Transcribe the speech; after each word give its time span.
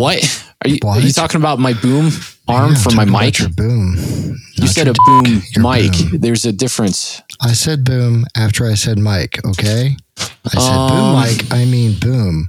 What? 0.00 0.46
Are 0.64 0.68
you, 0.70 0.78
are 0.86 0.98
you 0.98 1.12
talking 1.12 1.40
about 1.42 1.58
my 1.58 1.74
boom 1.74 2.10
arm 2.48 2.72
Yeah, 2.72 2.78
for 2.78 2.90
my 2.94 3.04
mic? 3.04 3.36
Boom. 3.54 3.94
You 4.54 4.64
not 4.64 4.68
said 4.70 4.88
a 4.88 4.94
boom 5.04 5.42
mic. 5.58 5.92
boom. 5.92 6.20
There's 6.20 6.46
a 6.46 6.52
difference. 6.52 7.20
I 7.42 7.52
said 7.52 7.84
boom 7.84 8.24
after 8.34 8.64
I 8.66 8.74
said 8.74 8.96
mic. 8.98 9.44
Okay. 9.44 9.96
I 10.18 10.48
said 10.58 10.88
boom 10.88 11.14
Um, 11.14 11.20
mic. 11.22 11.52
I 11.52 11.66
mean 11.66 11.98
boom. 12.00 12.48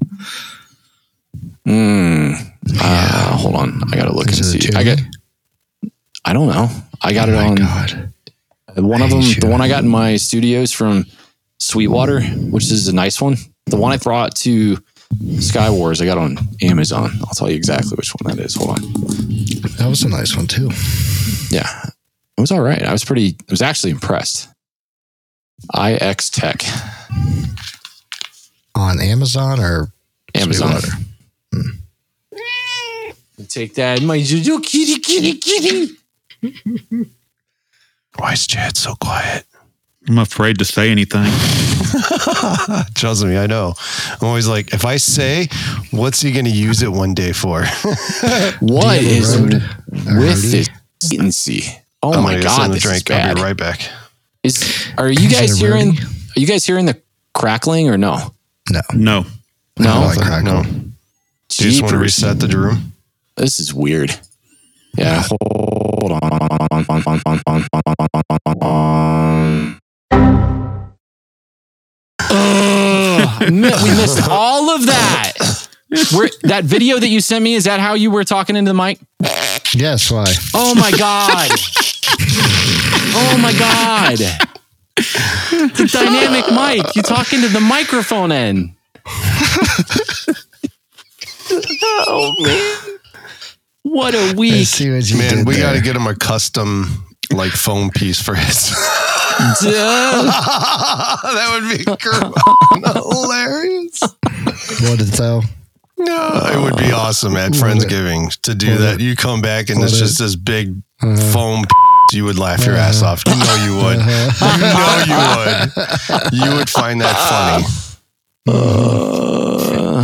Hmm. 1.66 2.34
Uh, 2.80 3.36
hold 3.36 3.56
on. 3.56 3.82
I 3.92 3.98
gotta 3.98 4.16
look 4.16 4.28
and 4.28 4.40
Is 4.40 4.56
it 4.56 4.64
a 4.64 4.72
see. 4.72 4.78
I 4.78 4.84
got. 4.86 5.00
I 6.24 6.32
don't 6.32 6.48
know. 6.48 6.70
I 7.02 7.12
got 7.12 7.28
oh 7.28 7.34
it 7.34 7.36
on 7.38 7.56
God. 7.56 8.14
one 8.78 9.02
of 9.02 9.10
them. 9.10 9.24
The 9.42 9.48
one 9.50 9.60
I 9.60 9.68
got 9.68 9.84
in 9.84 9.90
my 9.90 10.16
studios 10.16 10.72
from 10.72 11.06
Sweetwater, 11.58 12.22
which 12.22 12.72
is 12.72 12.88
a 12.88 12.96
nice 12.96 13.20
one. 13.20 13.36
The 13.66 13.76
one 13.76 13.92
I 13.92 13.98
brought 13.98 14.36
to 14.38 14.78
Sky 15.40 15.70
Wars, 15.70 16.02
I 16.02 16.06
got 16.06 16.18
on 16.18 16.38
Amazon. 16.62 17.12
I'll 17.22 17.34
tell 17.34 17.50
you 17.50 17.56
exactly 17.56 17.96
which 17.96 18.12
one 18.22 18.36
that 18.36 18.44
is. 18.44 18.56
Hold 18.56 18.72
on. 18.72 18.82
That 19.78 19.88
was 19.90 20.04
a 20.04 20.10
nice 20.10 20.36
one 20.36 20.48
too. 20.48 20.70
Yeah, 21.50 21.68
it 22.38 22.42
was 22.42 22.52
all 22.52 22.62
right. 22.62 22.82
I 22.82 22.92
was 22.92 23.04
pretty. 23.04 23.36
I 23.48 23.52
was 23.52 23.62
actually 23.62 23.92
impressed. 23.92 24.48
IX 25.78 26.30
Tech, 26.30 26.64
On 28.76 29.00
Amazon 29.00 29.60
or 29.60 29.92
Amazon. 30.34 30.80
Sweetwater? 30.80 31.06
Hmm. 31.54 31.70
Take 33.48 33.76
that, 33.76 34.02
my 34.02 34.22
Juju 34.22 34.60
kitty, 34.62 35.00
kitty, 35.00 35.38
kitty. 35.38 35.96
Why 38.18 38.34
is 38.34 38.48
Chad 38.48 38.78
so 38.78 38.96
quiet? 38.96 39.46
I'm 40.10 40.18
afraid 40.18 40.58
to 40.60 40.66
say 40.66 40.90
anything. 40.90 41.24
Trust 42.96 43.24
me, 43.26 43.38
I 43.38 43.46
know. 43.48 43.74
I'm 44.20 44.28
always 44.28 44.48
like, 44.48 44.74
if 44.74 44.84
I 44.86 44.98
say, 44.98 45.48
what's 45.92 46.22
he 46.22 46.32
going 46.32 46.46
to 46.46 46.52
use 46.52 46.82
it 46.82 46.90
one 46.92 47.14
day 47.14 47.32
for? 47.34 47.64
What 48.62 49.00
Do 49.00 49.06
you 49.06 49.12
is 49.12 49.34
have 49.34 49.44
road- 49.44 49.64
with 50.20 50.52
this 50.52 50.70
latency? 51.12 51.64
Oh 52.04 52.14
I'm 52.14 52.24
my 52.24 52.32
gonna 52.32 52.44
god, 52.44 52.58
send 52.62 52.72
the 52.74 52.76
this 52.76 52.86
is 52.86 53.04
drink. 53.04 53.12
I'll 53.12 53.36
be 53.36 53.42
right 53.42 53.58
back. 53.58 53.82
Is 54.44 54.88
are 54.98 55.10
you 55.12 55.30
guys 55.30 55.58
hearing? 55.60 55.98
Are 56.00 56.40
you 56.40 56.48
guys 56.48 56.66
hearing 56.66 56.86
the 56.88 57.00
crackling 57.36 57.90
or 57.90 57.98
no? 57.98 58.34
No. 58.72 58.82
No. 58.94 59.26
I 59.80 59.84
No. 59.84 60.02
like 60.02 60.18
crackle. 60.20 60.64
No. 60.64 60.64
Do 60.64 61.64
you 61.64 61.70
just 61.70 61.82
want 61.82 61.92
to 61.94 62.00
reset 62.00 62.40
the 62.40 62.48
room? 62.58 62.94
This 63.36 63.60
is 63.60 63.72
weird. 63.74 64.20
Yeah, 64.98 65.24
hold 65.28 66.12
on. 66.12 66.22
Ugh, 72.34 73.42
we 73.42 73.90
missed 73.92 74.28
all 74.30 74.70
of 74.70 74.86
that. 74.86 75.34
Where, 76.16 76.30
that 76.44 76.64
video 76.64 77.00
that 77.00 77.10
you 77.10 77.20
sent 77.20 77.44
me 77.44 77.54
is 77.56 77.66
that 77.66 77.82
how 77.82 77.96
you 77.96 78.12
were 78.12 78.24
talking 78.24 78.56
into 78.56 78.70
the 78.70 78.74
mic? 78.74 79.00
Yes. 79.74 80.10
Why? 80.10 80.26
Oh 80.54 80.74
my 80.76 80.92
god! 80.92 81.50
Oh 83.14 83.38
my 83.42 83.52
god! 83.54 84.18
The 85.76 85.90
dynamic 85.92 86.50
mic. 86.52 86.96
You 86.96 87.02
talking 87.02 87.42
to 87.42 87.50
the 87.50 87.60
microphone 87.60 88.32
end. 88.32 88.76
oh 92.08 92.34
man! 92.40 93.00
What 93.84 94.16
a 94.16 94.34
week! 94.38 94.68
see 94.68 94.90
what 94.92 95.10
you 95.10 95.18
Man, 95.18 95.38
did 95.38 95.48
we 95.48 95.58
got 95.58 95.74
to 95.74 95.82
get 95.82 95.96
him 95.96 96.08
a 96.08 96.16
custom 96.16 97.11
like 97.34 97.52
foam 97.52 97.90
piece 97.90 98.22
for 98.22 98.36
his. 98.36 98.70
Duh. 99.62 99.72
that 101.24 101.50
would 101.54 101.78
be 101.78 101.84
gr- 101.86 102.92
hilarious. 103.12 104.02
What 104.02 105.00
did 105.00 105.14
tell? 105.14 105.44
No, 105.98 106.42
it 106.54 106.60
would 106.62 106.78
be 106.78 106.92
awesome 106.92 107.36
at 107.38 107.52
What 107.52 107.62
Friendsgiving 107.62 108.40
to 108.42 108.56
do 108.56 108.78
that. 108.78 109.00
You 109.00 109.16
come 109.16 109.42
back 109.42 109.70
and 109.70 109.82
it's 109.84 109.98
just 109.98 110.18
this 110.20 110.36
big 110.36 110.76
Uh, 111.02 111.16
foam. 111.32 111.64
You 112.14 112.26
would 112.26 112.38
laugh 112.38 112.66
your 112.66 112.76
ass 112.76 113.02
off. 113.04 113.24
You 113.26 113.36
know 113.36 113.56
you 113.66 113.76
would. 113.78 113.98
uh-huh. 114.00 114.58
You 114.58 114.68
know 114.76 116.42
you 116.42 116.42
would. 116.42 116.52
You 116.52 116.58
would 116.58 116.70
find 116.70 117.00
that 117.02 117.16
funny. 117.18 117.66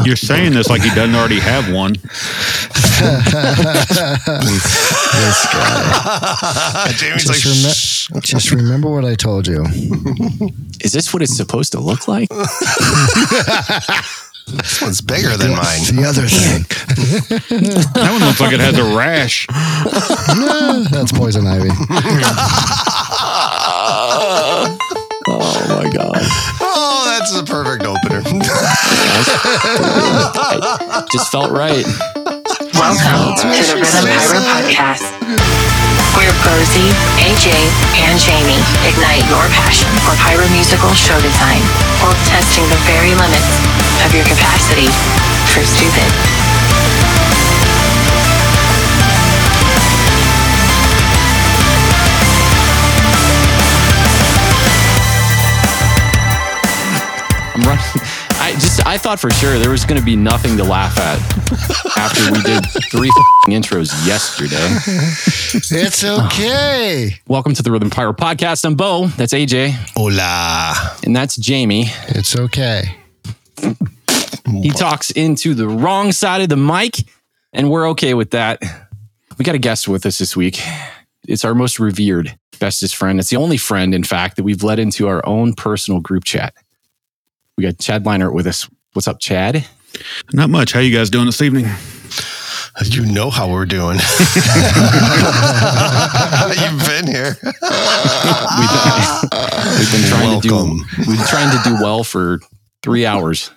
You're 0.06 0.16
saying 0.16 0.54
this 0.54 0.70
like 0.70 0.82
he 0.82 0.90
doesn't 0.90 1.16
already 1.16 1.40
have 1.40 1.72
one. 1.74 1.94
this 1.94 2.02
guy. 5.54 6.92
Jamie's 6.98 7.24
Just, 7.26 7.28
like, 7.28 7.40
reme- 7.40 7.76
"Shh." 7.76 8.10
just 8.24 8.52
remember 8.52 8.90
what 8.90 9.06
I 9.06 9.16
told 9.16 9.48
you. 9.48 9.64
is 10.82 10.92
this 10.94 11.14
what 11.14 11.22
it's 11.22 11.36
supposed 11.36 11.72
to 11.74 11.80
look 11.80 12.08
like? 12.08 12.30
this 14.48 14.82
one's 14.82 15.02
bigger 15.02 15.36
than 15.38 15.52
mine. 15.52 15.84
The 15.94 16.06
other 16.08 16.26
thing. 16.28 16.64
That 17.94 18.12
one 18.12 18.22
looks 18.28 18.40
like 18.40 18.54
it 18.54 18.60
has 18.62 18.78
a 18.78 18.84
rash. 18.96 19.48
Nah, 19.50 20.84
that's 20.90 21.12
poison 21.12 21.46
ivy. 21.48 21.70
oh 25.30 25.66
my 25.70 25.90
god! 25.90 26.24
Oh, 27.28 27.36
that's 27.36 27.44
the 27.44 27.52
perfect 27.52 27.84
opener. 27.84 28.24
Just 31.12 31.28
felt 31.28 31.52
right. 31.52 31.84
Welcome 32.72 33.36
to 33.36 33.52
the 33.52 33.84
Rhythm 33.84 34.08
Pyro 34.08 34.40
Podcast, 34.48 35.04
where 36.16 36.32
Bozie, 36.48 36.88
AJ, 37.20 37.52
and 38.00 38.16
Jamie 38.16 38.64
ignite 38.88 39.28
your 39.28 39.44
passion 39.60 39.92
for 40.08 40.16
pyromusical 40.24 40.96
show 40.96 41.20
design 41.20 41.60
while 42.00 42.16
testing 42.32 42.64
the 42.72 42.80
very 42.88 43.12
limits 43.12 43.52
of 44.08 44.16
your 44.16 44.24
capacity 44.24 44.88
for 45.52 45.68
stupid. 45.68 46.08
I'm. 57.68 57.78
I 58.40 58.54
just 58.54 58.86
I 58.86 58.98
thought 58.98 59.20
for 59.20 59.30
sure 59.30 59.60
there 59.60 59.72
was 59.72 59.84
going 59.84 60.00
to 60.00 60.06
be 60.06 60.16
nothing 60.16 60.56
to 60.58 60.64
laugh 60.64 60.98
at 61.00 61.20
after 61.98 62.32
we 62.32 62.42
did 62.44 62.64
three 62.92 63.10
intros 63.48 63.90
yesterday. 64.08 64.56
It's 65.78 66.04
oh. 66.06 66.26
okay. 66.28 67.16
Welcome 67.28 67.54
to 67.56 67.64
the 67.64 67.72
Rhythm 67.72 67.90
Pyro 67.90 68.14
Podcast. 68.14 68.64
I'm 68.64 68.76
Bo. 68.76 69.08
That's 69.08 69.34
AJ, 69.34 69.72
Hola. 69.98 70.96
and 71.04 71.14
that's 71.14 71.36
Jamie. 71.36 71.86
It's 72.10 72.38
okay. 72.38 72.96
He 74.62 74.70
talks 74.70 75.12
into 75.12 75.54
the 75.54 75.68
wrong 75.68 76.14
side 76.14 76.42
of 76.42 76.48
the 76.48 76.56
mic, 76.56 77.04
and 77.52 77.70
we're 77.70 77.90
okay 77.90 78.14
with 78.14 78.32
that. 78.32 78.62
We 79.38 79.44
got 79.44 79.56
a 79.56 79.60
guest 79.60 79.90
with 79.90 80.06
us 80.06 80.20
this 80.20 80.38
week. 80.38 80.62
It's 81.28 81.44
our 81.44 81.54
most 81.54 81.80
revered, 81.80 82.38
bestest 82.60 82.96
friend. 82.96 83.20
It's 83.20 83.30
the 83.30 83.38
only 83.38 83.58
friend, 83.58 83.94
in 83.94 84.06
fact, 84.06 84.38
that 84.38 84.44
we've 84.44 84.64
let 84.64 84.80
into 84.80 85.08
our 85.10 85.26
own 85.26 85.54
personal 85.54 86.00
group 86.00 86.24
chat. 86.24 86.54
We 87.58 87.64
got 87.64 87.80
Chad 87.80 88.04
Leinart 88.04 88.34
with 88.34 88.46
us. 88.46 88.70
What's 88.94 89.08
up, 89.08 89.20
Chad? 89.20 89.66
Not 90.32 90.52
much. 90.52 90.74
How 90.74 90.80
you 90.80 90.96
guys 90.96 91.10
doing 91.10 91.26
this 91.26 91.42
evening? 91.42 91.66
You 92.86 93.08
know 93.08 93.32
how 93.32 93.52
we're 93.52 93.66
doing. 93.66 93.98
You've 94.36 94.46
been 96.86 97.08
here. 97.08 97.36
We've 97.42 97.60
been, 98.70 98.94
we've 99.80 99.92
been 99.92 100.08
trying 100.08 100.40
to 100.40 100.48
do 100.48 100.56
we've 101.00 101.18
been 101.18 101.26
trying 101.26 101.58
to 101.58 101.64
do 101.68 101.74
well 101.82 102.04
for 102.04 102.40
three 102.84 103.08
hours. 103.08 103.50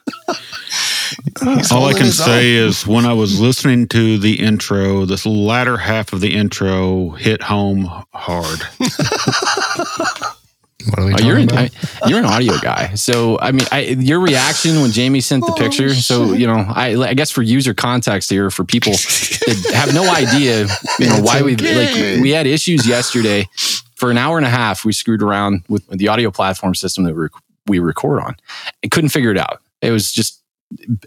He's 1.44 1.70
All 1.70 1.84
I 1.84 1.92
can 1.92 2.06
his 2.06 2.16
say 2.16 2.52
is 2.52 2.86
when 2.86 3.04
I 3.04 3.12
was 3.12 3.38
listening 3.38 3.86
to 3.88 4.16
the 4.16 4.40
intro, 4.40 5.04
this 5.04 5.26
latter 5.26 5.76
half 5.76 6.14
of 6.14 6.22
the 6.22 6.34
intro 6.34 7.10
hit 7.10 7.42
home 7.42 7.84
hard. 8.14 8.60
What 10.88 10.98
are 10.98 11.04
we 11.06 11.14
Oh, 11.14 11.18
you're 11.24 11.38
an, 11.38 11.50
about? 11.50 11.70
I, 12.02 12.08
you're 12.08 12.18
an 12.18 12.24
audio 12.24 12.58
guy, 12.58 12.94
so 12.94 13.38
I 13.38 13.52
mean, 13.52 13.66
I, 13.70 13.80
your 13.80 14.20
reaction 14.20 14.80
when 14.80 14.90
Jamie 14.90 15.20
sent 15.20 15.44
the 15.44 15.52
oh, 15.52 15.54
picture. 15.54 15.94
So 15.94 16.32
you 16.32 16.46
know, 16.46 16.64
I, 16.68 16.96
I 16.96 17.14
guess 17.14 17.30
for 17.30 17.42
user 17.42 17.74
context 17.74 18.30
here, 18.30 18.50
for 18.50 18.64
people 18.64 18.92
that 18.92 19.72
have 19.74 19.94
no 19.94 20.10
idea, 20.10 20.66
you 20.98 21.06
know, 21.06 21.16
It's 21.20 21.26
why 21.26 21.42
we 21.42 21.56
like 21.56 22.22
we 22.22 22.30
had 22.30 22.46
issues 22.46 22.86
yesterday 22.86 23.48
for 23.96 24.10
an 24.10 24.18
hour 24.18 24.36
and 24.36 24.46
a 24.46 24.50
half. 24.50 24.84
We 24.84 24.92
screwed 24.92 25.22
around 25.22 25.64
with 25.68 25.86
the 25.88 26.08
audio 26.08 26.30
platform 26.30 26.74
system 26.74 27.04
that 27.04 27.14
we 27.14 27.28
we 27.66 27.78
record 27.78 28.20
on. 28.22 28.36
I 28.84 28.88
couldn't 28.88 29.10
figure 29.10 29.30
it 29.30 29.38
out. 29.38 29.60
It 29.82 29.90
was 29.90 30.12
just 30.12 30.42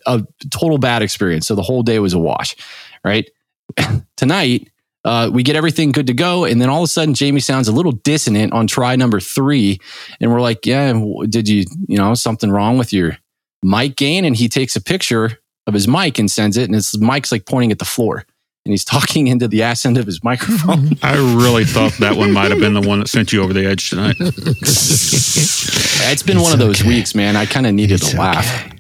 a 0.06 0.24
total 0.50 0.78
bad 0.78 1.02
experience. 1.02 1.48
So 1.48 1.56
the 1.56 1.64
whole 1.64 1.84
day 1.84 2.00
was 2.00 2.14
a 2.14 2.20
wash. 2.20 2.56
Right 3.04 3.30
tonight. 4.18 4.70
Uh, 5.06 5.30
we 5.34 5.44
get 5.44 5.56
everything 5.56 5.92
good 5.92 6.08
to 6.08 6.14
go, 6.14 6.46
and 6.46 6.62
then 6.62 6.70
all 6.70 6.80
of 6.80 6.86
a 6.86 6.88
sudden, 6.88 7.14
Jamie 7.14 7.42
sounds 7.42 7.68
a 7.68 7.74
little 7.74 7.92
dissonant 7.92 8.54
on 8.54 8.68
try 8.68 8.96
number 8.96 9.20
three, 9.20 9.80
and 10.22 10.32
we're 10.32 10.42
like, 10.42 10.66
"Yeah, 10.66 10.94
did 11.28 11.48
you, 11.50 11.66
you 11.88 11.98
know, 11.98 12.14
something 12.14 12.50
wrong 12.50 12.78
with 12.78 12.94
your 12.94 13.18
mic 13.62 13.98
gain?" 13.98 14.24
And 14.24 14.36
he 14.36 14.48
takes 14.48 14.76
a 14.78 14.82
picture 14.82 15.40
of 15.68 15.74
his 15.74 15.88
mic 15.88 16.20
and 16.20 16.32
sends 16.32 16.58
it, 16.58 16.66
and 16.66 16.74
his 16.74 16.98
mic's 17.00 17.32
like 17.34 17.46
pointing 17.46 17.72
at 17.72 17.80
the 17.80 17.86
floor, 17.86 18.24
and 18.66 18.72
he's 18.72 18.86
talking 18.86 19.28
into 19.28 19.50
the 19.50 19.62
ass 19.64 19.86
end 19.86 19.98
of 19.98 20.06
his 20.06 20.24
microphone. 20.24 20.92
I 21.04 21.16
really 21.16 21.66
thought 21.66 21.94
that 22.00 22.16
one 22.16 22.32
might 22.32 22.52
have 22.52 22.60
been 22.62 22.74
the 22.74 22.88
one 22.88 23.00
that 23.00 23.10
sent 23.10 23.34
you 23.34 23.44
over 23.44 23.52
the 23.52 23.66
edge 23.66 23.90
tonight. 23.90 24.16
it's 24.20 26.24
been 26.24 26.38
It's 26.38 26.44
one 26.44 26.54
of 26.54 26.60
those 26.60 26.80
okay. 26.80 26.88
weeks, 26.88 27.14
man. 27.14 27.36
I 27.36 27.46
kind 27.46 27.68
of 27.68 27.74
needed 27.74 27.96
It's 27.96 28.12
to 28.12 28.18
laugh, 28.18 28.66
okay. 28.68 28.78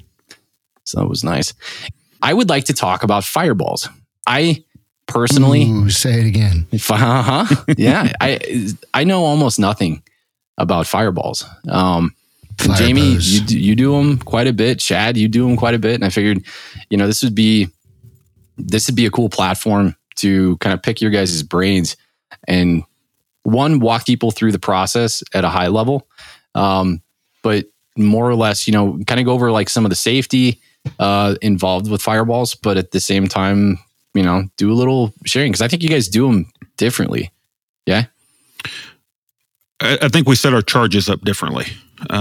so 0.86 1.02
it 1.02 1.10
was 1.10 1.22
nice. 1.24 1.54
I 2.22 2.34
would 2.34 2.48
like 2.48 2.64
to 2.66 2.74
talk 2.74 3.04
about 3.04 3.26
fireballs. 3.26 3.90
I 4.26 4.64
personally, 5.14 5.64
Ooh, 5.70 5.90
say 5.90 6.20
it 6.20 6.26
again. 6.26 6.68
uh-huh, 6.74 7.64
yeah, 7.78 8.12
I 8.20 8.70
I 8.94 9.04
know 9.04 9.24
almost 9.24 9.60
nothing 9.60 10.04
about 10.58 10.88
fireballs. 10.88 11.46
Um, 11.70 12.16
Fire 12.60 12.78
Jamie, 12.78 13.16
you 13.20 13.42
do, 13.42 13.60
you 13.60 13.76
do 13.76 13.94
them 13.94 14.20
quite 14.20 14.48
a 14.48 14.54
bit. 14.54 14.80
Chad, 14.80 15.18
you 15.18 15.28
do 15.28 15.48
them 15.48 15.58
quite 15.58 15.74
a 15.74 15.80
bit, 15.80 15.96
and 15.96 16.06
I 16.06 16.10
figured, 16.10 16.44
you 16.90 16.98
know, 16.98 17.08
this 17.08 17.24
would 17.24 17.36
be 17.36 17.70
this 18.58 18.88
would 18.88 18.96
be 18.96 19.06
a 19.06 19.12
cool 19.12 19.30
platform 19.30 19.96
to 20.16 20.58
kind 20.58 20.74
of 20.74 20.82
pick 20.82 21.02
your 21.02 21.12
guys' 21.12 21.42
brains 21.44 21.98
and 22.48 22.84
one 23.44 23.80
walk 23.80 24.06
people 24.06 24.32
through 24.32 24.52
the 24.52 24.60
process 24.60 25.24
at 25.34 25.44
a 25.44 25.50
high 25.50 25.68
level, 25.68 26.08
um, 26.56 27.02
but 27.42 27.66
more 27.98 28.30
or 28.30 28.36
less, 28.36 28.68
you 28.68 28.74
know, 28.74 29.00
kind 29.08 29.20
of 29.20 29.26
go 29.26 29.34
over 29.34 29.52
like 29.52 29.70
some 29.70 29.86
of 29.86 29.90
the 29.90 29.96
safety 29.96 30.62
uh, 31.00 31.36
involved 31.42 31.90
with 31.90 32.02
fireballs, 32.02 32.56
but 32.56 32.78
at 32.78 32.92
the 32.92 33.00
same 33.00 33.28
time, 33.28 33.78
you 34.14 34.24
know, 34.24 34.44
do 34.58 34.72
a 34.72 34.76
little 34.76 35.14
sharing 35.26 35.52
because 35.52 35.62
I 35.62 35.68
think 35.68 35.84
you 35.84 35.90
guys 35.90 36.08
do 36.08 36.28
them 36.28 36.52
differently. 36.78 37.32
Yeah. 37.86 38.06
I, 39.80 39.98
I 40.04 40.08
think 40.10 40.28
we 40.28 40.36
set 40.36 40.54
our 40.54 40.62
charges 40.62 41.10
up 41.10 41.22
differently. 41.22 41.66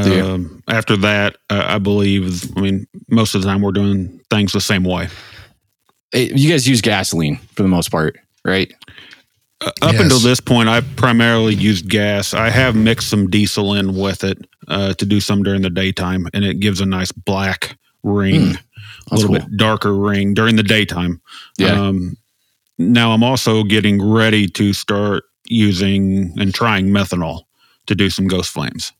Do 0.03 0.15
you? 0.15 0.25
Um, 0.25 0.63
after 0.69 0.97
that, 0.99 1.37
uh, 1.51 1.65
I 1.67 1.79
believe. 1.79 2.57
I 2.57 2.61
mean, 2.61 2.87
most 3.11 3.35
of 3.35 3.43
the 3.43 3.49
time 3.49 3.63
we're 3.63 3.73
doing 3.73 4.21
things 4.31 4.53
the 4.53 4.61
same 4.61 4.85
way. 4.85 5.09
It- 6.13 6.39
you 6.39 6.49
guys 6.51 6.69
use 6.69 6.81
gasoline 6.81 7.37
for 7.55 7.63
the 7.63 7.69
most 7.69 7.91
part, 7.91 8.17
right? 8.45 8.73
Uh, 9.61 9.71
up 9.83 9.93
Yes. 9.95 10.03
until 10.03 10.19
this 10.19 10.41
point, 10.41 10.69
I 10.69 10.81
primarily 10.83 11.55
used 11.55 11.89
gas. 11.89 12.33
I 12.35 12.51
have 12.51 12.75
mixed 12.77 13.09
some 13.09 13.29
diesel 13.31 13.75
in 13.75 13.95
with 13.97 14.23
it 14.25 14.39
uh, 14.69 14.95
to 14.95 15.07
do 15.07 15.21
some 15.21 15.43
during 15.43 15.63
the 15.63 15.71
daytime, 15.71 16.29
and 16.35 16.45
it 16.45 16.61
gives 16.61 16.81
a 16.81 16.87
nice 16.87 17.13
black 17.13 17.77
ring, 18.03 18.59
a. 19.07 19.11
That's 19.11 19.23
little 19.23 19.39
cool. 19.39 19.49
bit 19.49 19.57
darker 19.57 19.95
ring 19.95 20.35
during 20.35 20.57
the 20.57 20.63
daytime. 20.63 21.21
Yeah. 21.59 21.73
Um, 21.73 22.17
now 22.79 23.13
I'm 23.13 23.23
also 23.23 23.63
getting 23.63 24.03
ready 24.03 24.49
to 24.49 24.73
start 24.73 25.25
using 25.47 26.35
and 26.39 26.55
trying 26.55 26.87
methanol 26.87 27.43
to 27.87 27.95
do 27.95 28.11
some 28.11 28.27
ghost 28.27 28.51
flames. 28.51 28.93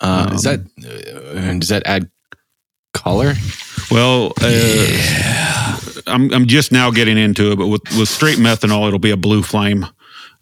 Uh, 0.00 0.30
is 0.32 0.42
that 0.42 0.60
Um, 0.60 1.54
uh, 1.54 1.58
does 1.58 1.68
that 1.68 1.82
add 1.86 2.10
color? 2.94 3.34
Well, 3.90 4.32
uh, 4.40 5.80
I'm 6.06 6.32
I'm 6.32 6.46
just 6.46 6.72
now 6.72 6.90
getting 6.90 7.18
into 7.18 7.52
it, 7.52 7.56
but 7.56 7.66
with 7.66 7.82
with 7.98 8.08
straight 8.08 8.38
methanol, 8.38 8.86
it'll 8.86 8.98
be 8.98 9.10
a 9.10 9.16
blue 9.16 9.42
flame. 9.42 9.86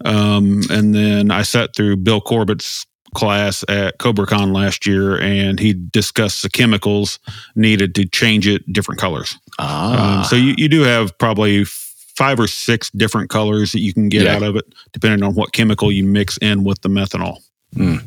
Um, 0.04 0.62
and 0.70 0.94
then 0.94 1.30
I 1.32 1.42
sat 1.42 1.74
through 1.74 1.96
Bill 1.96 2.20
Corbett's 2.20 2.86
class 3.14 3.64
at 3.68 3.98
CobraCon 3.98 4.54
last 4.54 4.86
year, 4.86 5.18
and 5.20 5.58
he 5.58 5.72
discussed 5.72 6.42
the 6.42 6.48
chemicals 6.50 7.18
needed 7.54 7.94
to 7.96 8.06
change 8.06 8.46
it 8.46 8.70
different 8.72 9.00
colors. 9.00 9.36
Ah, 9.58 10.18
Um, 10.20 10.24
so 10.24 10.36
you, 10.36 10.54
you 10.58 10.68
do 10.68 10.82
have 10.82 11.16
probably 11.18 11.64
five 11.64 12.38
or 12.40 12.46
six 12.46 12.90
different 12.90 13.30
colors 13.30 13.72
that 13.72 13.80
you 13.80 13.92
can 13.94 14.08
get 14.08 14.22
Yeah. 14.22 14.36
out 14.36 14.42
of 14.42 14.56
it, 14.56 14.64
depending 14.92 15.22
on 15.22 15.34
what 15.34 15.52
chemical 15.52 15.90
you 15.92 16.04
mix 16.04 16.36
in 16.38 16.64
with 16.64 16.80
the 16.82 16.88
methanol. 16.88 17.38
and 17.76 18.02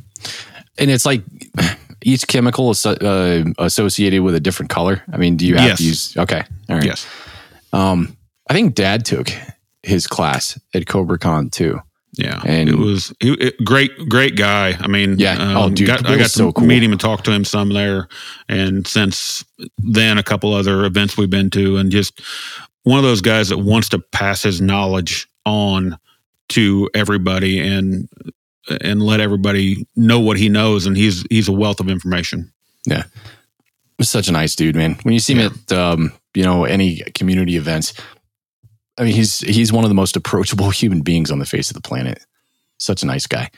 it's 0.78 1.06
like 1.06 1.24
each 2.04 2.28
chemical 2.28 2.72
is 2.72 2.86
uh, 2.86 3.44
associated 3.60 4.22
with 4.22 4.36
a 4.36 4.40
different 4.40 4.70
color. 4.70 5.04
I 5.12 5.18
mean, 5.18 5.38
do 5.38 5.46
you 5.46 5.56
have 5.56 5.70
Yes. 5.70 5.78
to 5.78 5.84
use? 5.84 6.18
Okay, 6.18 6.44
all 6.70 6.76
right. 6.78 6.86
Yes. 6.86 7.06
Um, 7.74 8.18
I 8.50 8.54
think 8.54 8.76
Dad 8.76 9.06
took 9.06 9.32
his 9.84 10.08
class 10.08 10.60
at 10.74 10.86
CobraCon 10.86 11.52
too. 11.52 11.80
Yeah, 12.14 12.42
And- 12.46 12.68
it 12.70 12.76
was 12.78 13.14
it, 13.22 13.42
it- 13.42 13.64
great, 13.64 14.10
great 14.10 14.36
guy. 14.36 14.76
I 14.80 14.88
mean, 14.88 15.18
Yeah. 15.18 15.54
Oh, 15.58 15.70
dude, 15.70 15.88
got, 15.88 16.06
I 16.06 16.18
got 16.18 16.24
to 16.24 16.30
so 16.30 16.52
cool. 16.52 16.68
meet 16.68 16.84
him 16.84 16.92
and 16.92 17.00
talk 17.00 17.24
to 17.24 17.32
him 17.32 17.46
some 17.46 17.70
there, 17.70 18.08
and 18.50 18.86
since 18.86 19.46
then, 19.78 20.18
a 20.18 20.24
couple 20.24 20.54
other 20.54 20.84
events 20.86 21.16
we've 21.18 21.30
been 21.30 21.50
to, 21.52 21.78
and 21.78 21.90
just 21.92 22.20
one 22.84 22.98
of 22.98 23.04
those 23.06 23.22
guys 23.22 23.50
that 23.50 23.60
wants 23.60 23.88
to 23.90 24.00
pass 24.00 24.44
his 24.44 24.60
knowledge 24.60 25.28
on 25.46 25.98
to 26.50 26.90
everybody 26.94 27.60
and 27.60 28.10
and 28.82 29.02
let 29.02 29.20
everybody 29.22 29.88
know 29.96 30.20
what 30.20 30.38
he 30.38 30.50
knows, 30.50 30.86
and 30.86 30.98
he's 30.98 31.24
he's 31.30 31.48
a 31.48 31.54
wealth 31.54 31.80
of 31.80 31.88
information. 31.90 32.52
Yeah, 32.86 33.04
such 34.02 34.28
a 34.28 34.32
nice 34.34 34.56
dude, 34.56 34.76
man. 34.76 34.98
When 35.04 35.14
you 35.14 35.20
see 35.22 35.36
him 35.36 35.54
at 35.70 35.72
um, 35.72 36.12
you 36.34 36.44
know 36.44 36.66
any 36.66 36.98
community 37.16 37.56
events, 37.56 37.94
I 39.02 39.06
mean, 39.06 39.14
he's 39.14 39.40
he's 39.40 39.74
one 39.74 39.84
of 39.84 39.90
the 39.90 39.96
most 39.96 40.16
approachable 40.16 40.70
human 40.82 41.02
beings 41.02 41.32
on 41.32 41.40
the 41.40 41.46
face 41.46 41.70
of 41.70 41.74
the 41.74 41.82
planet. 41.82 42.24
Such 42.78 43.02
a 43.02 43.08
nice 43.08 43.26
guy. 43.26 43.50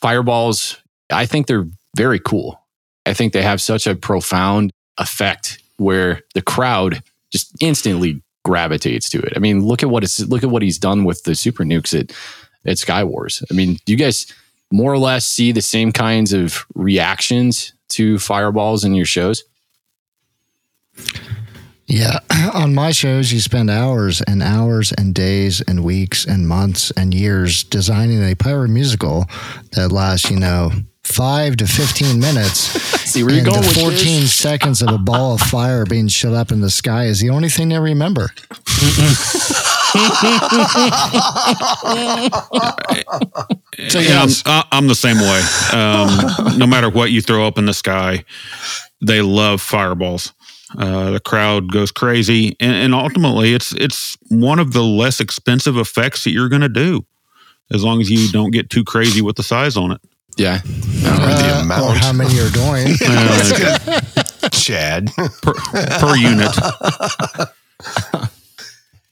Fireballs, 0.00 0.80
I 1.10 1.26
think 1.26 1.48
they're 1.48 1.66
very 1.96 2.20
cool. 2.20 2.60
I 3.04 3.12
think 3.12 3.32
they 3.32 3.42
have 3.42 3.60
such 3.60 3.86
a 3.86 3.96
profound 3.96 4.72
effect 4.98 5.60
where 5.78 6.22
the 6.34 6.42
crowd 6.42 7.02
just 7.30 7.52
instantly 7.60 8.22
gravitates 8.44 9.10
to 9.10 9.18
it. 9.18 9.32
I 9.34 9.40
mean, 9.40 9.64
look 9.64 9.82
at 9.82 9.90
what 9.90 10.04
it's 10.04 10.20
look 10.20 10.44
at 10.44 10.50
what 10.50 10.62
he's 10.62 10.78
done 10.78 11.04
with 11.04 11.24
the 11.24 11.34
super 11.34 11.64
nukes 11.64 11.98
at 11.98 12.12
at 12.64 12.78
Sky 12.78 13.02
Wars. 13.02 13.42
I 13.50 13.54
mean, 13.54 13.78
do 13.84 13.92
you 13.92 13.98
guys 13.98 14.32
more 14.70 14.92
or 14.92 14.98
less 14.98 15.26
see 15.26 15.50
the 15.50 15.62
same 15.62 15.90
kinds 15.90 16.32
of 16.32 16.64
reactions 16.74 17.72
to 17.90 18.18
fireballs 18.20 18.84
in 18.84 18.94
your 18.94 19.06
shows? 19.06 19.42
Yeah. 21.88 22.18
On 22.54 22.74
my 22.74 22.92
shows, 22.92 23.32
you 23.32 23.40
spend 23.40 23.70
hours 23.70 24.20
and 24.22 24.42
hours 24.42 24.92
and 24.92 25.14
days 25.14 25.60
and 25.62 25.82
weeks 25.82 26.26
and 26.26 26.46
months 26.46 26.90
and 26.92 27.14
years 27.14 27.64
designing 27.64 28.22
a 28.22 28.34
pyro 28.34 28.68
musical 28.68 29.24
that 29.72 29.90
lasts, 29.90 30.30
you 30.30 30.38
know, 30.38 30.70
five 31.02 31.56
to 31.56 31.66
15 31.66 32.20
minutes. 32.20 32.58
See 33.10 33.22
where 33.24 33.32
you're 33.32 33.44
and 33.44 33.54
going 33.54 33.62
the 33.62 33.68
with 33.68 33.98
14 33.98 34.26
seconds 34.26 34.82
of 34.82 34.90
a 34.90 34.98
ball 34.98 35.34
of 35.34 35.40
fire 35.40 35.86
being 35.86 36.08
shut 36.08 36.34
up 36.34 36.52
in 36.52 36.60
the 36.60 36.70
sky 36.70 37.04
is 37.04 37.20
the 37.20 37.30
only 37.30 37.48
thing 37.48 37.70
they 37.70 37.78
remember. 37.78 38.28
So 43.88 44.00
yeah, 44.00 44.26
I'm, 44.44 44.64
I'm 44.72 44.88
the 44.88 44.94
same 44.94 45.18
way. 45.18 45.40
Um, 45.72 46.58
no 46.58 46.66
matter 46.66 46.90
what 46.90 47.10
you 47.10 47.22
throw 47.22 47.46
up 47.46 47.58
in 47.58 47.66
the 47.66 47.72
sky, 47.72 48.24
they 49.00 49.22
love 49.22 49.60
fireballs. 49.62 50.32
Uh, 50.76 51.12
the 51.12 51.20
crowd 51.20 51.72
goes 51.72 51.90
crazy, 51.90 52.56
and, 52.60 52.74
and 52.74 52.94
ultimately, 52.94 53.54
it's 53.54 53.72
it's 53.72 54.16
one 54.28 54.58
of 54.58 54.72
the 54.72 54.82
less 54.82 55.20
expensive 55.20 55.76
effects 55.78 56.24
that 56.24 56.30
you're 56.32 56.48
going 56.50 56.60
to 56.62 56.68
do, 56.68 57.06
as 57.72 57.82
long 57.84 58.00
as 58.00 58.10
you 58.10 58.28
don't 58.30 58.50
get 58.50 58.68
too 58.68 58.84
crazy 58.84 59.22
with 59.22 59.36
the 59.36 59.42
size 59.42 59.76
on 59.76 59.92
it. 59.92 60.00
Yeah. 60.36 60.60
the 60.64 61.08
Uh, 61.56 61.60
amount. 61.62 61.82
Or 61.84 61.94
how 61.98 62.12
many 62.12 62.34
you're 62.34 62.50
doing. 62.50 62.94
Uh, 63.06 64.00
Chad. 64.52 65.10
per, 65.42 65.54
per 65.54 66.16
unit. 66.16 66.54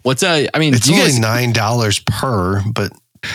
What's 0.02 0.22
uh 0.22 0.46
I 0.54 0.58
mean, 0.58 0.74
It's 0.74 0.86
do 0.86 0.92
you 0.94 1.00
only 1.00 1.10
guys 1.12 1.18
nine 1.18 1.52
dollars 1.52 1.98
per, 2.00 2.62
but 2.72 2.92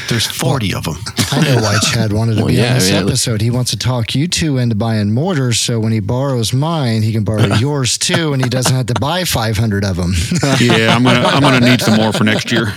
there's 0.09 0.25
forty 0.27 0.73
of 0.73 0.83
them. 0.83 0.95
I 1.31 1.41
know 1.41 1.55
why 1.61 1.77
Chad 1.91 2.11
wanted 2.13 2.35
to 2.35 2.41
Well, 2.41 2.47
be 2.47 2.55
yeah, 2.55 2.69
on 2.69 2.73
this 2.75 2.89
I 2.89 2.93
mean, 2.93 3.03
it- 3.03 3.07
episode. 3.09 3.41
He 3.41 3.49
wants 3.51 3.71
to 3.71 3.77
talk 3.77 4.15
you 4.15 4.27
two 4.27 4.57
into 4.57 4.75
buying 4.75 5.13
mortars, 5.13 5.59
so 5.59 5.79
when 5.79 5.91
he 5.91 5.99
borrows 5.99 6.53
mine, 6.53 7.01
he 7.01 7.11
can 7.11 7.23
borrow 7.23 7.45
yours 7.59 7.97
too, 7.97 8.33
and 8.33 8.43
he 8.43 8.49
doesn't 8.49 8.75
have 8.75 8.87
to 8.87 8.95
buy 8.99 9.23
500 9.23 9.83
of 9.85 9.95
them. 9.97 10.13
Yeah, 10.59 10.95
I'm 10.95 11.03
gonna 11.03 11.19
I'm 11.27 11.41
gonna 11.41 11.59
need 11.65 11.81
some 11.81 11.95
more 11.97 12.11
for 12.13 12.23
next 12.23 12.51
year. 12.51 12.73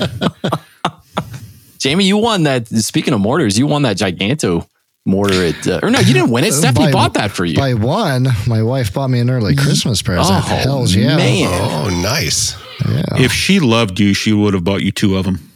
Jamie, 1.79 2.05
you 2.05 2.17
won 2.17 2.45
that 2.45 2.67
speaking 2.69 3.13
of 3.15 3.21
mortars, 3.21 3.59
you 3.59 3.67
won 3.67 3.83
that 3.83 3.97
giganto 3.99 4.67
mortar 5.07 5.45
at 5.45 5.67
uh, 5.69 5.81
or 5.83 5.91
no, 5.91 5.99
you 5.99 6.15
didn't 6.15 6.31
win 6.31 6.45
it. 6.45 6.53
Stephanie 6.53 6.87
By- 6.87 6.93
bought 6.93 7.15
that 7.15 7.31
for 7.31 7.45
you. 7.45 7.57
By 7.57 7.75
one, 7.75 8.27
my 8.47 8.63
wife 8.63 8.95
bought 8.95 9.09
me 9.09 9.21
an 9.21 9.29
early 9.29 9.55
Christmas 9.55 10.01
present. 10.01 10.35
oh, 10.35 10.41
Hell's 10.41 10.95
yeah. 10.95 11.17
man. 11.17 11.49
Oh, 11.53 12.01
nice. 12.03 12.57
Yeah. 12.89 13.03
If 13.19 13.33
she 13.33 13.61
loved 13.61 14.01
you, 14.01 14.15
she 14.15 14.33
would 14.33 14.55
have 14.55 14.65
bought 14.65 14.81
you 14.83 14.93
two 14.93 15.17
of 15.17 15.25
them 15.27 15.51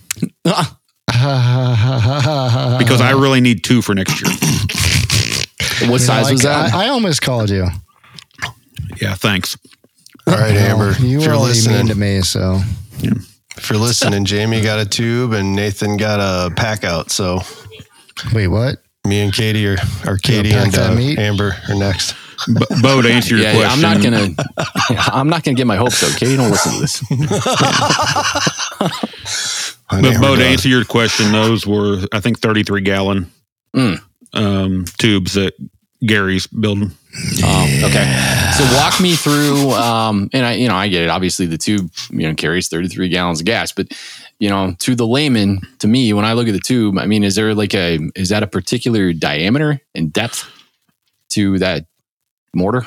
because 2.78 3.00
I 3.00 3.12
really 3.12 3.40
need 3.40 3.64
two 3.64 3.80
for 3.82 3.94
next 3.94 4.20
year. 4.20 4.30
what 5.90 6.00
size 6.00 6.24
Like, 6.24 6.32
was 6.32 6.42
that? 6.42 6.74
I, 6.74 6.86
I 6.86 6.88
almost 6.88 7.22
called 7.22 7.50
you. 7.50 7.66
Yeah, 9.00 9.14
thanks. 9.14 9.56
All 10.26 10.34
right, 10.34 10.54
oh, 10.54 10.58
Amber. 10.58 10.90
Well, 10.92 11.00
you 11.00 11.18
if 11.18 11.26
were 11.26 11.32
you're 11.32 11.40
already 11.40 11.58
mean 11.60 11.86
listening, 11.86 11.86
to 11.88 11.94
me, 11.94 12.20
so 12.20 12.60
if 13.56 13.70
you're 13.70 13.78
listening, 13.78 14.24
Jamie 14.26 14.60
got 14.60 14.80
a 14.80 14.86
tube 14.86 15.32
and 15.32 15.56
Nathan 15.56 15.96
got 15.96 16.20
a 16.20 16.54
pack 16.54 16.84
out. 16.84 17.10
So 17.10 17.40
wait, 18.34 18.48
what? 18.48 18.82
Me 19.06 19.20
and 19.20 19.32
Katie 19.32 19.66
are, 19.66 19.76
or 20.06 20.16
Katie 20.18 20.52
and 20.52 20.74
uh. 20.76 20.92
Amber 21.18 21.56
are 21.68 21.74
next. 21.74 22.14
B- 22.46 22.54
Bo, 22.82 23.02
to 23.02 23.10
answer 23.10 23.34
your 23.34 23.44
yeah, 23.44 23.58
yeah, 23.58 23.68
I'm 23.68 23.80
not 23.80 24.00
gonna 24.02 24.28
I'm 25.12 25.28
not 25.28 25.42
gonna 25.42 25.56
get 25.56 25.66
my 25.66 25.76
hopes 25.76 26.02
up. 26.04 26.16
Katie, 26.18 26.36
don't 26.36 26.50
listen 26.50 26.72
to 26.72 26.80
this. 26.80 27.02
But 29.90 30.20
Bo, 30.20 30.36
to 30.36 30.44
answer 30.44 30.68
your 30.68 30.84
question, 30.84 31.32
those 31.32 31.66
were 31.66 32.02
I 32.12 32.20
think 32.20 32.38
33 32.40 32.82
gallon 32.82 33.30
Mm. 33.74 34.00
um, 34.34 34.84
tubes 34.98 35.34
that 35.34 35.54
Gary's 36.04 36.46
building. 36.46 36.92
Um, 37.44 37.68
okay. 37.84 38.06
So 38.56 38.64
walk 38.76 39.00
me 39.00 39.16
through, 39.16 39.70
um, 39.72 40.30
and 40.32 40.46
I, 40.46 40.52
you 40.52 40.68
know, 40.68 40.76
I 40.76 40.88
get 40.88 41.02
it. 41.02 41.08
Obviously, 41.08 41.46
the 41.46 41.58
tube, 41.58 41.90
you 42.10 42.28
know, 42.28 42.34
carries 42.34 42.68
33 42.68 43.08
gallons 43.08 43.40
of 43.40 43.46
gas, 43.46 43.72
but 43.72 43.88
you 44.38 44.48
know, 44.48 44.74
to 44.78 44.94
the 44.94 45.06
layman, 45.06 45.60
to 45.80 45.88
me, 45.88 46.12
when 46.12 46.24
I 46.24 46.34
look 46.34 46.46
at 46.46 46.52
the 46.52 46.60
tube, 46.60 46.96
I 46.98 47.06
mean, 47.06 47.24
is 47.24 47.34
there 47.34 47.54
like 47.54 47.74
a, 47.74 47.98
is 48.14 48.28
that 48.28 48.42
a 48.42 48.46
particular 48.46 49.12
diameter 49.12 49.80
and 49.94 50.12
depth 50.12 50.48
to 51.30 51.58
that 51.58 51.86
mortar? 52.54 52.86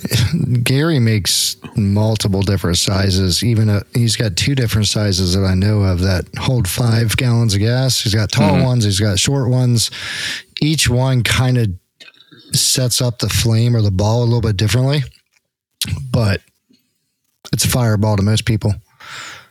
Gary 0.62 0.98
makes 0.98 1.56
multiple 1.76 2.42
different 2.42 2.78
sizes. 2.78 3.42
Even 3.44 3.68
a, 3.68 3.82
he's 3.94 4.16
got 4.16 4.36
two 4.36 4.54
different 4.54 4.88
sizes 4.88 5.34
that 5.34 5.44
I 5.44 5.54
know 5.54 5.82
of 5.82 6.00
that 6.00 6.26
hold 6.38 6.68
five 6.68 7.16
gallons 7.16 7.54
of 7.54 7.60
gas. 7.60 8.00
He's 8.02 8.14
got 8.14 8.30
tall 8.32 8.56
Mhm. 8.56 8.64
ones. 8.64 8.84
He's 8.84 9.00
got 9.00 9.18
short 9.18 9.48
ones. 9.48 9.90
Each 10.60 10.88
one 10.88 11.22
kind 11.22 11.58
of 11.58 11.70
sets 12.52 13.00
up 13.00 13.18
the 13.18 13.28
flame 13.28 13.74
or 13.74 13.82
the 13.82 13.90
ball 13.90 14.22
a 14.22 14.24
little 14.26 14.40
bit 14.42 14.56
differently, 14.56 15.02
but 16.10 16.40
it's 17.52 17.64
a 17.64 17.68
fireball 17.68 18.16
to 18.16 18.22
most 18.22 18.44
people. 18.44 18.74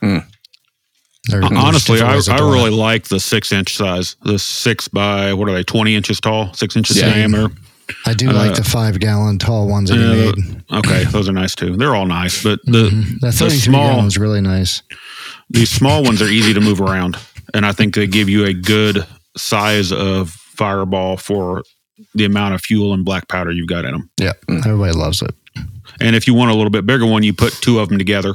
Mm. 0.02 0.24
There's 1.28 1.44
Honestly, 1.44 2.00
I, 2.00 2.14
I 2.30 2.38
really 2.40 2.70
like 2.70 3.04
the 3.04 3.20
six 3.20 3.52
inch 3.52 3.76
size. 3.76 4.16
The 4.24 4.38
six 4.38 4.88
by 4.88 5.32
what 5.34 5.48
are 5.48 5.52
they? 5.52 5.62
Twenty 5.62 5.94
inches 5.94 6.20
tall, 6.20 6.52
six 6.54 6.74
inches 6.76 6.96
Yeah. 6.98 7.10
diameter. 7.10 7.48
I 8.06 8.14
do 8.14 8.30
uh, 8.30 8.34
like 8.34 8.54
the 8.54 8.64
five 8.64 8.98
gallon 9.00 9.38
tall 9.38 9.68
ones 9.68 9.90
that 9.90 9.96
he 9.98 10.04
Uh, 10.04 10.32
made. 10.32 10.62
Okay, 10.78 11.04
those 11.04 11.28
are 11.28 11.32
nice 11.32 11.54
too. 11.54 11.76
They're 11.76 11.94
all 11.94 12.06
nice, 12.06 12.42
but 12.42 12.60
the 12.64 12.90
Mhm. 12.90 13.20
That 13.20 13.34
the 13.34 13.50
small 13.50 13.88
gallon 13.90 14.06
is 14.06 14.18
really 14.18 14.40
nice. 14.40 14.82
these 15.50 15.70
small 15.70 16.02
ones 16.02 16.22
are 16.22 16.28
easy 16.28 16.54
to 16.54 16.60
move 16.60 16.80
around, 16.80 17.16
and 17.54 17.66
I 17.66 17.72
think 17.72 17.94
they 17.94 18.06
give 18.06 18.28
you 18.28 18.44
a 18.46 18.52
good 18.54 19.04
size 19.36 19.92
of 19.92 20.30
fireball 20.30 21.16
for 21.16 21.62
the 22.14 22.24
amount 22.24 22.54
of 22.54 22.60
fuel 22.62 22.92
and 22.94 23.04
black 23.04 23.28
powder 23.28 23.50
you've 23.52 23.68
got 23.68 23.84
in 23.84 23.92
them. 23.92 24.10
Yeah, 24.18 24.32
everybody 24.48 24.92
loves 24.92 25.22
it. 25.22 25.34
And 26.00 26.16
if 26.16 26.26
you 26.26 26.34
want 26.34 26.50
a 26.50 26.54
little 26.54 26.70
bit 26.70 26.86
bigger 26.86 27.04
one, 27.06 27.22
you 27.22 27.32
put 27.32 27.52
two 27.60 27.78
of 27.78 27.88
them 27.88 27.98
together. 27.98 28.34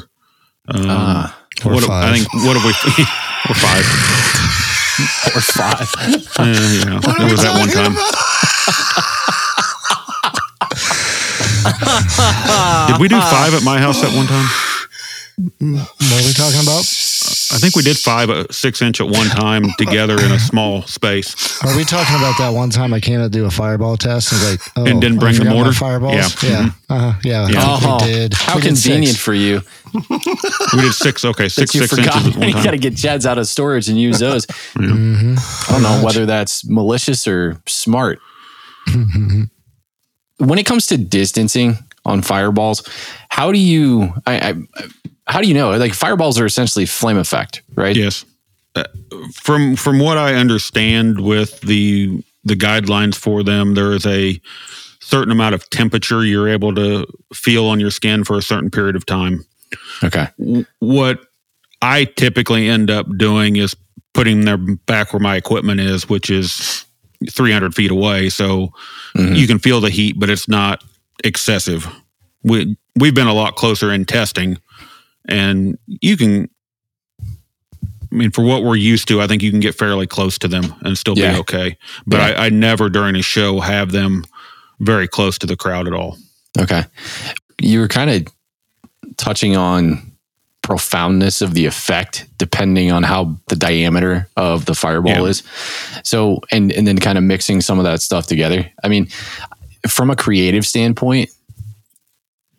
Um, 0.68 0.86
Ah, 0.89 1.36
Or 1.66 1.74
what 1.74 1.84
five. 1.86 2.04
I 2.06 2.13
think 2.18 2.32
what 2.34 2.56
have 2.58 2.63
we 2.63 2.72
or 3.50 3.56
five? 3.56 3.86
or 5.36 5.42
five. 5.42 5.89
Uh, 6.38 6.44
you 6.46 6.86
know, 6.86 7.00
there 7.18 7.32
was 7.32 7.42
that 7.42 7.58
one 7.58 7.70
time. 7.70 7.96
Did 12.88 13.00
we 13.00 13.07
do 13.07 13.19
five 13.19 13.53
at 13.53 13.63
my 13.63 13.79
house 13.79 14.03
at 14.03 14.15
one 14.15 14.27
time? 14.27 14.45
What 15.59 16.24
are 16.24 16.25
we 16.25 16.33
talking 16.33 16.62
about? 16.63 16.81
I 17.50 17.59
think 17.59 17.75
we 17.75 17.83
did 17.83 17.97
five, 17.97 18.29
uh, 18.29 18.45
six 18.50 18.81
inch 18.81 19.00
at 19.00 19.07
one 19.07 19.27
time 19.27 19.65
together 19.77 20.15
in 20.19 20.31
a 20.31 20.39
small 20.39 20.81
space. 20.83 21.62
Are 21.63 21.75
we 21.77 21.83
talking 21.83 22.15
about 22.15 22.38
that 22.39 22.50
one 22.53 22.69
time 22.71 22.93
I 22.93 23.00
came 23.00 23.19
to 23.19 23.29
do 23.29 23.45
a 23.45 23.51
fireball 23.51 23.97
test 23.97 24.31
and 24.31 24.43
like, 24.43 24.59
oh, 24.75 24.86
And 24.88 25.00
didn't 25.00 25.17
I 25.17 25.19
bring 25.19 25.36
the 25.36 25.45
mortar? 25.45 25.74
fireballs? 25.74 26.41
Yeah. 26.43 26.50
yeah, 26.50 26.69
uh-huh. 26.89 27.19
yeah. 27.24 27.47
Yeah. 27.50 27.59
Oh, 27.63 27.97
we 28.01 28.05
did. 28.12 28.33
How 28.33 28.55
We 28.55 28.62
convenient 28.63 29.07
six. 29.15 29.19
for 29.24 29.33
you 29.36 29.62
We 29.93 30.81
did 30.81 30.93
six. 30.93 31.24
Okay, 31.25 31.50
six 31.50 31.74
you 31.75 31.81
six 31.81 31.95
forgot. 31.95 32.15
inches 32.17 32.36
at 32.36 32.39
one 32.39 32.47
you 32.50 32.53
got 32.63 32.71
to 32.71 32.77
get 32.77 32.93
Chads 32.95 33.25
out 33.25 33.38
of 33.38 33.47
storage 33.47 33.89
and 33.89 34.00
use 34.00 34.19
those. 34.19 34.45
Mhm. 34.75 35.38
I 35.69 35.71
don't 35.74 35.83
know 35.83 36.03
whether 36.03 36.25
that's 36.25 36.65
malicious 36.67 37.27
or 37.27 37.57
smart. 37.67 38.19
when 40.38 40.60
it 40.60 40.65
comes 40.65 40.88
to 40.88 40.98
distancing 40.98 41.77
on 42.06 42.22
fireballs, 42.22 42.88
how 43.29 43.51
do 43.51 43.60
you? 43.60 44.13
I, 44.25 44.50
I 44.50 44.53
how 45.27 45.41
do 45.41 45.48
you 45.48 45.53
know? 45.53 45.75
Like 45.77 45.94
fireballs 45.94 46.39
are 46.39 46.46
essentially 46.46 46.86
flame 46.86 47.17
effect, 47.17 47.62
right? 47.75 47.96
Yes. 47.96 48.25
Uh, 48.75 48.84
from 49.34 49.75
from 49.75 50.00
what 50.00 50.17
I 50.17 50.36
understand 50.36 51.22
with 51.22 51.60
the 51.62 52.24
the 52.44 52.56
guidelines 52.56 53.15
for 53.15 53.44
them, 53.44 53.74
there 53.74 53.91
is 53.94 54.06
a 54.06 54.39
certain 55.00 55.32
amount 55.32 55.56
of 55.56 55.70
temperature 55.70 56.25
you're 56.25 56.50
able 56.50 56.75
to 56.75 57.06
feel 57.34 57.65
on 57.65 57.79
your 57.79 57.91
skin 57.91 58.24
for 58.24 58.38
a 58.38 58.41
certain 58.41 58.70
period 58.70 58.96
of 58.96 59.06
time. 59.06 59.46
Okay. 60.03 60.27
What 60.79 61.22
I 61.82 62.06
typically 62.06 62.67
end 62.67 62.89
up 62.89 63.06
doing 63.17 63.56
is 63.56 63.75
putting 64.13 64.46
them 64.46 64.79
back 64.86 65.13
where 65.13 65.20
my 65.20 65.36
equipment 65.36 65.79
is, 65.79 66.10
which 66.10 66.29
is 66.29 66.86
300 67.29 67.74
feet 67.75 67.91
away. 67.91 68.29
So 68.29 68.71
Mhm. 69.15 69.38
you 69.38 69.47
can 69.47 69.59
feel 69.59 69.81
the 69.81 69.89
heat, 69.89 70.19
but 70.19 70.29
it's 70.29 70.47
not 70.47 70.83
excessive. 71.24 71.88
We 72.43 72.75
we've 72.95 73.13
been 73.15 73.27
a 73.27 73.33
lot 73.33 73.55
closer 73.55 73.91
in 73.93 74.05
testing, 74.05 74.57
and 75.27 75.77
you 75.88 76.17
can. 76.17 76.50
I 78.09 78.15
mean, 78.15 78.31
for 78.31 78.41
what 78.43 78.63
we're 78.63 78.75
used 78.77 79.07
to, 79.09 79.21
I 79.21 79.27
think 79.27 79.43
you 79.43 79.51
can 79.51 79.59
get 79.59 79.75
fairly 79.75 80.07
close 80.07 80.38
to 80.39 80.47
them 80.47 80.74
and 80.81 80.97
still 80.97 81.17
Yeah. 81.17 81.33
be 81.33 81.39
okay. 81.39 81.77
But 82.05 82.17
Yeah. 82.19 82.39
I, 82.39 82.45
I 82.45 82.50
never 82.50 82.89
during 82.89 83.15
a 83.17 83.21
show 83.21 83.59
have 83.59 83.91
them 83.91 84.24
very 84.79 85.07
close 85.09 85.38
to 85.39 85.45
the 85.47 85.57
crowd 85.57 85.88
at 85.88 85.93
all. 85.93 86.17
Okay. 86.57 86.86
You 87.62 87.79
were 87.81 87.89
kind 87.89 88.09
of 88.09 88.27
touching 89.17 89.57
on 89.57 90.13
profoundness 90.67 91.41
of 91.41 91.53
the 91.53 91.65
effect 91.65 92.27
depending 92.38 92.91
on 92.91 93.01
how 93.01 93.38
the 93.47 93.55
diameter 93.55 94.27
of 94.36 94.65
the 94.65 94.75
fireball 94.75 95.13
Yeah. 95.13 95.24
is. 95.24 95.41
So 96.03 96.41
and 96.51 96.71
and 96.74 96.86
then 96.86 96.97
kind 97.00 97.17
of 97.17 97.24
mixing 97.24 97.62
some 97.62 97.79
of 97.79 97.86
that 97.86 98.01
stuff 98.01 98.27
together. 98.27 98.69
I 98.83 98.89
mean, 98.89 99.07
from 99.88 100.09
a 100.09 100.15
creative 100.15 100.65
standpoint, 100.65 101.29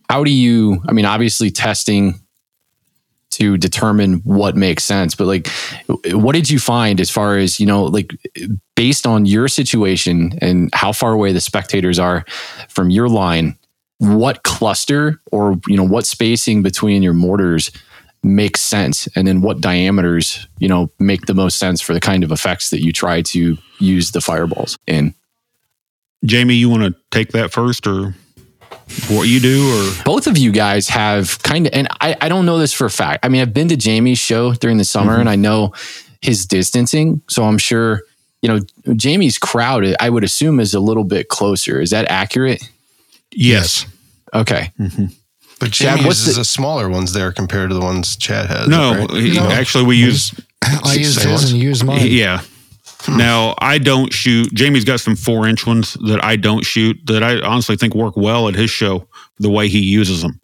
how 0.08 0.24
do 0.24 0.30
you 0.30 0.82
I 0.88 0.92
mean, 0.92 1.04
obviously 1.04 1.50
testing 1.50 2.14
to 3.32 3.58
determine 3.58 4.14
what 4.24 4.56
makes 4.56 4.84
sense, 4.84 5.14
but 5.14 5.26
like 5.26 5.48
what 6.12 6.32
did 6.34 6.48
you 6.48 6.58
find 6.58 6.98
as 7.00 7.10
far 7.10 7.36
as, 7.36 7.60
you 7.60 7.66
know, 7.66 7.84
like 7.84 8.10
based 8.74 9.06
on 9.06 9.26
your 9.26 9.48
situation 9.48 10.32
and 10.40 10.70
how 10.72 10.92
far 10.92 11.12
away 11.12 11.32
the 11.32 11.40
spectators 11.42 11.98
are 11.98 12.24
from 12.70 12.88
your 12.88 13.06
line, 13.08 13.54
what 13.98 14.44
cluster 14.44 15.20
or 15.30 15.60
you 15.66 15.76
know 15.76 15.84
what 15.84 16.06
spacing 16.06 16.62
between 16.62 17.02
your 17.02 17.12
mortars 17.12 17.70
makes 18.22 18.60
sense 18.60 19.08
and 19.14 19.28
then 19.28 19.40
what 19.40 19.60
diameters 19.60 20.46
you 20.58 20.68
know 20.68 20.90
make 20.98 21.26
the 21.26 21.34
most 21.34 21.58
sense 21.58 21.80
for 21.80 21.94
the 21.94 22.00
kind 22.00 22.24
of 22.24 22.32
effects 22.32 22.70
that 22.70 22.82
you 22.82 22.92
try 22.92 23.22
to 23.22 23.56
use 23.78 24.10
the 24.10 24.20
fireballs 24.20 24.78
in. 24.86 25.14
Jamie, 26.24 26.54
you 26.54 26.68
want 26.68 26.82
to 26.82 27.00
take 27.10 27.30
that 27.30 27.52
first, 27.52 27.86
or 27.86 28.14
what 29.08 29.24
you 29.24 29.38
do, 29.38 29.70
or? 29.70 30.04
Both 30.04 30.26
of 30.26 30.36
you 30.36 30.50
guys 30.50 30.88
have 30.88 31.40
kind 31.42 31.66
of 31.66 31.72
and 31.72 31.88
I, 32.00 32.16
I 32.20 32.28
don't 32.28 32.46
know 32.46 32.58
this 32.58 32.72
for 32.72 32.86
a 32.86 32.90
fact. 32.90 33.24
I 33.24 33.28
mean 33.28 33.40
i've 33.40 33.54
been 33.54 33.68
to 33.68 33.76
jamie's 33.76 34.18
show 34.18 34.52
during 34.54 34.78
the 34.78 34.84
summer 34.84 35.12
mm-hmm. 35.12 35.20
and 35.20 35.28
i 35.30 35.36
know 35.36 35.72
his 36.20 36.46
distancing. 36.46 37.22
So 37.28 37.44
i'm 37.44 37.58
sure 37.58 38.02
you 38.42 38.48
know 38.48 38.60
jamie's 38.94 39.38
crowd 39.38 39.84
i 40.00 40.08
would 40.10 40.24
assume 40.24 40.60
is 40.60 40.74
a 40.74 40.80
little 40.80 41.04
bit 41.04 41.28
closer. 41.28 41.80
Is 41.80 41.90
that 41.90 42.10
accurate? 42.10 42.68
Yes. 43.30 43.86
okay 44.34 44.72
mm-hmm. 44.78 45.06
But 45.60 45.72
Chad, 45.72 45.96
Jamie 45.98 46.08
uses 46.08 46.34
the- 46.36 46.40
the 46.40 46.44
smaller 46.44 46.88
ones 46.88 47.12
there 47.12 47.32
compared 47.32 47.70
to 47.70 47.74
the 47.74 47.80
ones 47.80 48.16
Chad 48.16 48.46
has. 48.46 48.68
No, 48.68 48.94
right? 48.94 49.10
he- 49.10 49.32
No. 49.32 49.50
actually, 49.50 49.84
we 49.84 49.96
use 49.96 50.32
I 50.62 50.94
used 50.94 51.18
Same 51.20 51.30
his 51.30 51.40
ones? 51.40 51.50
and 51.52 51.60
you 51.60 51.68
used 51.68 51.84
mine. 51.84 52.06
Yeah. 52.06 52.40
Now 53.08 53.54
I 53.58 53.78
don't 53.78 54.12
shoot. 54.12 54.52
Jamie's 54.54 54.84
got 54.84 55.00
some 55.00 55.16
four 55.16 55.46
inch 55.48 55.66
ones 55.66 55.96
that 56.06 56.22
I 56.24 56.36
don't 56.36 56.64
shoot 56.64 56.96
that 57.06 57.22
I 57.22 57.40
honestly 57.40 57.76
think 57.76 57.94
work 57.94 58.16
well 58.16 58.48
at 58.48 58.54
his 58.54 58.70
show 58.70 59.06
the 59.38 59.48
way 59.50 59.68
he 59.68 59.78
uses 59.80 60.22
them. 60.22 60.40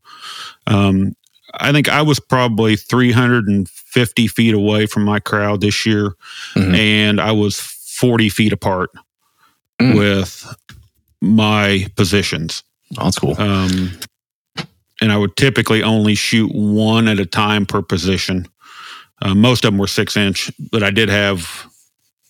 Um, 0.66 1.14
I 1.60 1.72
think 1.72 1.88
I 1.88 2.02
was 2.02 2.18
probably 2.20 2.76
350 2.76 4.26
feet 4.28 4.54
away 4.54 4.86
from 4.86 5.04
my 5.04 5.20
crowd 5.20 5.60
this 5.60 5.84
year, 5.86 6.14
Mhm. 6.54 6.74
and 6.76 7.20
I 7.20 7.32
was 7.32 7.58
40 7.60 8.28
feet 8.28 8.52
apart 8.52 8.90
Mm. 9.80 9.96
with 9.98 10.54
my 11.20 11.86
positions. 11.96 12.62
oh, 12.98 13.04
that's 13.04 13.18
cool 13.18 13.34
Um, 13.40 13.90
and 15.04 15.12
I 15.12 15.16
would 15.16 15.36
typically 15.36 15.82
only 15.82 16.14
shoot 16.14 16.50
one 16.52 17.08
at 17.08 17.20
a 17.20 17.26
time 17.26 17.66
per 17.66 17.82
position. 17.82 18.48
Uh, 19.22 19.34
most 19.34 19.64
of 19.64 19.70
them 19.72 19.78
were 19.78 19.86
six 19.86 20.16
inch, 20.16 20.50
but 20.72 20.82
I 20.82 20.90
did 20.90 21.08
have. 21.08 21.70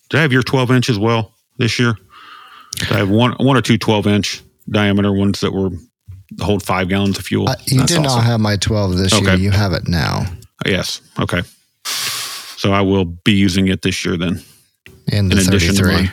Did 0.09 0.17
I 0.19 0.21
have 0.21 0.31
your 0.31 0.43
twelve 0.43 0.69
inch 0.69 0.89
as 0.89 0.99
well 0.99 1.33
this 1.57 1.79
year? 1.79 1.95
Did 2.77 2.91
I 2.91 2.97
have 2.97 3.09
one, 3.09 3.31
one 3.39 3.55
or 3.57 3.61
two 3.61 3.77
12 3.77 4.05
inch 4.07 4.43
diameter 4.69 5.11
ones 5.13 5.39
that 5.39 5.53
were 5.53 5.69
hold 6.41 6.61
five 6.61 6.89
gallons 6.89 7.17
of 7.17 7.25
fuel. 7.25 7.47
Uh, 7.49 7.55
you 7.67 7.79
That's 7.79 7.93
did 7.93 8.01
not 8.01 8.23
have 8.23 8.41
my 8.41 8.57
12 8.57 8.97
this 8.97 9.21
year. 9.21 9.35
You 9.35 9.51
have 9.51 9.71
it 9.71 9.87
now 9.87 10.25
yes. 10.65 11.01
Okay. 11.19 11.41
So 11.85 12.71
I 12.71 12.81
will 12.81 13.05
be 13.05 13.33
using 13.33 13.67
it 13.67 13.81
this 13.81 14.05
year 14.05 14.17
then. 14.17 14.41
And 15.11 15.31
the 15.31 15.39
In 15.39 15.47
addition 15.47 15.75
to 15.75 15.83
33. 15.83 15.93
mine. 15.93 16.11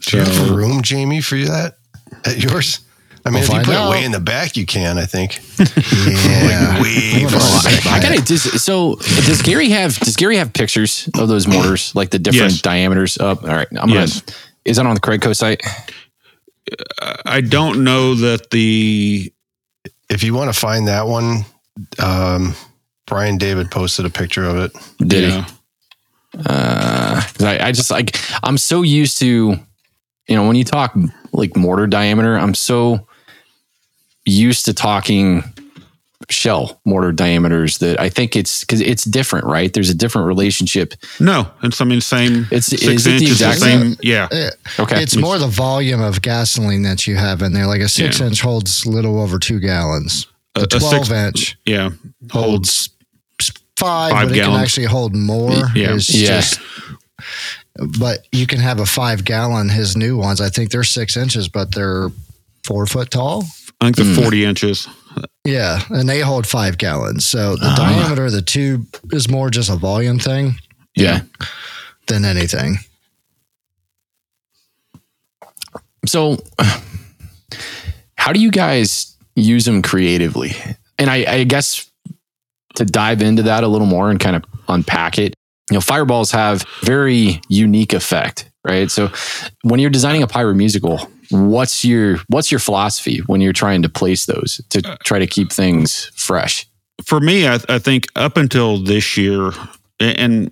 Do 0.00 0.16
you 0.18 0.22
have 0.24 0.50
room, 0.50 0.82
Jamie, 0.82 1.22
for 1.22 1.36
that 1.36 1.76
at 2.24 2.38
yours? 2.38 2.80
I 3.26 3.30
mean, 3.30 3.40
We'll 3.40 3.42
if 3.42 3.48
you 3.54 3.60
put 3.64 3.74
out. 3.74 3.88
it 3.88 3.90
way 3.90 4.04
in 4.04 4.12
the 4.12 4.20
back, 4.20 4.56
you 4.56 4.64
can. 4.64 4.98
I 4.98 5.04
think. 5.06 5.40
Yeah. 5.58 6.80
Way 6.80 7.24
I'm 7.24 7.28
far 7.28 7.30
gonna 7.30 7.32
in 7.32 7.32
the 7.32 7.40
sit 7.70 7.84
back. 7.84 7.92
I 7.92 8.00
gotta. 8.00 8.22
Does, 8.22 8.62
so 8.62 8.94
does 9.26 9.42
Gary 9.42 9.68
have? 9.70 9.98
Does 9.98 10.14
Gary 10.16 10.36
have 10.36 10.52
pictures 10.52 11.08
of 11.18 11.28
those 11.28 11.46
mortars, 11.48 11.94
like 11.94 12.10
the 12.10 12.18
different 12.18 12.52
Yes. 12.52 12.62
diameters? 12.62 13.18
Up. 13.18 13.42
All 13.42 13.48
right. 13.50 13.66
I'm 13.76 13.88
Yes. 13.90 14.20
gonna. 14.20 14.38
Is 14.64 14.76
that 14.76 14.86
on 14.86 14.94
the 14.94 15.00
Craigco 15.00 15.34
site? 15.34 15.60
I 17.24 17.40
don't 17.40 17.84
know 17.84 18.14
that 18.14 18.50
the 18.50 19.32
If 20.08 20.22
you 20.22 20.34
want 20.34 20.52
to 20.52 20.58
find 20.58 20.86
that 20.88 21.06
one, 21.08 21.44
um, 21.98 22.54
Brian 23.06 23.38
David 23.38 23.70
posted 23.70 24.04
a 24.06 24.10
picture 24.10 24.44
of 24.44 24.56
it. 24.58 24.72
Did 24.98 25.22
yeah. 25.24 25.44
he? 25.44 25.52
Uh, 26.46 27.20
'cause 27.22 27.42
I, 27.46 27.68
I 27.68 27.72
just 27.72 27.90
like 27.90 28.16
I'm 28.42 28.58
so 28.58 28.82
used 28.82 29.18
to, 29.20 29.26
you 30.28 30.36
know, 30.36 30.46
when 30.46 30.56
you 30.56 30.64
talk 30.64 30.94
like 31.32 31.56
mortar 31.56 31.86
diameter, 31.86 32.36
I'm 32.36 32.54
so 32.54 33.05
used 34.26 34.64
to 34.66 34.74
talking 34.74 35.42
shell 36.30 36.80
mortar 36.84 37.12
diameters 37.12 37.78
that 37.78 38.00
I 38.00 38.08
think 38.08 38.34
it's 38.34 38.60
because 38.64 38.80
it's 38.80 39.04
different, 39.04 39.44
right? 39.44 39.72
There's 39.72 39.90
a 39.90 39.94
different 39.94 40.26
relationship. 40.26 40.94
No, 41.20 41.48
it's 41.62 41.80
I 41.80 41.84
mean 41.84 42.00
same. 42.00 42.44
It's- 42.50 42.66
six 42.66 42.82
is 42.82 43.06
it 43.06 43.10
the 43.10 43.16
inches, 43.16 43.38
the 43.38 43.50
exact- 43.50 43.60
same. 43.60 43.96
Yeah, 44.02 44.28
Okay. 44.78 45.02
It's 45.02 45.14
more 45.16 45.38
the 45.38 45.46
volume 45.46 46.00
of 46.00 46.22
gasoline 46.22 46.82
that 46.82 47.06
you 47.06 47.16
have 47.16 47.42
in 47.42 47.52
there. 47.52 47.66
Like 47.66 47.82
a 47.82 47.88
six 47.88 48.18
Yeah. 48.18 48.26
inch 48.26 48.40
holds 48.40 48.84
a 48.84 48.88
little 48.90 49.20
over 49.20 49.38
two 49.38 49.60
gallons. 49.60 50.26
A- 50.56 50.60
A, 50.60 50.64
a 50.64 50.80
six- 50.80 51.08
12 51.08 51.12
inch 51.12 51.56
yeah. 51.66 51.90
holds 52.30 52.88
five, 53.78 54.10
Five 54.12 54.28
but 54.28 54.36
it 54.36 54.40
can 54.42 54.54
actually 54.54 54.86
hold 54.86 55.14
more. 55.14 55.52
Yeah. 55.74 55.94
It's 55.94 56.12
Yeah. 56.12 56.40
just- 56.40 56.58
but 57.98 58.26
you 58.32 58.46
can 58.46 58.60
have 58.60 58.80
a 58.80 58.86
five 58.86 59.24
gallon. 59.24 59.68
His 59.68 59.96
new 59.98 60.16
ones, 60.16 60.40
I 60.40 60.48
think 60.48 60.70
they're 60.70 60.82
six 60.82 61.16
inches, 61.16 61.46
but 61.48 61.74
they're 61.74 62.10
four 62.64 62.86
foot 62.86 63.10
tall. 63.10 63.46
I 63.80 63.86
think 63.86 63.96
they're 63.96 64.06
Hmm. 64.06 64.14
forty 64.22 64.44
inches. 64.44 64.88
Yeah, 65.44 65.80
and 65.90 66.08
they 66.08 66.20
hold 66.20 66.46
five 66.46 66.76
gallons. 66.78 67.24
So 67.26 67.56
the 67.56 67.66
Ah. 67.68 67.76
diameter 67.76 68.26
of 68.26 68.32
the 68.32 68.42
tube 68.42 68.86
is 69.12 69.28
more 69.28 69.48
just 69.50 69.70
a 69.70 69.76
volume 69.76 70.18
thing 70.18 70.58
yeah. 70.94 71.20
than 72.06 72.24
anything. 72.24 72.78
So, 76.06 76.38
how 78.16 78.32
do 78.32 78.40
you 78.40 78.50
guys 78.50 79.16
use 79.34 79.64
them 79.64 79.82
creatively? 79.82 80.52
And 80.98 81.10
I, 81.10 81.24
I 81.40 81.44
guess 81.44 81.90
to 82.76 82.84
dive 82.84 83.22
into 83.22 83.42
that 83.44 83.64
a 83.64 83.68
little 83.68 83.86
more 83.86 84.10
and 84.10 84.20
kind 84.20 84.36
of 84.36 84.44
unpack 84.68 85.18
it, 85.18 85.34
you 85.70 85.74
know, 85.74 85.80
fireballs 85.80 86.30
have 86.30 86.64
very 86.82 87.40
unique 87.48 87.92
effect, 87.92 88.48
right? 88.66 88.90
So, 88.90 89.10
when 89.62 89.80
you're 89.80 89.90
designing 89.90 90.22
a 90.22 90.26
pyro 90.28 90.54
musical, 90.54 91.10
what's 91.30 91.84
your 91.84 92.18
what's 92.28 92.50
your 92.50 92.58
philosophy 92.58 93.18
when 93.26 93.40
you're 93.40 93.52
trying 93.52 93.82
to 93.82 93.88
place 93.88 94.26
those 94.26 94.60
to 94.70 94.82
try 95.04 95.18
to 95.18 95.26
keep 95.26 95.52
things 95.52 96.10
fresh? 96.14 96.66
For 97.04 97.20
me, 97.20 97.46
I, 97.46 97.58
I 97.68 97.78
think 97.78 98.06
up 98.16 98.36
until 98.36 98.82
this 98.82 99.16
year, 99.16 99.52
and 100.00 100.50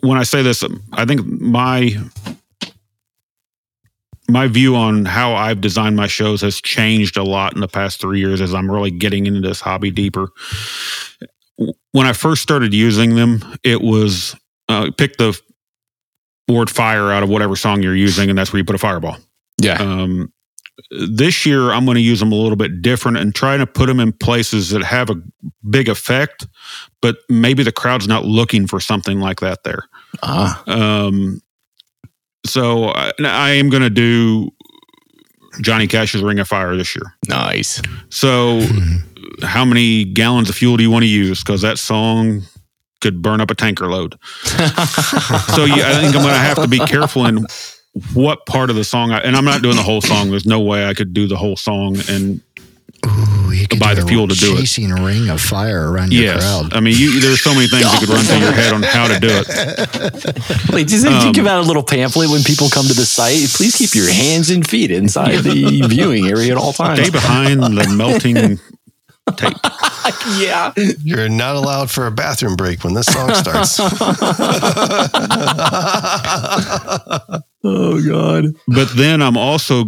when 0.00 0.18
I 0.18 0.24
say 0.24 0.42
this, 0.42 0.64
I 0.92 1.04
think 1.04 1.24
my 1.24 1.96
my 4.28 4.48
view 4.48 4.74
on 4.74 5.04
how 5.04 5.34
I've 5.34 5.60
designed 5.60 5.96
my 5.96 6.08
shows 6.08 6.40
has 6.40 6.60
changed 6.60 7.16
a 7.16 7.22
lot 7.22 7.54
in 7.54 7.60
the 7.60 7.68
past 7.68 8.00
three 8.00 8.18
years 8.18 8.40
as 8.40 8.54
I'm 8.54 8.70
really 8.70 8.90
getting 8.90 9.26
into 9.26 9.40
this 9.40 9.60
hobby 9.60 9.90
deeper. 9.90 10.28
When 11.92 12.06
I 12.06 12.12
first 12.12 12.42
started 12.42 12.74
using 12.74 13.14
them, 13.14 13.44
it 13.62 13.80
was 13.80 14.34
uh, 14.68 14.90
pick 14.96 15.16
the 15.16 15.38
word 16.48 16.70
fire 16.70 17.10
out 17.12 17.22
of 17.22 17.28
whatever 17.28 17.56
song 17.56 17.82
you're 17.82 17.96
using, 17.96 18.28
and 18.30 18.38
that's 18.38 18.52
where 18.52 18.58
you 18.58 18.64
put 18.64 18.74
a 18.76 18.78
fireball. 18.78 19.16
Yeah, 19.58 19.80
Um, 19.80 20.32
this 20.90 21.46
year, 21.46 21.70
I'm 21.72 21.86
going 21.86 21.94
to 21.96 22.02
use 22.02 22.20
them 22.20 22.30
a 22.32 22.34
little 22.34 22.56
bit 22.56 22.82
different 22.82 23.16
and 23.16 23.34
trying 23.34 23.60
to 23.60 23.66
put 23.66 23.86
them 23.86 23.98
in 23.98 24.12
places 24.12 24.68
that 24.70 24.82
have 24.84 25.08
a 25.08 25.14
big 25.68 25.88
effect, 25.88 26.46
but 27.00 27.16
maybe 27.30 27.62
the 27.62 27.72
crowd's 27.72 28.06
not 28.06 28.26
looking 28.26 28.66
for 28.66 28.78
something 28.78 29.18
like 29.18 29.40
that 29.40 29.64
there. 29.64 29.84
ah, 30.22 30.62
Um, 30.66 31.40
so 32.44 32.88
I, 32.90 33.10
I 33.20 33.50
am 33.52 33.70
going 33.70 33.82
to 33.82 33.90
do 33.90 34.50
Johnny 35.62 35.86
Cash's 35.86 36.22
Ring 36.22 36.38
of 36.38 36.46
Fire 36.46 36.76
this 36.76 36.94
year. 36.94 37.14
nice. 37.26 37.80
So, 38.10 38.60
how 39.42 39.64
many 39.64 40.04
gallons 40.04 40.48
of 40.50 40.54
fuel 40.54 40.76
do 40.76 40.82
you 40.82 40.90
want 40.90 41.02
to 41.04 41.08
use? 41.08 41.42
Because 41.42 41.62
that 41.62 41.78
song 41.78 42.42
could 43.00 43.20
burn 43.22 43.40
up 43.40 43.50
a 43.50 43.54
tanker 43.54 43.86
load. 43.86 44.16
so, 44.44 45.64
yeah, 45.64 45.88
I 45.88 46.00
think 46.00 46.14
I'm 46.16 46.22
going 46.22 46.34
to 46.34 46.38
have 46.38 46.56
to 46.62 46.68
be 46.68 46.78
careful 46.78 47.26
in 47.26 47.46
what 48.14 48.46
part 48.46 48.70
of 48.70 48.76
the 48.76 48.84
song. 48.84 49.12
I, 49.12 49.18
and 49.20 49.36
I'm 49.36 49.44
not 49.44 49.62
doing 49.62 49.76
the 49.76 49.82
whole 49.82 50.00
song. 50.00 50.30
There's 50.30 50.46
no 50.46 50.60
way 50.60 50.86
I 50.86 50.94
could 50.94 51.12
do 51.14 51.26
the 51.26 51.36
whole 51.36 51.56
song. 51.56 51.96
And 52.08 52.40
Ooh, 53.06 53.52
you 53.52 53.68
could 53.68 53.78
Buy 53.78 53.94
the 53.94 54.02
fuel 54.06 54.26
to 54.26 54.34
do 54.34 54.54
it. 54.54 54.60
chasing 54.60 54.90
ring 54.90 55.28
of 55.28 55.40
fire 55.40 55.90
around 55.92 56.12
your 56.12 56.24
yes, 56.24 56.42
crowd. 56.42 56.74
I 56.74 56.80
mean, 56.80 56.94
you, 56.98 57.20
there's 57.20 57.40
so 57.42 57.54
many 57.54 57.68
things 57.68 57.84
that 57.84 58.00
could 58.00 58.08
run 58.08 58.24
through 58.24 58.38
your 58.38 58.52
head 58.52 58.72
on 58.72 58.82
how 58.82 59.06
to 59.08 59.20
do 59.20 59.28
it. 59.30 59.46
Wait, 60.72 60.88
does 60.88 61.04
it 61.04 61.12
Um, 61.12 61.32
give 61.32 61.46
out 61.46 61.62
a 61.62 61.66
little 61.66 61.82
pamphlet 61.84 62.30
when 62.30 62.42
people 62.42 62.68
come 62.68 62.86
to 62.86 62.94
the 62.94 63.06
site? 63.06 63.48
Please 63.50 63.76
keep 63.76 63.94
your 63.94 64.10
hands 64.12 64.50
and 64.50 64.66
feet 64.66 64.90
inside 64.90 65.38
the 65.44 65.82
viewing 65.88 66.26
area 66.26 66.52
at 66.52 66.58
all 66.58 66.72
times. 66.72 67.00
Stay 67.00 67.10
behind 67.10 67.62
the 67.62 67.94
melting 67.96 68.58
tape. 69.32 69.56
yeah. 70.38 70.72
You're 71.02 71.28
not 71.28 71.56
allowed 71.56 71.90
for 71.90 72.06
a 72.06 72.10
bathroom 72.10 72.56
break 72.56 72.84
when 72.84 72.94
this 72.94 73.06
song 73.06 73.34
starts. 73.34 73.78
Oh 77.68 78.00
God. 78.00 78.54
But 78.68 78.90
then 78.94 79.20
I'm 79.20 79.36
also 79.36 79.86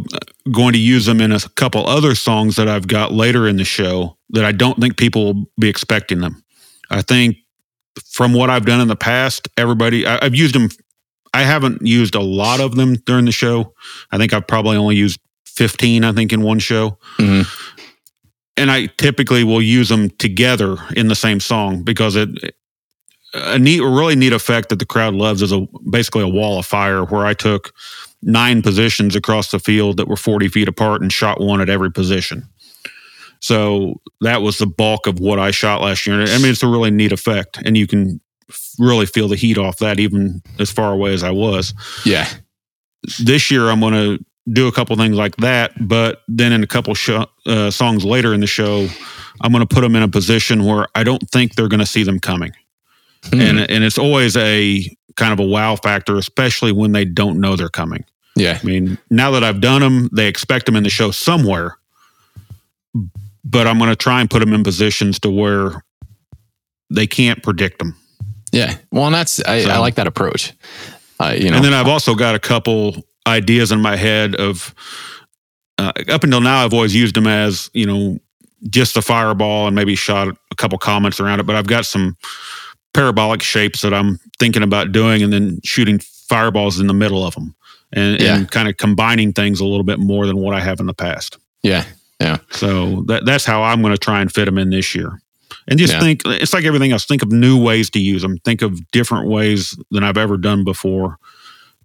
going 0.50 0.72
to 0.72 0.80
use 0.80 1.06
them 1.06 1.20
in 1.20 1.30
a 1.30 1.38
couple 1.54 1.86
other 1.86 2.16
songs 2.16 2.56
that 2.56 2.66
I've 2.66 2.88
got 2.88 3.12
later 3.12 3.46
in 3.46 3.56
the 3.56 3.64
show 3.64 4.16
that 4.30 4.44
I 4.44 4.50
don't 4.50 4.80
think 4.80 4.96
people 4.96 5.24
will 5.26 5.46
be 5.60 5.68
expecting 5.68 6.18
them. 6.20 6.42
I 6.90 7.02
think 7.02 7.36
from 8.10 8.32
what 8.32 8.50
I've 8.50 8.66
done 8.66 8.80
in 8.80 8.88
the 8.88 8.96
past, 8.96 9.46
everybody, 9.56 10.04
I, 10.06 10.18
I've 10.24 10.34
used 10.34 10.56
them. 10.56 10.70
I 11.32 11.42
haven't 11.42 11.86
used 11.86 12.16
a 12.16 12.20
lot 12.20 12.58
of 12.58 12.74
them 12.74 12.96
during 13.06 13.26
the 13.26 13.32
show. 13.32 13.72
I 14.10 14.18
think 14.18 14.32
I've 14.32 14.48
probably 14.48 14.76
only 14.76 14.96
used 14.96 15.20
15, 15.46 16.02
I 16.02 16.10
think, 16.12 16.32
in 16.32 16.42
one 16.42 16.58
show. 16.58 16.98
Mhm. 17.18 17.46
And 18.58 18.70
I 18.70 18.86
typically 18.86 19.44
will 19.44 19.62
use 19.62 19.88
them 19.88 20.10
together 20.10 20.76
in 20.96 21.08
the 21.08 21.14
same 21.14 21.40
song 21.40 21.82
because 21.82 22.16
it, 22.16 22.54
a 23.34 23.58
neat, 23.58 23.80
a 23.80 23.86
really 23.86 24.16
neat 24.16 24.32
effect 24.32 24.68
that 24.70 24.78
the 24.78 24.86
crowd 24.86 25.14
loves 25.14 25.42
is 25.42 25.52
a 25.52 25.66
basically 25.88 26.22
a 26.22 26.28
wall 26.28 26.58
of 26.58 26.66
fire 26.66 27.04
where 27.04 27.24
I 27.24 27.34
took 27.34 27.72
nine 28.22 28.62
positions 28.62 29.14
across 29.14 29.50
the 29.50 29.58
field 29.58 29.96
that 29.96 30.08
were 30.08 30.16
40 30.16 30.48
feet 30.48 30.68
apart 30.68 31.02
and 31.02 31.12
shot 31.12 31.40
one 31.40 31.60
at 31.60 31.68
every 31.68 31.90
position. 31.90 32.48
So 33.40 34.00
that 34.20 34.42
was 34.42 34.58
the 34.58 34.66
bulk 34.66 35.06
of 35.06 35.20
what 35.20 35.38
I 35.38 35.50
shot 35.50 35.80
last 35.80 36.06
year. 36.06 36.20
I 36.20 36.38
mean, 36.38 36.50
it's 36.50 36.62
a 36.62 36.68
really 36.68 36.90
neat 36.90 37.12
effect, 37.12 37.58
and 37.64 37.76
you 37.76 37.86
can 37.86 38.20
really 38.78 39.06
feel 39.06 39.28
the 39.28 39.36
heat 39.36 39.58
off 39.58 39.78
that 39.78 40.00
even 40.00 40.42
as 40.58 40.70
far 40.70 40.92
away 40.92 41.12
as 41.14 41.22
I 41.22 41.30
was. 41.30 41.74
Yeah. 42.04 42.28
This 43.20 43.50
year, 43.50 43.68
I'm 43.68 43.80
going 43.80 43.94
to 43.94 44.24
do 44.52 44.66
a 44.68 44.72
couple 44.72 44.96
things 44.96 45.16
like 45.16 45.36
that, 45.38 45.72
but 45.80 46.22
then 46.28 46.52
in 46.52 46.62
a 46.62 46.66
couple 46.66 46.94
sho 46.94 47.26
uh, 47.46 47.70
songs 47.70 48.04
later 48.04 48.32
in 48.34 48.40
the 48.40 48.46
show, 48.46 48.88
I'm 49.40 49.52
going 49.52 49.66
to 49.66 49.74
put 49.74 49.80
them 49.82 49.94
in 49.96 50.02
a 50.02 50.08
position 50.08 50.64
where 50.64 50.86
I 50.94 51.04
don't 51.04 51.22
think 51.30 51.54
they're 51.54 51.68
going 51.68 51.80
to 51.80 51.86
see 51.86 52.02
them 52.04 52.18
coming 52.18 52.52
Hmm. 53.32 53.40
and 53.40 53.58
and 53.70 53.82
it's 53.84 53.98
always 53.98 54.36
a 54.36 54.88
kind 55.16 55.32
of 55.32 55.40
a 55.40 55.44
wow 55.46 55.74
factor, 55.74 56.16
especially 56.18 56.70
when 56.70 56.92
they 56.92 57.04
don't 57.04 57.40
know 57.40 57.56
they're 57.56 57.68
coming. 57.68 58.04
yeah. 58.36 58.58
I 58.62 58.64
mean, 58.64 58.96
now 59.10 59.32
that 59.32 59.42
I've 59.42 59.60
done 59.60 59.80
them, 59.80 60.08
they 60.12 60.28
expect 60.28 60.66
them 60.66 60.76
in 60.76 60.84
the 60.84 60.88
show 60.90 61.10
somewhere, 61.10 61.76
but 63.44 63.66
I'm 63.66 63.78
going 63.78 63.90
to 63.90 63.96
try 63.96 64.20
and 64.20 64.30
put 64.30 64.38
them 64.40 64.52
in 64.52 64.62
positions 64.62 65.18
to 65.20 65.30
where 65.30 65.82
they 66.90 67.06
can't 67.08 67.42
predict 67.42 67.80
them. 67.80 67.96
Yeah. 68.52 68.76
Well, 68.92 69.06
and 69.06 69.14
that's 69.14 69.40
I, 69.44 69.62
So- 69.64 69.70
I 69.70 69.78
like 69.78 69.96
that 69.96 70.06
approach. 70.06 70.52
Uh, 71.20 71.34
you 71.36 71.50
know. 71.50 71.56
And 71.56 71.64
then 71.64 71.74
I've 71.74 71.88
also 71.88 72.14
got 72.14 72.36
a 72.36 72.38
couple 72.38 73.04
ideas 73.28 73.70
in 73.72 73.80
my 73.80 73.96
head 73.96 74.34
of 74.34 74.74
uh, 75.78 75.92
up 76.08 76.24
until 76.24 76.40
now, 76.40 76.64
I've 76.64 76.74
always 76.74 76.94
used 76.94 77.14
them 77.14 77.26
as 77.26 77.70
you 77.72 77.86
know 77.86 78.18
just 78.68 78.96
a 78.96 79.02
fireball 79.02 79.66
and 79.68 79.76
maybe 79.76 79.94
shot 79.94 80.28
a 80.28 80.54
couple 80.56 80.78
comets 80.78 81.20
around 81.20 81.38
it. 81.40 81.46
But 81.46 81.54
I've 81.56 81.68
got 81.68 81.86
some 81.86 82.16
parabolic 82.94 83.42
shapes 83.42 83.82
that 83.82 83.94
I'm 83.94 84.18
thinking 84.40 84.62
about 84.64 84.90
doing, 84.92 85.22
and 85.22 85.32
then 85.32 85.60
shooting 85.62 86.00
fireballs 86.28 86.80
in 86.80 86.88
the 86.88 86.94
middle 86.94 87.24
of 87.24 87.34
them, 87.34 87.54
and, 87.92 88.20
Yeah. 88.20 88.36
and 88.36 88.50
kind 88.50 88.68
of 88.68 88.76
combining 88.76 89.32
things 89.32 89.60
a 89.60 89.64
little 89.64 89.84
bit 89.84 89.98
more 90.00 90.26
than 90.26 90.38
what 90.38 90.54
I 90.54 90.60
have 90.60 90.80
in 90.80 90.86
the 90.86 90.94
past. 90.94 91.38
yeah. 91.62 91.84
Yeah. 92.20 92.38
So 92.50 93.04
that 93.06 93.24
that's 93.26 93.44
how 93.44 93.62
I'm 93.62 93.80
going 93.80 93.94
to 93.94 93.98
try 93.98 94.20
and 94.20 94.32
fit 94.32 94.46
them 94.46 94.58
in 94.58 94.70
this 94.70 94.92
year. 94.92 95.20
And 95.68 95.78
just 95.78 95.92
Yeah. 95.92 96.00
think, 96.00 96.22
it's 96.26 96.52
like 96.52 96.64
everything 96.64 96.90
else. 96.90 97.04
Think 97.04 97.22
of 97.22 97.30
new 97.30 97.56
ways 97.62 97.90
to 97.90 98.00
use 98.00 98.22
them. 98.22 98.38
Think 98.44 98.60
of 98.60 98.90
different 98.90 99.28
ways 99.28 99.78
than 99.92 100.02
I've 100.02 100.18
ever 100.18 100.36
done 100.36 100.64
before 100.64 101.18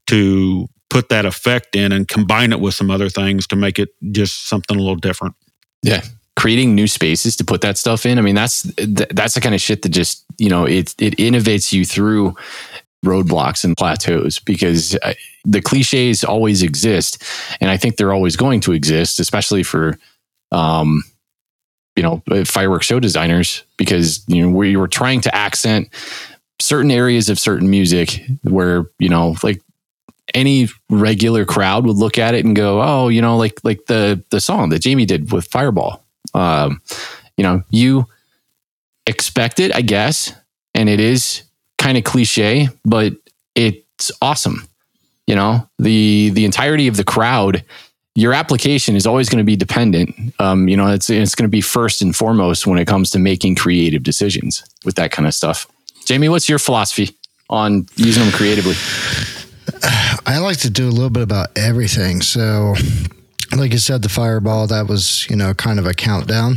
to 0.07 0.67
put 0.93 1.09
that 1.09 1.25
effect 1.25 1.75
in 1.75 1.91
and 1.91 2.07
combine 2.07 2.51
it 2.51 2.59
with 2.59 2.75
some 2.75 2.91
other 2.91 3.09
things 3.09 3.47
to 3.47 3.55
make 3.55 3.79
it 3.79 3.89
just 4.11 4.47
something 4.47 4.77
a 4.77 4.79
little 4.79 4.95
different. 4.95 5.33
Yeah. 5.81 6.03
Creating 6.35 6.75
new 6.75 6.85
spaces 6.85 7.35
to 7.37 7.43
put 7.43 7.61
that 7.61 7.79
stuff 7.79 8.05
in. 8.05 8.19
I 8.19 8.21
mean, 8.21 8.35
that's 8.35 8.61
that's 9.09 9.33
the 9.33 9.41
kind 9.41 9.55
of 9.55 9.61
shit 9.61 9.81
that 9.81 9.89
just 9.89 10.23
you 10.37 10.49
know 10.49 10.65
it 10.65 10.93
it 10.99 11.17
innovates 11.17 11.73
you 11.73 11.83
through 11.83 12.35
roadblocks 13.03 13.63
and 13.63 13.75
plateaus 13.75 14.39
because 14.39 14.95
uh, 15.03 15.13
the 15.45 15.61
cliches 15.61 16.23
always 16.23 16.63
exist, 16.63 17.23
and 17.59 17.69
I 17.69 17.77
think 17.77 17.97
they're 17.97 18.13
always 18.13 18.35
going 18.35 18.61
to 18.61 18.71
exist, 18.71 19.19
especially 19.19 19.61
for 19.61 19.97
um, 20.51 21.03
you 21.95 22.03
know 22.03 22.23
uh, 22.31 22.45
fireworks 22.45 22.87
show 22.87 22.99
designers 22.99 23.63
because 23.77 24.23
you 24.27 24.41
know 24.41 24.49
we 24.49 24.75
were 24.75 24.87
trying 24.87 25.21
to 25.21 25.35
accent 25.35 25.89
certain 26.59 26.91
areas 26.91 27.29
of 27.29 27.39
certain 27.39 27.69
music 27.69 28.23
where 28.43 28.85
you 28.97 29.09
know 29.09 29.35
like 29.43 29.61
any 30.33 30.69
regular 30.89 31.45
crowd 31.45 31.85
would 31.85 31.97
look 31.97 32.17
at 32.17 32.35
it 32.35 32.45
and 32.45 32.55
go, 32.55 32.81
"Oh, 32.81 33.09
you 33.09 33.21
know, 33.21 33.37
like 33.37 33.59
like 33.63 33.85
the 33.85 34.23
the 34.29 34.41
song 34.41 34.69
that 34.69 34.79
Jamie 34.79 35.05
did 35.05 35.31
with 35.31 35.47
Fireball." 35.47 36.03
Um, 36.33 36.81
you 37.37 37.43
know, 37.43 37.61
you 37.69 38.07
expect 39.07 39.59
it, 39.59 39.73
I 39.75 39.81
guess, 39.81 40.33
and 40.73 40.89
it 40.89 40.99
is 40.99 41.43
kind 41.77 41.97
of 41.97 42.03
cliche, 42.03 42.69
but 42.85 43.13
it's 43.55 44.11
awesome. 44.21 44.67
You 45.27 45.35
know, 45.35 45.69
the 45.79 46.31
the 46.31 46.45
entirety 46.45 46.87
of 46.87 46.97
the 46.97 47.03
crowd 47.03 47.63
your 48.15 48.33
application 48.33 48.95
is 48.95 49.07
always 49.07 49.27
going 49.29 49.39
to 49.39 49.43
be 49.43 49.55
dependent. 49.55 50.15
Um, 50.39 50.67
you 50.67 50.77
know, 50.77 50.87
it's 50.87 51.09
it's 51.09 51.35
going 51.35 51.47
to 51.47 51.51
be 51.51 51.61
first 51.61 52.01
and 52.01 52.15
foremost 52.15 52.67
when 52.67 52.77
it 52.77 52.85
comes 52.85 53.09
to 53.11 53.19
making 53.19 53.55
creative 53.55 54.03
decisions 54.03 54.63
with 54.85 54.95
that 54.95 55.11
kind 55.11 55.27
of 55.27 55.33
stuff. 55.33 55.67
Jamie, 56.05 56.29
what's 56.29 56.47
your 56.47 56.59
philosophy 56.59 57.15
on 57.49 57.87
using 57.95 58.23
them 58.23 58.31
creatively? 58.31 58.75
I 60.25 60.37
like 60.39 60.57
to 60.59 60.69
do 60.69 60.87
a 60.87 60.91
little 60.91 61.09
bit 61.09 61.23
about 61.23 61.57
everything. 61.57 62.21
So, 62.21 62.73
like 63.55 63.71
you 63.71 63.77
said, 63.77 64.01
the 64.01 64.09
fireball 64.09 64.67
that 64.67 64.87
was 64.87 65.29
you 65.29 65.35
know 65.35 65.53
kind 65.53 65.79
of 65.79 65.85
a 65.85 65.93
countdown, 65.93 66.55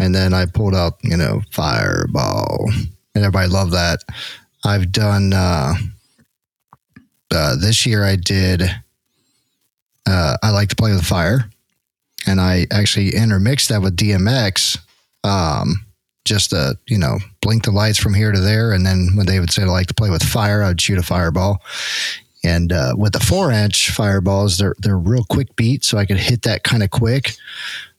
and 0.00 0.14
then 0.14 0.32
I 0.32 0.46
pulled 0.46 0.74
out 0.74 0.98
you 1.02 1.16
know 1.16 1.42
fireball, 1.50 2.70
and 3.14 3.24
everybody 3.24 3.48
loved 3.48 3.72
that. 3.72 4.04
I've 4.64 4.92
done 4.92 5.32
uh, 5.32 5.74
uh, 7.32 7.56
this 7.56 7.84
year. 7.84 8.04
I 8.04 8.16
did. 8.16 8.62
Uh, 10.06 10.36
I 10.42 10.50
like 10.50 10.68
to 10.68 10.76
play 10.76 10.92
with 10.92 11.04
fire, 11.04 11.50
and 12.26 12.40
I 12.40 12.66
actually 12.70 13.14
intermixed 13.14 13.70
that 13.70 13.82
with 13.82 13.96
DMX. 13.96 14.78
Um, 15.24 15.84
just 16.24 16.50
to 16.50 16.78
you 16.86 16.98
know 16.98 17.18
blink 17.40 17.64
the 17.64 17.72
lights 17.72 17.98
from 17.98 18.14
here 18.14 18.30
to 18.30 18.40
there, 18.40 18.72
and 18.72 18.86
then 18.86 19.10
when 19.14 19.26
they 19.26 19.40
would 19.40 19.50
say 19.50 19.62
I 19.62 19.66
like 19.66 19.88
to 19.88 19.94
play 19.94 20.10
with 20.10 20.22
fire, 20.22 20.62
I'd 20.62 20.80
shoot 20.80 20.98
a 20.98 21.02
fireball. 21.02 21.60
And 22.44 22.72
uh, 22.72 22.94
with 22.96 23.12
the 23.14 23.20
four 23.20 23.50
inch 23.50 23.90
fireballs, 23.90 24.58
they're 24.58 24.74
they're 24.78 24.98
real 24.98 25.24
quick 25.28 25.54
beat, 25.56 25.84
so 25.84 25.98
I 25.98 26.06
could 26.06 26.18
hit 26.18 26.42
that 26.42 26.62
kind 26.62 26.82
of 26.82 26.90
quick. 26.90 27.32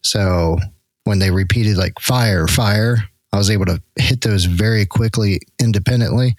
So 0.02 0.58
when 1.04 1.18
they 1.18 1.30
repeated 1.30 1.76
like 1.76 1.98
fire, 2.00 2.46
fire, 2.46 2.96
I 3.32 3.36
was 3.38 3.50
able 3.50 3.66
to 3.66 3.82
hit 3.96 4.22
those 4.22 4.44
very 4.46 4.86
quickly 4.86 5.40
independently, 5.60 6.36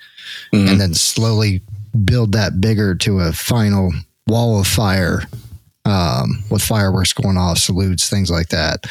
Mhm. 0.54 0.70
and 0.72 0.82
then 0.82 0.94
slowly 0.94 1.62
build 2.06 2.32
that 2.34 2.60
bigger 2.62 2.96
to 2.96 3.20
a 3.20 3.34
final 3.34 3.92
wall 4.28 4.60
of 4.60 4.68
fire 4.68 5.24
um, 5.86 6.44
with 6.50 6.62
fireworks 6.62 7.12
going 7.14 7.38
off, 7.38 7.58
salutes, 7.58 8.10
things 8.10 8.30
like 8.30 8.50
that. 8.50 8.86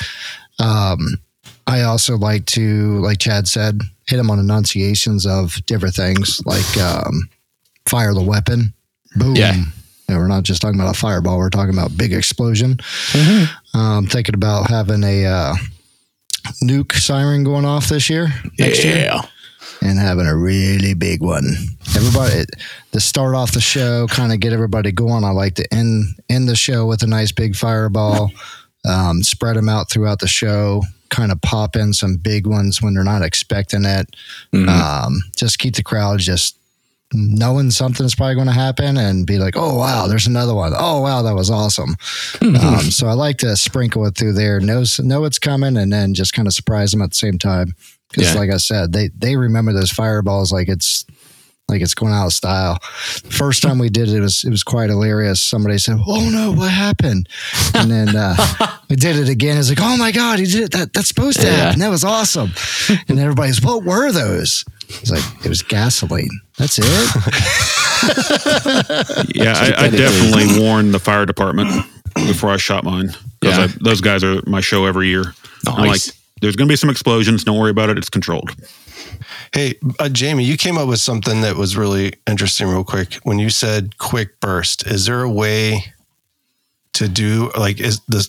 Um, 0.58 1.18
I 1.66 1.82
also 1.82 2.16
like 2.18 2.46
to, 2.46 2.98
like 3.00 3.18
Chad 3.20 3.46
said, 3.48 3.80
hit 4.08 4.16
them 4.16 4.30
on 4.30 4.38
enunciations 4.40 5.24
of 5.24 5.64
different 5.66 5.94
things, 5.94 6.40
like 6.44 6.76
um, 6.78 7.28
fire 7.86 8.12
the 8.12 8.22
weapon, 8.22 8.74
boom. 9.16 9.36
Yeah. 9.36 9.54
Know, 10.08 10.18
we're 10.18 10.26
not 10.26 10.42
just 10.42 10.60
talking 10.60 10.80
about 10.80 10.94
a 10.94 10.98
fireball; 10.98 11.38
we're 11.38 11.50
talking 11.50 11.72
about 11.74 11.96
big 11.96 12.12
explosion. 12.12 12.78
Um, 13.74 14.06
thinking 14.06 14.34
about 14.34 14.68
having 14.68 15.04
a 15.04 15.24
uh, 15.24 15.54
nuke 16.62 16.94
siren 16.94 17.44
going 17.44 17.64
off 17.64 17.88
this 17.88 18.10
year, 18.10 18.28
next 18.58 18.82
year 18.84 18.96
yeah. 18.96 19.20
and 19.82 19.98
having 19.98 20.26
a 20.26 20.36
really 20.36 20.94
big 20.94 21.22
one. 21.22 21.54
Everybody 21.96 22.44
to 22.92 23.00
start 23.00 23.34
off 23.34 23.52
the 23.52 23.60
show, 23.60 24.06
kind 24.08 24.32
of 24.32 24.40
get 24.40 24.52
everybody 24.52 24.90
going. 24.90 25.22
I 25.24 25.30
like 25.30 25.54
to 25.56 25.74
end 25.74 26.06
end 26.28 26.48
the 26.48 26.56
show 26.56 26.86
with 26.86 27.02
a 27.04 27.06
nice 27.06 27.32
big 27.32 27.54
fireball. 27.54 28.32
Um, 28.84 29.22
spread 29.22 29.56
them 29.56 29.68
out 29.68 29.90
throughout 29.90 30.20
the 30.20 30.28
show. 30.28 30.82
Kind 31.10 31.30
of 31.32 31.40
pop 31.42 31.76
in 31.76 31.92
some 31.92 32.16
big 32.16 32.46
ones 32.46 32.80
when 32.80 32.94
they're 32.94 33.04
not 33.04 33.22
expecting 33.22 33.84
it. 33.84 34.16
Mhm. 34.52 34.68
Um, 34.68 35.22
just 35.36 35.58
keep 35.58 35.74
the 35.76 35.82
crowd 35.82 36.20
just 36.20 36.56
knowing 37.12 37.70
something's 37.70 38.14
probably 38.14 38.34
going 38.36 38.46
to 38.46 38.52
happen 38.52 38.96
and 38.96 39.26
be 39.26 39.38
like, 39.38 39.54
oh 39.56 39.76
wow, 39.76 40.06
there's 40.06 40.26
another 40.26 40.54
one. 40.54 40.72
Oh 40.76 41.00
wow, 41.00 41.22
that 41.22 41.34
was 41.34 41.50
awesome. 41.50 41.96
um, 42.40 42.80
so 42.90 43.06
I 43.06 43.12
like 43.14 43.38
to 43.38 43.56
sprinkle 43.56 44.06
it 44.06 44.16
through 44.16 44.34
there, 44.34 44.60
know 44.60 44.84
know 45.00 45.24
it's 45.24 45.38
coming, 45.38 45.76
and 45.76 45.92
then 45.92 46.14
just 46.14 46.32
kind 46.34 46.46
of 46.48 46.54
surprise 46.54 46.92
them 46.92 47.02
at 47.02 47.10
the 47.10 47.16
same 47.16 47.38
time. 47.38 47.74
Because, 48.10 48.34
Yeah. 48.34 48.40
like 48.40 48.50
I 48.50 48.56
said, 48.58 48.92
they 48.92 49.08
they 49.16 49.36
remember 49.36 49.72
those 49.72 49.90
fireballs 49.90 50.52
like 50.52 50.68
it's 50.68 51.04
like 51.70 51.82
it's 51.82 51.94
going 51.94 52.12
out 52.12 52.26
of 52.26 52.32
style. 52.32 52.78
First 53.30 53.62
time 53.62 53.78
we 53.78 53.88
did 53.88 54.08
it, 54.08 54.16
it 54.16 54.20
was 54.20 54.44
it 54.44 54.50
was 54.50 54.62
quite 54.62 54.90
hilarious. 54.90 55.40
Somebody 55.40 55.78
said, 55.78 55.98
"Oh 56.06 56.28
no, 56.30 56.52
what 56.52 56.70
happened?" 56.70 57.28
And 57.74 57.90
then 57.90 58.14
uh, 58.16 58.36
we 58.90 58.96
did 58.96 59.16
it 59.16 59.28
again. 59.28 59.58
It's 59.58 59.68
like, 59.70 59.78
"Oh 59.80 59.96
my 59.96 60.12
god, 60.12 60.38
he 60.38 60.46
did 60.46 60.64
it! 60.64 60.72
That 60.72 60.92
that's 60.92 61.08
supposed 61.08 61.40
to 61.40 61.46
Yeah. 61.46 61.52
happen. 61.56 61.80
That 61.80 61.88
was 61.90 62.04
awesome." 62.04 62.52
And 63.08 63.18
everybody's, 63.18 63.62
"What 63.62 63.84
were 63.84 64.12
those?" 64.12 64.64
It's 64.88 65.10
like 65.10 65.22
it 65.44 65.48
was 65.48 65.62
gasoline. 65.62 66.40
That's 66.58 66.78
it. 66.80 66.84
Yeah, 69.34 69.54
I, 69.56 69.84
I 69.84 69.88
definitely 69.90 70.60
warned 70.60 70.94
the 70.94 70.98
fire 70.98 71.26
department 71.26 71.70
before 72.14 72.50
I 72.50 72.56
shot 72.56 72.84
mine 72.84 73.10
because 73.40 73.58
Yeah. 73.72 73.78
those 73.80 74.00
guys 74.00 74.24
are 74.24 74.40
my 74.46 74.60
show 74.60 74.86
every 74.86 75.08
year. 75.08 75.34
I'm 75.66 75.86
like, 75.86 76.00
there's 76.40 76.56
going 76.56 76.68
to 76.68 76.72
be 76.72 76.76
some 76.76 76.90
explosions. 76.90 77.44
Don't 77.44 77.58
worry 77.58 77.70
about 77.70 77.90
it. 77.90 77.98
It's 77.98 78.10
controlled. 78.10 78.50
Hey, 79.52 79.74
uh, 79.98 80.08
Jamie, 80.08 80.44
you 80.44 80.56
came 80.56 80.78
up 80.78 80.88
with 80.88 81.00
something 81.00 81.40
that 81.40 81.56
was 81.56 81.76
really 81.76 82.12
interesting, 82.28 82.68
real 82.68 82.84
quick. 82.84 83.14
When 83.24 83.38
you 83.38 83.50
said 83.50 83.98
quick 83.98 84.38
burst, 84.40 84.86
is 84.86 85.06
there 85.06 85.22
a 85.22 85.30
way 85.30 85.84
to 86.92 87.08
do 87.08 87.50
like 87.58 87.80
is 87.80 88.00
the 88.08 88.28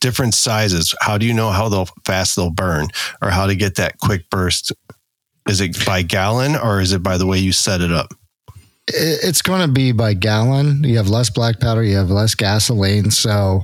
different 0.00 0.34
sizes? 0.34 0.94
How 1.00 1.18
do 1.18 1.26
you 1.26 1.34
know 1.34 1.50
how 1.50 1.68
they'll 1.68 1.88
fast 2.04 2.34
they'll 2.34 2.50
burn, 2.50 2.88
or 3.22 3.30
how 3.30 3.46
to 3.46 3.54
get 3.54 3.76
that 3.76 3.98
quick 3.98 4.28
burst? 4.28 4.72
Is 5.48 5.60
it 5.60 5.86
by 5.86 6.02
gallon 6.02 6.56
or 6.56 6.80
is 6.80 6.92
it 6.92 7.02
by 7.02 7.16
the 7.16 7.26
way 7.26 7.38
you 7.38 7.52
set 7.52 7.80
it 7.80 7.92
up? 7.92 8.12
it's 8.88 9.42
going 9.42 9.66
to 9.66 9.72
be 9.72 9.92
by 9.92 10.14
gallon. 10.14 10.84
You 10.84 10.96
have 10.98 11.08
less 11.08 11.30
black 11.30 11.60
powder, 11.60 11.82
you 11.82 11.96
have 11.96 12.10
less 12.10 12.34
gasoline, 12.34 13.10
so 13.10 13.62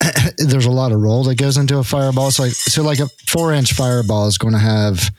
there's 0.38 0.66
a 0.66 0.70
lot 0.70 0.92
of 0.92 1.00
roll 1.00 1.24
that 1.24 1.36
goes 1.36 1.56
into 1.56 1.78
a 1.78 1.84
fireball. 1.84 2.30
So 2.30 2.44
like, 2.44 2.52
so 2.52 2.82
like 2.82 2.98
a 2.98 3.08
four 3.28 3.52
inch 3.52 3.72
fireball 3.72 4.26
is 4.26 4.38
going 4.38 4.54
to 4.54 4.60
have 4.60 5.10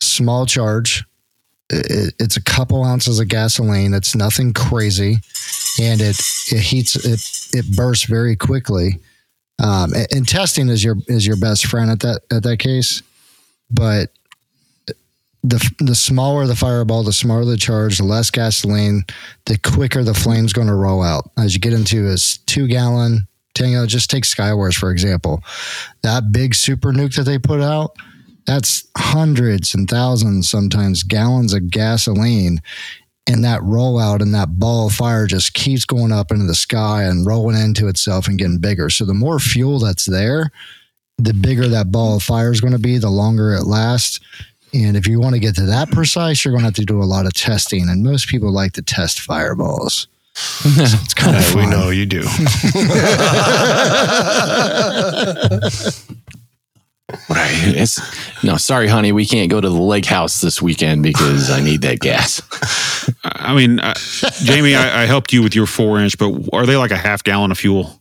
small 0.00 0.46
charge. 0.46 1.04
It, 1.70 2.14
it's 2.18 2.36
a 2.36 2.42
couple 2.42 2.84
ounces 2.84 3.20
of 3.20 3.28
gasoline. 3.28 3.94
It's 3.94 4.14
nothing 4.14 4.52
crazy, 4.52 5.16
and 5.80 6.00
it 6.00 6.20
it 6.50 6.60
heats 6.60 6.96
it 6.96 7.20
it 7.52 7.76
bursts 7.76 8.06
very 8.06 8.36
quickly. 8.36 8.98
Um, 9.62 9.92
and, 10.10 10.26
testing 10.26 10.70
is 10.70 10.82
your 10.82 10.96
is 11.06 11.26
your 11.26 11.36
best 11.36 11.66
friend 11.66 11.90
at 11.90 12.00
that 12.00 12.22
at 12.32 12.42
that 12.44 12.58
case, 12.58 13.02
but 13.70 14.10
the 15.42 15.70
the 15.78 15.94
smaller 15.94 16.46
the 16.46 16.56
fireball, 16.56 17.02
the 17.02 17.12
smaller 17.12 17.44
the 17.44 17.56
charge, 17.56 17.98
the 17.98 18.04
less 18.04 18.30
gasoline, 18.30 19.04
the 19.46 19.58
quicker 19.58 20.02
the 20.02 20.14
flame's 20.14 20.52
going 20.52 20.66
to 20.66 20.74
roll 20.74 21.02
out. 21.02 21.30
As 21.38 21.54
you 21.54 21.60
get 21.60 21.72
into 21.72 22.10
a 22.10 22.16
two 22.46 22.68
gallon, 22.68 23.26
gallon, 23.54 23.88
just 23.88 24.10
take 24.10 24.24
Skywars 24.24 24.74
for 24.74 24.90
example. 24.90 25.42
That 26.02 26.32
big 26.32 26.54
super 26.54 26.92
nuke 26.92 27.16
that 27.16 27.24
they 27.24 27.38
put 27.38 27.60
out, 27.60 27.96
that's 28.46 28.86
hundreds 28.96 29.74
and 29.74 29.88
thousands, 29.88 30.48
sometimes 30.48 31.02
gallons 31.02 31.54
of 31.54 31.70
gasoline. 31.70 32.60
And 33.26 33.44
that 33.44 33.60
rollout 33.60 34.22
and 34.22 34.34
that 34.34 34.58
ball 34.58 34.88
of 34.88 34.94
fire 34.94 35.26
just 35.26 35.54
keeps 35.54 35.84
going 35.84 36.10
up 36.10 36.32
into 36.32 36.46
the 36.46 36.54
sky 36.54 37.04
and 37.04 37.26
rolling 37.26 37.60
into 37.60 37.86
itself 37.86 38.26
and 38.26 38.38
getting 38.38 38.58
bigger. 38.58 38.90
So 38.90 39.04
the 39.04 39.14
more 39.14 39.38
fuel 39.38 39.78
that's 39.78 40.06
there, 40.06 40.50
the 41.18 41.34
bigger 41.34 41.68
that 41.68 41.92
ball 41.92 42.16
of 42.16 42.22
fire 42.22 42.50
is 42.50 42.60
going 42.60 42.72
to 42.72 42.78
be, 42.78 42.98
the 42.98 43.10
longer 43.10 43.54
it 43.54 43.64
lasts. 43.64 44.18
And 44.72 44.96
if 44.96 45.06
you 45.06 45.20
want 45.20 45.34
to 45.34 45.40
get 45.40 45.54
to 45.56 45.66
that 45.66 45.90
precise, 45.90 46.44
you're 46.44 46.52
going 46.52 46.62
to 46.62 46.66
have 46.66 46.74
to 46.74 46.84
do 46.84 47.02
a 47.02 47.04
lot 47.04 47.26
of 47.26 47.34
testing. 47.34 47.88
And 47.88 48.02
most 48.02 48.28
people 48.28 48.52
like 48.52 48.72
to 48.72 48.82
test 48.82 49.20
fireballs. 49.20 50.08
It's 50.64 51.14
kind 51.14 51.36
of 51.36 51.48
Yeah, 51.48 51.56
we 51.56 51.66
know 51.66 51.90
you 51.90 52.06
do. 52.06 52.22
Right. 57.28 57.50
It's 57.76 58.00
no, 58.44 58.56
sorry, 58.56 58.88
honey. 58.88 59.12
We 59.12 59.26
can't 59.26 59.50
go 59.50 59.60
to 59.60 59.68
the 59.68 59.74
lake 59.74 60.06
house 60.06 60.40
this 60.40 60.60
weekend 60.60 61.02
because 61.02 61.50
I 61.50 61.60
need 61.60 61.82
that 61.82 62.00
gas. 62.00 62.42
I 63.24 63.54
mean, 63.54 63.80
uh, 63.80 63.94
Jamie, 64.42 64.74
I, 64.74 65.02
I 65.02 65.06
helped 65.06 65.32
you 65.32 65.42
with 65.42 65.54
your 65.54 65.66
four 65.66 66.00
inch, 66.00 66.18
but 66.18 66.32
are 66.52 66.66
they 66.66 66.76
like 66.76 66.90
a 66.90 66.96
half 66.96 67.22
gallon 67.22 67.50
of 67.50 67.58
fuel? 67.58 68.00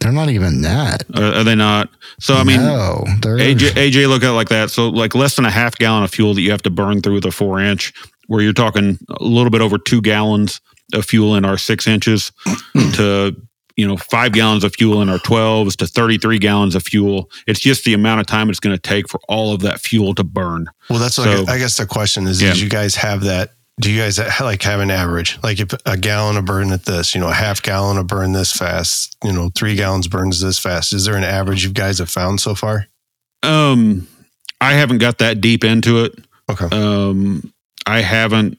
They're 0.00 0.12
not 0.12 0.30
even 0.30 0.62
that. 0.62 1.04
Are, 1.14 1.40
are 1.40 1.44
they 1.44 1.54
not? 1.54 1.90
So 2.20 2.34
I 2.34 2.44
mean, 2.44 2.60
no, 2.60 3.04
AJ, 3.06 3.70
AJ 3.72 4.08
look 4.08 4.22
at 4.22 4.30
it 4.30 4.32
like 4.32 4.48
that. 4.48 4.70
So 4.70 4.88
like 4.88 5.14
less 5.14 5.36
than 5.36 5.44
a 5.44 5.50
half 5.50 5.76
gallon 5.76 6.04
of 6.04 6.10
fuel 6.10 6.34
that 6.34 6.40
you 6.40 6.50
have 6.50 6.62
to 6.62 6.70
burn 6.70 7.02
through 7.02 7.20
the 7.20 7.30
four 7.30 7.60
inch, 7.60 7.92
where 8.26 8.40
you're 8.40 8.52
talking 8.52 8.98
a 9.08 9.24
little 9.24 9.50
bit 9.50 9.60
over 9.60 9.76
two 9.76 10.00
gallons 10.00 10.60
of 10.94 11.04
fuel 11.04 11.36
in 11.36 11.44
our 11.44 11.58
six 11.58 11.86
inches 11.86 12.32
to 12.94 13.36
you 13.80 13.86
know 13.88 13.96
five 13.96 14.32
gallons 14.32 14.62
of 14.64 14.74
fuel 14.74 15.00
in 15.02 15.08
our 15.08 15.18
12s 15.18 15.74
to 15.76 15.86
33 15.86 16.38
gallons 16.38 16.74
of 16.74 16.82
fuel 16.82 17.30
it's 17.46 17.60
just 17.60 17.84
the 17.84 17.94
amount 17.94 18.20
of 18.20 18.26
time 18.26 18.50
it's 18.50 18.60
going 18.60 18.74
to 18.76 18.80
take 18.80 19.08
for 19.08 19.18
all 19.28 19.52
of 19.54 19.60
that 19.62 19.80
fuel 19.80 20.14
to 20.14 20.22
burn 20.24 20.66
Well, 20.90 20.98
that's 20.98 21.14
So- 21.16 21.22
like 21.24 21.48
I 21.48 21.58
guess 21.58 21.76
the 21.76 21.86
question 21.86 22.26
is: 22.26 22.40
Yeah. 22.42 22.52
You 22.54 22.68
guys 22.68 22.94
have 22.96 23.22
that? 23.24 23.52
Do 23.80 23.90
you 23.90 23.98
guys 23.98 24.18
like 24.40 24.62
have 24.64 24.80
an 24.80 24.90
average? 24.90 25.38
Like 25.42 25.58
if 25.58 25.72
a 25.86 25.96
gallon 25.96 26.36
of 26.36 26.44
burn 26.44 26.70
at 26.70 26.84
this, 26.84 27.14
you 27.14 27.20
know, 27.20 27.28
a 27.28 27.32
half 27.32 27.62
gallon 27.62 27.96
of 27.96 28.06
burn 28.06 28.32
this 28.32 28.52
fast, 28.52 29.16
you 29.24 29.32
know, 29.32 29.48
three 29.54 29.74
gallons 29.74 30.06
burns 30.06 30.40
this 30.42 30.58
fast. 30.58 30.92
Is 30.92 31.06
there 31.06 31.16
an 31.16 31.24
average 31.24 31.64
you 31.64 31.70
guys 31.72 31.98
have 31.98 32.10
found 32.10 32.40
so 32.40 32.54
far? 32.54 32.86
um 33.42 34.06
i 34.60 34.72
haven't 34.74 34.98
got 34.98 35.16
that 35.18 35.40
deep 35.40 35.64
into 35.64 36.04
it 36.04 36.12
Okay. 36.50 36.68
um 36.72 37.50
i 37.86 38.00
haven't 38.02 38.58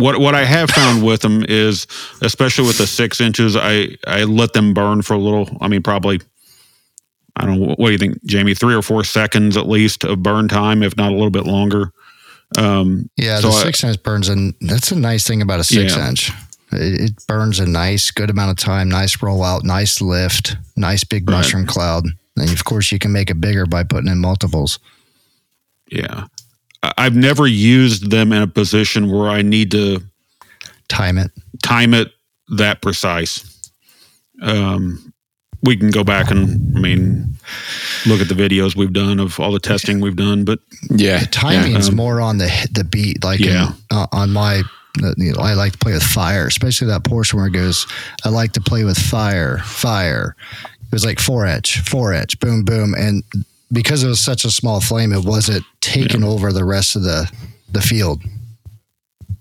what 0.00 0.18
what 0.20 0.34
i 0.34 0.44
have 0.44 0.70
found 0.70 1.04
with 1.04 1.20
them 1.22 1.44
is 1.48 1.86
especially 2.22 2.66
with 2.66 2.78
the 2.78 2.86
six 2.86 3.20
inches 3.20 3.56
i 3.56 3.88
i 4.06 4.24
let 4.24 4.52
them 4.52 4.72
burn 4.74 5.02
for 5.02 5.14
a 5.14 5.18
little 5.18 5.48
i 5.60 5.68
mean 5.68 5.82
probably 5.82 6.20
i 7.36 7.44
don't 7.46 7.60
know 7.60 7.74
what 7.76 7.86
do 7.86 7.92
you 7.92 7.98
think 7.98 8.22
jamie 8.24 8.54
three 8.54 8.74
or 8.74 8.82
four 8.82 9.04
seconds 9.04 9.56
at 9.56 9.68
least 9.68 10.04
of 10.04 10.22
burn 10.22 10.48
time 10.48 10.82
if 10.82 10.96
not 10.96 11.10
a 11.10 11.14
little 11.14 11.30
bit 11.30 11.44
longer 11.44 11.92
um 12.56 13.10
yeah. 13.16 13.40
so 13.40 13.50
the 13.50 13.56
I- 13.56 13.62
six 13.64 13.84
inch 13.84 14.02
burns, 14.02 14.28
and 14.30 14.54
that's 14.62 14.90
a 14.90 14.96
nice 14.96 15.26
thing 15.26 15.42
about 15.42 15.60
a 15.60 15.64
six 15.64 15.94
Yeah. 15.94 16.08
inch. 16.08 16.32
It, 16.72 17.00
it 17.10 17.26
burns 17.26 17.60
a 17.60 17.66
nice, 17.66 18.10
good 18.10 18.30
amount 18.30 18.52
of 18.52 18.56
time, 18.56 18.88
nice 18.88 19.16
rollout, 19.18 19.64
nice 19.64 20.00
lift, 20.00 20.56
nice 20.74 21.04
big 21.04 21.28
Right. 21.28 21.36
mushroom 21.36 21.66
cloud. 21.66 22.06
And 22.38 22.50
of 22.50 22.64
course, 22.64 22.90
you 22.90 22.98
can 22.98 23.12
make 23.12 23.28
it 23.28 23.38
bigger 23.38 23.66
by 23.66 23.84
putting 23.84 24.10
in 24.10 24.18
multiples. 24.18 24.78
Yeah. 25.90 26.24
I- 26.82 26.92
I've 26.98 27.16
never 27.16 27.46
used 27.46 28.10
them 28.10 28.32
in 28.32 28.42
a 28.42 28.46
position 28.46 29.10
where 29.10 29.28
I 29.28 29.42
need 29.42 29.70
to 29.72 30.02
Time 30.88 31.18
it. 31.18 31.30
time 31.62 31.92
it 31.94 32.12
that 32.56 32.80
precise. 32.80 33.44
Um, 34.42 35.12
we 35.62 35.76
can 35.76 35.90
go 35.90 36.04
back 36.04 36.30
and, 36.30 36.76
I 36.76 36.80
mean, 36.80 37.36
look 38.06 38.20
at 38.20 38.28
the 38.28 38.34
videos 38.34 38.76
we've 38.76 38.92
done 38.92 39.18
of 39.18 39.38
all 39.40 39.50
the 39.52 39.58
testing 39.58 40.00
we've 40.00 40.16
done, 40.16 40.44
but 40.44 40.60
Yeah. 40.90 41.18
the 41.18 41.26
Timing's 41.26 41.88
um, 41.88 41.96
more 41.96 42.20
on 42.20 42.38
the 42.38 42.48
the 42.72 42.84
beat, 42.84 43.24
like 43.24 43.40
Yeah. 43.40 43.68
in, 43.68 43.74
uh, 43.90 44.06
on 44.12 44.30
my. 44.32 44.62
You 45.16 45.32
know, 45.32 45.40
I 45.40 45.54
like 45.54 45.72
to 45.72 45.78
play 45.78 45.92
with 45.92 46.02
fire, 46.02 46.46
especially 46.46 46.88
that 46.88 47.04
portion 47.04 47.38
where 47.38 47.46
it 47.48 47.52
goes. 47.52 47.86
I 48.24 48.30
like 48.30 48.52
to 48.54 48.60
play 48.60 48.82
with 48.84 48.98
fire, 48.98 49.58
fire. 49.64 50.34
It 50.64 50.92
was 50.92 51.04
like 51.04 51.20
four 51.20 51.46
inch, 51.46 51.80
four 51.80 52.12
inch, 52.12 52.40
boom, 52.40 52.64
boom, 52.64 52.94
and 52.94 53.22
because 53.72 54.02
it 54.02 54.08
was 54.08 54.20
such 54.20 54.44
a 54.44 54.50
small 54.50 54.80
flame, 54.80 55.12
it 55.12 55.24
wasn't 55.24 55.64
taking 55.80 56.24
over 56.24 56.52
the 56.52 56.64
rest 56.64 56.96
of 56.96 57.02
the 57.02 57.30
the 57.72 57.80
field. 57.80 58.22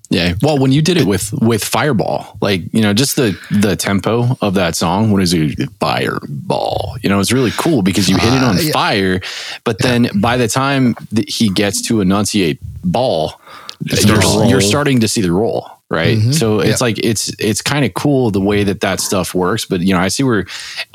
Yeah. 0.10 0.36
Well, 0.42 0.58
when 0.58 0.72
you 0.72 0.82
did 0.82 0.96
it 0.98 1.06
with 1.06 1.34
with 1.34 1.64
Fireball, 1.64 2.38
like 2.42 2.62
you 2.74 2.82
know, 2.82 2.94
just 2.94 3.18
the 3.18 3.38
the 3.52 3.76
tempo 3.76 4.38
of 4.42 4.54
that 4.54 4.76
song, 4.76 5.12
what 5.12 5.22
is 5.22 5.34
it? 5.34 5.70
Fireball. 5.82 6.96
You 7.04 7.10
know, 7.10 7.20
it's 7.20 7.32
really 7.34 7.52
cool 7.58 7.82
because 7.82 8.08
you 8.08 8.18
hit 8.18 8.34
it 8.34 8.42
on 8.44 8.56
Uh, 8.58 8.62
yeah. 8.62 8.72
fire, 8.72 9.22
but 9.66 9.80
then 9.80 10.10
by 10.22 10.38
the 10.38 10.48
time 10.48 10.96
that 11.12 11.30
he 11.30 11.50
gets 11.50 11.82
to 11.84 12.00
enunciate 12.00 12.60
ball, 12.86 13.42
you're, 13.82 14.46
you're 14.46 14.62
starting 14.62 15.02
to 15.02 15.08
see 15.10 15.22
the 15.22 15.32
roll. 15.32 15.70
Right. 15.90 16.18
Mhm. 16.18 16.34
So 16.34 16.60
it's 16.60 16.82
like 16.82 16.98
it's 17.02 17.30
it's 17.40 17.62
kind 17.62 17.86
of 17.86 17.94
cool 17.94 18.30
the 18.30 18.42
way 18.42 18.66
that 18.66 18.82
that 18.82 19.00
stuff 19.00 19.34
works. 19.34 19.64
But 19.64 19.80
you 19.80 19.94
know, 19.94 20.02
I 20.02 20.10
see 20.10 20.24
where 20.24 20.44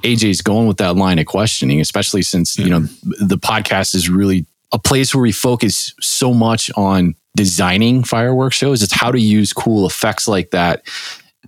AJ's 0.05 0.43
going 0.43 0.69
with 0.69 0.77
that 0.79 0.97
line 0.97 1.19
of 1.19 1.25
questioning, 1.25 1.81
especially 1.81 2.21
since 2.21 2.59
you 2.59 2.69
know 2.69 2.81
the 3.03 3.39
podcast 3.39 3.95
is 3.95 4.11
really 4.11 4.45
a 4.71 4.79
place 4.79 5.15
where 5.15 5.23
we 5.23 5.33
focus 5.33 5.95
so 6.01 6.35
much 6.35 6.71
on 6.77 7.15
designing 7.37 8.05
fireworks 8.05 8.57
shows. 8.57 8.83
It's 8.83 8.93
how 8.93 9.11
to 9.11 9.19
use 9.19 9.55
cool 9.55 9.87
effects 9.87 10.29
like 10.29 10.51
that 10.51 10.83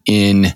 in 0.06 0.46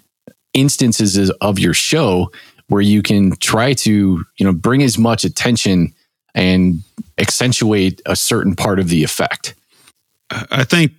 instances 0.54 1.30
of 1.42 1.58
your 1.58 1.74
show 1.74 2.32
where 2.68 2.82
you 2.82 3.02
can 3.02 3.36
try 3.36 3.74
to 3.74 4.24
you 4.38 4.46
know 4.46 4.52
bring 4.54 4.82
as 4.82 4.96
much 4.96 5.24
attention 5.24 5.92
and 6.34 6.82
accentuate 7.18 8.00
a 8.06 8.16
certain 8.16 8.56
part 8.56 8.78
of 8.78 8.88
the 8.88 9.04
effect. 9.04 9.54
I 10.30 10.64
think 10.64 10.92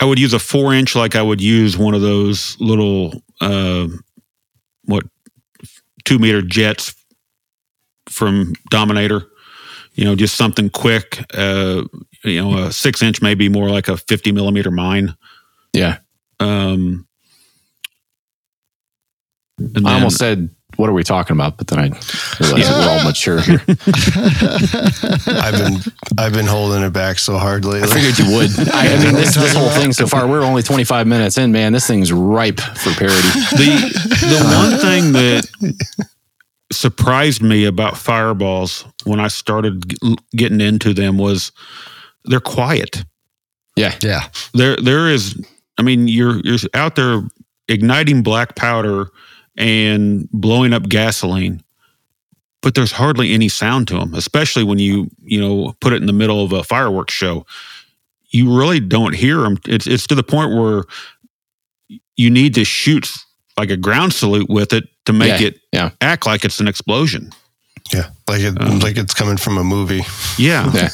I 0.00 0.04
would 0.04 0.18
use 0.18 0.34
a 0.34 0.38
four 0.38 0.74
inch 0.74 0.94
like 0.94 1.14
I 1.16 1.22
would 1.22 1.40
use 1.40 1.78
one 1.78 1.94
of 1.94 2.02
those 2.02 2.56
little 2.60 3.22
uh, 3.40 3.88
what 4.84 5.04
two 6.04 6.18
meter 6.18 6.42
jets 6.42 6.94
from 8.08 8.54
Dominator. 8.70 9.26
You 9.94 10.04
know, 10.04 10.14
just 10.14 10.36
something 10.36 10.68
quick. 10.68 11.24
Uh, 11.32 11.84
you 12.22 12.42
know, 12.42 12.64
a 12.64 12.72
six 12.72 13.02
inch 13.02 13.22
may 13.22 13.34
be 13.34 13.48
more 13.48 13.70
like 13.70 13.88
a 13.88 13.96
fifty 13.96 14.32
millimeter 14.32 14.70
mine. 14.70 15.16
Yeah. 15.72 15.98
Um, 16.40 17.06
and 19.58 19.78
I 19.78 19.80
then- 19.80 19.86
almost 19.94 20.18
said, 20.18 20.50
"What 20.76 20.88
are 20.88 20.92
we 20.92 21.04
talking 21.04 21.36
about?" 21.36 21.56
But 21.56 21.66
then 21.68 21.78
I 21.78 21.84
realized 22.40 22.70
we're 22.70 22.88
all 22.88 23.04
mature 23.04 23.40
here. 23.40 23.60
I've 25.26 25.54
been 25.54 25.80
I've 26.18 26.32
been 26.32 26.46
holding 26.46 26.82
it 26.82 26.92
back 26.92 27.18
so 27.18 27.38
hard 27.38 27.64
lately. 27.64 27.88
I 27.88 27.94
figured 27.94 28.18
you 28.18 28.36
would. 28.36 28.50
I, 28.74 28.94
I 28.94 29.04
mean, 29.04 29.14
this, 29.14 29.34
this 29.34 29.54
whole 29.54 29.70
thing 29.70 29.92
so 29.92 30.06
far, 30.06 30.26
we're 30.26 30.42
only 30.42 30.62
25 30.62 31.06
minutes 31.06 31.38
in, 31.38 31.52
man. 31.52 31.72
This 31.72 31.86
thing's 31.86 32.12
ripe 32.12 32.60
for 32.60 32.90
parody. 32.94 33.16
the 33.56 33.90
the 34.20 34.40
one 34.56 34.80
thing 34.80 35.12
that 35.12 35.46
surprised 36.72 37.42
me 37.42 37.64
about 37.64 37.96
fireballs 37.96 38.84
when 39.04 39.20
I 39.20 39.28
started 39.28 39.94
getting 40.32 40.60
into 40.60 40.92
them 40.92 41.18
was 41.18 41.52
they're 42.24 42.40
quiet. 42.40 43.04
Yeah. 43.76 43.94
Yeah, 44.00 44.28
There 44.54 44.76
there 44.76 45.08
is 45.08 45.38
I 45.78 45.82
mean 45.82 46.08
you're 46.08 46.40
you're 46.40 46.58
out 46.74 46.96
there 46.96 47.22
igniting 47.68 48.22
black 48.22 48.54
powder 48.56 49.10
and 49.56 50.28
blowing 50.32 50.72
up 50.72 50.88
gasoline 50.88 51.62
but 52.62 52.74
there's 52.74 52.92
hardly 52.92 53.32
any 53.32 53.48
sound 53.48 53.86
to 53.88 53.94
them 53.94 54.14
especially 54.14 54.64
when 54.64 54.78
you 54.78 55.08
you 55.22 55.40
know 55.40 55.74
put 55.80 55.92
it 55.92 55.96
in 56.00 56.06
the 56.06 56.12
middle 56.12 56.42
of 56.44 56.52
a 56.52 56.62
fireworks 56.64 57.14
show. 57.14 57.44
You 58.30 58.56
really 58.58 58.80
don't 58.80 59.14
hear 59.14 59.38
them 59.42 59.56
it's 59.66 59.86
it's 59.86 60.06
to 60.08 60.14
the 60.14 60.22
point 60.22 60.52
where 60.52 60.82
you 62.16 62.28
need 62.30 62.54
to 62.54 62.64
shoot 62.64 63.08
like 63.58 63.70
a 63.70 63.76
ground 63.76 64.12
salute 64.12 64.48
with 64.50 64.72
it 64.72 64.84
to 65.06 65.12
make 65.12 65.40
Yeah, 65.40 65.46
it 65.48 65.60
yeah. 65.72 65.90
act 66.00 66.26
like 66.26 66.44
it's 66.44 66.60
an 66.60 66.68
explosion 66.68 67.30
yeah, 67.92 68.10
like 68.28 68.40
it, 68.40 68.60
Um, 68.60 68.78
like 68.80 68.96
it's 68.96 69.14
coming 69.14 69.36
from 69.36 69.58
a 69.58 69.64
movie. 69.64 70.02
yeah 70.38 70.70
Yeah. 70.74 70.88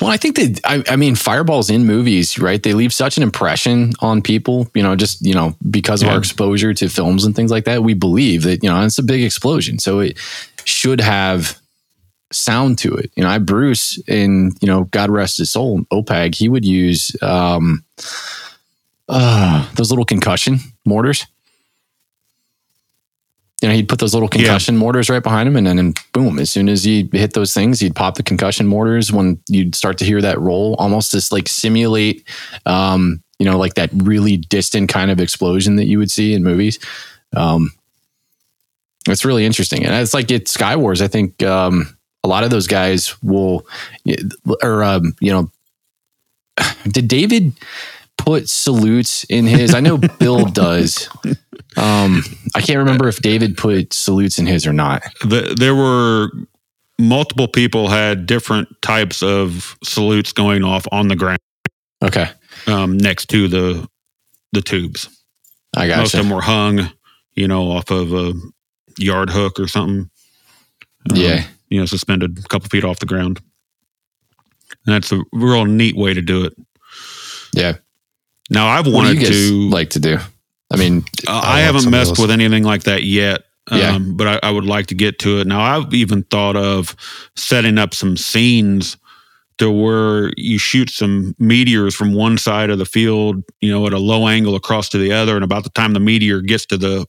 Well, 0.00 0.10
I 0.10 0.16
think 0.16 0.36
that 0.36 0.60
I, 0.64 0.82
I 0.92 0.96
mean 0.96 1.14
fireballs 1.14 1.68
in 1.70 1.84
movies, 1.86 2.38
right? 2.38 2.62
They 2.62 2.72
leave 2.74 2.92
such 2.92 3.16
an 3.16 3.22
impression 3.22 3.92
on 4.00 4.22
people, 4.22 4.68
you 4.74 4.82
know, 4.82 4.96
just 4.96 5.20
you 5.22 5.34
know 5.34 5.54
because 5.70 6.02
of 6.02 6.06
Yeah. 6.06 6.12
our 6.14 6.18
exposure 6.18 6.72
to 6.74 6.88
films 6.88 7.24
and 7.24 7.34
things 7.36 7.50
like 7.50 7.64
that. 7.64 7.82
We 7.82 7.94
believe 7.94 8.42
that 8.44 8.62
you 8.62 8.70
know 8.70 8.84
it's 8.84 8.98
a 8.98 9.02
big 9.02 9.22
explosion, 9.22 9.78
so 9.78 10.00
it 10.00 10.16
should 10.64 11.00
have 11.00 11.58
sound 12.32 12.78
to 12.78 12.94
it. 12.94 13.10
You 13.16 13.24
know, 13.24 13.28
I 13.28 13.38
Bruce 13.38 13.98
in 14.08 14.52
you 14.60 14.66
know 14.68 14.84
God 14.84 15.10
rest 15.10 15.38
his 15.38 15.50
soul, 15.50 15.82
OPAG, 15.92 16.34
he 16.34 16.48
would 16.48 16.64
use 16.64 17.14
um, 17.20 17.84
uh, 19.08 19.68
those 19.74 19.90
little 19.90 20.04
concussion 20.06 20.60
mortars. 20.84 21.26
You 23.62 23.68
know, 23.68 23.74
he'd 23.74 23.88
put 23.88 24.00
those 24.00 24.12
little 24.12 24.28
Yeah. 24.32 24.38
concussion 24.38 24.76
mortars 24.76 25.08
right 25.08 25.22
behind 25.22 25.48
him, 25.48 25.54
and 25.56 25.66
then 25.66 25.78
and 25.78 25.96
boom! 26.12 26.38
As 26.40 26.50
soon 26.50 26.68
as 26.68 26.82
he 26.84 27.08
hit 27.12 27.32
those 27.32 27.54
things, 27.54 27.78
he'd 27.80 27.94
pop 27.94 28.16
the 28.16 28.22
concussion 28.24 28.66
mortars. 28.66 29.12
When 29.12 29.38
you'd 29.48 29.74
start 29.76 29.98
to 29.98 30.04
hear 30.04 30.20
that 30.20 30.40
roll, 30.40 30.74
almost 30.80 31.12
just 31.12 31.30
like 31.32 31.48
simulate, 31.48 32.26
um, 32.66 33.22
you 33.38 33.46
know, 33.46 33.56
like 33.56 33.74
that 33.74 33.90
really 33.94 34.36
distant 34.36 34.88
kind 34.90 35.10
of 35.12 35.20
explosion 35.20 35.76
that 35.76 35.86
you 35.86 35.98
would 35.98 36.10
see 36.10 36.34
in 36.34 36.42
movies. 36.42 36.78
Um, 37.36 37.70
it's 39.08 39.24
really 39.24 39.46
interesting, 39.46 39.84
and 39.84 39.94
it's 39.94 40.12
like 40.14 40.30
it's 40.32 40.50
Sky 40.50 40.74
Wars. 40.76 41.00
I 41.00 41.06
think 41.08 41.42
um, 41.44 41.96
a 42.24 42.28
lot 42.28 42.42
of 42.44 42.50
those 42.50 42.66
guys 42.66 43.14
will, 43.22 43.64
or 44.62 44.82
um, 44.82 45.14
you 45.20 45.32
know, 45.32 45.50
did 46.90 47.06
David 47.08 47.52
put 48.18 48.48
salutes 48.48 49.24
in 49.24 49.46
his? 49.46 49.72
I 49.74 49.80
know 49.80 49.98
Bill 49.98 50.44
does. 50.52 51.08
Um, 51.76 52.22
I 52.54 52.60
can't 52.60 52.78
remember 52.78 53.08
if 53.08 53.20
David 53.22 53.56
put 53.56 53.92
salutes 53.92 54.38
in 54.38 54.46
his 54.46 54.66
or 54.66 54.72
not. 54.72 55.02
the, 55.24 55.54
there 55.58 55.74
were 55.74 56.30
multiple 56.98 57.48
people 57.48 57.88
had 57.88 58.26
different 58.26 58.68
types 58.82 59.22
of 59.22 59.76
salutes 59.82 60.32
going 60.32 60.62
off 60.64 60.86
on 60.92 61.08
the 61.08 61.16
ground 61.16 61.38
Okay, 62.02 62.28
um, 62.66 62.96
next 62.98 63.26
to 63.30 63.48
the 63.48 63.88
the 64.52 64.60
tubes. 64.60 65.08
I 65.76 65.86
got 65.88 65.98
Most 66.00 66.14
of 66.14 66.20
them 66.20 66.30
were 66.30 66.42
hung, 66.42 66.90
you 67.34 67.48
know, 67.48 67.70
off 67.70 67.90
of 67.90 68.12
a 68.12 68.34
yard 68.98 69.30
hook 69.30 69.58
or 69.58 69.66
something. 69.66 70.10
Um, 71.10 71.16
Yeah. 71.16 71.46
you 71.70 71.80
know, 71.80 71.86
suspended 71.86 72.38
a 72.38 72.42
couple 72.48 72.68
feet 72.68 72.84
off 72.84 72.98
the 72.98 73.06
ground. 73.06 73.40
And 74.84 74.94
that's 74.94 75.10
a 75.12 75.22
real 75.32 75.64
neat 75.64 75.96
way 75.96 76.12
to 76.12 76.20
do 76.20 76.44
it. 76.44 76.52
Yeah. 77.54 77.76
Now 78.50 78.66
I've 78.68 78.84
What 78.86 78.90
do 78.92 78.96
wanted 78.96 79.14
you 79.14 79.20
guys 79.20 79.30
to. 79.48 79.68
like 79.70 79.90
to 79.90 80.00
do? 80.00 80.18
I 80.72 80.76
mean, 80.76 81.04
Uh, 81.28 81.40
I 81.44 81.58
I, 81.58 81.60
haven't 81.60 81.90
messed 81.90 82.18
with 82.18 82.30
anything 82.30 82.64
like 82.64 82.84
that 82.84 83.04
yet. 83.04 83.42
Yeah. 83.70 83.92
Um, 83.94 84.16
but 84.16 84.26
I, 84.26 84.48
I 84.48 84.50
would 84.50 84.64
like 84.64 84.86
to 84.88 84.94
get 84.94 85.18
to 85.20 85.38
it. 85.40 85.46
Now, 85.46 85.60
I've 85.60 85.94
even 85.94 86.24
thought 86.24 86.56
of 86.56 86.96
setting 87.36 87.78
up 87.78 87.94
some 87.94 88.16
scenes 88.16 88.96
to 89.58 89.70
where 89.70 90.32
you 90.36 90.58
shoot 90.58 90.90
some 90.90 91.36
meteors 91.38 91.94
from 91.94 92.12
one 92.12 92.38
side 92.38 92.70
of 92.70 92.78
the 92.78 92.84
field, 92.86 93.44
you 93.60 93.70
know, 93.70 93.86
at 93.86 93.92
a 93.92 93.98
low 93.98 94.26
angle 94.26 94.56
across 94.56 94.88
to 94.88 94.98
the 94.98 95.12
other. 95.12 95.36
And 95.36 95.44
about 95.44 95.62
the 95.62 95.70
time 95.70 95.92
the 95.92 96.00
meteor 96.00 96.40
gets 96.40 96.66
to 96.66 96.76
the, 96.76 97.06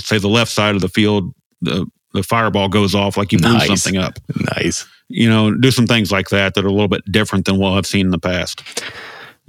say, 0.00 0.18
the 0.18 0.28
left 0.28 0.50
side 0.50 0.74
of 0.74 0.80
the 0.80 0.88
field, 0.88 1.32
the, 1.60 1.86
the 2.14 2.22
fireball 2.24 2.68
goes 2.68 2.94
off 2.96 3.16
like 3.16 3.30
you 3.30 3.38
blew 3.38 3.52
Nice. 3.52 3.68
something 3.82 3.96
up. 4.00 4.18
nice. 4.56 4.84
You 5.08 5.28
know, 5.28 5.54
do 5.54 5.70
some 5.70 5.86
things 5.86 6.10
like 6.10 6.30
that 6.30 6.54
that 6.54 6.64
are 6.64 6.68
a 6.68 6.72
little 6.72 6.88
bit 6.88 7.02
different 7.12 7.44
than 7.44 7.58
what 7.58 7.72
I've 7.74 7.86
seen 7.86 8.06
in 8.06 8.10
the 8.10 8.18
past. 8.18 8.62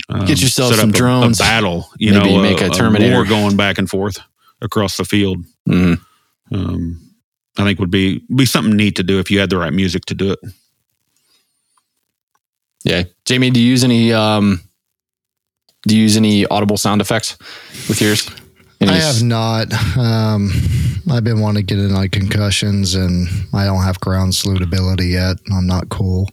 Um, 0.09 0.25
Get 0.25 0.41
yourself 0.41 0.75
some 0.75 0.89
up 0.89 0.95
a- 0.95 0.97
drones. 0.97 1.39
A, 1.39 1.43
battle, 1.43 1.89
you 1.97 2.11
Maybe 2.13 2.35
know, 2.35 2.41
make 2.41 2.61
a 2.61 2.67
a 2.67 2.69
Terminator. 2.69 3.13
war 3.13 3.25
going 3.25 3.55
back 3.55 3.77
and 3.77 3.89
forth 3.89 4.17
across 4.61 4.97
the 4.97 5.05
field. 5.05 5.45
Mhm. 5.69 5.99
Um, 6.51 6.99
I 7.57 7.63
think 7.63 7.79
would 7.79 7.91
be 7.91 8.21
be 8.35 8.45
something 8.45 8.75
neat 8.75 8.95
to 8.97 9.03
do 9.03 9.19
if 9.19 9.29
you 9.31 9.39
had 9.39 9.49
the 9.49 9.57
right 9.57 9.71
music 9.73 10.05
to 10.05 10.13
do 10.15 10.31
it. 10.31 10.39
Yeah, 12.83 13.03
Jamie, 13.25 13.49
do 13.51 13.59
you 13.61 13.69
use 13.69 13.83
any? 13.83 14.11
Um, 14.11 14.61
do 15.87 15.95
you 15.95 16.01
use 16.01 16.17
any 16.17 16.45
audible 16.47 16.77
sound 16.77 16.99
effects 17.01 17.37
with 17.87 18.01
yours? 18.01 18.29
I 18.81 18.93
have 18.95 19.23
not. 19.23 19.71
Um, 19.97 20.51
I've 21.11 21.23
been 21.23 21.39
wanting 21.39 21.65
to 21.65 21.75
get 21.75 21.79
in 21.83 21.93
like 21.93 22.11
concussions, 22.11 22.95
and 22.95 23.27
I 23.53 23.65
don't 23.65 23.83
have 23.83 23.99
ground 23.99 24.33
salutability 24.33 25.11
yet. 25.11 25.37
I'm 25.53 25.67
not 25.67 25.89
cool. 25.89 26.29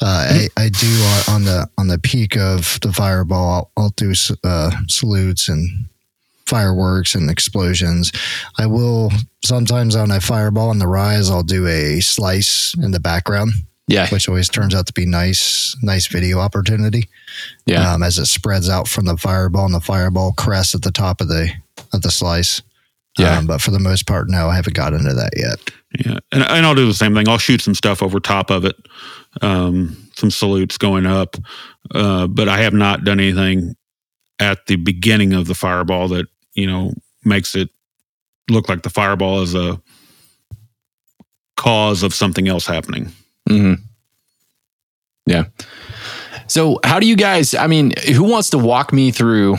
Uh, 0.00 0.28
I, 0.30 0.48
I 0.56 0.68
do 0.68 0.86
on, 0.86 1.34
on 1.36 1.44
the 1.44 1.70
on 1.78 1.88
the 1.88 1.98
peak 1.98 2.36
of 2.36 2.78
the 2.82 2.92
fireball. 2.92 3.70
I'll, 3.76 3.84
I'll 3.84 3.90
do 3.90 4.12
uh, 4.44 4.70
salutes 4.88 5.48
and 5.48 5.86
fireworks 6.46 7.14
and 7.14 7.30
explosions. 7.30 8.12
I 8.58 8.66
will 8.66 9.10
sometimes 9.44 9.96
on 9.96 10.10
a 10.10 10.20
fireball 10.20 10.70
on 10.70 10.78
the 10.78 10.88
rise, 10.88 11.30
I'll 11.30 11.42
do 11.42 11.66
a 11.66 12.00
slice 12.00 12.74
in 12.82 12.90
the 12.90 13.00
background, 13.00 13.52
Yeah. 13.86 14.08
which 14.10 14.28
always 14.28 14.48
turns 14.48 14.74
out 14.74 14.86
to 14.86 14.92
be 14.92 15.06
nice, 15.06 15.74
nice 15.82 16.06
video 16.08 16.40
opportunity. 16.40 17.08
Yeah. 17.64 17.92
Um, 17.92 18.02
as 18.02 18.18
it 18.18 18.26
spreads 18.26 18.68
out 18.68 18.86
from 18.86 19.06
the 19.06 19.16
fireball 19.16 19.64
and 19.64 19.74
the 19.74 19.80
fireball 19.80 20.32
crest 20.32 20.74
at 20.74 20.82
the 20.82 20.90
top 20.92 21.20
of 21.20 21.28
the 21.28 21.50
of 21.92 22.02
the 22.02 22.10
slice. 22.10 22.62
Yeah. 23.18 23.36
Um, 23.36 23.46
but 23.46 23.60
for 23.60 23.70
the 23.70 23.78
most 23.78 24.06
part, 24.06 24.28
no, 24.30 24.48
I 24.48 24.56
haven't 24.56 24.74
got 24.74 24.94
into 24.94 25.12
that 25.12 25.32
yet. 25.36 25.70
Yeah, 26.06 26.18
and, 26.32 26.42
and 26.42 26.64
I'll 26.64 26.74
do 26.74 26.86
the 26.86 26.94
same 26.94 27.14
thing. 27.14 27.28
I'll 27.28 27.36
shoot 27.36 27.60
some 27.60 27.74
stuff 27.74 28.02
over 28.02 28.18
top 28.20 28.50
of 28.50 28.64
it, 28.64 28.76
um, 29.42 29.94
some 30.16 30.30
salutes 30.30 30.78
going 30.78 31.04
up, 31.04 31.36
uh, 31.94 32.26
but 32.26 32.48
I 32.48 32.58
have 32.62 32.72
not 32.72 33.04
done 33.04 33.20
anything 33.20 33.74
at 34.38 34.66
the 34.66 34.76
beginning 34.76 35.34
of 35.34 35.46
the 35.46 35.54
fireball 35.54 36.08
that 36.08 36.26
you 36.54 36.66
know 36.66 36.94
makes 37.24 37.54
it 37.54 37.68
look 38.48 38.68
like 38.70 38.82
the 38.82 38.90
fireball 38.90 39.42
is 39.42 39.54
a 39.54 39.80
cause 41.56 42.02
of 42.02 42.14
something 42.14 42.48
else 42.48 42.66
happening. 42.66 43.12
hmm 43.46 43.74
Yeah. 45.26 45.44
So, 46.46 46.80
how 46.84 46.98
do 46.98 47.06
you 47.06 47.16
guys? 47.16 47.54
I 47.54 47.66
mean, 47.66 47.92
who 48.14 48.24
wants 48.24 48.50
to 48.50 48.58
walk 48.58 48.92
me 48.92 49.10
through 49.10 49.56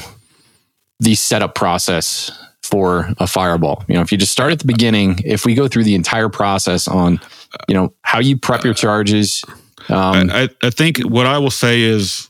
the 1.00 1.16
setup 1.16 1.56
process 1.56 2.32
for 2.62 3.10
a 3.18 3.28
fireball? 3.28 3.84
You 3.88 3.96
know, 3.96 4.02
if 4.02 4.12
you 4.12 4.18
just 4.18 4.32
start 4.32 4.52
at 4.52 4.60
the 4.60 4.68
beginning, 4.68 5.20
if 5.26 5.46
we 5.46 5.56
go 5.56 5.68
through 5.68 5.84
the 5.84 5.96
entire 5.96 6.30
process 6.30 6.88
on, 6.88 7.20
you 7.68 7.76
know, 7.76 7.94
how 8.02 8.20
you 8.20 8.38
prep 8.38 8.64
your 8.64 8.74
charges. 8.74 9.44
Um, 9.90 10.30
I, 10.32 10.44
I, 10.44 10.50
I 10.64 10.70
think 10.70 11.00
what 11.00 11.26
I 11.26 11.38
will 11.38 11.52
say 11.52 11.82
is 11.82 12.30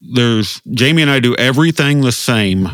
there's 0.00 0.60
Jamie 0.70 1.02
and 1.02 1.10
I 1.10 1.20
do 1.20 1.34
everything 1.36 2.00
the 2.00 2.12
same 2.12 2.68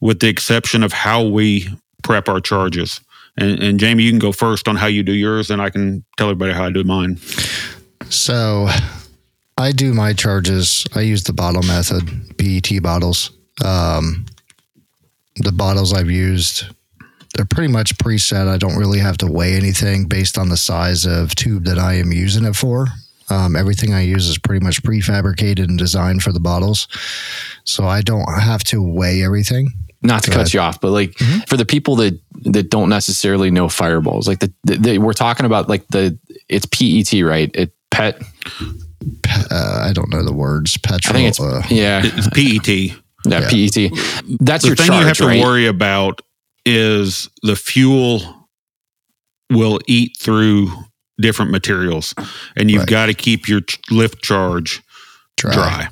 with 0.00 0.20
the 0.20 0.28
exception 0.28 0.82
of 0.82 0.92
how 0.92 1.24
we 1.24 1.68
prep 2.02 2.28
our 2.28 2.40
charges. 2.40 3.00
And, 3.36 3.62
and 3.62 3.80
Jamie, 3.80 4.02
you 4.02 4.10
can 4.10 4.18
go 4.18 4.32
first 4.32 4.68
on 4.68 4.76
how 4.76 4.86
you 4.86 5.02
do 5.02 5.12
yours, 5.12 5.50
and 5.50 5.62
I 5.62 5.70
can 5.70 6.04
tell 6.18 6.28
everybody 6.28 6.52
how 6.52 6.66
I 6.66 6.70
do 6.70 6.84
mine. 6.84 7.18
So 8.10 8.68
I 9.56 9.72
do 9.72 9.94
my 9.94 10.12
charges. 10.12 10.86
I 10.94 11.00
use 11.00 11.24
the 11.24 11.32
bottle 11.32 11.62
method, 11.62 12.36
PET 12.36 12.82
bottles. 12.82 13.30
Um, 13.64 14.26
the 15.36 15.52
bottles 15.52 15.92
I've 15.92 16.10
used, 16.10 16.64
they're 17.34 17.44
pretty 17.46 17.72
much 17.72 17.96
preset. 17.98 18.48
I 18.48 18.56
don't 18.58 18.76
really 18.76 18.98
have 18.98 19.16
to 19.18 19.26
weigh 19.26 19.54
anything 19.54 20.06
based 20.06 20.36
on 20.38 20.48
the 20.48 20.56
size 20.56 21.04
of 21.06 21.34
tube 21.34 21.64
that 21.64 21.78
I 21.78 21.94
am 21.94 22.12
using 22.12 22.44
it 22.44 22.54
for. 22.56 22.88
Um, 23.30 23.56
everything 23.56 23.94
I 23.94 24.02
use 24.02 24.28
is 24.28 24.36
pretty 24.36 24.62
much 24.64 24.82
prefabricated 24.82 25.64
and 25.64 25.78
designed 25.78 26.22
for 26.22 26.32
the 26.32 26.40
bottles. 26.40 26.86
So 27.64 27.86
I 27.86 28.02
don't 28.02 28.26
have 28.40 28.62
to 28.64 28.82
weigh 28.82 29.22
everything. 29.24 29.70
not 30.02 30.22
to 30.24 30.30
Go 30.30 30.34
cut 30.36 30.40
ahead. 30.42 30.54
you 30.54 30.60
off, 30.60 30.80
but 30.80 30.90
like 30.90 31.14
for 31.46 31.56
the 31.56 31.64
people 31.64 31.96
that 31.96 32.18
that 32.44 32.68
don't 32.70 32.88
necessarily 32.90 33.50
know 33.50 33.68
fireballs, 33.68 34.26
like 34.28 34.40
the, 34.40 34.52
the, 34.64 34.76
the 34.76 34.98
we're 34.98 35.12
talking 35.14 35.46
about 35.46 35.68
like 35.68 35.86
the 35.88 36.18
it's 36.48 36.66
PET, 36.66 37.24
right? 37.24 37.50
It 37.54 37.72
pet. 37.90 38.20
Pe- 39.22 39.46
Uh, 39.50 39.84
I 39.88 39.92
don't 39.92 40.10
know 40.10 40.24
the 40.24 40.32
words. 40.32 40.76
Petrol. 40.76 41.16
I 41.16 41.18
think 41.18 41.28
it's 41.28 41.40
uh, 41.40 41.62
yeah, 41.70 42.02
It's 42.04 42.28
PET. 42.28 43.01
Yeah, 43.26 43.40
yeah. 43.40 43.48
PET. 43.48 43.92
That's 44.40 44.62
the 44.62 44.68
your 44.68 44.76
thing 44.76 44.86
charge, 44.86 45.00
you 45.00 45.06
have 45.06 45.16
to 45.18 45.26
right? 45.26 45.40
worry 45.42 45.66
about 45.66 46.20
is 46.66 47.28
the 47.42 47.56
fuel 47.56 48.48
will 49.50 49.80
eat 49.86 50.16
through 50.18 50.70
different 51.20 51.50
materials, 51.50 52.14
and 52.56 52.70
you've 52.70 52.80
Right. 52.80 52.88
got 52.88 53.06
to 53.06 53.14
keep 53.14 53.48
your 53.48 53.60
lift 53.90 54.22
charge 54.22 54.80
dry. 55.36 55.52
dry. 55.54 55.88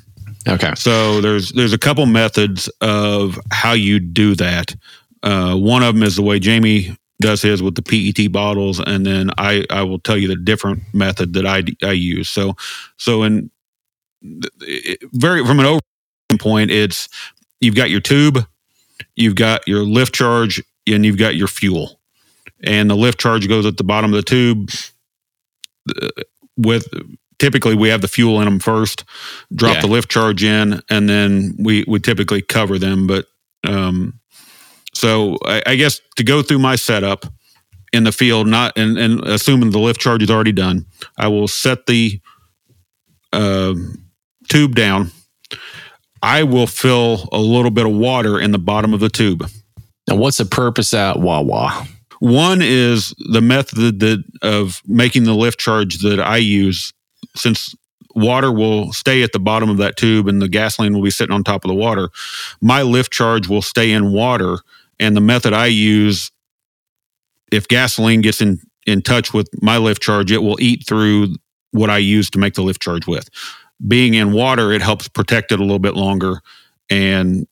Okay. 0.47 0.73
So 0.75 1.21
there's 1.21 1.51
there's 1.51 1.73
a 1.73 1.77
couple 1.77 2.05
methods 2.07 2.67
of 2.81 3.39
how 3.51 3.73
you 3.73 3.99
do 3.99 4.33
that. 4.35 4.75
Uh, 5.23 5.55
one 5.55 5.83
of 5.83 5.93
them 5.93 6.03
is 6.03 6.15
the 6.15 6.23
way 6.23 6.39
Jamie 6.39 6.95
does 7.21 7.43
his 7.43 7.61
with 7.61 7.75
the 7.75 7.83
PET 7.83 8.31
bottles, 8.31 8.79
and 8.79 9.05
then 9.05 9.29
I 9.37 9.63
I 9.69 9.83
will 9.83 9.99
tell 9.99 10.17
you 10.17 10.27
the 10.27 10.35
different 10.35 10.81
method 10.93 11.33
that 11.33 11.45
I 11.45 11.63
I 11.87 11.91
use. 11.91 12.29
So 12.29 12.55
so 12.97 13.21
in 13.23 13.51
it, 14.61 14.99
very 15.13 15.45
from 15.45 15.59
an 15.59 15.65
over 15.67 15.81
point, 16.37 16.71
it's 16.71 17.07
you've 17.59 17.75
got 17.75 17.89
your 17.89 18.01
tube, 18.01 18.45
you've 19.15 19.35
got 19.35 19.67
your 19.67 19.81
lift 19.83 20.13
charge, 20.13 20.61
and 20.87 21.05
you've 21.05 21.17
got 21.17 21.35
your 21.35 21.47
fuel, 21.47 21.99
and 22.63 22.89
the 22.89 22.95
lift 22.95 23.19
charge 23.19 23.47
goes 23.47 23.65
at 23.65 23.77
the 23.77 23.83
bottom 23.83 24.13
of 24.13 24.17
the 24.17 24.23
tube. 24.23 24.69
uh, 26.01 26.09
With 26.57 26.87
typically 27.39 27.75
we 27.75 27.89
have 27.89 28.01
the 28.01 28.07
fuel 28.07 28.39
in 28.39 28.45
them 28.45 28.59
first, 28.59 29.03
drop 29.55 29.75
Yeah. 29.75 29.81
the 29.81 29.87
lift 29.87 30.09
charge 30.11 30.43
in, 30.43 30.81
and 30.89 31.09
then 31.09 31.55
we 31.59 31.83
we 31.87 31.99
typically 31.99 32.41
cover 32.41 32.77
them. 32.79 33.07
But 33.07 33.25
um, 33.63 34.19
so 34.93 35.37
I, 35.45 35.61
I 35.65 35.75
guess 35.75 36.01
to 36.17 36.23
go 36.23 36.41
through 36.43 36.59
my 36.59 36.75
setup 36.75 37.25
in 37.93 38.03
the 38.03 38.11
field, 38.11 38.47
not 38.47 38.77
and, 38.77 38.97
and 38.97 39.21
assuming 39.25 39.71
the 39.71 39.79
lift 39.79 39.99
charge 39.99 40.23
is 40.23 40.29
already 40.31 40.51
done, 40.51 40.85
I 41.17 41.27
will 41.29 41.47
set 41.47 41.85
the 41.87 42.19
um 43.33 44.03
tube 44.49 44.75
down. 44.75 45.11
I 46.21 46.43
will 46.43 46.67
fill 46.67 47.27
a 47.31 47.39
little 47.39 47.71
bit 47.71 47.85
of 47.85 47.93
water 47.93 48.39
in 48.39 48.51
the 48.51 48.59
bottom 48.59 48.93
of 48.93 48.99
the 48.99 49.09
tube. 49.09 49.49
Now, 50.07 50.15
what's 50.15 50.37
the 50.37 50.45
purpose 50.45 50.93
at 50.93 51.19
Wawa? 51.19 51.87
One 52.19 52.61
is 52.61 53.15
the 53.31 53.41
method 53.41 53.99
that 53.99 54.23
of 54.41 54.81
making 54.85 55.23
the 55.23 55.33
lift 55.33 55.59
charge 55.59 55.99
that 55.99 56.19
I 56.19 56.37
use, 56.37 56.93
since 57.35 57.75
water 58.13 58.51
will 58.51 58.93
stay 58.93 59.23
at 59.23 59.31
the 59.31 59.39
bottom 59.39 59.69
of 59.69 59.77
that 59.77 59.97
tube 59.97 60.27
and 60.27 60.41
the 60.41 60.47
gasoline 60.47 60.93
will 60.93 61.01
be 61.01 61.09
sitting 61.09 61.33
on 61.33 61.43
top 61.43 61.63
of 61.63 61.69
the 61.69 61.75
water. 61.75 62.09
My 62.61 62.81
lift 62.81 63.11
charge 63.11 63.47
will 63.47 63.61
stay 63.61 63.91
in 63.91 64.11
water, 64.11 64.59
and 64.99 65.15
the 65.15 65.21
method 65.21 65.53
I 65.53 65.67
use, 65.67 66.31
if 67.51 67.67
gasoline 67.67 68.21
gets 68.21 68.41
in 68.41 68.59
in 68.87 69.01
touch 69.01 69.33
with 69.33 69.47
my 69.61 69.77
lift 69.77 70.01
charge, 70.01 70.31
it 70.31 70.39
will 70.39 70.57
eat 70.59 70.85
through 70.87 71.35
what 71.71 71.89
I 71.89 71.99
use 71.99 72.29
to 72.31 72.39
make 72.39 72.55
the 72.55 72.63
lift 72.63 72.81
charge 72.81 73.07
with. 73.07 73.29
Being 73.87 74.13
in 74.13 74.31
water, 74.31 74.71
it 74.71 74.81
helps 74.81 75.07
protect 75.07 75.51
it 75.51 75.59
a 75.59 75.63
little 75.63 75.79
bit 75.79 75.95
longer 75.95 76.41
and 76.89 77.47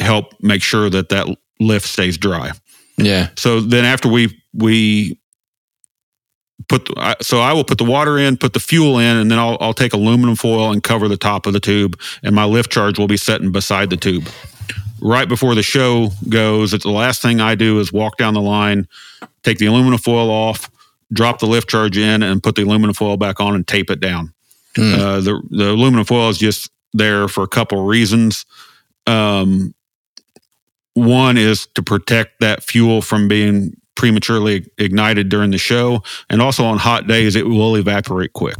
help 0.00 0.32
make 0.40 0.62
sure 0.62 0.88
that 0.90 1.08
that 1.08 1.26
lift 1.60 1.86
stays 1.86 2.18
dry. 2.18 2.52
Yeah. 2.96 3.30
So 3.36 3.60
then 3.60 3.84
after 3.84 4.08
we 4.08 4.40
we 4.52 5.18
put 6.68 6.86
the, 6.86 7.16
so 7.20 7.40
I 7.40 7.52
will 7.52 7.64
put 7.64 7.78
the 7.78 7.84
water 7.84 8.18
in, 8.18 8.36
put 8.36 8.52
the 8.52 8.60
fuel 8.60 8.98
in, 8.98 9.16
and 9.16 9.30
then 9.30 9.38
I'll 9.38 9.56
I'll 9.60 9.74
take 9.74 9.92
aluminum 9.92 10.36
foil 10.36 10.72
and 10.72 10.82
cover 10.82 11.08
the 11.08 11.16
top 11.16 11.46
of 11.46 11.52
the 11.52 11.60
tube, 11.60 11.98
and 12.22 12.34
my 12.34 12.44
lift 12.44 12.70
charge 12.70 12.98
will 12.98 13.06
be 13.06 13.16
sitting 13.16 13.52
beside 13.52 13.90
the 13.90 13.96
tube. 13.96 14.28
Right 15.00 15.28
before 15.28 15.54
the 15.54 15.62
show 15.62 16.10
goes, 16.28 16.74
it's 16.74 16.84
the 16.84 16.90
last 16.90 17.22
thing 17.22 17.40
I 17.40 17.54
do 17.54 17.78
is 17.78 17.92
walk 17.92 18.16
down 18.16 18.34
the 18.34 18.40
line, 18.40 18.88
take 19.44 19.58
the 19.58 19.66
aluminum 19.66 19.98
foil 19.98 20.28
off, 20.28 20.68
drop 21.12 21.38
the 21.38 21.46
lift 21.46 21.68
charge 21.68 21.96
in, 21.96 22.22
and 22.22 22.42
put 22.42 22.56
the 22.56 22.62
aluminum 22.62 22.94
foil 22.94 23.16
back 23.16 23.40
on 23.40 23.54
and 23.54 23.66
tape 23.66 23.90
it 23.90 24.00
down. 24.00 24.34
Hmm. 24.76 24.94
Uh, 24.94 25.20
the 25.20 25.42
the 25.50 25.70
aluminum 25.70 26.04
foil 26.04 26.28
is 26.30 26.38
just 26.38 26.70
there 26.92 27.28
for 27.28 27.42
a 27.42 27.48
couple 27.48 27.84
reasons. 27.84 28.46
Um, 29.06 29.74
one 30.94 31.36
is 31.36 31.66
to 31.74 31.82
protect 31.82 32.40
that 32.40 32.62
fuel 32.62 33.02
from 33.02 33.28
being 33.28 33.76
prematurely 33.94 34.66
ignited 34.78 35.28
during 35.28 35.50
the 35.50 35.58
show, 35.58 36.02
and 36.30 36.42
also 36.42 36.64
on 36.64 36.78
hot 36.78 37.06
days 37.06 37.36
it 37.36 37.46
will 37.46 37.76
evaporate 37.76 38.32
quick. 38.32 38.56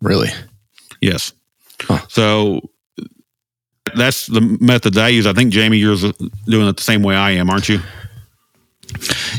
Really? 0.00 0.28
Yes. 1.00 1.32
Huh. 1.82 2.00
So 2.08 2.70
that's 3.94 4.26
the 4.26 4.40
method 4.40 4.94
that 4.94 5.04
I 5.04 5.08
use. 5.08 5.26
I 5.26 5.32
think 5.32 5.52
Jamie, 5.52 5.78
you're 5.78 5.96
doing 6.46 6.68
it 6.68 6.76
the 6.76 6.82
same 6.82 7.02
way 7.02 7.14
I 7.14 7.32
am, 7.32 7.50
aren't 7.50 7.68
you? 7.68 7.80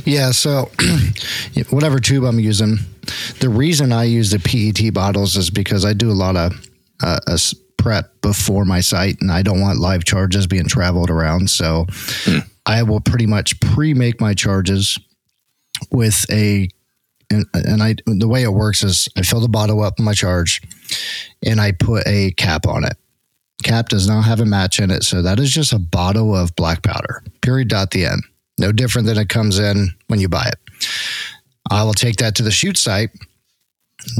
Yeah, 0.05 0.31
so 0.31 0.69
whatever 1.69 1.99
tube 1.99 2.23
I'm 2.23 2.39
using, 2.39 2.77
the 3.39 3.49
reason 3.49 3.91
I 3.91 4.03
use 4.05 4.31
the 4.31 4.39
PET 4.39 4.93
bottles 4.93 5.35
is 5.37 5.49
because 5.49 5.85
I 5.85 5.93
do 5.93 6.11
a 6.11 6.13
lot 6.13 6.35
of 6.35 6.53
uh, 7.01 7.19
a 7.27 7.33
s- 7.33 7.53
prep 7.77 8.21
before 8.21 8.65
my 8.65 8.79
site, 8.79 9.17
and 9.21 9.31
I 9.31 9.41
don't 9.41 9.61
want 9.61 9.79
live 9.79 10.03
charges 10.05 10.47
being 10.47 10.67
traveled 10.67 11.09
around. 11.09 11.49
So 11.49 11.85
I 12.65 12.83
will 12.83 13.01
pretty 13.01 13.25
much 13.25 13.59
pre-make 13.59 14.21
my 14.21 14.33
charges 14.33 14.97
with 15.91 16.25
a, 16.31 16.69
and, 17.29 17.45
and 17.53 17.83
I 17.83 17.95
the 18.05 18.27
way 18.27 18.43
it 18.43 18.53
works 18.53 18.83
is 18.83 19.09
I 19.17 19.21
fill 19.21 19.41
the 19.41 19.49
bottle 19.49 19.81
up 19.81 19.99
my 19.99 20.13
charge, 20.13 20.61
and 21.45 21.59
I 21.59 21.73
put 21.73 22.07
a 22.07 22.31
cap 22.31 22.65
on 22.67 22.83
it. 22.85 22.95
Cap 23.63 23.89
does 23.89 24.07
not 24.07 24.21
have 24.23 24.39
a 24.39 24.45
match 24.45 24.79
in 24.79 24.91
it, 24.91 25.03
so 25.03 25.21
that 25.21 25.39
is 25.39 25.51
just 25.51 25.73
a 25.73 25.79
bottle 25.79 26.35
of 26.35 26.55
black 26.55 26.83
powder. 26.83 27.23
Period. 27.41 27.67
Dot 27.69 27.91
the 27.91 28.05
end. 28.05 28.23
No 28.57 28.71
different 28.71 29.07
than 29.07 29.17
it 29.17 29.29
comes 29.29 29.59
in 29.59 29.89
when 30.07 30.19
you 30.19 30.29
buy 30.29 30.47
it. 30.47 30.59
I 31.71 31.83
will 31.83 31.93
take 31.93 32.17
that 32.17 32.35
to 32.35 32.43
the 32.43 32.51
shoot 32.51 32.77
site. 32.77 33.09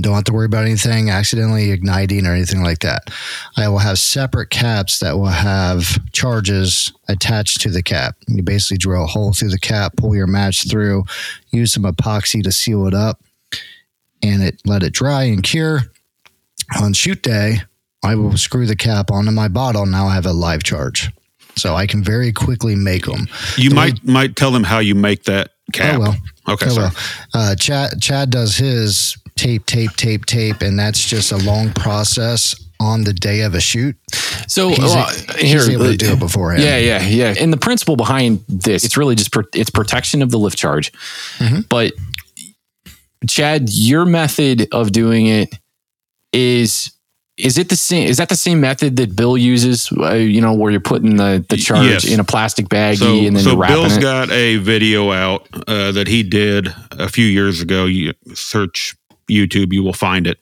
Don't 0.02 0.14
have 0.16 0.24
to 0.26 0.34
worry 0.34 0.46
about 0.46 0.66
anything 0.66 1.10
accidentally 1.10 1.72
igniting 1.72 2.26
or 2.26 2.34
anything 2.34 2.64
like 2.64 2.80
that. 2.80 3.10
I 3.58 3.68
will 3.68 3.80
have 3.80 4.00
separate 4.00 4.50
caps 4.50 5.00
that 5.00 5.18
will 5.18 5.26
have 5.26 6.00
charges 6.14 6.94
attached 7.10 7.62
to 7.62 7.70
the 7.70 7.84
cap. 7.84 8.16
You 8.28 8.44
basically 8.44 8.78
drill 8.78 9.04
a 9.04 9.08
hole 9.08 9.34
through 9.34 9.50
the 9.50 9.60
cap, 9.60 9.98
pull 9.98 10.16
your 10.16 10.28
match 10.28 10.70
through, 10.70 11.04
use 11.52 11.74
some 11.74 11.84
epoxy 11.84 12.42
to 12.44 12.52
seal 12.52 12.88
it 12.88 12.94
up, 12.94 13.22
and 14.22 14.42
it 14.42 14.62
let 14.66 14.84
it 14.84 14.94
dry 14.94 15.24
and 15.24 15.44
cure. 15.44 15.82
On 16.82 16.94
shoot 16.94 17.22
day, 17.22 17.58
I 18.04 18.16
will 18.16 18.38
screw 18.38 18.66
the 18.66 18.76
cap 18.76 19.12
onto 19.12 19.32
my 19.32 19.50
bottle. 19.50 19.86
Now 19.86 20.08
I 20.08 20.16
have 20.16 20.26
a 20.26 20.34
live 20.34 20.64
charge. 20.64 21.12
So 21.56 21.76
I 21.76 21.88
can 21.88 22.04
very 22.04 22.32
quickly 22.32 22.76
make 22.76 23.06
them. 23.06 23.28
You 23.58 23.70
The 23.70 23.76
way- 23.76 23.82
might 23.92 24.04
might 24.06 24.36
tell 24.36 24.52
them 24.52 24.64
how 24.64 24.80
you 24.80 24.96
make 24.96 25.24
that 25.26 25.52
cap. 25.72 25.96
Oh 25.96 26.00
well. 26.00 26.16
Okay, 26.50 26.68
Oh, 26.70 26.76
well. 26.76 26.92
Uh, 27.34 27.56
Chad 27.56 28.02
Chad 28.02 28.30
does 28.30 28.58
his 28.58 29.16
tape, 29.36 29.66
tape, 29.66 29.92
tape, 29.96 30.26
tape, 30.26 30.62
and 30.62 30.78
that's 30.78 31.06
just 31.08 31.32
a 31.32 31.38
long 31.38 31.72
process 31.74 32.54
on 32.80 33.06
the 33.06 33.14
day 33.14 33.42
of 33.42 33.56
a 33.56 33.62
shoot. 33.62 33.96
So 34.48 34.70
He's, 34.70 34.80
well, 34.80 35.10
he's 35.38 35.70
able 35.70 35.86
to 35.86 35.96
do 35.96 36.12
it 36.14 36.20
beforehand. 36.20 36.64
Yeah, 36.64 36.78
yeah, 36.78 37.02
yeah. 37.02 37.34
And 37.40 37.54
the 37.54 37.58
principle 37.58 37.96
behind 37.96 38.44
this, 38.50 38.84
it's 38.84 38.98
really 38.98 39.16
just 39.16 39.32
pro- 39.32 39.44
it's 39.54 39.70
protection 39.70 40.22
of 40.22 40.32
the 40.32 40.38
lift 40.38 40.58
charge. 40.58 40.92
Mm-hmm. 41.38 41.62
But 41.70 41.94
Chad, 43.28 43.70
your 43.70 44.06
method 44.06 44.68
of 44.74 44.92
doing 44.92 45.28
it 45.28 45.58
is 46.34 46.92
is 47.38 47.58
it 47.58 47.70
the 47.70 47.76
same? 47.76 48.08
Is 48.08 48.18
that 48.18 48.30
the 48.30 48.36
same 48.36 48.62
method 48.62 48.96
that 48.98 49.16
Bill 49.16 49.38
uses? 49.38 49.92
Uh, 49.92 50.14
you 50.14 50.40
know, 50.42 50.54
where 50.54 50.72
you're 50.72 50.80
putting 50.82 51.16
the 51.18 51.44
the 51.50 51.58
charge 51.58 51.86
Yes. 51.88 52.06
in 52.06 52.20
a 52.20 52.24
plastic 52.24 52.68
baggie 52.70 52.98
So, 52.98 53.16
and 53.16 53.36
then 53.36 53.44
so 53.44 53.52
you're 53.58 53.68
Bill's 53.68 53.98
it. 53.98 54.02
got 54.02 54.30
a 54.32 54.58
video 54.58 55.12
out 55.12 55.48
uh, 55.68 55.92
that 55.94 56.08
he 56.08 56.22
did 56.24 56.74
a 56.92 57.10
few 57.10 57.26
years 57.26 57.62
ago. 57.62 57.86
You 57.86 58.14
search 58.34 58.96
YouTube, 59.30 59.74
you 59.74 59.82
will 59.84 59.94
find 59.94 60.28
it. 60.28 60.38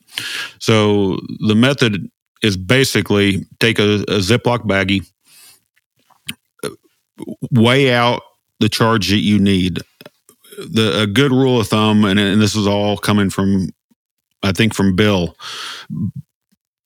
So 0.59 1.17
the 1.47 1.55
method 1.55 2.09
is 2.43 2.57
basically 2.57 3.45
take 3.59 3.79
a, 3.79 4.01
a 4.01 4.19
Ziploc 4.19 4.65
baggie, 4.65 5.05
uh, 6.65 6.69
weigh 7.51 7.93
out 7.93 8.21
the 8.59 8.69
charge 8.69 9.09
that 9.09 9.19
you 9.19 9.39
need. 9.39 9.79
The 10.57 11.03
a 11.03 11.07
good 11.07 11.31
rule 11.31 11.59
of 11.59 11.67
thumb, 11.67 12.03
and, 12.03 12.19
and 12.19 12.41
this 12.41 12.55
is 12.55 12.67
all 12.67 12.97
coming 12.97 13.29
from, 13.29 13.69
I 14.43 14.51
think, 14.51 14.73
from 14.75 14.95
Bill, 14.95 15.35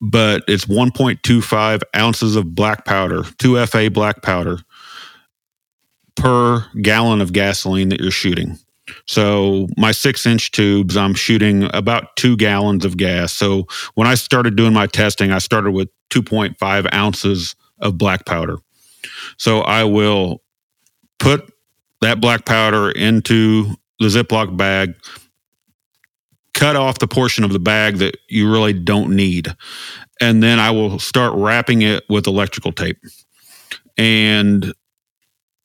but 0.00 0.42
it's 0.48 0.66
1.25 0.66 1.82
ounces 1.96 2.36
of 2.36 2.54
black 2.54 2.84
powder, 2.84 3.22
2FA 3.22 3.92
black 3.92 4.22
powder 4.22 4.58
per 6.16 6.66
gallon 6.80 7.20
of 7.20 7.32
gasoline 7.32 7.90
that 7.90 8.00
you're 8.00 8.10
shooting. 8.10 8.58
So 9.06 9.68
my 9.76 9.92
six 9.92 10.26
inch 10.26 10.52
tubes, 10.52 10.96
I'm 10.96 11.14
shooting 11.14 11.68
about 11.74 12.16
two 12.16 12.36
gallons 12.36 12.84
of 12.84 12.96
gas. 12.96 13.32
So 13.32 13.66
when 13.94 14.06
I 14.06 14.14
started 14.14 14.56
doing 14.56 14.72
my 14.72 14.86
testing, 14.86 15.32
I 15.32 15.38
started 15.38 15.72
with 15.72 15.88
2.5 16.10 16.94
ounces 16.94 17.56
of 17.80 17.98
black 17.98 18.24
powder. 18.24 18.58
So 19.38 19.60
I 19.60 19.84
will 19.84 20.42
put 21.18 21.52
that 22.00 22.20
black 22.20 22.44
powder 22.44 22.90
into 22.90 23.74
the 23.98 24.06
Ziploc 24.06 24.56
bag, 24.56 24.94
cut 26.56 26.74
off 26.74 26.98
the 26.98 27.06
portion 27.06 27.44
of 27.44 27.52
the 27.52 27.58
bag 27.58 27.98
that 27.98 28.16
you 28.28 28.50
really 28.50 28.72
don't 28.72 29.14
need, 29.14 29.54
and 30.20 30.42
then 30.42 30.58
I 30.58 30.70
will 30.70 30.98
start 30.98 31.34
wrapping 31.34 31.82
it 31.82 32.02
with 32.08 32.26
electrical 32.26 32.72
tape. 32.72 32.98
And 33.98 34.72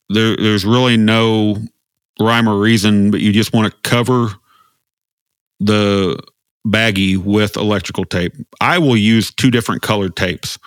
there, 0.10 0.36
there's 0.36 0.66
really 0.66 0.98
no 0.98 1.58
rhyme 2.20 2.48
or 2.48 2.60
reason, 2.60 3.10
but 3.10 3.22
you 3.22 3.32
just 3.32 3.54
want 3.54 3.72
to 3.72 3.90
cover 3.90 4.28
the 5.62 6.22
baggie 6.68 7.18
with 7.18 7.56
electrical 7.56 8.04
tape. 8.04 8.34
I 8.60 8.78
will 8.78 8.98
use 8.98 9.34
two 9.34 9.50
different 9.50 9.82
colored 9.82 10.16
tapes 10.18 10.60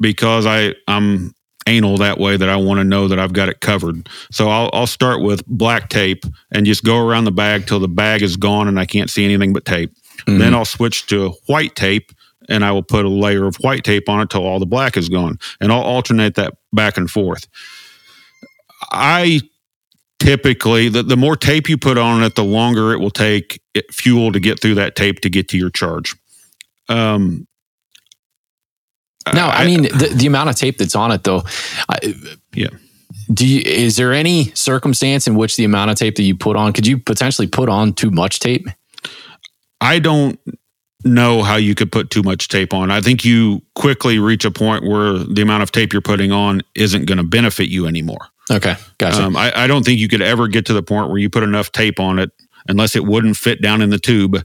because 0.00 0.46
I 0.46 0.74
I'm 0.88 1.34
anal 1.66 1.96
that 1.98 2.18
way 2.18 2.36
that 2.36 2.48
I 2.48 2.56
want 2.56 2.78
to 2.78 2.84
know 2.84 3.08
that 3.08 3.18
I've 3.18 3.32
got 3.32 3.48
it 3.48 3.60
covered. 3.60 4.08
So 4.30 4.48
I'll 4.48 4.70
I'll 4.72 4.86
start 4.86 5.22
with 5.22 5.44
black 5.46 5.88
tape 5.88 6.24
and 6.52 6.66
just 6.66 6.84
go 6.84 6.98
around 6.98 7.24
the 7.24 7.32
bag 7.32 7.66
till 7.66 7.80
the 7.80 7.88
bag 7.88 8.22
is 8.22 8.36
gone 8.36 8.68
and 8.68 8.78
I 8.78 8.84
can't 8.86 9.10
see 9.10 9.24
anything 9.24 9.52
but 9.52 9.64
tape. 9.64 9.92
Mhm. 10.26 10.38
Then 10.38 10.54
I'll 10.54 10.64
switch 10.64 11.06
to 11.08 11.30
white 11.46 11.74
tape 11.74 12.12
and 12.48 12.64
I 12.64 12.72
will 12.72 12.82
put 12.82 13.04
a 13.04 13.08
layer 13.08 13.46
of 13.46 13.56
white 13.56 13.84
tape 13.84 14.08
on 14.08 14.20
it 14.20 14.30
till 14.30 14.44
all 14.44 14.58
the 14.58 14.66
black 14.66 14.96
is 14.96 15.08
gone. 15.08 15.38
And 15.60 15.72
I'll 15.72 15.80
alternate 15.80 16.34
that 16.34 16.54
back 16.72 16.96
and 16.98 17.10
forth. 17.10 17.46
I 18.92 19.40
typically 20.18 20.88
the, 20.88 21.02
the 21.02 21.16
more 21.16 21.36
tape 21.36 21.68
you 21.68 21.78
put 21.78 21.98
on 21.98 22.22
it, 22.22 22.34
the 22.34 22.44
longer 22.44 22.92
it 22.92 22.98
will 23.00 23.10
take 23.10 23.60
it, 23.74 23.92
fuel 23.92 24.32
to 24.32 24.40
get 24.40 24.60
through 24.60 24.74
that 24.74 24.96
tape 24.96 25.20
to 25.20 25.30
get 25.30 25.48
to 25.48 25.58
your 25.58 25.70
charge. 25.70 26.14
Um, 26.88 27.46
No, 29.32 29.46
I, 29.46 29.64
mean 29.64 29.82
the, 29.82 30.12
the 30.14 30.26
amount 30.26 30.50
of 30.50 30.56
tape 30.56 30.78
that's 30.78 30.94
on 30.94 31.10
it 31.10 31.24
though. 31.24 31.44
I, 31.88 32.14
Yeah. 32.52 32.68
Do 33.32 33.46
you? 33.46 33.62
Is 33.64 33.96
there 33.96 34.12
any 34.12 34.50
circumstance 34.54 35.26
in 35.26 35.34
which 35.34 35.56
the 35.56 35.64
amount 35.64 35.90
of 35.90 35.96
tape 35.96 36.16
that 36.16 36.24
you 36.24 36.36
put 36.36 36.56
on 36.56 36.72
could 36.72 36.86
you 36.86 36.98
potentially 36.98 37.46
put 37.46 37.68
on 37.68 37.94
too 37.94 38.10
much 38.10 38.38
tape? 38.38 38.68
I 39.80 39.98
don't 39.98 40.38
know 41.04 41.42
how 41.42 41.56
you 41.56 41.74
could 41.74 41.92
put 41.92 42.10
too 42.10 42.22
much 42.22 42.48
tape 42.48 42.74
on. 42.74 42.90
I 42.90 43.00
think 43.00 43.24
you 43.24 43.62
quickly 43.74 44.18
reach 44.18 44.44
a 44.44 44.50
point 44.50 44.84
where 44.84 45.18
the 45.18 45.42
amount 45.42 45.62
of 45.62 45.72
tape 45.72 45.92
you're 45.92 46.02
putting 46.02 46.32
on 46.32 46.62
isn't 46.74 47.04
going 47.06 47.18
to 47.18 47.24
benefit 47.24 47.68
you 47.68 47.86
anymore. 47.86 48.28
Okay, 48.50 48.76
gotcha. 48.98 49.22
Um, 49.22 49.36
I, 49.36 49.52
I 49.54 49.66
don't 49.66 49.84
think 49.84 50.00
you 50.00 50.08
could 50.08 50.22
ever 50.22 50.48
get 50.48 50.66
to 50.66 50.72
the 50.74 50.82
point 50.82 51.08
where 51.08 51.18
you 51.18 51.30
put 51.30 51.42
enough 51.42 51.72
tape 51.72 51.98
on 51.98 52.18
it, 52.18 52.30
unless 52.68 52.94
it 52.96 53.04
wouldn't 53.04 53.36
fit 53.36 53.62
down 53.62 53.80
in 53.80 53.90
the 53.90 53.98
tube, 53.98 54.44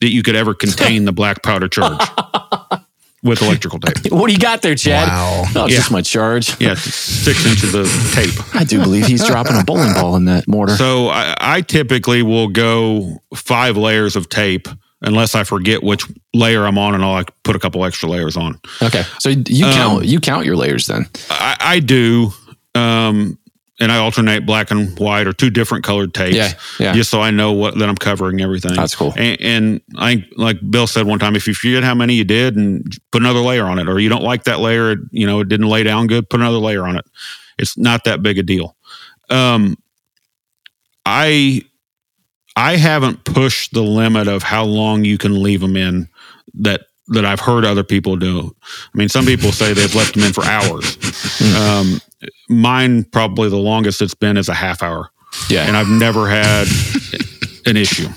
that 0.00 0.08
you 0.08 0.22
could 0.22 0.36
ever 0.36 0.54
contain 0.54 1.04
the 1.04 1.12
black 1.12 1.42
powder 1.42 1.68
charge 1.68 2.00
with 3.24 3.42
electrical 3.42 3.80
tape. 3.80 3.96
what 4.12 4.28
do 4.28 4.32
you 4.34 4.38
got 4.38 4.62
there, 4.62 4.74
Chad? 4.76 5.08
Wow. 5.08 5.44
Oh, 5.56 5.64
it's 5.64 5.72
Yeah. 5.72 5.78
just 5.78 5.90
my 5.90 6.02
charge. 6.02 6.60
Yeah, 6.60 6.74
six 6.74 7.44
inches 7.46 7.74
of 7.74 7.88
tape. 8.14 8.34
I 8.54 8.62
do 8.64 8.78
believe 8.80 9.06
he's 9.06 9.26
dropping 9.26 9.56
a 9.56 9.64
bowling 9.66 9.94
ball 9.94 10.14
in 10.16 10.26
that 10.26 10.46
mortar. 10.46 10.76
So 10.76 11.08
I, 11.08 11.34
I 11.40 11.60
typically 11.62 12.22
will 12.22 12.48
go 12.48 13.20
five 13.34 13.76
layers 13.76 14.14
of 14.14 14.28
tape 14.28 14.68
unless 15.02 15.34
I 15.34 15.44
forget 15.44 15.82
which 15.82 16.04
layer 16.32 16.64
I'm 16.64 16.78
on, 16.78 16.94
and 16.94 17.04
I'll 17.04 17.12
like 17.12 17.30
put 17.42 17.56
a 17.56 17.58
couple 17.58 17.84
extra 17.84 18.08
layers 18.08 18.36
on. 18.36 18.58
okay, 18.82 19.02
so 19.18 19.30
you 19.30 19.66
Um, 19.66 19.72
count 19.72 20.04
you 20.06 20.20
count 20.20 20.46
your 20.46 20.56
layers 20.56 20.86
then. 20.86 21.06
I, 21.30 21.56
I 21.60 21.80
do, 21.80 22.32
um, 22.74 23.38
and 23.80 23.90
I 23.90 23.98
alternate 23.98 24.46
black 24.46 24.70
and 24.70 24.96
white 24.98 25.26
or 25.26 25.32
two 25.32 25.50
different 25.50 25.84
colored 25.84 26.14
tapes. 26.14 26.36
Yeah, 26.36 26.52
yeah. 26.78 26.92
Just 26.92 27.10
so 27.10 27.20
I 27.20 27.30
know 27.30 27.52
what 27.52 27.76
that 27.78 27.88
I'm 27.88 27.96
covering 27.96 28.40
everything. 28.40 28.74
That's 28.74 28.94
cool. 28.94 29.12
And, 29.16 29.40
and 29.40 29.80
I 29.96 30.24
like 30.36 30.58
Bill 30.70 30.86
said 30.86 31.06
one 31.06 31.18
time, 31.18 31.34
if 31.34 31.46
you 31.46 31.54
forget 31.54 31.82
how 31.82 31.94
many 31.94 32.14
you 32.14 32.24
did, 32.24 32.56
and 32.56 32.86
put 33.10 33.22
another 33.22 33.40
layer 33.40 33.64
on 33.64 33.78
it, 33.78 33.88
or 33.88 33.98
you 33.98 34.08
don't 34.08 34.22
like 34.22 34.44
that 34.44 34.60
layer, 34.60 34.96
you 35.10 35.26
know, 35.26 35.40
it 35.40 35.48
didn't 35.48 35.68
lay 35.68 35.82
down 35.82 36.06
good, 36.06 36.30
put 36.30 36.40
another 36.40 36.58
layer 36.58 36.86
on 36.86 36.96
it. 36.96 37.04
It's 37.58 37.76
not 37.76 38.04
that 38.04 38.22
big 38.22 38.38
a 38.38 38.42
deal. 38.42 38.76
Um, 39.28 39.76
I 41.04 41.62
I 42.56 42.76
haven't 42.76 43.24
pushed 43.24 43.72
the 43.72 43.82
limit 43.82 44.28
of 44.28 44.42
how 44.42 44.64
long 44.64 45.04
you 45.04 45.18
can 45.18 45.42
leave 45.42 45.60
them 45.60 45.76
in 45.76 46.08
that 46.54 46.82
that 47.08 47.24
I've 47.24 47.40
heard 47.40 47.64
other 47.64 47.84
people 47.84 48.16
do. 48.16 48.54
I 48.94 48.98
mean, 48.98 49.08
some 49.08 49.26
people 49.26 49.52
say 49.52 49.72
they've 49.74 49.94
left 49.94 50.14
them 50.14 50.22
in 50.22 50.32
for 50.32 50.44
hours. 50.44 50.96
Um, 51.56 52.00
mine 52.48 53.04
probably 53.04 53.48
the 53.48 53.56
longest 53.56 54.02
it's 54.02 54.14
been 54.14 54.36
is 54.36 54.48
a 54.48 54.54
half 54.54 54.82
hour, 54.82 55.10
Yeah, 55.48 55.66
and 55.66 55.76
I've 55.76 55.88
never 55.88 56.28
had 56.28 56.66
an 57.66 57.76
issue. 57.76 58.08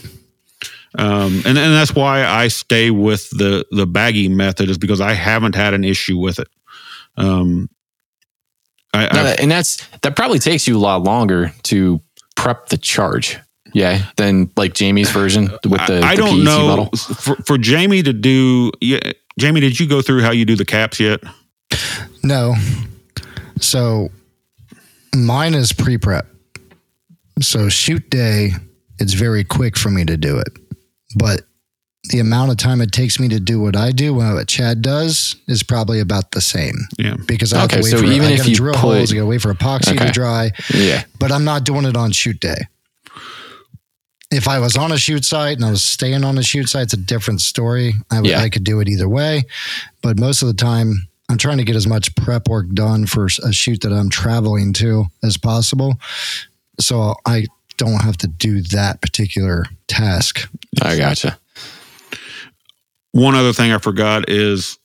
Um, 0.98 1.44
and, 1.46 1.58
and 1.58 1.74
that's 1.74 1.94
why 1.94 2.26
I 2.26 2.48
stay 2.48 2.90
with 2.92 3.30
the 3.32 3.66
the 3.72 3.86
baggy 3.86 4.28
method 4.30 4.70
is 4.70 4.78
because 4.78 5.00
I 5.02 5.14
haven't 5.14 5.56
had 5.56 5.74
an 5.74 5.84
issue 5.84 6.18
with 6.18 6.40
it. 6.40 6.48
Um, 7.18 7.70
I, 8.94 9.08
No, 9.14 9.26
and 9.40 9.52
that's 9.52 9.86
that 10.02 10.16
probably 10.16 10.40
takes 10.40 10.68
you 10.68 10.76
a 10.78 10.80
lot 10.80 11.04
longer 11.04 11.54
to 11.64 12.02
prep 12.36 12.70
the 12.70 12.78
charge. 12.78 13.38
Yeah, 13.74 14.02
than 14.16 14.50
like 14.56 14.74
Jamie's 14.74 15.12
version 15.12 15.52
with 15.66 15.86
the, 15.88 16.00
I, 16.04 16.12
I 16.12 16.16
the 16.16 16.22
don't 16.22 16.36
PET 16.38 16.46
know 16.46 16.68
bottle. 16.68 16.90
for, 17.16 17.36
for 17.44 17.58
Jamie 17.58 18.02
to 18.02 18.14
do. 18.14 18.72
Yeah, 18.82 19.00
Jamie, 19.38 19.60
did 19.60 19.80
you 19.80 19.88
go 19.88 20.02
through 20.02 20.22
how 20.22 20.32
you 20.32 20.46
do 20.46 20.56
the 20.56 20.66
caps 20.66 21.00
yet? 21.00 21.20
No. 22.24 22.56
So 23.60 24.10
mine 25.16 25.54
is 25.54 25.72
pre 25.74 25.98
prep. 25.98 26.28
So 27.42 27.70
shoot 27.70 28.10
day, 28.10 28.52
it's 29.00 29.14
very 29.14 29.44
quick 29.44 29.78
for 29.78 29.90
me 29.90 30.06
to 30.06 30.18
do 30.18 30.38
it. 30.38 30.50
But 31.16 31.42
the 32.10 32.20
amount 32.20 32.52
of 32.52 32.58
time 32.58 32.80
it 32.82 32.92
takes 32.92 33.20
me 33.20 33.28
to 33.30 33.40
do 33.40 33.60
what 33.60 33.76
I 33.76 33.92
do, 33.92 34.14
what 34.14 34.48
Chad 34.48 34.82
does, 34.82 35.36
is 35.48 35.62
probably 35.62 36.00
about 36.00 36.32
the 36.32 36.42
same. 36.42 36.76
Yeah. 36.98 37.16
Because 37.28 37.54
I 37.54 37.60
have 37.62 37.66
Okay, 37.72 37.78
to 37.78 37.84
wait 37.84 37.90
so 37.92 37.98
for 38.00 38.06
even 38.06 38.30
I 38.30 38.32
if 38.32 38.38
gotta 38.40 38.50
you 38.50 38.56
drill 38.56 38.74
put- 38.76 38.80
holes, 38.82 39.12
I 39.12 39.16
gotta 39.16 39.26
wait 39.28 39.42
for 39.42 39.54
epoxy 39.54 39.96
Okay. 39.96 40.06
to 40.08 40.12
dry. 40.12 40.52
Yeah, 40.74 41.04
But 41.20 41.32
I'm 41.32 41.44
not 41.44 41.64
doing 41.64 41.86
it 41.86 41.98
on 41.98 42.12
shoot 42.12 42.40
day. 42.40 42.68
If 44.32 44.48
I 44.48 44.60
was 44.60 44.76
on 44.76 44.92
a 44.92 44.98
shoot 44.98 45.24
site 45.24 45.56
and 45.58 45.66
I 45.66 45.70
was 45.70 45.84
staying 45.84 46.24
on 46.24 46.38
a 46.38 46.44
shoot 46.44 46.68
site, 46.70 46.84
it's 46.84 46.94
a 46.94 46.98
different 46.98 47.42
story. 47.42 47.94
I, 48.12 48.20
would 48.22 48.30
Yeah. 48.30 48.42
I 48.42 48.50
could 48.50 48.64
do 48.66 48.80
it 48.82 48.90
either 48.90 49.08
way. 49.08 49.46
But 50.02 50.20
most 50.20 50.42
of 50.42 50.48
the 50.50 50.54
time, 50.54 51.07
I'm 51.30 51.38
trying 51.38 51.58
to 51.58 51.64
get 51.64 51.76
as 51.76 51.88
much 51.88 52.16
prep 52.16 52.48
work 52.48 52.70
done 52.74 53.06
for 53.06 53.26
a 53.44 53.52
shoot 53.52 53.82
that 53.82 53.92
I'm 53.92 54.10
traveling 54.10 54.74
to 54.74 55.06
as 55.24 55.38
possible. 55.38 55.96
So 56.80 57.16
I 57.26 57.46
don't 57.78 58.02
have 58.02 58.18
to 58.18 58.28
do 58.28 58.62
that 58.62 59.02
particular 59.02 59.66
task. 59.88 60.50
I 60.82 60.98
gotcha. 60.98 61.38
One 63.12 63.36
other 63.36 63.54
thing 63.54 63.72
I 63.72 63.78
forgot 63.78 64.30
is 64.30 64.78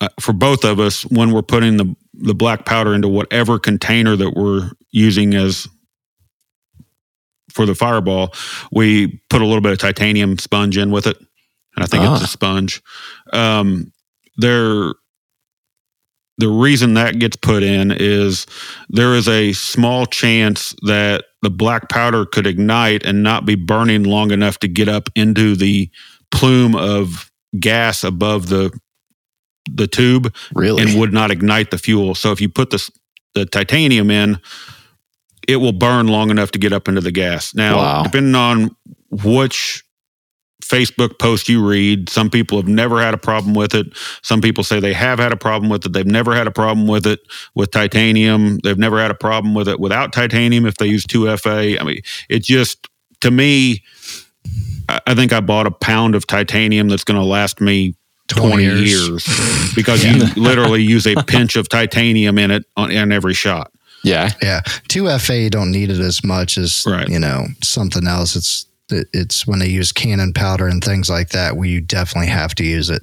uh, 0.00 0.08
for 0.20 0.32
both 0.32 0.64
of 0.64 0.80
us 0.80 1.02
when 1.06 1.32
we're 1.32 1.42
putting 1.42 1.76
the 1.76 1.94
the 2.14 2.34
black 2.34 2.64
powder 2.66 2.94
into 2.94 3.08
whatever 3.08 3.58
container 3.58 4.14
that 4.16 4.34
we're 4.36 4.70
using 4.90 5.34
as 5.34 5.66
for 7.50 7.66
the 7.66 7.74
fireball, 7.74 8.32
we 8.70 9.20
put 9.28 9.42
a 9.42 9.46
little 9.46 9.60
bit 9.62 9.72
of 9.72 9.78
titanium 9.78 10.38
sponge 10.38 10.76
in 10.76 10.90
with 10.90 11.06
it, 11.06 11.16
and 11.18 11.82
I 11.82 11.86
think 11.86 12.04
it's 12.04 12.20
Ah. 12.20 12.24
a 12.24 12.28
sponge. 12.28 12.82
Um, 13.32 13.92
there, 14.36 14.92
the 16.38 16.48
reason 16.48 16.94
that 16.94 17.18
gets 17.18 17.36
put 17.36 17.62
in 17.62 17.90
is 17.92 18.46
there 18.88 19.14
is 19.14 19.28
a 19.28 19.52
small 19.52 20.06
chance 20.06 20.74
that 20.82 21.24
the 21.42 21.50
black 21.50 21.88
powder 21.88 22.24
could 22.24 22.46
ignite 22.46 23.04
and 23.04 23.22
not 23.22 23.44
be 23.44 23.54
burning 23.54 24.04
long 24.04 24.30
enough 24.30 24.58
to 24.60 24.68
get 24.68 24.88
up 24.88 25.08
into 25.14 25.54
the 25.56 25.90
plume 26.30 26.74
of 26.74 27.30
gas 27.60 28.02
above 28.04 28.48
the 28.48 28.70
the 29.70 29.86
tube 29.86 30.34
Really? 30.54 30.82
and 30.82 30.98
would 30.98 31.12
not 31.12 31.30
ignite 31.30 31.70
the 31.70 31.78
fuel. 31.78 32.14
So 32.14 32.32
if 32.32 32.40
you 32.40 32.48
put 32.48 32.70
the 32.70 32.88
the 33.34 33.46
titanium 33.46 34.10
in, 34.10 34.38
it 35.48 35.56
will 35.56 35.72
burn 35.72 36.06
long 36.08 36.30
enough 36.30 36.50
to 36.52 36.58
get 36.58 36.72
up 36.72 36.88
into 36.88 37.00
the 37.00 37.12
gas. 37.12 37.54
Now, 37.54 37.76
Wow. 37.76 38.02
depending 38.02 38.34
on 38.34 38.76
which 39.10 39.82
Facebook 40.62 41.18
post 41.18 41.48
you 41.48 41.66
read, 41.66 42.08
some 42.08 42.30
people 42.30 42.56
have 42.58 42.68
never 42.68 43.00
had 43.02 43.12
a 43.14 43.18
problem 43.18 43.52
with 43.54 43.74
it. 43.74 43.86
Some 44.22 44.40
people 44.40 44.64
say 44.64 44.80
they 44.80 44.92
have 44.94 45.18
had 45.18 45.32
a 45.32 45.36
problem 45.36 45.68
with 45.70 45.84
it. 45.84 45.92
They've 45.92 46.06
never 46.06 46.34
had 46.34 46.46
a 46.46 46.50
problem 46.52 46.86
with 46.86 47.06
it 47.06 47.20
with 47.54 47.70
titanium. 47.72 48.58
They've 48.64 48.78
never 48.78 49.00
had 49.00 49.10
a 49.10 49.14
problem 49.14 49.54
with 49.54 49.68
it 49.68 49.78
without 49.80 50.12
titanium 50.12 50.64
if 50.66 50.76
they 50.76 50.86
use 50.86 51.04
2FA. 51.06 51.80
I 51.80 51.84
mean, 51.84 52.00
it 52.28 52.42
just 52.44 52.88
to 53.20 53.30
me 53.30 53.82
I 54.88 55.00
I 55.06 55.14
think 55.14 55.32
I 55.32 55.40
bought 55.40 55.66
a 55.66 55.70
pound 55.70 56.14
of 56.14 56.26
titanium 56.26 56.88
that's 56.88 57.04
going 57.04 57.20
to 57.20 57.26
last 57.26 57.60
me 57.60 57.94
20, 58.28 58.48
20 58.48 58.62
years. 58.62 59.08
years. 59.08 59.72
because 59.74 60.04
you 60.04 60.24
literally 60.40 60.82
use 60.82 61.06
a 61.06 61.14
pinch 61.26 61.56
of 61.56 61.68
titanium 61.68 62.38
in 62.38 62.50
it 62.50 62.64
on 62.76 62.90
in 62.90 63.12
every 63.12 63.34
shot. 63.34 63.70
yeah. 64.04 64.30
Yeah, 64.42 64.62
two 64.88 65.08
FA 65.18 65.50
don't 65.50 65.70
need 65.70 65.90
it 65.90 66.00
as 66.00 66.24
much 66.24 66.56
as 66.58 66.84
Right. 66.86 67.08
you 67.08 67.18
know 67.18 67.46
something 67.62 68.06
else. 68.06 68.36
It's 68.36 68.64
it- 68.64 68.68
it's 69.12 69.46
when 69.46 69.58
they 69.58 69.68
use 69.68 69.92
cannon 69.92 70.32
powder 70.32 70.66
and 70.66 70.82
things 70.82 71.08
like 71.10 71.30
that 71.30 71.56
where 71.56 71.68
you 71.68 71.80
definitely 71.80 72.28
have 72.30 72.54
to 72.56 72.64
use 72.64 72.90
it, 72.90 73.02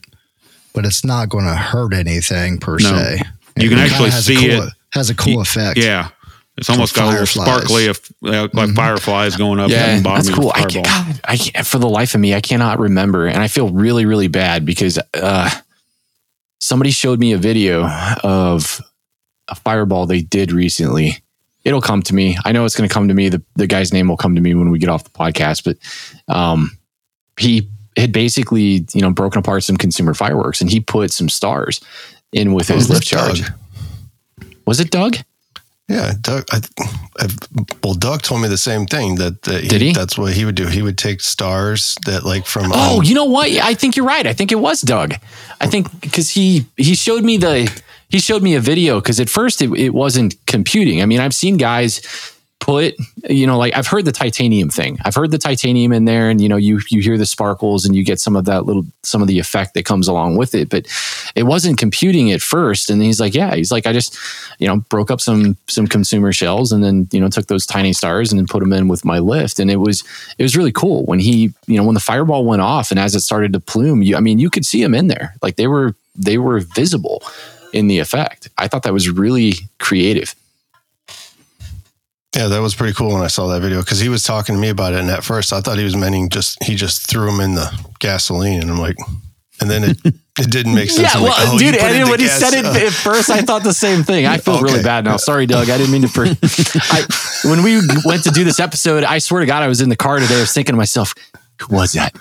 but 0.73 0.85
it's 0.85 1.03
not 1.03 1.29
going 1.29 1.45
to 1.45 1.55
hurt 1.55 1.93
anything 1.93 2.57
per 2.59 2.77
No. 2.77 2.89
se. 2.89 3.21
You 3.57 3.65
It 3.65 3.69
can 3.69 3.69
kinda 3.69 3.83
actually 3.83 4.09
has 4.11 4.19
a 4.29 4.35
see 4.35 4.35
cool- 4.49 4.63
it. 4.67 4.73
Has 4.93 5.09
a 5.09 5.15
cool 5.15 5.41
effect. 5.41 5.77
Yeah. 5.77 6.09
It's 6.57 6.69
almost 6.69 6.93
got 6.95 7.05
a 7.07 7.09
little 7.11 7.25
sparkly, 7.25 7.87
of, 7.87 8.01
uh, 8.25 8.47
like 8.53 8.73
fireflies 8.75 9.35
going 9.37 9.59
up 9.61 9.69
Yeah, 9.69 9.95
in 9.95 10.03
bottom 10.03 10.25
that's 10.25 10.35
cool. 10.35 10.51
I 10.53 10.65
can't, 10.65 10.85
God, 10.85 11.21
I 11.23 11.37
can't, 11.37 11.65
for 11.65 11.77
the 11.77 11.87
life 11.87 12.15
of 12.15 12.19
me, 12.21 12.33
I 12.35 12.41
cannot 12.41 12.79
remember, 12.79 13.27
and 13.27 13.41
I 13.41 13.47
feel 13.47 13.69
really, 13.69 14.05
really 14.05 14.27
bad 14.27 14.65
because 14.65 14.99
uh, 15.13 15.49
somebody 16.59 16.91
showed 16.91 17.17
me 17.19 17.31
a 17.31 17.37
video 17.37 17.87
of 18.23 18.81
a 19.47 19.55
fireball 19.55 20.05
they 20.05 20.21
did 20.21 20.51
recently. 20.51 21.19
It'll 21.65 21.81
come 21.81 22.01
to 22.03 22.15
me. 22.15 22.37
I 22.45 22.51
know 22.51 22.65
it's 22.65 22.75
going 22.75 22.87
to 22.87 22.93
come 22.93 23.07
to 23.09 23.13
me. 23.13 23.29
The 23.29 23.41
the 23.55 23.67
guy's 23.67 23.91
name 23.93 24.07
will 24.07 24.17
come 24.17 24.35
to 24.35 24.41
me 24.41 24.55
when 24.55 24.69
we 24.71 24.79
get 24.79 24.89
off 24.89 25.03
the 25.03 25.09
podcast. 25.09 25.63
But 25.63 26.33
um, 26.33 26.77
he 27.37 27.69
had 27.97 28.11
basically, 28.13 28.85
you 28.93 29.01
know, 29.01 29.11
broken 29.11 29.39
apart 29.39 29.63
some 29.63 29.77
consumer 29.77 30.13
fireworks, 30.13 30.61
and 30.61 30.69
he 30.69 30.79
put 30.79 31.11
some 31.11 31.27
stars 31.29 31.81
in 32.31 32.53
with 32.53 32.67
his 32.67 32.89
Oh, 32.89 32.93
lift 32.93 33.07
charge. 33.07 33.41
Doug. 33.41 33.53
Was 34.65 34.79
it 34.79 34.91
Doug? 34.91 35.17
Yeah, 35.89 36.13
Doug. 36.21 36.45
I, 36.51 36.61
I, 37.17 37.27
well, 37.83 37.95
Doug 37.95 38.21
told 38.21 38.41
me 38.41 38.47
the 38.47 38.57
same 38.57 38.85
thing 38.85 39.15
that, 39.15 39.41
that 39.41 39.67
Did 39.67 39.81
he? 39.81 39.91
That's 39.91 40.19
what 40.19 40.33
he 40.33 40.45
would 40.45 40.53
do. 40.53 40.67
He 40.67 40.83
would 40.83 40.99
take 40.99 41.19
stars 41.19 41.97
that 42.05 42.23
like 42.23 42.45
from. 42.45 42.71
Oh, 42.73 42.99
um, 42.99 43.03
you 43.03 43.15
know 43.15 43.25
what? 43.25 43.49
I 43.49 43.73
think 43.73 43.95
you're 43.95 44.05
right. 44.05 44.27
I 44.27 44.33
think 44.33 44.51
it 44.51 44.59
was 44.59 44.81
Doug. 44.81 45.15
I 45.59 45.65
think 45.65 45.87
because 45.99 46.29
he 46.29 46.67
he 46.77 46.93
showed 46.93 47.23
me 47.23 47.37
the 47.37 47.81
he 48.09 48.19
showed 48.19 48.43
me 48.43 48.55
a 48.55 48.59
video 48.59 48.99
because 48.99 49.19
at 49.19 49.29
first 49.29 49.61
it, 49.61 49.71
it 49.77 49.93
wasn't 49.93 50.35
computing. 50.45 51.01
I 51.01 51.05
mean, 51.05 51.19
I've 51.19 51.35
seen 51.35 51.57
guys 51.57 52.01
put 52.59 52.93
you 53.29 53.47
know 53.47 53.57
like 53.57 53.75
I've 53.75 53.87
heard 53.87 54.05
the 54.05 54.11
titanium 54.11 54.69
thing. 54.69 54.97
I've 55.03 55.15
heard 55.15 55.31
the 55.31 55.37
titanium 55.37 55.93
in 55.93 56.05
there, 56.05 56.29
and 56.29 56.41
you 56.41 56.49
know 56.49 56.57
you 56.57 56.79
you 56.89 57.01
hear 57.01 57.17
the 57.17 57.25
sparkles 57.25 57.85
and 57.85 57.95
you 57.95 58.03
get 58.03 58.19
some 58.19 58.35
of 58.35 58.45
that 58.45 58.65
little 58.65 58.85
some 59.03 59.21
of 59.21 59.27
the 59.27 59.39
effect 59.39 59.73
that 59.73 59.85
comes 59.85 60.07
along 60.07 60.37
with 60.37 60.53
it. 60.53 60.69
But 60.69 60.87
it 61.35 61.43
wasn't 61.43 61.79
computing 61.79 62.31
at 62.31 62.41
first. 62.41 62.89
And 62.89 63.01
he's 63.01 63.19
like, 63.19 63.33
yeah, 63.33 63.55
he's 63.55 63.71
like, 63.71 63.87
I 63.87 63.93
just 63.93 64.17
you 64.59 64.67
know 64.67 64.77
broke 64.89 65.09
up 65.09 65.21
some 65.21 65.57
some 65.67 65.87
consumer 65.87 66.33
shells 66.33 66.71
and 66.71 66.83
then 66.83 67.07
you 67.11 67.21
know 67.21 67.29
took 67.29 67.47
those 67.47 67.65
tiny 67.65 67.93
stars 67.93 68.31
and 68.31 68.39
then 68.39 68.47
put 68.47 68.59
them 68.59 68.73
in 68.73 68.87
with 68.87 69.05
my 69.05 69.19
lift, 69.19 69.59
and 69.59 69.71
it 69.71 69.77
was 69.77 70.03
it 70.37 70.43
was 70.43 70.57
really 70.57 70.71
cool 70.71 71.05
when 71.05 71.19
he 71.19 71.53
you 71.67 71.77
know 71.77 71.83
when 71.83 71.95
the 71.95 71.99
fireball 71.99 72.45
went 72.45 72.61
off 72.61 72.91
and 72.91 72.99
as 72.99 73.15
it 73.15 73.21
started 73.21 73.53
to 73.53 73.59
plume 73.59 74.01
you 74.01 74.15
i 74.15 74.19
mean 74.19 74.39
you 74.39 74.49
could 74.49 74.65
see 74.65 74.81
them 74.81 74.95
in 74.95 75.07
there 75.07 75.35
like 75.41 75.55
they 75.55 75.67
were 75.67 75.95
they 76.15 76.37
were 76.37 76.59
visible 76.59 77.23
in 77.73 77.87
the 77.87 77.99
effect. 77.99 78.49
I 78.57 78.67
thought 78.67 78.83
that 78.83 78.93
was 78.93 79.09
really 79.09 79.53
creative. 79.79 80.35
Yeah, 82.35 82.47
that 82.47 82.61
was 82.61 82.75
pretty 82.75 82.93
cool 82.93 83.13
when 83.13 83.23
I 83.23 83.27
saw 83.27 83.47
that 83.47 83.61
video 83.61 83.79
because 83.79 83.99
he 83.99 84.07
was 84.07 84.23
talking 84.23 84.53
to 84.55 84.61
me 84.61 84.69
about 84.69 84.93
it, 84.93 84.99
and 84.99 85.09
at 85.09 85.23
first 85.23 85.51
I 85.51 85.61
thought 85.61 85.77
he 85.79 85.83
was 85.83 85.97
meaning 85.97 86.29
just 86.29 86.63
he 86.63 86.75
just 86.75 87.09
threw 87.09 87.27
him 87.27 87.39
in 87.39 87.55
the 87.55 87.71
gasoline, 87.99 88.61
and 88.61 88.69
I'm 88.69 88.77
like, 88.77 88.97
and 89.59 89.69
then 89.69 89.83
it 89.83 89.97
it 90.05 90.51
didn't 90.51 90.75
make 90.75 90.89
sense. 90.91 91.15
I'm 91.15 91.23
like, 91.23 91.33
oh, 91.37 91.57
dude 91.57 91.73
put 91.73 91.89
it 91.89 91.95
in 91.95 92.01
and 92.01 92.09
when 92.09 92.19
he 92.19 92.27
gas- 92.27 92.39
said 92.39 92.53
it 92.53 92.65
uh, 92.65 92.85
at 92.87 92.93
first 92.93 93.29
i 93.31 93.41
thought 93.41 93.63
the 93.63 93.73
same 93.73 94.03
thing. 94.03 94.25
I 94.27 94.37
feel 94.37 94.61
really 94.61 94.83
bad 94.83 95.05
now. 95.05 95.17
Sorry 95.17 95.45
doug 95.47 95.69
i 95.69 95.77
didn't 95.77 95.91
mean 95.91 96.03
to 96.03 96.07
for 96.07 96.25
I, 96.93 97.05
when 97.49 97.63
we 97.63 97.81
went 98.05 98.23
to 98.23 98.29
do 98.31 98.43
this 98.43 98.59
episode 98.59 99.03
i 99.03 99.17
swear 99.17 99.41
to 99.41 99.47
god 99.47 99.63
i 99.63 99.67
was 99.67 99.81
in 99.81 99.89
the 99.89 99.95
car 99.95 100.19
today 100.19 100.37
i 100.37 100.41
was 100.41 100.53
thinking 100.53 100.73
to 100.73 100.77
myself 100.77 101.13
who 101.59 101.75
was 101.75 101.93
that 101.93 102.15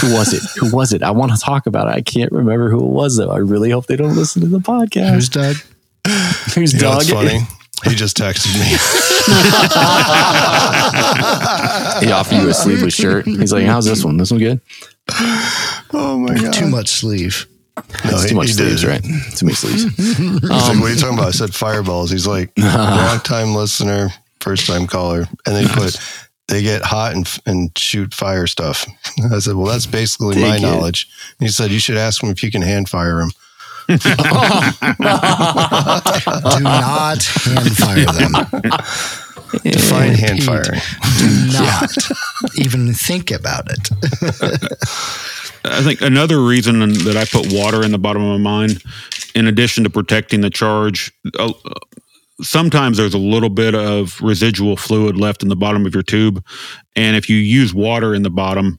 who 0.00 0.12
was 0.14 0.32
it 0.34 0.42
who 0.58 0.70
was 0.74 0.92
it 0.92 1.02
i 1.02 1.10
want 1.10 1.32
to 1.32 1.38
talk 1.38 1.66
about 1.66 1.88
it 1.88 1.94
i 1.94 2.00
can't 2.02 2.30
remember 2.32 2.68
who 2.70 2.78
it 2.78 2.90
was 2.90 3.16
though 3.16 3.30
i 3.30 3.38
really 3.38 3.70
hope 3.70 3.86
they 3.86 3.96
don't 3.96 4.14
listen 4.16 4.42
to 4.42 4.48
the 4.48 4.58
podcast 4.58 5.14
Who's 5.14 5.28
Doug? 5.28 5.56
who's 6.54 6.72
You 6.74 6.80
know, 6.80 6.90
doug 6.92 7.02
it's 7.02 7.10
funny. 7.10 7.38
He 7.84 7.94
just 7.96 8.16
texted 8.16 8.54
me. 8.60 8.76
he 12.06 12.12
offered 12.12 12.36
you 12.36 12.48
a 12.48 12.54
sleeveless 12.54 12.94
shirt. 12.94 13.26
He's 13.26 13.52
like, 13.52 13.64
"How's 13.66 13.84
this 13.86 14.04
one? 14.04 14.16
This 14.16 14.30
one 14.30 14.38
good? 14.40 14.60
oh 15.92 16.18
my 16.18 16.34
god! 16.34 16.52
Too 16.52 16.68
much 16.68 16.88
sleeve. 16.88 17.46
No, 17.76 17.82
It's 18.12 18.22
he- 18.24 18.28
too 18.30 18.34
much 18.36 18.50
he 18.50 18.54
did. 18.54 18.78
sleeves, 18.78 18.84
right? 18.86 19.02
Too 19.36 19.46
many 19.46 19.54
sleeves." 19.56 19.82
He's 19.96 20.18
like, 20.42 20.52
Um, 20.70 20.80
what 20.80 20.90
are 20.90 20.94
you 20.94 21.00
talking 21.00 21.18
about? 21.18 21.28
I 21.28 21.32
said 21.32 21.54
fireballs. 21.54 22.10
He's 22.10 22.26
like, 22.26 22.52
long 22.58 23.20
time 23.20 23.54
listener, 23.54 24.10
first 24.40 24.66
time 24.66 24.86
caller. 24.86 25.26
And 25.46 25.56
they 25.56 25.64
put, 25.66 25.96
they 26.52 26.62
get 26.62 26.82
hot 26.82 27.14
and, 27.14 27.26
and 27.46 27.76
shoot 27.78 28.12
fire 28.14 28.46
stuff. 28.46 28.86
I 29.32 29.38
said, 29.38 29.54
well, 29.56 29.66
that's 29.66 29.86
basically 29.86 30.34
They 30.36 30.42
my 30.42 30.58
get- 30.58 30.62
knowledge. 30.70 31.08
And 31.40 31.48
he 31.48 31.52
said, 31.52 31.70
you 31.70 31.78
should 31.78 31.96
ask 31.96 32.22
him 32.22 32.28
if 32.30 32.42
you 32.42 32.50
can 32.50 32.60
hand 32.62 32.88
fire 32.90 33.20
him. 33.20 33.30
Do 33.88 33.96
not 36.60 37.22
hand 37.22 37.76
fire 37.76 38.04
them. 38.06 38.32
Define 39.64 40.14
hand 40.14 40.38
Pete. 40.38 40.44
firing. 40.46 40.80
Do 41.18 41.52
not 41.52 41.90
even 42.56 42.92
think 42.94 43.30
about 43.30 43.70
it. 43.70 43.90
I 45.64 45.82
think 45.82 46.00
another 46.00 46.42
reason 46.42 46.78
that 47.04 47.16
I 47.16 47.24
put 47.24 47.52
water 47.52 47.82
in 47.84 47.92
the 47.92 47.98
bottom 47.98 48.22
of 48.22 48.40
my 48.40 48.50
mind, 48.50 48.82
in 49.34 49.46
addition 49.46 49.84
to 49.84 49.90
protecting 49.90 50.40
the 50.40 50.50
charge, 50.50 51.12
uh, 51.38 51.52
sometimes 52.40 52.96
there's 52.96 53.14
a 53.14 53.18
little 53.18 53.48
bit 53.50 53.74
of 53.74 54.20
residual 54.20 54.76
fluid 54.76 55.16
left 55.16 55.42
in 55.42 55.48
the 55.48 55.56
bottom 55.56 55.86
of 55.86 55.94
your 55.94 56.02
tube. 56.02 56.44
And 56.96 57.16
if 57.16 57.28
you 57.28 57.36
use 57.36 57.74
water 57.74 58.14
in 58.14 58.22
the 58.22 58.30
bottom, 58.30 58.78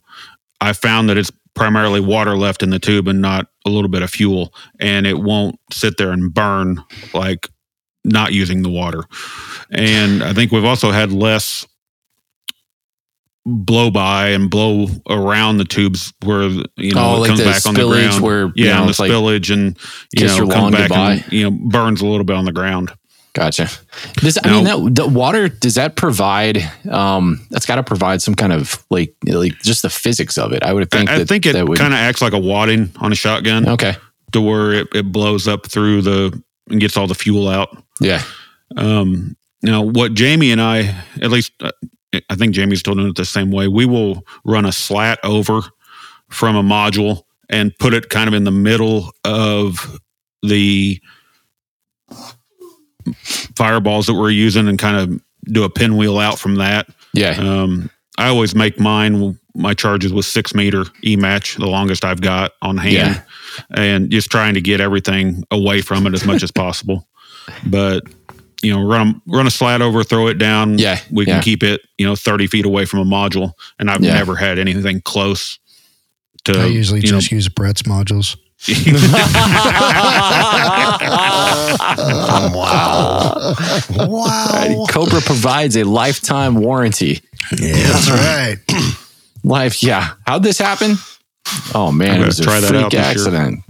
I 0.61 0.73
found 0.73 1.09
that 1.09 1.17
it's 1.17 1.31
primarily 1.53 1.99
water 1.99 2.35
left 2.35 2.63
in 2.63 2.71
the 2.71 2.79
tube 2.79 3.07
and 3.07 3.21
not 3.21 3.47
a 3.65 3.69
little 3.69 3.89
bit 3.89 4.01
of 4.01 4.09
fuel. 4.09 4.53
And 4.79 5.05
it 5.05 5.19
won't 5.19 5.59
sit 5.71 5.97
there 5.97 6.11
and 6.11 6.33
burn 6.33 6.83
like 7.13 7.47
not 8.03 8.33
using 8.33 8.63
the 8.63 8.69
water. 8.69 9.03
And 9.71 10.23
I 10.23 10.33
think 10.33 10.51
we've 10.51 10.65
also 10.65 10.91
had 10.91 11.11
less 11.11 11.65
blow 13.45 13.91
by 13.91 14.29
and 14.29 14.49
blow 14.49 14.87
around 15.09 15.57
the 15.57 15.65
tubes 15.65 16.13
where 16.23 16.43
you 16.77 16.93
know 16.93 17.11
Oh, 17.11 17.15
it 17.15 17.19
like 17.19 17.27
comes 17.29 17.43
back 17.43 17.65
on 17.65 17.73
the 17.73 17.85
ground. 17.85 18.23
where, 18.23 18.45
you 18.55 18.65
yeah, 18.65 18.75
know, 18.75 18.85
and 18.85 18.93
the 18.93 19.01
like 19.01 19.11
spillage 19.11 19.53
and 19.53 19.77
you 20.13 20.27
know 20.27 20.47
comes 20.47 20.75
back 20.75 20.91
and 20.91 21.33
you 21.33 21.43
know 21.43 21.51
burns 21.51 22.01
a 22.01 22.05
little 22.07 22.23
bit 22.23 22.35
on 22.37 22.45
the 22.45 22.53
ground. 22.53 22.93
Gotcha. 23.33 23.67
Does 24.17 24.37
I 24.43 24.47
Now- 24.47 24.77
mean 24.77 24.93
that 24.93 24.95
the 25.01 25.07
water 25.07 25.49
does 25.49 25.75
that 25.75 25.95
provide? 25.95 26.69
Um, 26.89 27.45
that's 27.49 27.65
got 27.65 27.75
to 27.75 27.83
provide 27.83 28.21
some 28.21 28.35
kind 28.35 28.53
of 28.53 28.83
like 28.91 29.15
like 29.25 29.59
just 29.61 29.81
the 29.81 29.89
physics 29.89 30.37
of 30.37 30.53
it. 30.53 30.63
I 30.63 30.71
would 30.71 30.89
think. 30.91 31.09
I, 31.09 31.21
I 31.21 31.25
think 31.25 31.45
it 31.47 31.53
kind 31.53 31.93
of 31.93 31.99
acts 31.99 32.21
like 32.21 32.33
a 32.33 32.39
wadding 32.39 32.91
on 32.97 33.11
a 33.11 33.15
shotgun 33.15 33.67
okay. 33.69 33.95
to 34.33 34.41
where 34.41 34.73
it, 34.73 34.87
it 34.93 35.11
blows 35.11 35.47
up 35.47 35.65
through 35.65 36.03
the 36.03 36.43
and 36.69 36.79
gets 36.79 36.95
all 36.95 37.07
the 37.07 37.15
fuel 37.15 37.47
out. 37.47 37.75
Yeah. 37.99 38.21
Um, 38.77 39.35
now, 39.63 39.81
what 39.81 40.13
Jamie 40.13 40.51
and 40.51 40.61
I, 40.61 40.95
at 41.21 41.31
least 41.31 41.53
uh, 41.59 41.71
I 42.29 42.35
think 42.35 42.53
Jamie's 42.53 42.79
still 42.79 42.95
doing 42.95 43.09
it 43.09 43.15
the 43.15 43.25
same 43.25 43.51
way. 43.51 43.67
We 43.67 43.85
will 43.85 44.25
run 44.45 44.65
a 44.65 44.71
slat 44.71 45.19
over 45.23 45.61
from 46.29 46.55
a 46.55 46.63
module 46.63 47.23
and 47.49 47.75
put 47.79 47.93
it 47.93 48.09
kind 48.09 48.27
of 48.27 48.33
in 48.33 48.43
the 48.43 48.51
middle 48.51 49.11
of 49.23 49.99
the 50.41 50.99
fireballs 53.55 54.05
that 54.07 54.13
we're 54.13 54.29
using 54.31 54.67
and 54.67 54.77
kind 54.79 54.97
of 54.97 55.21
do 55.51 55.63
a 55.63 55.69
pinwheel 55.69 56.19
out 56.19 56.39
from 56.39 56.55
that. 56.55 56.87
Yeah. 57.13 57.31
Um, 57.39 57.89
I 58.17 58.27
always 58.29 58.55
make 58.55 58.79
mine. 58.79 59.37
My 59.55 59.75
charges 59.75 60.11
with 60.11 60.25
six 60.25 60.55
meter 60.55 60.85
E 61.03 61.15
match, 61.15 61.57
the 61.57 61.67
longest 61.67 62.03
I've 62.03 62.21
got 62.21 62.53
on 62.63 62.77
hand, 62.77 62.93
Yeah. 62.95 63.21
and 63.75 64.09
just 64.09 64.31
trying 64.31 64.55
to 64.55 64.61
get 64.61 64.81
everything 64.81 65.43
away 65.51 65.81
from 65.81 66.07
it 66.07 66.13
as 66.15 66.25
much 66.25 66.41
as 66.41 66.49
possible. 66.63 67.07
But 67.67 68.03
you 68.63 68.71
know, 68.73 68.81
run 68.83 69.21
run 69.27 69.45
a 69.45 69.51
slat 69.51 69.81
over, 69.83 70.03
throw 70.03 70.27
it 70.27 70.39
down. 70.39 70.79
Yeah, 70.79 70.97
we 71.11 71.25
can 71.25 71.35
yeah. 71.35 71.41
keep 71.41 71.61
it 71.61 71.81
you 71.99 72.05
know 72.07 72.15
thirty 72.15 72.47
feet 72.47 72.65
away 72.65 72.85
from 72.85 72.99
a 72.99 73.05
module, 73.05 73.51
and 73.77 73.91
I've 73.91 74.01
Yeah. 74.01 74.15
never 74.15 74.35
had 74.35 74.57
anything 74.57 75.01
close 75.01 75.59
to 76.45 76.59
I 76.59 76.65
usually 76.65 77.01
you 77.01 77.11
know, 77.11 77.19
just 77.19 77.31
use 77.31 77.47
Brett's 77.49 77.83
modules. 77.83 78.37
wow. 81.97 83.53
wow. 83.89 84.85
Cobra 84.89 85.21
provides 85.21 85.75
a 85.75 85.83
lifetime 85.83 86.55
warranty. 86.55 87.21
Yeah, 87.57 87.73
that's 87.73 88.09
mm. 88.09 88.13
right. 88.13 88.57
Life, 89.43 89.83
yeah. 89.83 90.13
How'd 90.25 90.41
this 90.41 90.57
happen? 90.57 90.95
Oh 91.75 91.91
man, 91.91 92.15
I'm 92.15 92.21
it 92.21 92.25
was 92.27 92.39
a 92.39 92.43
try 92.43 92.61
that 92.61 92.69
freak 92.69 92.83
out 92.83 92.91
this 92.91 93.01
year. 93.01 93.35
accident. 93.35 93.63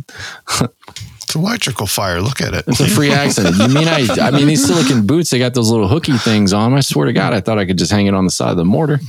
It's 1.24 1.36
electrical 1.36 1.88
fire. 1.88 2.22
Look 2.22 2.42
at 2.42 2.54
it. 2.54 2.66
It's 2.68 2.80
a 2.80 2.88
free 2.88 3.12
accident. 3.12 3.56
You 3.58 3.70
mean 3.70 3.88
I? 3.88 4.08
I 4.22 4.30
mean 4.30 4.46
these 4.46 4.66
silicon 4.66 5.08
boots. 5.08 5.32
They 5.32 5.40
got 5.40 5.56
those 5.56 5.72
little 5.72 5.88
hooky 5.88 6.18
things 6.18 6.54
on. 6.54 6.74
I 6.76 6.82
swear 6.82 7.08
to 7.08 7.14
God, 7.14 7.34
I 7.34 7.42
thought 7.42 7.58
I 7.58 7.66
could 7.66 7.80
just 7.80 7.92
hang 7.92 8.06
it 8.06 8.14
on 8.14 8.26
the 8.26 8.32
side 8.32 8.52
of 8.52 8.58
the 8.58 8.66
mortar. 8.66 9.00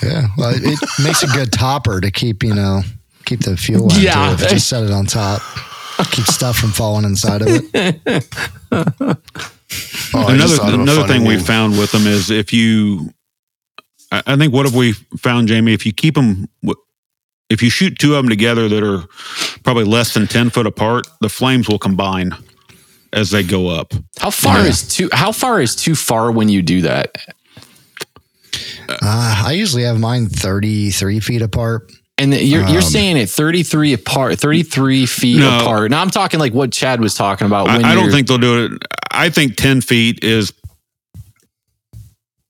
Yeah, 0.00 0.28
well, 0.36 0.52
it 0.54 0.78
makes 1.02 1.24
a 1.24 1.26
good 1.26 1.50
topper 1.50 2.00
to 2.00 2.10
keep 2.12 2.44
you 2.44 2.54
know 2.54 2.82
keep 3.24 3.40
the 3.40 3.56
fuel. 3.56 3.88
Yeah. 3.98 4.36
just 4.36 4.68
set 4.68 4.84
it 4.84 4.92
on 4.92 5.06
top, 5.06 5.42
keep 6.10 6.26
stuff 6.26 6.56
from 6.58 6.70
falling 6.70 7.04
inside 7.04 7.42
of 7.42 7.48
it. 7.50 8.28
Oh, 10.14 10.28
another 10.28 10.56
thought 10.56 10.74
of 10.74 10.80
a 10.80 10.82
another 10.82 11.00
funny 11.06 11.12
thing 11.20 11.24
we 11.24 11.38
found 11.38 11.78
with 11.78 11.92
them 11.92 12.06
is 12.06 12.30
if 12.30 12.52
you, 12.52 13.14
I 14.10 14.22
I 14.26 14.36
think 14.36 14.52
what 14.52 14.66
have 14.66 14.74
we 14.74 14.92
found, 15.16 15.48
Jamie? 15.48 15.72
If 15.72 15.86
you 15.86 15.92
keep 15.94 16.14
them, 16.14 16.46
if 17.48 17.62
you 17.62 17.70
shoot 17.70 17.98
two 17.98 18.14
of 18.14 18.22
them 18.22 18.28
together 18.28 18.68
that 18.68 18.82
are 18.82 19.04
probably 19.64 19.84
less 19.84 20.12
than 20.12 20.26
ten 20.26 20.50
foot 20.50 20.66
apart, 20.66 21.06
the 21.22 21.30
flames 21.30 21.68
will 21.70 21.78
combine 21.78 22.32
as 23.14 23.30
they 23.30 23.42
go 23.42 23.68
up. 23.68 23.94
How 24.18 24.28
far 24.30 24.58
Yeah. 24.58 24.66
is 24.66 24.86
too? 24.86 25.08
How 25.10 25.32
far 25.32 25.62
is 25.62 25.74
too 25.74 25.94
far 25.94 26.30
when 26.30 26.50
you 26.50 26.60
do 26.60 26.82
that? 26.82 27.16
Uh, 28.90 29.44
I 29.46 29.52
usually 29.52 29.84
have 29.84 29.98
mine 29.98 30.28
thirty 30.28 30.90
three 30.90 31.20
feet 31.20 31.40
apart. 31.40 31.90
And 32.18 32.32
you're 32.34 32.66
you're 32.68 32.76
Um, 32.76 32.82
saying 32.82 33.16
it 33.16 33.30
33 33.30 33.94
apart, 33.94 34.38
33 34.38 35.06
feet 35.06 35.38
No. 35.38 35.60
apart. 35.60 35.90
Now 35.90 36.02
I'm 36.02 36.10
talking 36.10 36.38
like 36.38 36.52
what 36.52 36.70
Chad 36.70 37.00
was 37.00 37.14
talking 37.14 37.46
about. 37.46 37.68
I, 37.68 37.76
When 37.78 37.84
I 37.84 37.94
don't 37.94 38.10
think 38.10 38.28
they'll 38.28 38.38
do 38.38 38.64
it. 38.66 38.82
I 39.10 39.30
think 39.30 39.56
ten 39.56 39.80
feet 39.80 40.22
is 40.22 40.52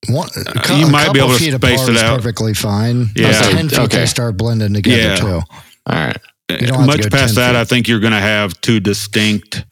One, 0.08 0.28
a 0.36 0.76
you 0.78 0.86
a 0.86 0.90
might 0.90 1.12
be 1.12 1.20
couple 1.20 1.20
able 1.20 1.32
to 1.34 1.38
feet 1.38 1.54
space 1.54 1.74
apart 1.80 1.88
it 1.90 1.94
is 1.96 2.02
out. 2.02 2.16
perfectly 2.16 2.54
fine. 2.54 3.10
Yeah. 3.14 3.28
But 3.40 3.50
ten 3.52 3.68
feet 3.68 3.78
Okay. 3.78 3.98
they 4.00 4.06
start 4.06 4.36
blending 4.36 4.74
together 4.74 5.00
Yeah. 5.00 5.16
too. 5.16 5.26
All 5.28 5.42
right. 5.86 6.16
You 6.50 6.66
to 6.66 6.78
much 6.80 7.08
past 7.10 7.36
that. 7.36 7.52
feet. 7.52 7.56
I 7.60 7.64
think 7.64 7.86
you're 7.88 8.00
going 8.00 8.12
to 8.12 8.18
have 8.20 8.60
two 8.60 8.80
distinct 8.80 9.64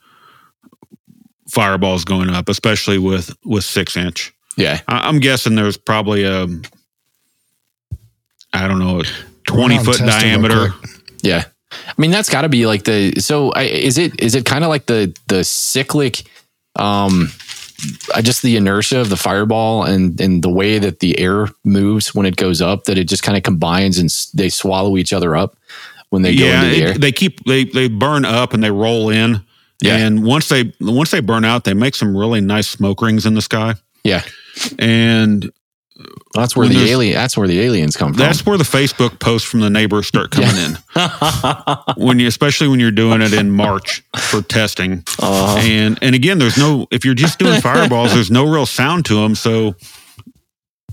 fireballs 1.51 2.05
going 2.05 2.31
up, 2.31 2.49
especially 2.49 2.97
with 2.99 3.35
with 3.45 3.65
six 3.65 3.97
inch. 3.97 4.33
Yeah. 4.57 4.81
I, 4.89 5.09
I'm 5.09 5.19
guessing 5.19 5.57
there's 5.57 5.77
probably 5.77 6.25
a, 6.25 6.47
I 8.53 8.67
don't 8.69 8.79
know, 8.79 9.03
a 9.49 9.51
twenty 9.51 9.79
foot 9.79 9.99
diameter. 9.99 10.69
Yeah. 11.23 11.45
I 11.73 11.95
mean, 11.99 12.11
that's 12.11 12.29
got 12.29 12.43
to 12.43 12.49
be 12.49 12.67
like 12.67 12.85
the 12.85 13.21
so 13.21 13.51
I, 13.53 13.63
is 13.63 13.99
it 13.99 14.21
is 14.21 14.35
it 14.35 14.45
kind 14.45 14.65
of 14.65 14.71
like 14.71 14.87
the 14.87 15.17
the 15.29 15.45
cyclic 15.45 16.25
um 16.77 17.29
I 18.15 18.23
just 18.23 18.43
the 18.43 18.57
inertia 18.57 19.01
of 19.01 19.09
the 19.09 19.17
fireball 19.17 19.85
and 19.85 20.21
and 20.21 20.43
the 20.43 20.51
way 20.51 20.79
that 20.79 20.99
the 21.01 21.19
air 21.19 21.49
moves 21.65 22.15
when 22.15 22.27
it 22.27 22.37
goes 22.37 22.61
up 22.61 22.85
that 22.85 22.99
it 22.99 23.09
just 23.09 23.23
kind 23.23 23.37
of 23.39 23.43
combines 23.45 23.99
and 23.99 24.11
they 24.35 24.49
swallow 24.49 24.97
each 24.97 25.13
other 25.13 25.37
up 25.37 25.57
when 26.11 26.23
they 26.23 26.33
yeah, 26.33 26.61
go 26.63 26.67
into 26.67 26.69
the 26.77 26.83
it- 26.83 26.89
air. 26.89 26.95
they 26.99 27.13
keep 27.13 27.45
they 27.45 27.65
they 27.65 27.89
burn 27.89 28.25
up 28.25 28.53
and 28.53 28.63
they 28.63 28.71
roll 28.71 29.09
in. 29.11 29.41
Yeah. 29.83 29.97
And 29.97 30.25
once 30.25 30.49
they 30.49 30.73
once 30.81 31.11
they 31.11 31.21
burn 31.21 31.45
out, 31.45 31.65
they 31.65 31.73
make 31.73 31.95
some 31.95 32.15
really 32.17 32.41
nice 32.43 32.69
smoke 32.69 33.01
rings 33.01 33.25
in 33.25 33.35
the 33.35 33.41
sky. 33.43 33.77
yeah. 34.05 34.23
And 34.79 35.51
That's 36.35 36.55
where 36.57 36.65
When 36.65 36.73
the 36.73 36.79
there's- 36.79 36.91
alien 36.91 37.15
that's 37.15 37.37
where 37.37 37.49
the 37.49 37.61
aliens 37.61 37.97
come 37.97 38.13
from. 38.15 38.19
that's 38.19 38.47
where 38.47 38.57
the 38.57 38.65
Facebook 38.65 39.19
posts 39.21 39.47
from 39.49 39.61
the 39.61 39.71
neighbors 39.71 40.07
start 40.07 40.31
coming 40.31 40.57
in. 40.57 40.77
when 41.97 42.19
you 42.19 42.27
especially 42.29 42.69
when 42.69 42.79
you're 42.81 42.91
doing 42.91 43.21
it 43.23 43.33
in 43.33 43.51
March 43.51 44.03
for 44.17 44.41
testing. 44.43 45.03
Uh, 45.19 45.57
And 45.61 45.99
and 46.03 46.15
again, 46.15 46.39
there's 46.39 46.57
no 46.57 46.87
if 46.91 47.05
you're 47.05 47.15
just 47.15 47.39
doing 47.39 47.61
fireballs, 47.61 48.13
there's 48.15 48.31
no 48.31 48.45
real 48.51 48.67
sound 48.67 49.05
to 49.07 49.15
them. 49.17 49.35
So 49.35 49.75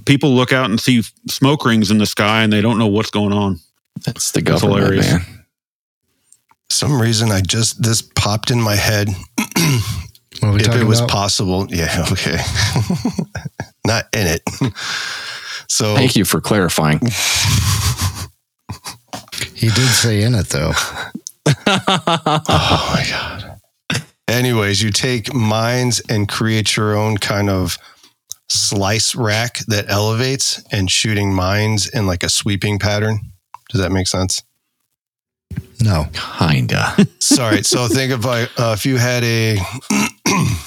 people 0.05 0.33
look 0.35 0.51
out 0.53 0.69
and 0.69 0.79
see 0.79 1.03
smoke 1.29 1.65
rings 1.65 1.91
in 1.91 1.97
the 1.99 2.05
sky 2.05 2.41
and 2.43 2.51
they 2.51 2.61
don't 2.61 2.77
know 2.79 2.87
what's 2.87 3.11
going 3.11 3.33
on. 3.33 3.59
that's 4.05 4.31
the 4.31 4.41
That's 4.41 4.61
government, 4.61 4.83
hilarious. 4.85 5.11
man. 5.11 5.25
some 6.69 7.01
reason 7.01 7.31
I 7.31 7.41
just 7.41 7.81
this 7.81 8.01
popped 8.01 8.51
in 8.51 8.61
my 8.61 8.75
head. 8.75 9.09
What 10.39 10.49
are 10.49 10.51
we 10.53 10.59
if 10.61 10.75
it 10.75 10.83
was 10.83 10.99
about? 10.99 11.09
possible, 11.09 11.65
yeah, 11.69 12.05
okay, 12.11 12.37
not 13.87 14.05
in 14.13 14.27
it. 14.27 14.41
So 15.69 15.95
Thank 15.95 16.15
you 16.15 16.23
for 16.23 16.39
clarifying. 16.39 16.99
he 19.53 19.67
did 19.67 19.89
say 19.89 20.23
in 20.23 20.33
it 20.33 20.47
though. 20.47 20.71
Oh 21.45 22.93
my 22.95 23.05
god. 23.09 23.59
Anyways, 24.27 24.81
you 24.81 24.91
take 24.91 25.33
mines 25.33 26.01
and 26.09 26.27
create 26.29 26.77
your 26.77 26.95
own 26.95 27.17
kind 27.17 27.49
of 27.49 27.77
slice 28.49 29.13
rack 29.15 29.59
that 29.67 29.89
elevates 29.89 30.63
and 30.71 30.89
shooting 30.89 31.33
mines 31.33 31.87
in 31.89 32.07
like 32.07 32.23
a 32.23 32.29
sweeping 32.29 32.79
pattern. 32.79 33.19
Does 33.69 33.81
that 33.81 33.91
make 33.91 34.07
sense? 34.07 34.43
No. 35.81 36.07
Kinda. 36.13 36.95
Sorry. 37.19 37.63
So 37.63 37.87
think 37.87 38.11
of 38.11 38.25
like 38.25 38.49
uh, 38.57 38.73
if 38.77 38.85
you 38.85 38.97
had 38.97 39.23
a 39.23 39.57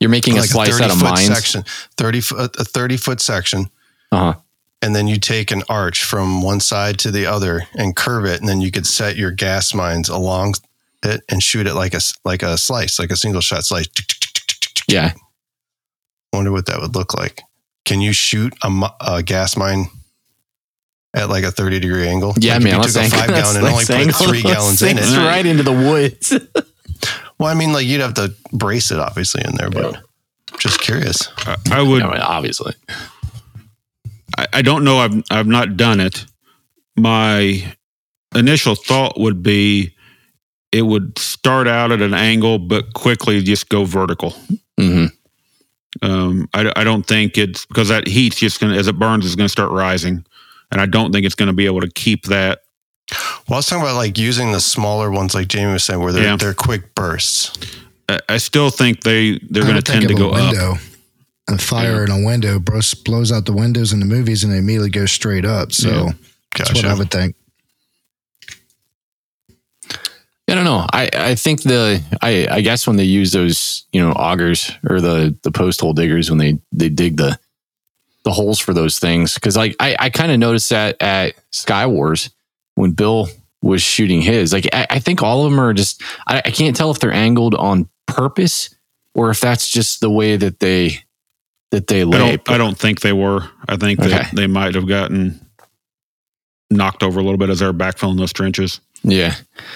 You're 0.00 0.10
making 0.10 0.36
a 0.36 0.40
like 0.40 0.48
slice 0.50 0.80
out 0.80 0.90
of 0.90 0.98
30 0.98 1.00
foot 1.00 1.10
mines. 1.10 1.26
section, 1.26 1.64
thirty 1.96 2.20
foot 2.20 2.54
a 2.58 2.64
thirty 2.64 2.96
foot 2.96 3.20
section, 3.20 3.68
Uh 4.12 4.32
huh. 4.32 4.40
and 4.80 4.94
then 4.94 5.08
you 5.08 5.18
take 5.18 5.50
an 5.50 5.62
arch 5.68 6.04
from 6.04 6.40
one 6.42 6.60
side 6.60 6.98
to 7.00 7.10
the 7.10 7.26
other 7.26 7.62
and 7.74 7.96
curve 7.96 8.24
it, 8.24 8.38
and 8.40 8.48
then 8.48 8.60
you 8.60 8.70
could 8.70 8.86
set 8.86 9.16
your 9.16 9.30
gas 9.32 9.74
mines 9.74 10.08
along 10.08 10.54
it 11.02 11.22
and 11.28 11.42
shoot 11.42 11.66
it 11.66 11.74
like 11.74 11.94
a 11.94 12.00
like 12.24 12.42
a 12.42 12.56
slice, 12.58 12.98
like 12.98 13.10
a 13.10 13.16
single 13.16 13.40
shot 13.40 13.64
slice. 13.64 13.88
Yeah. 14.88 15.12
Wonder 16.32 16.52
what 16.52 16.66
that 16.66 16.80
would 16.80 16.94
look 16.94 17.14
like. 17.14 17.42
Can 17.84 18.00
you 18.00 18.12
shoot 18.12 18.52
a, 18.62 18.90
a 19.00 19.22
gas 19.22 19.56
mine 19.56 19.86
at 21.14 21.28
like 21.28 21.42
a 21.44 21.50
thirty 21.50 21.80
degree 21.80 22.06
angle? 22.06 22.34
Yeah, 22.38 22.52
Like 22.54 22.58
if 22.58 22.64
man. 22.64 22.72
you 22.74 22.80
let's 22.80 22.94
took 22.94 23.02
a 23.04 23.08
five 23.10 23.28
gallon 23.30 23.56
and 23.56 23.66
only 23.66 23.84
put 23.84 24.14
three 24.28 24.42
gallons 24.54 24.82
in 24.82 24.96
it. 24.98 25.16
right 25.16 25.44
into 25.44 25.62
the 25.64 25.72
woods. 25.72 26.32
Well, 27.38 27.48
I 27.48 27.54
mean, 27.54 27.72
like 27.72 27.86
you'd 27.86 28.00
have 28.00 28.14
to 28.14 28.34
brace 28.52 28.90
it 28.90 28.98
obviously 28.98 29.42
in 29.44 29.54
there, 29.56 29.70
but 29.70 30.02
just 30.58 30.80
curious. 30.80 31.28
I, 31.38 31.56
I 31.72 31.82
would 31.82 32.02
I 32.02 32.10
mean, 32.12 32.20
obviously. 32.20 32.74
I, 34.36 34.46
I 34.54 34.62
don't 34.62 34.84
know. 34.84 34.98
I've 34.98 35.22
I've 35.30 35.46
not 35.46 35.76
done 35.76 36.00
it. 36.00 36.24
My 36.96 37.64
initial 38.34 38.74
thought 38.74 39.18
would 39.18 39.42
be 39.42 39.94
it 40.72 40.82
would 40.82 41.18
start 41.18 41.66
out 41.66 41.92
at 41.92 42.02
an 42.02 42.14
angle, 42.14 42.58
but 42.58 42.92
quickly 42.94 43.42
just 43.42 43.68
go 43.68 43.84
vertical. 43.84 44.30
hmm 44.78 45.06
Um, 46.02 46.48
I, 46.52 46.70
I 46.76 46.84
don't 46.84 47.06
think 47.06 47.38
it's 47.38 47.64
because 47.66 47.88
that 47.88 48.06
heat's 48.06 48.36
just 48.36 48.60
going 48.60 48.72
to, 48.72 48.78
as 48.78 48.86
it 48.88 48.98
burns, 48.98 49.24
is 49.24 49.36
going 49.36 49.46
to 49.46 49.52
start 49.52 49.70
rising. 49.70 50.24
And 50.70 50.80
I 50.80 50.86
don't 50.86 51.12
think 51.12 51.24
it's 51.24 51.34
going 51.34 51.46
to 51.46 51.54
be 51.54 51.64
able 51.64 51.80
to 51.80 51.90
keep 51.90 52.24
that. 52.24 52.60
Well, 53.10 53.54
I 53.54 53.56
was 53.56 53.66
talking 53.66 53.82
about 53.82 53.96
like 53.96 54.18
using 54.18 54.52
the 54.52 54.60
smaller 54.60 55.10
ones, 55.10 55.34
like 55.34 55.48
Jamie 55.48 55.72
was 55.72 55.84
saying, 55.84 56.00
where 56.00 56.12
they're 56.12 56.24
Yeah. 56.24 56.36
they're 56.36 56.54
quick 56.54 56.94
bursts. 56.94 57.56
I, 58.08 58.20
I 58.28 58.36
still 58.38 58.70
think 58.70 59.02
they, 59.02 59.38
they're 59.50 59.62
going 59.64 59.76
to 59.76 59.82
tend 59.82 60.06
to 60.08 60.14
go 60.14 60.30
a 60.30 60.32
up. 60.32 60.50
window. 60.52 60.74
A 61.50 61.56
fire 61.56 62.04
in 62.04 62.10
a 62.10 62.22
window 62.26 62.58
blows, 62.58 62.92
blows 62.92 63.32
out 63.32 63.46
the 63.46 63.54
windows 63.54 63.94
in 63.94 64.00
the 64.00 64.06
movies 64.06 64.44
and 64.44 64.52
they 64.52 64.58
immediately 64.58 64.90
go 64.90 65.06
straight 65.06 65.46
up. 65.46 65.72
So 65.72 65.88
Yeah. 65.88 66.12
that's 66.58 66.74
what 66.74 66.84
I 66.84 66.92
would 66.94 67.10
think. 67.10 67.34
I 70.50 70.54
don't 70.54 70.64
know. 70.64 70.86
I, 70.92 71.10
I 71.14 71.34
think 71.34 71.62
the 71.62 72.02
I, 72.22 72.46
I 72.50 72.60
guess 72.62 72.86
when 72.86 72.96
they 72.96 73.04
use 73.04 73.32
those 73.32 73.84
you 73.92 74.00
know 74.00 74.12
augers 74.14 74.74
or 74.88 75.00
the 75.00 75.36
the 75.42 75.50
post 75.50 75.80
hole 75.80 75.92
diggers 75.92 76.30
when 76.30 76.38
they 76.38 76.58
they 76.72 76.88
dig 76.88 77.18
the 77.18 77.38
the 78.24 78.32
holes 78.32 78.58
for 78.58 78.72
those 78.72 78.98
things 78.98 79.34
because 79.34 79.56
like 79.58 79.76
I 79.78 79.94
I 79.98 80.10
kind 80.10 80.32
of 80.32 80.38
noticed 80.38 80.70
that 80.70 80.96
at 81.02 81.34
Sky 81.50 81.86
Wars 81.86 82.30
when 82.78 82.92
Bill 82.92 83.28
was 83.60 83.82
shooting 83.82 84.20
his 84.22 84.52
like 84.52 84.68
I, 84.72 84.86
I 84.88 84.98
think 85.00 85.20
all 85.22 85.44
of 85.44 85.50
them 85.50 85.58
are 85.60 85.74
just 85.74 86.00
I, 86.28 86.38
I 86.44 86.50
can't 86.50 86.76
tell 86.76 86.90
if 86.92 87.00
they're 87.00 87.12
angled 87.12 87.54
on 87.56 87.88
purpose 88.06 88.72
or 89.14 89.30
if 89.30 89.40
that's 89.40 89.68
just 89.68 90.00
the 90.00 90.08
way 90.10 90.36
that 90.36 90.60
they 90.60 90.98
that 91.72 91.88
they 91.88 92.02
I 92.02 92.04
lay. 92.04 92.18
don't, 92.36 92.50
I 92.50 92.56
don't 92.58 92.78
think 92.78 93.00
they 93.00 93.12
were. 93.12 93.42
I 93.68 93.76
think 93.76 93.98
Okay. 94.00 94.10
that 94.10 94.30
they 94.32 94.46
might 94.46 94.74
have 94.76 94.86
gotten 94.86 95.44
knocked 96.70 97.02
over 97.02 97.18
a 97.18 97.22
little 97.22 97.38
bit 97.38 97.50
as 97.50 97.58
they're 97.60 97.72
backfilling 97.72 98.18
those 98.18 98.32
trenches 98.32 98.80
yeah. 99.02 99.34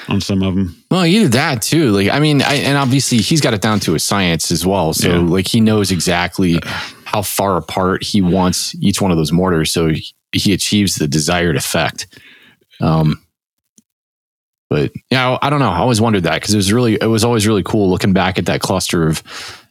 on 0.08 0.20
some 0.20 0.42
of 0.42 0.54
them. 0.54 0.76
Well, 0.90 1.04
either 1.06 1.28
that 1.28 1.62
too. 1.62 1.90
Like, 1.90 2.08
I 2.10 2.20
mean, 2.20 2.42
I, 2.42 2.54
and 2.56 2.76
obviously 2.76 3.18
he's 3.18 3.40
got 3.40 3.54
it 3.54 3.62
down 3.62 3.80
to 3.80 3.94
a 3.94 3.98
science 3.98 4.50
as 4.50 4.66
well. 4.66 4.92
So, 4.92 5.08
Yeah. 5.08 5.18
like, 5.20 5.48
he 5.48 5.60
knows 5.60 5.90
exactly 5.90 6.58
how 7.04 7.22
far 7.22 7.56
apart 7.56 8.02
he 8.04 8.20
wants 8.22 8.74
each 8.76 9.00
one 9.00 9.10
of 9.10 9.16
those 9.16 9.32
mortars, 9.32 9.70
so 9.72 9.88
he, 9.88 10.06
he 10.32 10.52
achieves 10.52 10.96
the 10.96 11.08
desired 11.08 11.56
effect. 11.56 12.06
Um, 12.80 13.22
but 14.70 14.90
yeah, 15.10 15.30
I, 15.42 15.46
I 15.46 15.50
don't 15.50 15.60
know. 15.60 15.68
I 15.68 15.78
always 15.78 16.00
wondered 16.00 16.22
that 16.22 16.34
because 16.40 16.54
it 16.54 16.56
was 16.56 16.72
really, 16.72 16.94
it 16.94 17.06
was 17.06 17.24
always 17.24 17.46
really 17.46 17.62
cool 17.62 17.90
looking 17.90 18.12
back 18.12 18.38
at 18.38 18.46
that 18.46 18.60
cluster 18.60 19.06
of, 19.06 19.22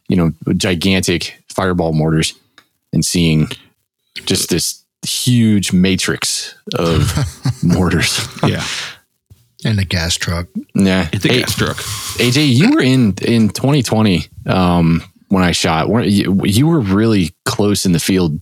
you 0.08 0.16
know, 0.16 0.32
gigantic 0.56 1.42
fireball 1.50 1.94
mortars 1.94 2.34
and 2.94 3.04
seeing 3.04 3.48
just 4.26 4.50
this 4.50 4.84
huge 5.06 5.74
matrix 5.74 6.54
of 6.78 7.14
mortars. 7.64 8.28
Yeah. 8.46 8.64
And 9.64 9.80
a 9.80 9.86
gas 9.86 10.16
truck. 10.16 10.48
Yeah. 10.76 11.08
It's 11.14 11.26
a 11.26 11.30
Hey, 11.30 11.40
gas 11.42 11.56
truck. 11.56 11.78
AJ, 12.18 12.50
you 12.54 12.72
were 12.76 12.82
in 12.82 13.14
in 13.22 13.50
2020 13.50 14.26
um, 14.48 15.04
when 15.30 15.44
I 15.44 15.52
shot. 15.52 15.90
weren't 15.90 16.08
You, 16.08 16.42
you 16.46 16.68
were 16.68 16.80
really 16.80 17.34
close 17.46 17.86
in 17.86 17.92
the 17.92 18.00
field 18.00 18.40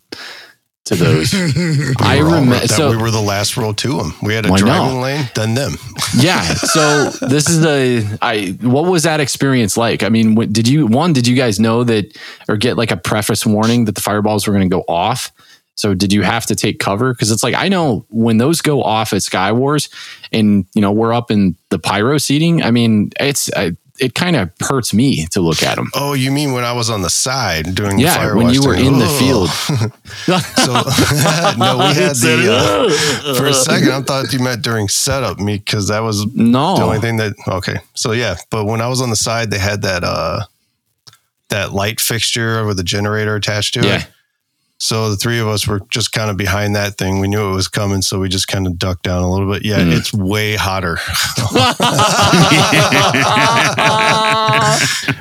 to 0.89 0.95
those. 0.95 1.33
I 1.99 2.15
We 2.15 2.21
all- 2.21 2.25
remember. 2.25 2.55
that 2.59 2.69
So 2.69 2.91
we 2.91 2.97
were 2.97 3.09
the 3.11 3.21
last 3.21 3.57
row 3.57 3.73
to 3.73 3.97
them. 3.97 4.13
We 4.21 4.33
had 4.35 4.45
a 4.45 4.49
Why 4.49 4.57
driving 4.57 5.01
lane, 5.01 5.29
then 5.35 5.55
them. 5.55 5.73
yeah. 6.17 6.43
So 6.43 7.09
this 7.27 7.49
is 7.49 7.61
the 7.61 8.17
I. 8.21 8.57
What 8.61 8.85
was 8.85 9.03
that 9.03 9.19
experience 9.19 9.77
like? 9.77 10.03
I 10.03 10.09
mean, 10.09 10.35
what, 10.35 10.51
did 10.53 10.67
you 10.67 10.85
one? 10.87 11.13
Did 11.13 11.25
you 11.27 11.35
guys 11.35 11.59
know 11.59 11.83
that 11.85 12.17
or 12.47 12.57
get 12.57 12.77
like 12.77 12.91
a 12.91 12.97
preface 12.97 13.45
warning 13.45 13.85
that 13.85 13.95
the 13.95 14.01
fireballs 14.01 14.45
were 14.47 14.53
going 14.53 14.69
to 14.69 14.75
go 14.75 14.83
off? 14.87 15.31
So 15.75 15.93
did 15.93 16.11
you 16.11 16.23
have 16.23 16.45
to 16.47 16.55
take 16.55 16.79
cover? 16.79 17.13
Because 17.13 17.31
it's 17.31 17.41
like 17.41 17.55
I 17.55 17.69
know 17.69 18.05
when 18.09 18.37
those 18.37 18.59
go 18.61 18.83
off 18.83 19.13
at 19.13 19.23
Sky 19.23 19.51
Wars, 19.53 19.87
and 20.33 20.65
you 20.75 20.81
know 20.81 20.91
we're 20.91 21.13
up 21.13 21.31
in 21.31 21.55
the 21.69 21.79
pyro 21.79 22.17
seating. 22.17 22.61
I 22.61 22.71
mean, 22.71 23.11
it's 23.19 23.49
uh, 23.53 23.71
it 23.99 24.15
kind 24.15 24.35
of 24.35 24.51
hurts 24.61 24.93
me 24.93 25.25
to 25.27 25.41
look 25.41 25.63
at 25.63 25.75
them. 25.75 25.89
Oh, 25.93 26.13
you 26.13 26.31
mean 26.31 26.53
when 26.53 26.63
I 26.63 26.73
was 26.73 26.89
on 26.89 27.01
the 27.01 27.09
side 27.09 27.75
doing 27.75 27.97
the 27.97 28.03
Yeah, 28.03 28.15
fire 28.15 28.35
when 28.35 28.49
you 28.53 28.61
were 28.63 28.75
in 28.75 28.99
the 28.99 29.07
field. 29.07 29.49
So 30.25 30.73
no, 31.57 31.77
we 31.77 31.93
had 31.95 32.15
the 32.15 32.49
uh, 32.51 33.35
for 33.35 33.45
a 33.47 33.53
second. 33.53 33.91
I 33.91 34.01
thought 34.01 34.31
you 34.33 34.39
meant 34.39 34.61
during 34.61 34.87
setup 34.87 35.39
me 35.39 35.57
because 35.57 35.87
that 35.87 35.99
was 35.99 36.25
no, 36.35 36.75
the 36.75 36.83
only 36.83 36.99
thing 36.99 37.17
that 37.17 37.33
okay. 37.47 37.77
So 37.95 38.11
yeah, 38.11 38.35
but 38.49 38.65
when 38.65 38.81
I 38.81 38.87
was 38.87 39.01
on 39.01 39.09
the 39.09 39.15
side, 39.15 39.49
they 39.49 39.59
had 39.59 39.81
that 39.83 40.03
uh 40.03 40.41
that 41.49 41.73
light 41.73 41.99
fixture 41.99 42.65
with 42.65 42.79
a 42.79 42.83
generator 42.83 43.35
attached 43.35 43.73
to 43.75 43.85
yeah. 43.85 43.97
it. 43.97 44.07
So 44.81 45.09
the 45.09 45.17
three 45.17 45.39
of 45.39 45.47
us 45.47 45.67
were 45.67 45.81
just 45.89 46.13
kind 46.13 46.31
of 46.31 46.37
behind 46.37 46.73
that 46.77 46.97
thing. 46.97 47.19
We 47.19 47.27
knew 47.27 47.51
it 47.51 47.53
was 47.53 47.67
coming, 47.67 48.01
so 48.01 48.17
we 48.19 48.29
just 48.29 48.47
kind 48.47 48.65
of 48.65 48.79
ducked 48.79 49.03
down 49.03 49.21
a 49.21 49.29
little 49.29 49.51
bit. 49.51 49.65
Yeah, 49.65 49.79
Mhm. 49.79 49.97
it's 49.97 50.13
way 50.13 50.55
hotter. 50.55 50.97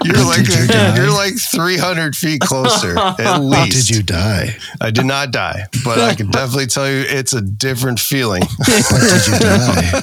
you're 0.04 0.24
like 0.24 0.46
you 0.48 1.02
you're 1.02 1.10
like 1.12 1.34
300 1.38 2.16
feet 2.16 2.40
closer 2.40 2.98
at 2.98 3.38
least. 3.38 3.88
Did 3.88 3.96
you 3.96 4.02
die? 4.02 4.56
I 4.80 4.90
did 4.90 5.06
not 5.06 5.30
die, 5.32 5.64
but 5.84 5.98
I 5.98 6.14
can 6.14 6.30
definitely 6.30 6.66
tell 6.66 6.88
you 6.88 7.04
it's 7.08 7.32
a 7.32 7.40
different 7.40 8.00
feeling. 8.00 8.42
Did 8.64 9.26
you 9.26 9.38
die? 9.38 10.00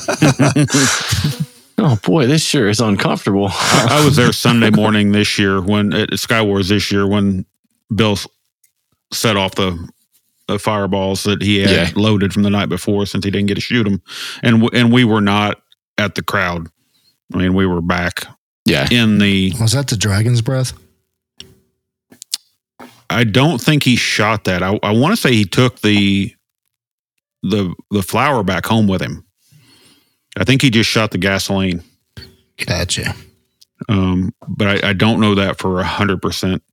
Oh 1.78 1.97
boy, 2.03 2.26
this 2.28 2.43
sure 2.43 2.70
is 2.70 2.80
uncomfortable. 2.80 3.49
I 3.51 4.01
was 4.03 4.16
there 4.16 4.32
Sunday 4.32 4.70
morning 4.70 5.12
this 5.12 5.38
year 5.38 5.62
when 5.62 5.93
at 5.93 6.18
Sky 6.20 6.41
Wars 6.41 6.70
this 6.70 6.91
year 6.91 7.06
when 7.08 7.45
Bill 7.93 8.14
s- 8.14 8.28
set 9.16 9.38
off 9.38 9.55
the, 9.55 9.89
the 10.47 10.59
fireballs 10.59 11.24
that 11.24 11.41
he 11.41 11.59
had 11.59 11.70
Yeah. 11.70 11.89
loaded 11.95 12.34
from 12.34 12.43
the 12.43 12.49
night 12.49 12.70
before 12.70 13.05
since 13.05 13.26
he 13.26 13.32
didn't 13.32 13.47
get 13.47 13.55
to 13.55 13.61
shoot 13.61 13.84
them, 13.84 14.01
and 14.43 14.61
w- 14.61 14.70
and 14.80 14.91
we 14.93 15.03
were 15.03 15.22
not 15.22 15.61
at 15.97 16.16
the 16.16 16.22
crowd. 16.22 16.68
I 17.34 17.38
mean, 17.38 17.53
we 17.53 17.66
were 17.66 17.82
back 17.82 18.26
Yeah. 18.66 18.88
in 18.91 19.18
the. 19.18 19.53
Was 19.59 19.72
that 19.72 19.88
the 19.88 19.97
dragon's 19.97 20.41
breath? 20.41 20.74
I 23.09 23.24
don't 23.24 23.61
think 23.61 23.84
he 23.84 23.95
shot 23.95 24.45
that. 24.45 24.63
I, 24.63 24.80
I 24.84 24.91
want 24.91 25.13
to 25.16 25.22
say 25.22 25.34
he 25.34 25.45
took 25.45 25.82
the 25.82 26.34
the 27.43 27.74
the 27.91 28.01
flour 28.01 28.43
back 28.43 28.66
home 28.66 28.88
with 28.88 29.01
him. 29.01 29.24
I 30.38 30.43
think 30.43 30.61
he 30.61 30.70
just 30.70 30.89
shot 30.89 31.11
the 31.11 31.18
gasoline. 31.18 31.84
Gotcha. 32.66 33.13
Um, 33.89 34.34
but 34.47 34.84
I, 34.84 34.89
I 34.89 34.93
don't 34.93 35.20
know 35.20 35.36
that 35.36 35.59
for 35.59 35.80
a 35.80 35.84
hundred 35.86 36.22
percent. 36.22 36.63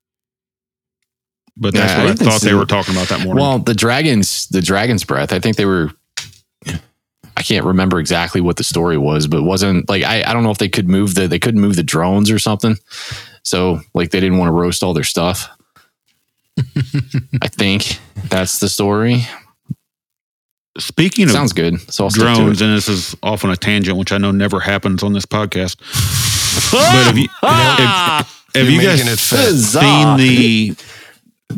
But 1.56 1.74
that's 1.74 1.92
Yeah, 1.92 1.98
I 1.98 2.04
what 2.04 2.10
I, 2.10 2.14
didn't 2.14 2.28
thought 2.30 2.40
they 2.40 2.48
see- 2.48 2.54
were 2.54 2.64
talking 2.66 2.94
about 2.94 3.08
that 3.08 3.20
morning. 3.20 3.42
Well, 3.42 3.58
the 3.58 3.74
dragons, 3.74 4.46
the 4.48 4.62
dragon's 4.62 5.04
breath. 5.04 5.32
I 5.32 5.38
think 5.38 5.56
they 5.56 5.66
were. 5.66 5.90
I 7.34 7.40
can't 7.42 7.64
remember 7.64 7.98
exactly 7.98 8.40
what 8.42 8.56
the 8.56 8.64
story 8.64 8.98
was, 8.98 9.26
but 9.26 9.38
it 9.38 9.42
wasn't 9.44 9.88
like 9.88 10.02
I, 10.02 10.22
I 10.22 10.32
don't 10.34 10.42
know 10.42 10.50
if 10.50 10.58
they 10.58 10.68
could 10.68 10.86
move 10.88 11.14
the 11.14 11.26
they 11.26 11.38
couldn't 11.38 11.60
move 11.60 11.76
the 11.76 11.82
drones 11.82 12.30
or 12.30 12.38
something. 12.38 12.76
So 13.42 13.80
like 13.94 14.10
they 14.10 14.20
didn't 14.20 14.38
want 14.38 14.48
to 14.48 14.52
roast 14.52 14.82
all 14.82 14.92
their 14.94 15.02
stuff. 15.02 15.48
I 17.42 17.48
think 17.48 17.98
that's 18.28 18.58
the 18.58 18.68
story. 18.68 19.22
Speaking 20.78 21.24
of 21.24 21.30
Sounds 21.32 21.52
good. 21.52 21.80
So 21.92 22.04
I'll 22.04 22.10
drones, 22.10 22.60
and 22.62 22.74
this 22.76 22.88
is 22.88 23.14
off 23.22 23.44
on 23.44 23.50
a 23.50 23.56
tangent, 23.56 23.98
which 23.98 24.12
I 24.12 24.18
know 24.18 24.30
never 24.30 24.60
happens 24.60 25.02
on 25.02 25.12
this 25.12 25.26
podcast. 25.26 25.76
but 26.72 27.04
have 27.06 27.18
you 27.18 27.28
have, 27.40 28.44
have 28.54 28.66
you 28.70 28.72
You're 28.80 28.82
guys 28.82 28.98
making 28.98 29.12
it 29.12 29.18
fit. 29.18 29.38
Huzzah. 29.38 29.80
seen 29.80 30.16
the 30.18 30.76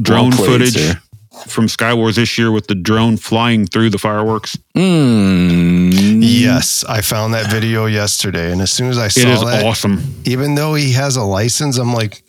drone 0.00 0.30
Well 0.30 0.38
played, 0.38 0.48
footage 0.50 0.74
sir. 0.74 1.00
from 1.48 1.68
Sky 1.68 1.92
Wars 1.94 2.16
this 2.16 2.36
year 2.38 2.50
with 2.52 2.66
the 2.66 2.74
drone 2.74 3.16
flying 3.16 3.66
through 3.66 3.90
the 3.90 3.98
fireworks? 3.98 4.56
Mm, 4.74 6.20
Yes, 6.22 6.84
I 6.88 7.00
found 7.00 7.34
that 7.34 7.50
video 7.50 7.86
yesterday, 7.86 8.52
and 8.52 8.60
as 8.60 8.70
soon 8.72 8.88
as 8.88 8.98
I 8.98 9.08
saw 9.08 9.20
It 9.20 9.28
is 9.28 9.40
that, 9.44 9.64
awesome. 9.64 10.02
even 10.24 10.54
though 10.54 10.74
he 10.74 10.92
has 10.92 11.16
a 11.16 11.22
license, 11.22 11.78
I'm 11.78 11.92
like, 11.94 12.22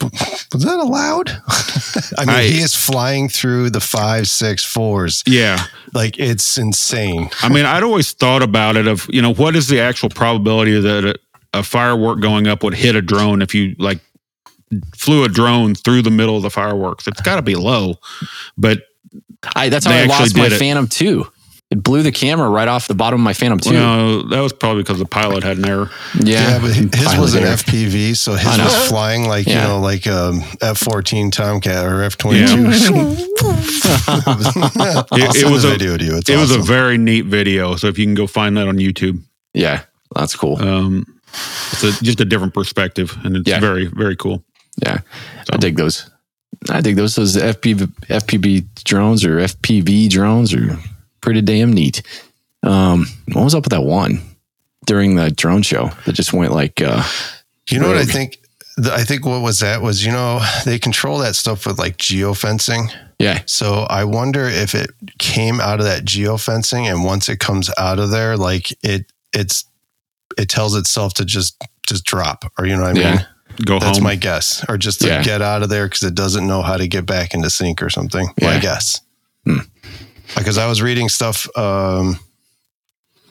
was 0.52 0.62
that 0.64 0.78
allowed? 0.78 1.30
I 2.18 2.24
mean, 2.24 2.36
I- 2.36 2.46
he 2.46 2.60
is 2.60 2.74
flying 2.74 3.28
through 3.28 3.70
the 3.70 3.80
five, 3.80 4.28
six, 4.28 4.64
fours. 4.64 5.22
Yeah. 5.26 5.64
Like 5.94 6.18
it's 6.18 6.58
insane. 6.58 7.30
I 7.42 7.48
mean, 7.48 7.64
I'd 7.64 7.82
always 7.82 8.12
thought 8.12 8.42
about 8.42 8.76
it 8.76 8.86
of, 8.86 9.06
you 9.10 9.22
know, 9.22 9.32
what 9.32 9.56
is 9.56 9.68
the 9.68 9.80
actual 9.80 10.08
probability 10.10 10.78
that 10.80 11.04
a, 11.04 11.58
a 11.58 11.62
firework 11.62 12.20
going 12.20 12.46
up 12.46 12.62
would 12.62 12.74
hit 12.74 12.96
a 12.96 13.02
drone 13.02 13.40
if 13.42 13.54
you 13.54 13.74
like 13.78 14.00
flew 14.96 15.24
a 15.24 15.28
drone 15.28 15.74
through 15.74 16.02
the 16.02 16.10
middle 16.10 16.36
of 16.36 16.42
the 16.42 16.50
fireworks? 16.50 17.06
It's 17.06 17.20
got 17.20 17.36
to 17.36 17.42
be 17.42 17.54
low. 17.54 17.94
But 18.56 18.82
I, 19.54 19.68
that's 19.68 19.86
how 19.86 19.92
I 19.92 20.04
lost 20.06 20.36
my 20.36 20.46
it. 20.46 20.52
Phantom 20.52 20.86
2. 20.88 21.26
It 21.68 21.82
blew 21.82 22.04
the 22.04 22.12
camera 22.12 22.48
right 22.48 22.68
off 22.68 22.86
the 22.86 22.94
bottom 22.94 23.20
of 23.20 23.24
my 23.24 23.32
Phantom 23.32 23.58
2. 23.58 23.70
you 23.70 23.76
know, 23.76 24.22
that 24.28 24.40
was 24.40 24.52
probably 24.52 24.84
because 24.84 25.00
the 25.00 25.04
pilot 25.04 25.42
had 25.42 25.58
an 25.58 25.64
error. 25.68 25.90
yeah. 26.22 26.50
Yeah, 26.50 26.58
but 26.60 26.72
his 26.72 26.86
Pilot 26.90 27.20
was 27.20 27.34
an 27.34 27.42
error. 27.42 27.54
FPV, 27.56 28.16
so 28.16 28.34
his 28.34 28.46
was 28.56 28.88
flying 28.88 29.26
like 29.26 29.48
you 29.48 29.56
know, 29.56 29.80
like 29.80 30.06
um, 30.06 30.42
F-14 30.60 31.32
Tomcat 31.32 31.84
or 31.84 32.02
F-22. 32.04 32.46
It- 35.18 35.42
it 35.44 35.50
was 35.50 35.64
a- 35.64 35.70
video 35.70 35.96
to 35.96 36.04
you. 36.04 36.16
It's 36.18 36.30
it 36.30 36.36
was 36.38 36.52
a 36.54 36.58
very 36.60 36.98
neat 36.98 37.22
video. 37.26 37.74
So 37.76 37.88
if 37.88 37.98
you 37.98 38.04
can 38.04 38.14
go 38.14 38.26
find 38.28 38.56
that 38.56 38.68
on 38.68 38.76
YouTube, 38.76 39.20
Yeah. 39.54 39.82
That's 40.14 40.36
cool. 40.36 40.62
um, 40.62 41.04
it's 41.72 41.82
a, 41.82 41.90
just 42.04 42.20
a 42.20 42.24
different 42.24 42.54
perspective 42.54 43.16
and 43.24 43.36
it's 43.36 43.48
Yeah. 43.48 43.58
very, 43.58 43.86
very 43.86 44.14
cool. 44.16 44.44
Yeah, 44.82 44.98
I 45.38 45.44
So- 45.52 45.58
dig 45.58 45.76
those. 45.76 46.08
I 46.70 46.80
dig 46.80 46.96
those. 46.96 47.14
Those 47.14 47.36
FPV, 47.36 47.86
FPV 48.08 48.64
drones 48.84 49.24
or 49.24 49.38
FPV 49.40 50.08
drones 50.08 50.52
are 50.54 50.78
pretty 51.20 51.40
damn 51.42 51.72
neat. 51.72 52.02
Um, 52.62 53.06
what 53.32 53.44
was 53.44 53.54
up 53.54 53.64
with 53.64 53.70
that 53.72 53.84
one 53.84 54.20
during 54.86 55.14
the 55.16 55.30
drone 55.30 55.62
show 55.62 55.90
that 56.04 56.14
just 56.14 56.32
went 56.32 56.52
like, 56.52 56.80
uh, 56.80 57.02
You 57.70 57.78
know 57.78 57.88
what 57.88 57.96
I 57.98 58.04
think? 58.04 58.38
The- 58.76 58.92
I 58.94 59.04
think 59.04 59.24
what 59.24 59.42
was 59.42 59.60
that 59.60 59.80
was 59.82 60.04
you 60.04 60.12
know 60.12 60.40
they 60.64 60.78
control 60.78 61.18
that 61.18 61.34
stuff 61.36 61.66
with 61.66 61.78
like 61.78 61.96
geofencing. 61.98 62.90
yeah, 63.18 63.40
So 63.46 63.86
I 63.88 64.04
wonder 64.04 64.46
if 64.46 64.74
it 64.74 64.90
came 65.18 65.60
out 65.60 65.78
of 65.80 65.86
that 65.86 66.04
geofencing, 66.04 66.90
and 66.90 67.02
once 67.04 67.28
it 67.28 67.38
comes 67.38 67.70
out 67.78 67.98
of 67.98 68.10
there, 68.10 68.36
like 68.36 68.72
it 68.82 69.10
it's 69.32 69.64
it 70.36 70.48
tells 70.48 70.74
itself 70.76 71.14
to 71.14 71.24
just 71.24 71.56
just 71.88 72.04
drop, 72.04 72.50
or 72.58 72.66
you 72.66 72.76
know 72.76 72.82
what 72.82 72.96
I 72.96 73.00
Yeah. 73.00 73.10
mean? 73.16 73.26
Go 73.64 73.78
That's 73.78 73.98
home. 73.98 74.04
my 74.04 74.16
guess, 74.16 74.64
or 74.68 74.76
just 74.76 75.00
to 75.00 75.08
Yeah. 75.08 75.22
get 75.22 75.40
out 75.42 75.62
of 75.62 75.68
there 75.68 75.86
because 75.86 76.02
it 76.02 76.14
doesn't 76.14 76.46
know 76.46 76.62
how 76.62 76.76
to 76.76 76.86
get 76.86 77.06
back 77.06 77.34
into 77.34 77.48
sync 77.50 77.82
or 77.82 77.90
something. 77.90 78.28
My 78.40 78.54
Yeah. 78.54 78.60
guess. 78.60 79.00
Hmm. 79.44 79.58
Because 80.36 80.58
I 80.58 80.66
was 80.66 80.82
reading 80.82 81.08
stuff 81.08 81.48
um, 81.56 82.18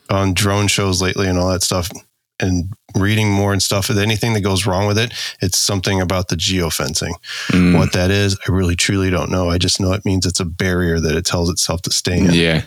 on 0.09 0.33
drone 0.33 0.67
shows 0.67 1.01
lately 1.01 1.27
and 1.27 1.37
all 1.37 1.49
that 1.51 1.63
stuff, 1.63 1.89
and 2.39 2.73
reading 2.95 3.29
more 3.31 3.51
and 3.53 3.61
stuff. 3.61 3.89
If 3.89 3.97
anything 3.97 4.33
that 4.33 4.41
goes 4.41 4.65
wrong 4.65 4.87
with 4.87 4.97
it, 4.97 5.13
it's 5.41 5.57
something 5.57 5.99
about 6.01 6.27
the 6.29 6.35
geofencing. 6.35 7.13
Mm, 7.49 7.77
What 7.77 7.91
that 7.93 8.11
is, 8.11 8.37
I 8.47 8.51
really 8.51 8.75
truly 8.75 9.09
don't 9.09 9.29
know. 9.31 9.49
I 9.49 9.57
just 9.57 9.79
know 9.79 9.91
it 9.93 10.05
means 10.05 10.25
it's 10.25 10.39
a 10.39 10.45
barrier 10.45 10.99
that 10.99 11.15
it 11.15 11.25
tells 11.25 11.49
itself 11.49 11.81
to 11.83 11.91
stay 11.91 12.17
in. 12.17 12.33
yeah. 12.33 12.63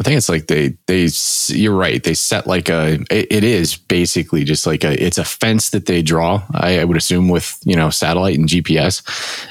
I 0.00 0.04
think 0.04 0.16
it's 0.16 0.28
like 0.28 0.46
they 0.46 0.76
they. 0.86 1.08
You're 1.48 1.74
right. 1.74 2.02
They 2.02 2.14
set 2.14 2.46
like 2.46 2.68
a. 2.68 3.00
It, 3.10 3.26
it 3.32 3.44
is 3.44 3.76
basically 3.76 4.44
just 4.44 4.64
like 4.64 4.84
a. 4.84 5.02
It's 5.02 5.18
a 5.18 5.24
fence 5.24 5.70
that 5.70 5.86
they 5.86 6.02
draw. 6.02 6.44
I, 6.52 6.78
I 6.78 6.84
would 6.84 6.96
assume 6.96 7.28
with 7.28 7.58
you 7.64 7.74
know 7.74 7.90
satellite 7.90 8.38
and 8.38 8.48
GPS, 8.48 9.02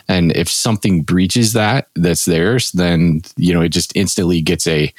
and 0.08 0.34
if 0.38 0.50
something 0.50 1.02
breaches 1.02 1.52
that 1.54 1.89
that's 1.95 2.24
theirs, 2.24 2.72
then 2.72 3.24
you 3.36 3.54
know 3.54 3.62
it 3.62 3.70
just 3.70 3.93
instantly 3.95 4.41
gets 4.41 4.68
a, 4.68 4.93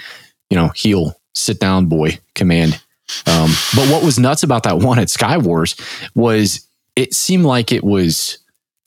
you 0.50 0.56
know, 0.56 0.68
heel 0.68 1.18
sit 1.34 1.60
down 1.60 1.86
boy 1.86 2.18
command. 2.34 2.82
Um, 3.26 3.50
but 3.74 3.88
what 3.88 4.04
was 4.04 4.18
nuts 4.18 4.42
about 4.42 4.64
that 4.64 4.78
one 4.80 4.98
at 4.98 5.08
Sky 5.08 5.38
Wars 5.38 5.76
was 6.14 6.66
it 6.94 7.14
seemed 7.14 7.44
like 7.44 7.72
it 7.72 7.84
was. 7.84 8.38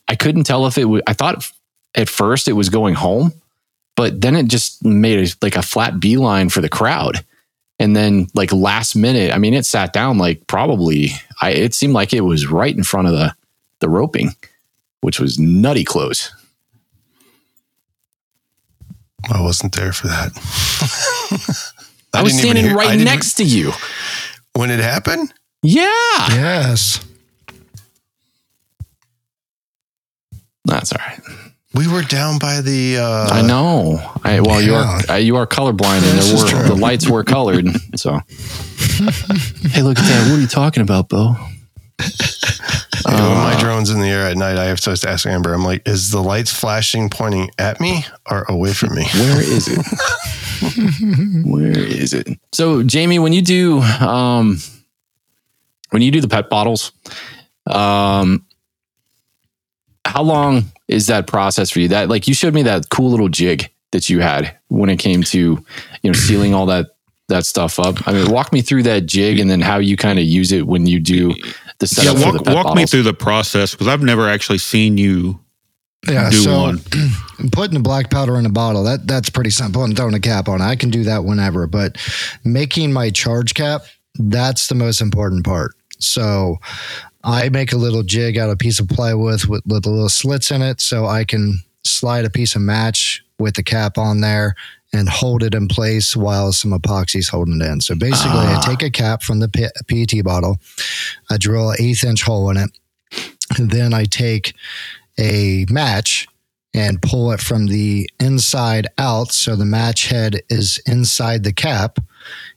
I 0.07 0.15
couldn't 0.15 0.43
tell 0.43 0.67
if 0.67 0.77
it 0.77 0.85
was. 0.85 1.01
I 1.07 1.13
thought 1.13 1.49
at 1.95 2.07
first 2.07 2.47
it 2.47 2.53
was 2.53 2.69
going 2.69 2.93
home, 2.93 3.33
but 3.95 4.21
then 4.21 4.35
it 4.35 4.47
just 4.47 4.83
made 4.83 5.19
a, 5.19 5.31
like 5.41 5.55
a 5.55 5.61
flat 5.61 5.99
beeline 5.99 6.49
for 6.49 6.61
the 6.61 6.69
crowd. 6.69 7.23
And 7.79 7.95
then 7.95 8.27
like 8.35 8.53
last 8.53 8.95
minute, 8.95 9.33
I 9.33 9.37
mean, 9.37 9.53
it 9.53 9.65
sat 9.65 9.91
down 9.91 10.17
like 10.17 10.45
probably. 10.47 11.09
I 11.41 11.51
it 11.51 11.73
seemed 11.73 11.93
like 11.93 12.13
it 12.13 12.21
was 12.21 12.45
right 12.47 12.75
in 12.75 12.83
front 12.83 13.07
of 13.07 13.13
the 13.13 13.33
the 13.79 13.89
roping, 13.89 14.35
which 15.01 15.19
was 15.19 15.39
nutty 15.39 15.83
close. 15.83 16.31
I 19.31 19.41
wasn't 19.41 19.75
there 19.75 19.93
for 19.93 20.07
that. 20.07 20.31
I, 22.13 22.23
was 22.23 22.37
standing 22.37 22.65
hear- 22.65 22.75
right 22.75 22.99
next 22.99 23.35
to 23.35 23.43
you. 23.43 23.71
when 24.53 24.71
it 24.71 24.79
happened? 24.79 25.33
Yeah. 25.61 25.83
Yes. 26.29 26.99
That's 30.65 30.91
all 30.91 30.99
right. 31.05 31.19
We 31.73 31.87
were 31.87 32.01
down 32.01 32.37
by 32.37 32.61
the. 32.61 32.97
Uh, 32.97 33.29
I 33.31 33.41
know. 33.41 33.99
I 34.23 34.41
well, 34.41 34.61
you 34.61 34.75
are 34.75 35.01
yeah. 35.07 35.13
uh, 35.13 35.17
you 35.17 35.37
are 35.37 35.47
colorblind, 35.47 36.03
and 36.09 36.17
This 36.17 36.27
there 36.27 36.45
is 36.45 36.53
were 36.53 36.67
the 36.67 36.75
lights 36.75 37.09
were 37.09 37.23
colored. 37.23 37.65
So, 37.95 38.13
hey, 39.69 39.81
look 39.81 39.97
at 39.97 40.05
that! 40.05 40.27
What 40.29 40.37
are 40.37 40.41
you 40.41 40.47
talking 40.47 40.83
about, 40.83 41.07
Bo? 41.07 41.35
you 42.01 43.17
know, 43.17 43.29
when 43.29 43.37
my 43.37 43.57
drone's 43.59 43.89
in 43.89 43.99
the 43.99 44.07
air 44.07 44.27
at 44.27 44.37
night, 44.37 44.57
I 44.57 44.65
have 44.65 44.79
to 44.81 44.91
ask 45.07 45.25
Amber. 45.25 45.53
I'm 45.53 45.63
like, 45.63 45.87
is 45.87 46.11
the 46.11 46.21
lights 46.21 46.51
flashing 46.51 47.09
pointing 47.09 47.49
at 47.57 47.79
me 47.79 48.05
or 48.29 48.43
away 48.49 48.73
from 48.73 48.95
me? 48.95 49.05
Where 49.13 49.41
is 49.41 49.67
it? 49.69 49.85
Where 51.45 51.79
is 51.79 52.13
it? 52.13 52.37
So, 52.51 52.83
Jamie, 52.83 53.19
when 53.19 53.33
you 53.33 53.41
do 53.41 53.79
um, 53.79 54.57
when 55.91 56.01
you 56.01 56.11
do 56.11 56.21
the 56.21 56.27
pet 56.27 56.49
bottles, 56.49 56.91
um, 57.67 58.45
how 60.05 60.23
long 60.23 60.65
is 60.87 61.07
that 61.07 61.27
process 61.27 61.69
for 61.69 61.79
you? 61.79 61.87
That 61.87 62.09
like 62.09 62.27
you 62.27 62.33
showed 62.33 62.53
me 62.53 62.63
that 62.63 62.89
cool 62.89 63.09
little 63.11 63.29
jig 63.29 63.69
that 63.91 64.09
you 64.09 64.19
had 64.21 64.57
when 64.69 64.89
it 64.89 64.97
came 64.97 65.23
to 65.23 65.39
you 65.39 66.09
know 66.09 66.13
sealing 66.13 66.53
all 66.53 66.65
that 66.67 66.87
that 67.27 67.45
stuff 67.45 67.79
up. 67.79 68.05
I 68.07 68.13
mean, 68.13 68.31
walk 68.31 68.51
me 68.51 68.61
through 68.61 68.83
that 68.83 69.05
jig 69.05 69.39
and 69.39 69.49
then 69.49 69.61
how 69.61 69.77
you 69.77 69.95
kind 69.97 70.19
of 70.19 70.25
use 70.25 70.51
it 70.51 70.67
when 70.67 70.85
you 70.85 70.99
do 70.99 71.33
the 71.79 71.87
setup 71.87 72.17
yeah, 72.17 72.25
for 72.25 72.31
the 72.33 72.37
walk, 72.39 72.45
pet 72.45 72.55
walk 72.65 72.75
me 72.75 72.85
through 72.85 73.03
the 73.03 73.13
process 73.13 73.71
because 73.71 73.87
I've 73.87 74.03
never 74.03 74.27
actually 74.27 74.57
seen 74.57 74.97
you 74.97 75.39
Yeah. 76.07 76.29
do 76.29 76.37
so 76.37 76.61
one. 76.61 76.79
putting 77.51 77.73
the 77.75 77.79
black 77.79 78.09
powder 78.11 78.37
in 78.37 78.45
a 78.45 78.49
bottle 78.51 78.83
that 78.83 79.07
that's 79.07 79.29
pretty 79.29 79.49
simple 79.49 79.83
and 79.83 79.95
throwing 79.95 80.13
a 80.13 80.19
cap 80.19 80.49
on. 80.49 80.61
I 80.61 80.75
can 80.75 80.89
do 80.89 81.03
that 81.05 81.23
whenever, 81.23 81.67
but 81.67 81.97
making 82.43 82.91
my 82.91 83.09
charge 83.11 83.53
cap 83.53 83.83
that's 84.15 84.67
the 84.67 84.75
most 84.75 84.99
important 84.99 85.45
part. 85.45 85.71
So 85.99 86.57
I 87.23 87.49
make 87.49 87.71
a 87.71 87.77
little 87.77 88.03
jig 88.03 88.37
out 88.37 88.49
of 88.49 88.53
a 88.53 88.57
piece 88.57 88.79
of 88.79 88.87
plywood 88.87 89.45
with, 89.45 89.65
with 89.65 89.85
little 89.85 90.09
slits 90.09 90.51
in 90.51 90.61
it, 90.61 90.81
so 90.81 91.05
I 91.05 91.23
can 91.23 91.59
slide 91.83 92.25
a 92.25 92.29
piece 92.29 92.55
of 92.55 92.61
match 92.61 93.23
with 93.39 93.55
the 93.55 93.63
cap 93.63 93.97
on 93.97 94.21
there 94.21 94.55
and 94.93 95.07
hold 95.07 95.43
it 95.43 95.55
in 95.55 95.67
place 95.67 96.15
while 96.15 96.51
some 96.51 96.71
epoxy's 96.71 97.29
holding 97.29 97.61
it 97.61 97.65
in. 97.65 97.81
So 97.81 97.95
basically, 97.95 98.39
I 98.39 98.55
ah. 98.55 98.63
take 98.65 98.81
a 98.81 98.89
cap 98.89 99.23
from 99.23 99.39
the 99.39 99.47
P- 99.47 99.69
PET 99.87 100.23
bottle, 100.23 100.59
I 101.29 101.37
drill 101.37 101.71
an 101.71 101.77
eighth 101.79 102.03
inch 102.03 102.23
hole 102.23 102.49
in 102.49 102.57
it, 102.57 102.71
and 103.57 103.71
then 103.71 103.93
I 103.93 104.05
take 104.05 104.53
a 105.17 105.65
match 105.69 106.27
and 106.73 107.01
pull 107.01 107.31
it 107.31 107.41
from 107.41 107.67
the 107.67 108.09
inside 108.19 108.87
out 108.97 109.31
so 109.31 109.55
the 109.55 109.65
match 109.65 110.07
head 110.07 110.41
is 110.49 110.81
inside 110.85 111.43
the 111.43 111.53
cap. 111.53 111.99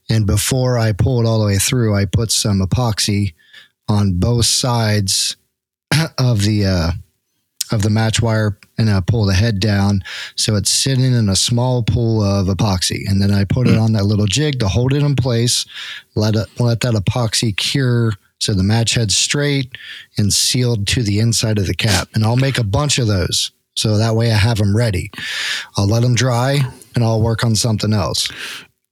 And 0.08 0.26
before 0.26 0.78
I 0.78 0.92
pull 0.92 1.20
it 1.20 1.26
all 1.26 1.40
the 1.40 1.46
way 1.46 1.58
through, 1.58 1.96
I 1.96 2.04
put 2.04 2.30
some 2.30 2.60
epoxy 2.60 3.34
on 3.88 4.18
both 4.18 4.46
sides 4.46 5.36
of 6.18 6.42
the 6.42 6.66
uh, 6.66 6.90
of 7.72 7.82
the 7.82 7.90
match 7.90 8.20
wire 8.20 8.58
and 8.78 8.90
I 8.90 9.00
pull 9.00 9.26
the 9.26 9.34
head 9.34 9.60
down 9.60 10.02
so 10.36 10.54
it's 10.54 10.70
sitting 10.70 11.12
in 11.12 11.28
a 11.28 11.36
small 11.36 11.82
pool 11.82 12.22
of 12.22 12.46
epoxy. 12.46 13.00
And 13.08 13.20
then 13.20 13.30
I 13.30 13.44
put 13.44 13.68
it 13.68 13.78
on 13.78 13.92
that 13.92 14.04
little 14.04 14.26
jig 14.26 14.60
to 14.60 14.68
hold 14.68 14.92
it 14.92 15.02
in 15.02 15.16
place, 15.16 15.66
let 16.14 16.34
it 16.36 16.48
let 16.58 16.80
that 16.80 16.94
epoxy 16.94 17.56
cure 17.56 18.12
so 18.40 18.52
the 18.52 18.62
match 18.62 18.94
head's 18.94 19.16
straight 19.16 19.76
and 20.18 20.32
sealed 20.32 20.86
to 20.88 21.02
the 21.02 21.18
inside 21.20 21.58
of 21.58 21.66
the 21.66 21.74
cap. 21.74 22.08
And 22.14 22.24
I'll 22.24 22.36
make 22.36 22.58
a 22.58 22.64
bunch 22.64 22.98
of 22.98 23.06
those. 23.06 23.50
So 23.76 23.96
that 23.96 24.14
way 24.14 24.30
I 24.30 24.36
have 24.36 24.58
them 24.58 24.76
ready. 24.76 25.10
I'll 25.76 25.88
let 25.88 26.02
them 26.02 26.14
dry 26.14 26.58
and 26.94 27.02
I'll 27.02 27.22
work 27.22 27.44
on 27.44 27.56
something 27.56 27.92
else. 27.92 28.30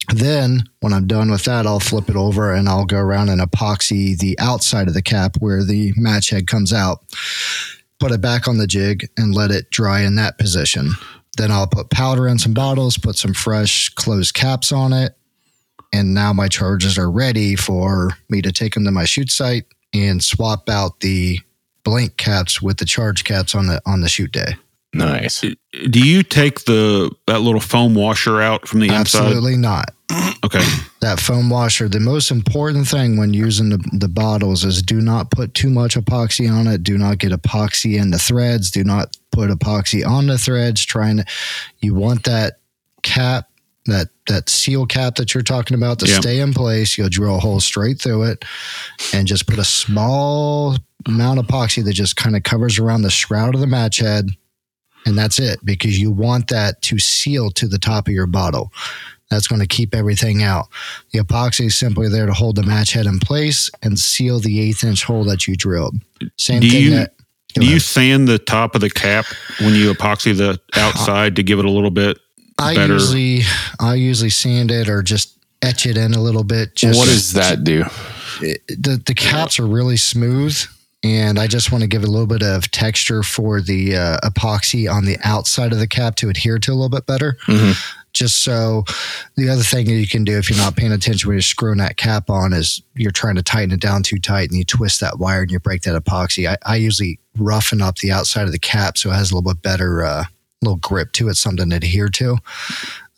Then, 0.09 0.65
when 0.81 0.93
I'm 0.93 1.07
done 1.07 1.31
with 1.31 1.45
that, 1.45 1.67
I'll 1.67 1.81
flip 1.81 2.09
it 2.09 2.17
over 2.17 2.53
and 2.53 2.69
I'll 2.69 2.85
go 2.85 2.99
around 2.99 3.29
and 3.29 3.41
epoxy 3.41 4.19
the 4.19 4.37
outside 4.39 4.89
of 4.89 4.95
the 4.95 5.03
cap 5.03 5.37
where 5.39 5.65
the 5.65 5.93
match 5.97 6.31
head 6.31 6.47
comes 6.47 6.73
out. 6.73 7.01
Put 8.01 8.11
it 8.11 8.21
back 8.21 8.49
on 8.49 8.59
the 8.59 8.67
jig 8.67 9.09
and 9.17 9.35
let 9.35 9.53
it 9.53 9.71
dry 9.71 10.01
in 10.01 10.17
that 10.17 10.39
position. 10.39 10.91
Then 11.37 11.51
I'll 11.51 11.69
put 11.69 11.91
powder 11.91 12.27
in 12.27 12.39
some 12.39 12.53
bottles, 12.53 12.99
put 12.99 13.17
some 13.17 13.33
fresh 13.33 13.91
closed 13.91 14.35
caps 14.35 14.73
on 14.73 14.93
it. 14.93 15.17
And 15.93 16.15
now 16.15 16.33
my 16.33 16.49
charges 16.49 16.99
are 16.99 17.11
ready 17.11 17.55
for 17.55 18.11
me 18.29 18.43
to 18.43 18.51
take 18.51 18.75
them 18.75 18.85
to 18.85 18.91
my 18.91 19.05
shoot 19.05 19.31
site 19.31 19.67
and 19.95 20.23
swap 20.23 20.69
out 20.69 21.01
the 21.01 21.39
blank 21.85 22.17
caps 22.17 22.61
with 22.63 22.79
the 22.79 22.85
charge 22.85 23.25
caps 23.25 23.55
on 23.55 23.67
the 23.67 23.81
on 23.87 24.01
the 24.01 24.09
shoot 24.09 24.33
day. 24.33 24.57
Nice. 24.95 25.43
Uh, 25.43 25.55
do 25.91 26.07
you 26.07 26.23
take 26.23 26.65
the 26.65 27.11
that 27.27 27.41
little 27.41 27.61
foam 27.61 27.95
washer 27.95 28.43
out 28.43 28.69
from 28.69 28.81
the 28.81 28.91
Absolutely 28.91 29.57
not. 29.57 29.95
Okay. 30.45 30.63
that 31.01 31.19
foam 31.19 31.49
washer. 31.49 31.89
The 31.89 32.01
most 32.01 32.31
important 32.31 32.87
thing 32.87 33.17
when 33.17 33.33
using 33.33 33.71
the, 33.71 33.79
the 33.93 34.09
bottles 34.09 34.65
is 34.65 34.83
do 34.83 35.01
not 35.01 35.31
put 35.31 35.55
too 35.55 35.71
much 35.71 35.95
epoxy 35.95 36.51
on 36.53 36.67
it. 36.67 36.83
Do 36.83 36.99
not 36.99 37.19
get 37.19 37.33
epoxy 37.33 37.99
in 37.99 38.11
the 38.11 38.19
threads. 38.19 38.71
Do 38.71 38.85
not 38.85 39.17
put 39.31 39.51
epoxy 39.51 40.07
on 40.07 40.27
the 40.27 40.37
threads. 40.37 40.85
Trying 40.85 41.19
to, 41.19 41.25
you 41.81 41.95
want 41.95 42.25
that 42.25 42.59
cap, 43.03 43.49
that 43.87 44.09
that 44.29 44.49
seal 44.51 44.85
cap 44.85 45.15
that 45.17 45.33
you're 45.33 45.43
talking 45.43 45.75
about 45.75 46.01
to 46.01 46.07
Yeah. 46.07 46.21
stay 46.21 46.39
in 46.41 46.53
place. 46.53 46.99
You'll 46.99 47.09
drill 47.09 47.37
a 47.37 47.41
hole 47.41 47.61
straight 47.61 47.99
through 48.01 48.25
it, 48.25 48.45
and 49.15 49.27
just 49.27 49.47
put 49.47 49.59
a 49.59 49.65
small 49.65 50.77
amount 51.07 51.39
of 51.41 51.47
epoxy 51.47 51.83
that 51.85 51.95
just 51.95 52.17
kind 52.17 52.37
of 52.37 52.43
covers 52.43 52.79
around 52.79 53.03
the 53.03 53.11
shroud 53.11 53.55
of 53.55 53.61
the 53.63 53.67
match 53.67 53.97
head. 53.97 54.29
And 55.07 55.19
that's 55.19 55.39
it 55.39 55.59
because 55.65 55.99
you 55.99 56.11
want 56.13 56.49
that 56.49 56.81
to 56.83 56.99
seal 56.99 57.51
to 57.53 57.67
the 57.67 57.79
top 57.79 58.07
of 58.09 58.15
your 58.15 58.27
bottle. 58.27 58.73
That's 59.31 59.47
going 59.49 59.61
to 59.63 59.67
keep 59.67 59.95
everything 59.95 60.43
out. 60.43 60.69
The 61.13 61.21
epoxy 61.21 61.67
is 61.67 61.75
simply 61.79 62.09
there 62.09 62.27
to 62.27 62.33
hold 62.35 62.57
the 62.57 62.63
match 62.63 62.93
head 62.93 63.07
in 63.07 63.19
place 63.19 63.71
and 63.83 63.99
seal 63.99 64.39
the 64.41 64.61
eighth 64.61 64.85
inch 64.85 65.05
hole 65.05 65.25
that 65.25 65.49
you 65.49 65.57
drilled. 65.57 65.97
Same 66.37 66.61
Do 66.61 66.71
thing 66.71 66.83
you- 66.83 66.91
that. 66.91 67.15
Go 67.55 67.61
Do 67.61 67.67
you 67.67 67.73
ahead. 67.73 67.83
sand 67.83 68.29
the 68.29 68.39
top 68.39 68.75
of 68.75 68.81
the 68.81 68.89
cap 68.89 69.27
when 69.61 69.75
you 69.75 69.93
epoxy 69.93 70.35
the 70.37 70.59
outside 70.75 71.37
to 71.37 71.43
give 71.43 71.59
it 71.59 71.65
a 71.67 71.71
little 71.71 71.91
bit? 71.91 72.19
I 72.59 72.75
better- 72.75 72.95
usually 72.95 73.41
I 73.81 73.95
usually 73.95 74.31
sand 74.31 74.71
it 74.71 74.89
or 74.89 75.03
just 75.03 75.37
etch 75.63 75.85
it 75.87 75.97
in 75.99 76.15
a 76.15 76.21
little 76.21 76.45
bit. 76.45 76.75
Just 76.77 76.99
what 76.99 77.09
does 77.09 77.33
that 77.35 77.65
do? 77.65 77.85
it- 78.41 78.63
the 78.69 79.03
the 79.05 79.15
caps 79.15 79.59
are 79.59 79.67
really 79.67 79.97
smooth, 79.99 80.59
and 81.05 81.39
I 81.39 81.47
just 81.47 81.73
want 81.73 81.83
to 81.83 81.89
give 81.89 82.05
a 82.05 82.07
little 82.07 82.27
bit 82.27 82.43
of 82.43 82.71
texture 82.71 83.23
for 83.23 83.61
the 83.61 83.97
uh, 83.97 84.19
epoxy 84.25 84.91
on 84.93 85.05
the 85.05 85.19
outside 85.25 85.73
of 85.73 85.79
the 85.79 85.87
cap 85.89 86.15
to 86.17 86.29
adhere 86.29 86.59
to 86.59 86.73
a 86.73 86.75
little 86.75 86.89
bit 86.89 87.07
better. 87.07 87.37
Mhm. 87.47 87.77
Just 88.13 88.43
so 88.43 88.85
the 89.37 89.49
other 89.49 89.63
thing 89.63 89.87
that 89.87 89.95
you 89.95 90.07
can 90.07 90.23
do 90.23 90.37
if 90.37 90.51
you're 90.51 90.59
not 90.59 90.77
paying 90.77 90.93
attention 90.93 91.27
when 91.29 91.35
you're 91.37 91.43
screwing 91.43 91.79
that 91.79 91.97
cap 91.97 92.29
on 92.29 92.53
is 92.53 92.83
you're 92.95 93.11
trying 93.11 93.37
to 93.37 93.43
tighten 93.43 93.73
it 93.73 93.81
down 93.81 94.03
too 94.03 94.19
tight 94.19 94.51
and 94.51 94.59
you 94.59 94.65
twist 94.65 95.01
that 95.01 95.19
wire 95.19 95.41
and 95.43 95.51
you 95.51 95.59
break 95.59 95.81
that 95.83 96.01
epoxy. 96.01 96.47
I, 96.47 96.59
I 96.67 96.77
usually 96.77 97.19
roughen 97.39 97.81
up 97.81 97.97
the 97.97 98.13
outside 98.13 98.45
of 98.45 98.53
the 98.53 98.59
cap 98.59 98.99
so 98.99 99.11
it 99.11 99.15
has 99.15 99.31
a 99.31 99.35
little 99.35 99.51
bit 99.55 99.63
better 99.63 100.05
uh, 100.05 100.25
little 100.61 100.77
grip 100.77 101.13
to 101.13 101.29
it, 101.31 101.37
something 101.37 101.71
to 101.71 101.77
adhere 101.77 102.11
to. 102.11 102.37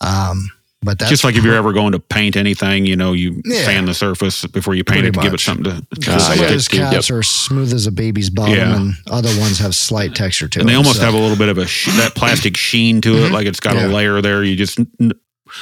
Um, 0.00 0.50
but 0.84 0.98
that's 0.98 1.10
Just 1.10 1.24
like 1.24 1.34
if 1.36 1.42
you're 1.44 1.54
ever 1.56 1.72
going 1.72 1.92
to 1.92 1.98
paint 1.98 2.36
anything, 2.36 2.86
you 2.86 2.94
know, 2.96 3.12
you 3.12 3.42
Yeah. 3.44 3.64
sand 3.64 3.88
the 3.88 3.94
surface 3.94 4.44
before 4.46 4.74
you 4.74 4.84
paint 4.84 5.00
Pretty 5.02 5.08
it 5.08 5.14
to 5.14 5.20
give 5.20 5.34
it 5.34 5.40
something 5.40 5.64
to. 5.64 5.86
Because 5.90 6.14
Ah, 6.22 6.28
some 6.28 6.38
yeah. 6.38 6.44
of 6.44 6.50
those 6.50 6.68
Yep. 6.72 6.92
caps 6.92 7.10
are 7.10 7.22
smooth 7.22 7.72
as 7.72 7.86
a 7.86 7.92
baby's 7.92 8.30
bottom, 8.30 8.54
Yeah. 8.54 8.76
and 8.76 8.94
other 9.10 9.30
ones 9.40 9.58
have 9.58 9.74
slight 9.74 10.14
texture 10.14 10.48
to 10.48 10.60
and 10.60 10.68
they 10.68 10.74
almost 10.74 10.98
so- 10.98 11.04
have 11.04 11.14
a 11.14 11.18
little 11.18 11.36
bit 11.36 11.48
of 11.48 11.58
a 11.58 11.66
sh- 11.66 11.86
that 11.96 12.14
plastic 12.14 12.56
sheen 12.56 13.00
to 13.00 13.24
it, 13.24 13.32
like 13.32 13.46
it's 13.46 13.60
got 13.60 13.74
Mm-hmm. 13.76 13.90
A 13.90 13.94
layer 13.94 14.20
there. 14.20 14.44
You 14.44 14.54
just, 14.56 14.78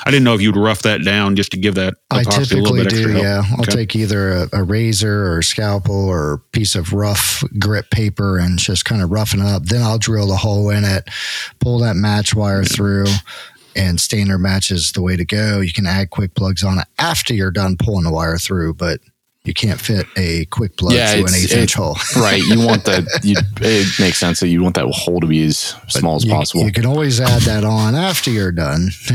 I 0.06 0.10
didn't 0.10 0.24
know 0.24 0.34
if 0.34 0.40
you'd 0.40 0.56
rough 0.56 0.82
that 0.82 1.04
down 1.04 1.34
just 1.36 1.50
to 1.52 1.58
give 1.58 1.74
that 1.74 1.94
I 2.10 2.22
epoxy 2.22 2.52
a 2.52 2.56
little 2.60 2.76
typically 2.76 3.02
do, 3.04 3.18
yeah. 3.18 3.42
I'll 3.52 3.60
Okay. 3.62 3.72
take 3.72 3.96
either 3.96 4.32
a, 4.32 4.48
a 4.60 4.62
razor 4.62 5.26
or 5.26 5.38
a 5.40 5.44
scalpel 5.44 5.94
or 6.08 6.34
a 6.34 6.38
piece 6.38 6.74
of 6.74 6.92
rough 6.92 7.42
grit 7.58 7.90
paper 7.90 8.38
and 8.38 8.58
just 8.58 8.84
kind 8.84 9.02
of 9.02 9.10
roughen 9.10 9.40
it 9.40 9.46
up. 9.46 9.64
Then 9.66 9.82
I'll 9.82 9.98
drill 9.98 10.28
the 10.28 10.36
hole 10.36 10.70
in 10.70 10.84
it, 10.84 11.08
pull 11.58 11.78
that 11.80 11.96
match 11.96 12.34
wire 12.34 12.64
through, 12.64 13.06
and 13.76 14.00
standard 14.00 14.38
match 14.38 14.70
is 14.70 14.92
the 14.92 15.02
way 15.02 15.16
to 15.16 15.24
go. 15.24 15.60
You 15.60 15.72
can 15.72 15.86
add 15.86 16.10
quick 16.10 16.34
plugs 16.34 16.62
on 16.64 16.78
it 16.78 16.86
after 16.98 17.34
you're 17.34 17.50
done 17.50 17.76
pulling 17.76 18.04
the 18.04 18.10
wire 18.12 18.38
through, 18.38 18.74
but 18.74 19.00
you 19.44 19.52
can't 19.54 19.80
fit 19.80 20.06
a 20.16 20.44
quick 20.46 20.76
plug 20.76 20.92
Yeah, 20.92 21.10
through 21.12 21.22
an 21.22 21.24
it's- 21.34 21.44
eighth 21.52 21.56
inch 21.56 21.74
hole. 21.74 21.96
right. 22.16 22.40
You 22.42 22.64
want 22.64 22.84
that. 22.84 23.02
You, 23.24 23.34
it 23.60 23.98
makes 24.00 24.18
sense 24.18 24.38
that 24.40 24.48
you 24.48 24.62
want 24.62 24.76
that 24.76 24.86
hole 24.86 25.18
to 25.20 25.26
be 25.26 25.44
as 25.44 25.58
small 25.88 26.16
as 26.16 26.24
You, 26.24 26.30
possible. 26.32 26.64
you 26.64 26.70
can 26.72 26.86
always 26.86 27.20
add 27.20 27.42
that 27.42 27.64
on 27.64 27.94
after 27.96 28.30
you're 28.30 28.52
done. 28.52 28.90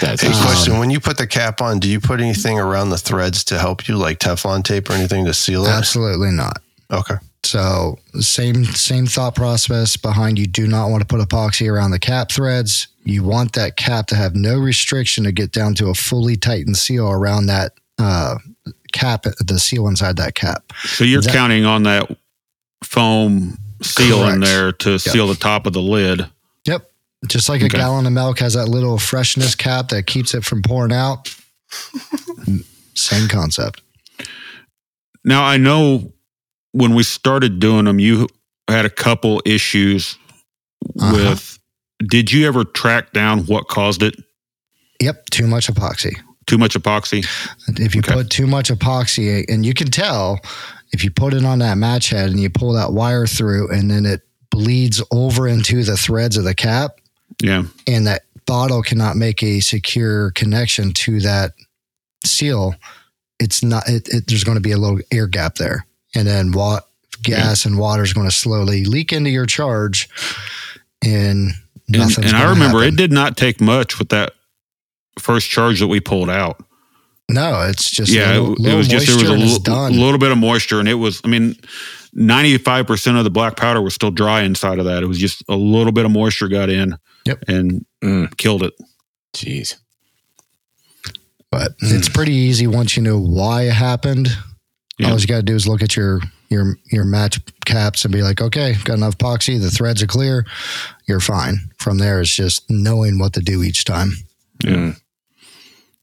That's 0.00 0.22
Hey, 0.22 0.28
it. 0.30 0.42
question: 0.44 0.78
When 0.78 0.90
you 0.90 1.00
put 1.00 1.18
the 1.18 1.26
cap 1.26 1.60
on, 1.60 1.78
do 1.78 1.88
you 1.88 2.00
put 2.00 2.20
anything 2.20 2.58
around 2.58 2.90
the 2.90 2.98
threads 2.98 3.44
to 3.44 3.58
help 3.58 3.86
you, 3.88 3.96
like 3.96 4.18
Teflon 4.18 4.64
tape 4.64 4.90
or 4.90 4.94
anything 4.94 5.24
to 5.26 5.34
seal 5.34 5.64
it? 5.66 5.70
Absolutely 5.70 6.30
not. 6.30 6.60
Okay. 6.90 7.14
So 7.44 7.98
same 8.20 8.64
same 8.64 9.06
thought 9.06 9.34
process 9.34 9.96
behind 9.96 10.38
you 10.38 10.46
do 10.46 10.66
not 10.68 10.88
want 10.90 11.00
to 11.00 11.06
put 11.06 11.20
epoxy 11.26 11.70
around 11.70 11.90
the 11.90 11.98
cap 11.98 12.30
threads. 12.30 12.86
You 13.04 13.24
want 13.24 13.54
that 13.54 13.76
cap 13.76 14.06
to 14.08 14.14
have 14.16 14.34
no 14.36 14.58
restriction 14.58 15.24
to 15.24 15.32
get 15.32 15.50
down 15.52 15.74
to 15.76 15.88
a 15.88 15.94
fully 15.94 16.36
tightened 16.36 16.76
seal 16.76 17.08
around 17.10 17.46
that 17.46 17.72
uh, 17.98 18.36
cap, 18.92 19.24
the 19.44 19.58
seal 19.58 19.88
inside 19.88 20.16
that 20.18 20.34
cap. 20.34 20.72
So 20.84 21.04
you're 21.04 21.20
That- 21.22 21.32
counting 21.32 21.64
on 21.64 21.82
that 21.84 22.16
foam 22.84 23.58
seal 23.82 24.26
in 24.28 24.40
there 24.40 24.70
to 24.72 24.98
seal 24.98 25.26
the 25.26 25.34
top 25.34 25.66
of 25.66 25.72
the 25.72 25.82
lid. 25.82 26.26
Yep. 26.66 26.88
Just 27.26 27.48
like 27.48 27.62
a 27.62 27.68
gallon 27.68 28.06
of 28.06 28.12
milk 28.12 28.38
has 28.40 28.54
that 28.54 28.68
little 28.68 28.98
freshness 28.98 29.54
cap 29.56 29.88
that 29.88 30.06
keeps 30.06 30.34
it 30.34 30.44
from 30.44 30.62
pouring 30.62 30.92
out. 30.92 31.34
Same 32.94 33.28
concept. 33.28 33.82
Now 35.24 35.44
I 35.44 35.56
know 35.56 36.12
when 36.72 36.94
we 36.94 37.02
started 37.02 37.58
doing 37.60 37.84
them, 37.86 37.98
you 37.98 38.28
had 38.68 38.84
a 38.84 38.90
couple 38.90 39.42
issues 39.44 40.16
Uh-huh. 41.00 41.12
with. 41.30 41.58
Did 42.08 42.32
you 42.32 42.46
ever 42.46 42.64
track 42.64 43.12
down 43.12 43.40
what 43.46 43.68
caused 43.68 44.02
it? 44.02 44.16
Yep, 45.00 45.26
too 45.30 45.46
much 45.46 45.66
epoxy. 45.68 46.14
Too 46.46 46.58
much 46.58 46.74
epoxy. 46.74 47.26
If 47.80 47.94
you 47.94 48.00
Okay. 48.00 48.12
put 48.14 48.30
too 48.30 48.46
much 48.46 48.68
epoxy, 48.70 49.44
and 49.48 49.64
you 49.64 49.74
can 49.74 49.88
tell 49.90 50.40
if 50.92 51.04
you 51.04 51.10
put 51.10 51.34
it 51.34 51.44
on 51.44 51.60
that 51.60 51.78
match 51.78 52.10
head 52.10 52.30
and 52.30 52.40
you 52.40 52.50
pull 52.50 52.72
that 52.74 52.92
wire 52.92 53.26
through, 53.26 53.70
and 53.70 53.90
then 53.90 54.04
it 54.06 54.22
bleeds 54.50 55.02
over 55.10 55.48
into 55.48 55.82
the 55.84 55.96
threads 55.96 56.36
of 56.36 56.44
the 56.44 56.54
cap, 56.54 56.92
Yeah. 57.42 57.64
and 57.86 58.06
that 58.06 58.22
bottle 58.46 58.82
cannot 58.82 59.16
make 59.16 59.42
a 59.42 59.60
secure 59.60 60.30
connection 60.32 60.92
to 60.92 61.20
that 61.20 61.52
seal, 62.24 62.74
it's 63.38 63.62
not. 63.62 63.88
It, 63.88 64.08
it, 64.08 64.26
there's 64.26 64.44
going 64.44 64.56
to 64.56 64.60
be 64.60 64.72
a 64.72 64.78
little 64.78 65.00
air 65.10 65.26
gap 65.26 65.54
there, 65.56 65.86
and 66.14 66.26
then 66.26 66.52
what 66.52 66.86
gas 67.22 67.64
and 67.64 67.78
water 67.78 68.02
is 68.02 68.12
going 68.12 68.28
to 68.28 68.34
slowly 68.34 68.84
leak 68.84 69.12
into 69.12 69.30
your 69.30 69.46
charge, 69.46 70.08
and 71.02 71.52
And, 71.94 72.08
nothing's. 72.08 72.32
and 72.32 72.36
I 72.36 72.48
remember 72.50 72.78
happen. 72.80 72.94
it 72.94 72.96
did 72.96 73.12
not 73.12 73.36
take 73.36 73.60
much 73.60 73.98
with 73.98 74.08
that 74.10 74.32
first 75.18 75.48
charge 75.50 75.80
that 75.80 75.88
we 75.88 76.00
pulled 76.00 76.30
out. 76.30 76.62
No, 77.28 77.62
it's 77.68 77.90
just 77.90 78.12
yeah, 78.12 78.38
little, 78.38 78.66
it, 78.66 78.72
it 78.72 78.76
was 78.76 78.88
just 78.88 79.06
there 79.06 79.16
was 79.16 79.22
a 79.28 79.28
moisture 79.28 79.34
and 79.34 79.42
it's 79.42 79.68
l- 79.68 79.74
done. 79.88 79.92
little 79.98 80.18
bit 80.18 80.32
of 80.32 80.38
moisture, 80.38 80.80
and 80.80 80.88
it 80.88 80.94
was. 80.94 81.20
I 81.24 81.28
mean, 81.28 81.54
ninety 82.12 82.58
five 82.58 82.86
percent 82.86 83.16
of 83.16 83.24
the 83.24 83.30
black 83.30 83.56
powder 83.56 83.80
was 83.80 83.94
still 83.94 84.10
dry 84.10 84.42
inside 84.42 84.78
of 84.78 84.84
that. 84.86 85.02
It 85.02 85.06
was 85.06 85.18
just 85.18 85.42
a 85.48 85.54
little 85.56 85.92
bit 85.92 86.04
of 86.04 86.10
moisture 86.10 86.48
got 86.48 86.68
in, 86.68 86.96
Yep. 87.24 87.44
and 87.48 87.86
Mm. 88.02 88.36
killed 88.36 88.62
it. 88.64 88.74
Jeez. 89.34 89.76
but 91.50 91.72
it's 91.80 92.08
pretty 92.08 92.32
easy 92.34 92.66
once 92.66 92.96
you 92.96 93.02
know 93.02 93.18
why 93.18 93.62
it 93.62 93.72
happened. 93.74 94.28
Yeah. 94.98 95.10
All 95.10 95.18
you 95.20 95.26
got 95.26 95.36
to 95.36 95.42
do 95.42 95.54
is 95.54 95.66
look 95.68 95.82
at 95.82 95.96
your 95.96 96.20
your 96.50 96.76
your 96.90 97.04
match 97.04 97.40
caps 97.64 98.04
and 98.04 98.12
be 98.12 98.22
like, 98.22 98.40
okay, 98.42 98.74
got 98.84 98.94
enough 98.94 99.16
epoxy. 99.18 99.60
The 99.60 99.70
threads 99.70 100.02
are 100.02 100.06
clear. 100.06 100.44
You're 101.12 101.20
fine. 101.20 101.70
From 101.78 101.98
there, 101.98 102.22
it's 102.22 102.34
just 102.34 102.64
knowing 102.70 103.18
what 103.18 103.34
to 103.34 103.40
do 103.40 103.62
each 103.62 103.84
time. 103.84 104.12
Mm. 104.64 104.96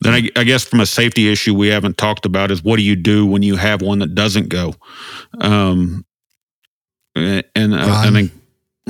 Then 0.02 0.14
I, 0.14 0.30
I 0.40 0.44
guess 0.44 0.64
from 0.64 0.82
a 0.82 0.86
safety 0.86 1.32
issue 1.32 1.56
we 1.56 1.70
haven't 1.70 1.98
talked 1.98 2.28
about 2.28 2.52
is 2.52 2.64
what 2.64 2.76
do 2.78 2.84
you 2.84 2.96
do 2.96 3.26
when 3.26 3.42
you 3.42 3.56
have 3.56 3.82
one 3.82 3.98
that 4.00 4.14
doesn't 4.14 4.50
go? 4.50 4.76
Um, 5.42 6.06
and 7.16 7.44
and 7.56 7.74
I, 7.76 7.86
I 8.04 8.04
Run. 8.06 8.14
think 8.14 8.32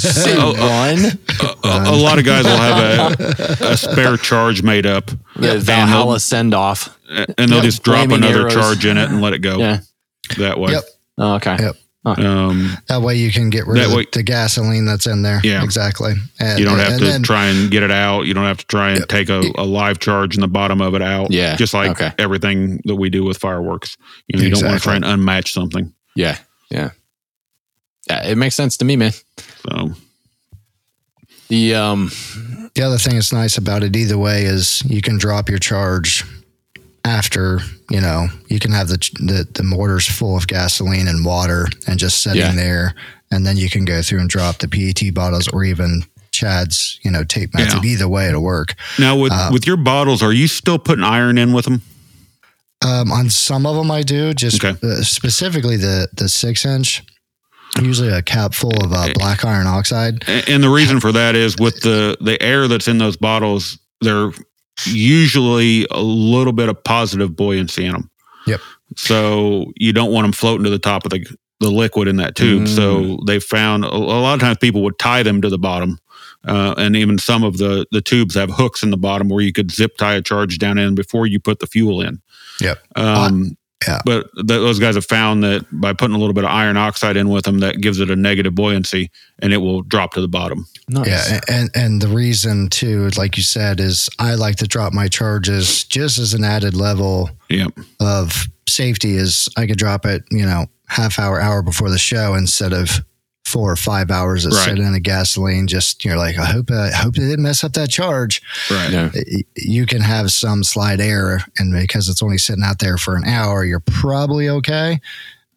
Say 0.00 0.34
Oh, 0.36 0.52
one. 0.52 0.98
a, 1.64 1.68
a- 1.68 1.90
a 1.92 1.96
lot 1.96 2.18
of 2.18 2.24
guys 2.24 2.44
will 2.44 2.56
have 2.56 3.20
a, 3.20 3.56
a 3.72 3.76
spare 3.76 4.16
charge 4.16 4.62
made 4.64 4.84
up, 4.84 5.10
The 5.36 5.52
and 5.52 5.62
Valhalla 5.62 6.18
send 6.18 6.54
off. 6.54 6.98
they'll, 7.08 7.26
and 7.38 7.48
they'll 7.48 7.56
Yep. 7.58 7.64
just 7.64 7.82
drop 7.84 7.98
Flaming 8.08 8.24
another 8.24 8.40
arrows. 8.42 8.54
charge 8.54 8.84
in 8.84 8.98
it 8.98 9.10
and 9.10 9.20
let 9.22 9.32
it 9.32 9.38
go 9.42 9.58
Yeah. 9.58 9.78
that 10.38 10.58
way. 10.58 10.72
Yep. 10.72 10.84
Oh, 11.18 11.34
okay. 11.36 11.56
Yep. 11.60 11.76
Um, 12.06 12.76
That 12.86 13.02
way, 13.02 13.16
you 13.16 13.32
can 13.32 13.50
get 13.50 13.66
rid 13.66 13.82
of 13.84 13.92
way- 13.92 14.06
the 14.12 14.22
gasoline 14.22 14.84
that's 14.84 15.06
in 15.06 15.22
there. 15.22 15.40
Yeah. 15.42 15.64
exactly. 15.64 16.14
And, 16.38 16.58
you 16.58 16.64
don't 16.64 16.78
have 16.78 16.92
and 16.92 16.98
to 17.00 17.04
then- 17.04 17.22
try 17.24 17.46
and 17.46 17.70
get 17.70 17.82
it 17.82 17.90
out. 17.90 18.22
You 18.26 18.34
don't 18.34 18.44
have 18.44 18.58
to 18.58 18.66
try 18.66 18.90
and 18.92 19.08
take 19.08 19.28
a, 19.28 19.42
a 19.56 19.64
live 19.64 19.98
charge 19.98 20.36
in 20.36 20.40
the 20.40 20.46
bottom 20.48 20.80
of 20.80 20.94
it 20.94 21.02
out. 21.02 21.32
Yeah. 21.32 21.56
Just 21.56 21.74
like 21.74 21.90
Okay. 21.90 22.12
everything 22.18 22.80
that 22.84 22.94
we 22.94 23.10
do 23.10 23.24
with 23.24 23.38
fireworks. 23.38 23.96
You 24.28 24.38
know, 24.38 24.44
you 24.44 24.50
don't 24.54 24.64
want 24.64 24.76
to 24.78 24.82
try 24.82 24.94
and 24.94 25.04
unmatch 25.04 25.48
something. 25.52 25.92
Yeah. 26.14 26.38
Yeah. 26.70 26.90
Yeah. 28.08 28.24
It 28.28 28.36
makes 28.38 28.54
sense 28.54 28.76
to 28.76 28.84
me, 28.84 28.94
man. 28.96 29.12
So 29.68 29.92
The 31.48 31.74
um 31.74 32.10
The 32.74 32.82
other 32.82 32.98
thing 32.98 33.14
that's 33.14 33.32
nice 33.32 33.58
about 33.58 33.82
it 33.82 33.96
either 33.96 34.18
way 34.18 34.44
is 34.44 34.82
you 34.86 35.00
can 35.02 35.18
drop 35.18 35.48
your 35.48 35.58
charge 35.58 36.24
after, 37.06 37.60
you 37.90 38.00
know, 38.00 38.26
you 38.48 38.58
can 38.58 38.72
have 38.72 38.88
the 38.88 38.98
the, 39.20 39.46
the 39.54 39.62
mortars 39.62 40.06
full 40.08 40.36
of 40.36 40.46
gasoline 40.46 41.08
and 41.08 41.24
water 41.24 41.68
and 41.86 41.98
just 41.98 42.22
sitting 42.22 42.40
Yeah. 42.42 42.52
there 42.52 42.94
and 43.30 43.46
then 43.46 43.56
you 43.56 43.68
can 43.70 43.84
go 43.84 44.02
through 44.02 44.20
and 44.20 44.28
drop 44.30 44.58
the 44.58 44.68
PET 44.68 45.14
bottles 45.14 45.48
or 45.48 45.64
even 45.64 46.02
Chad's, 46.32 46.98
you 47.02 47.10
know, 47.10 47.24
tape 47.24 47.54
method. 47.54 47.84
Either 47.84 48.08
way 48.08 48.28
it'll 48.28 48.42
work. 48.42 48.74
now 48.98 49.16
with 49.16 49.32
Uh, 49.32 49.50
with 49.52 49.66
your 49.66 49.76
bottles, 49.78 50.22
are 50.22 50.32
you 50.32 50.48
still 50.48 50.78
putting 50.78 51.04
iron 51.04 51.38
in 51.38 51.52
with 51.52 51.64
them? 51.64 51.80
Um, 52.84 53.10
on 53.10 53.30
some 53.30 53.64
of 53.66 53.74
them 53.76 53.90
I 53.90 54.02
do, 54.02 54.34
just 54.34 54.62
Okay. 54.62 54.76
uh, 54.86 55.02
specifically 55.02 55.76
the 55.78 56.08
the 56.12 56.28
6 56.28 56.64
inch 56.66 57.02
usually 57.80 58.08
a 58.10 58.22
cap 58.22 58.54
full 58.54 58.72
of 58.84 58.92
uh, 58.92 59.12
black 59.14 59.44
iron 59.44 59.66
oxide. 59.66 60.24
And 60.48 60.62
the 60.62 60.70
reason 60.70 60.98
for 61.00 61.12
that 61.12 61.34
is 61.34 61.56
with 61.58 61.80
the 61.80 62.16
the 62.20 62.40
air 62.42 62.68
that's 62.68 62.88
in 62.88 62.98
those 62.98 63.16
bottles, 63.16 63.78
they're 64.00 64.30
usually 64.84 65.86
a 65.90 66.00
little 66.00 66.52
bit 66.52 66.68
of 66.68 66.82
positive 66.84 67.34
buoyancy 67.34 67.86
in 67.86 67.92
them. 67.92 68.10
Yep. 68.46 68.60
So 68.96 69.72
you 69.76 69.92
don't 69.92 70.12
want 70.12 70.24
them 70.24 70.32
floating 70.32 70.64
to 70.64 70.70
the 70.70 70.78
top 70.78 71.04
of 71.04 71.10
the 71.10 71.26
the 71.60 71.70
liquid 71.70 72.06
in 72.06 72.16
that 72.16 72.34
tube. 72.34 72.64
Mm. 72.64 72.68
So 72.68 73.18
they 73.26 73.40
found 73.40 73.84
a, 73.84 73.88
a 73.88 73.96
lot 73.96 74.34
of 74.34 74.40
times 74.40 74.58
people 74.58 74.82
would 74.82 74.98
tie 74.98 75.22
them 75.22 75.40
to 75.40 75.48
the 75.48 75.58
bottom. 75.58 75.98
Uh, 76.46 76.74
and 76.76 76.94
even 76.94 77.18
some 77.18 77.42
of 77.42 77.56
the, 77.58 77.86
the 77.90 78.00
tubes 78.00 78.34
have 78.34 78.50
hooks 78.50 78.82
in 78.82 78.90
the 78.90 78.96
bottom 78.96 79.28
where 79.28 79.42
you 79.42 79.52
could 79.52 79.70
zip 79.70 79.96
tie 79.96 80.14
a 80.14 80.22
charge 80.22 80.58
down 80.58 80.78
in 80.78 80.94
before 80.94 81.26
you 81.26 81.40
put 81.40 81.58
the 81.58 81.66
fuel 81.66 82.00
in. 82.00 82.20
Yep. 82.60 82.78
Um, 82.94 83.56
yeah. 83.86 84.00
But 84.04 84.30
th- 84.34 84.46
those 84.46 84.78
guys 84.78 84.94
have 84.94 85.04
found 85.06 85.42
that 85.44 85.64
by 85.72 85.92
putting 85.92 86.14
a 86.14 86.18
little 86.18 86.34
bit 86.34 86.44
of 86.44 86.50
iron 86.50 86.76
oxide 86.76 87.16
in 87.16 87.28
with 87.28 87.44
them, 87.44 87.58
that 87.60 87.80
gives 87.80 88.00
it 88.00 88.10
a 88.10 88.16
negative 88.16 88.54
buoyancy 88.54 89.10
and 89.38 89.52
it 89.52 89.58
will 89.58 89.82
drop 89.82 90.12
to 90.14 90.20
the 90.20 90.28
bottom. 90.28 90.66
nice. 90.88 91.06
Yeah, 91.08 91.40
and 91.48 91.70
and 91.74 92.00
the 92.02 92.08
reason 92.08 92.68
too, 92.68 93.08
like 93.16 93.36
you 93.36 93.42
said, 93.42 93.80
is 93.80 94.08
I 94.18 94.34
like 94.34 94.56
to 94.56 94.66
drop 94.66 94.92
my 94.92 95.08
charges 95.08 95.84
just 95.84 96.18
as 96.18 96.34
an 96.34 96.44
added 96.44 96.74
level 96.74 97.30
Yep. 97.48 97.72
of 98.00 98.46
safety. 98.68 99.14
Is 99.16 99.48
I 99.56 99.66
could 99.66 99.78
drop 99.78 100.04
it, 100.06 100.22
you 100.30 100.44
know, 100.46 100.66
half 100.88 101.18
hour, 101.18 101.40
hour 101.40 101.62
before 101.62 101.90
the 101.90 101.98
show 101.98 102.34
instead 102.34 102.72
of 102.72 103.00
four 103.46 103.70
or 103.70 103.76
five 103.76 104.10
hours 104.10 104.44
of 104.44 104.52
Right. 104.52 104.64
sitting 104.64 104.84
in 104.84 104.92
the 104.92 105.00
gasoline. 105.00 105.66
Just 105.68 106.04
you're 106.04 106.16
like, 106.16 106.36
I 106.36 106.46
hope 106.46 106.70
uh, 106.70 106.80
I 106.80 106.90
hope 106.90 107.16
it 107.16 107.20
didn't 107.20 107.42
mess 107.42 107.62
up 107.62 107.72
that 107.74 107.90
charge. 107.90 108.42
Right. 108.70 108.90
Yeah. 108.90 109.10
You 109.56 109.86
can 109.86 110.00
have 110.00 110.32
some 110.32 110.64
slight 110.64 111.00
error, 111.00 111.42
and 111.58 111.72
because 111.72 112.08
it's 112.08 112.22
only 112.22 112.38
sitting 112.38 112.64
out 112.64 112.80
there 112.80 112.98
for 112.98 113.14
an 113.16 113.24
hour, 113.24 113.64
you're 113.64 113.80
probably 113.80 114.48
okay. 114.48 115.00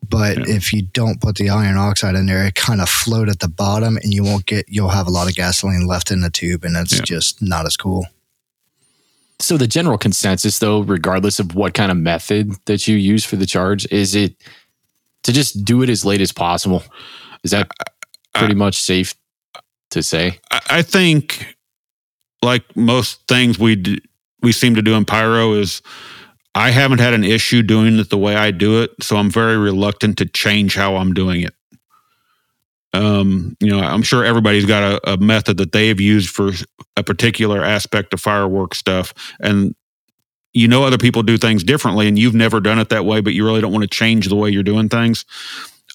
But 0.08 0.38
Yeah. 0.48 0.56
if 0.56 0.72
you 0.72 0.84
don't 0.84 1.20
put 1.20 1.36
the 1.38 1.50
iron 1.50 1.78
oxide 1.78 2.16
in 2.16 2.26
there, 2.28 2.46
it 2.46 2.56
kind 2.56 2.80
of 2.80 2.88
float 2.90 3.28
at 3.28 3.40
the 3.40 3.50
bottom, 3.50 3.98
and 3.98 4.14
you 4.14 4.24
won't 4.24 4.46
get. 4.46 4.66
You'll 4.70 4.90
have 4.90 5.08
a 5.08 5.12
lot 5.12 5.28
of 5.28 5.36
gasoline 5.36 5.88
left 5.88 6.12
in 6.12 6.22
the 6.22 6.30
tube, 6.30 6.64
and 6.64 6.78
it's 6.78 6.94
Yeah. 6.98 7.02
just 7.04 7.42
not 7.42 7.66
as 7.66 7.76
cool. 7.76 8.06
So 9.40 9.58
the 9.58 9.68
general 9.68 9.98
consensus 9.98 10.60
though, 10.60 10.82
regardless 10.82 11.40
of 11.40 11.56
what 11.56 11.74
kind 11.74 11.92
of 11.92 11.98
method 11.98 12.54
that 12.66 12.88
you 12.88 12.98
use 12.98 13.24
for 13.26 13.36
the 13.38 13.46
charge, 13.46 13.88
is 13.92 14.14
it 14.14 14.36
to 15.24 15.32
just 15.32 15.64
do 15.66 15.82
it 15.82 15.90
as 15.90 16.04
late 16.06 16.22
as 16.22 16.32
possible? 16.32 16.84
Is 17.44 17.52
that 17.52 17.70
pretty 18.34 18.56
much 18.56 18.78
safe 18.78 19.16
to 19.92 20.04
say? 20.04 20.40
I, 20.52 20.62
I 20.70 20.82
think, 20.82 21.56
like 22.42 22.76
most 22.76 23.28
things 23.28 23.60
we 23.60 23.76
do, 23.76 23.98
we 24.42 24.52
seem 24.52 24.76
to 24.76 24.82
do 24.82 24.96
in 24.96 25.06
pyro, 25.06 25.54
is 25.54 25.82
I 26.56 26.72
haven't 26.72 27.00
had 27.00 27.14
an 27.14 27.24
issue 27.24 27.62
doing 27.62 28.00
it 28.00 28.10
the 28.10 28.18
way 28.18 28.36
I 28.36 28.52
do 28.52 28.82
it, 28.82 28.92
so 29.02 29.18
I'm 29.18 29.30
very 29.30 29.58
reluctant 29.58 30.18
to 30.18 30.26
change 30.26 30.76
how 30.76 30.96
I'm 30.96 31.14
doing 31.14 31.42
it. 31.42 31.54
Um, 32.92 33.56
you 33.60 33.70
know, 33.70 33.80
I'm 33.80 34.02
sure 34.02 34.26
everybody's 34.26 34.66
got 34.66 34.84
a, 34.84 35.14
a 35.14 35.18
method 35.18 35.58
that 35.58 35.72
they've 35.72 36.00
used 36.00 36.30
for 36.30 36.52
a 36.98 37.04
particular 37.04 37.64
aspect 37.64 38.14
of 38.14 38.22
fireworks 38.22 38.80
stuff, 38.80 39.14
and 39.40 39.76
you 40.54 40.68
know 40.68 40.84
other 40.84 40.98
people 40.98 41.22
do 41.22 41.38
things 41.38 41.64
differently, 41.64 42.08
and 42.08 42.18
you've 42.18 42.34
never 42.34 42.60
done 42.60 42.80
it 42.80 42.90
that 42.90 43.06
way, 43.06 43.22
but 43.22 43.34
you 43.34 43.46
really 43.46 43.62
don't 43.62 43.72
want 43.72 43.84
to 43.84 43.88
change 43.88 44.28
the 44.28 44.36
way 44.36 44.50
you're 44.50 44.64
doing 44.64 44.90
things. 44.90 45.26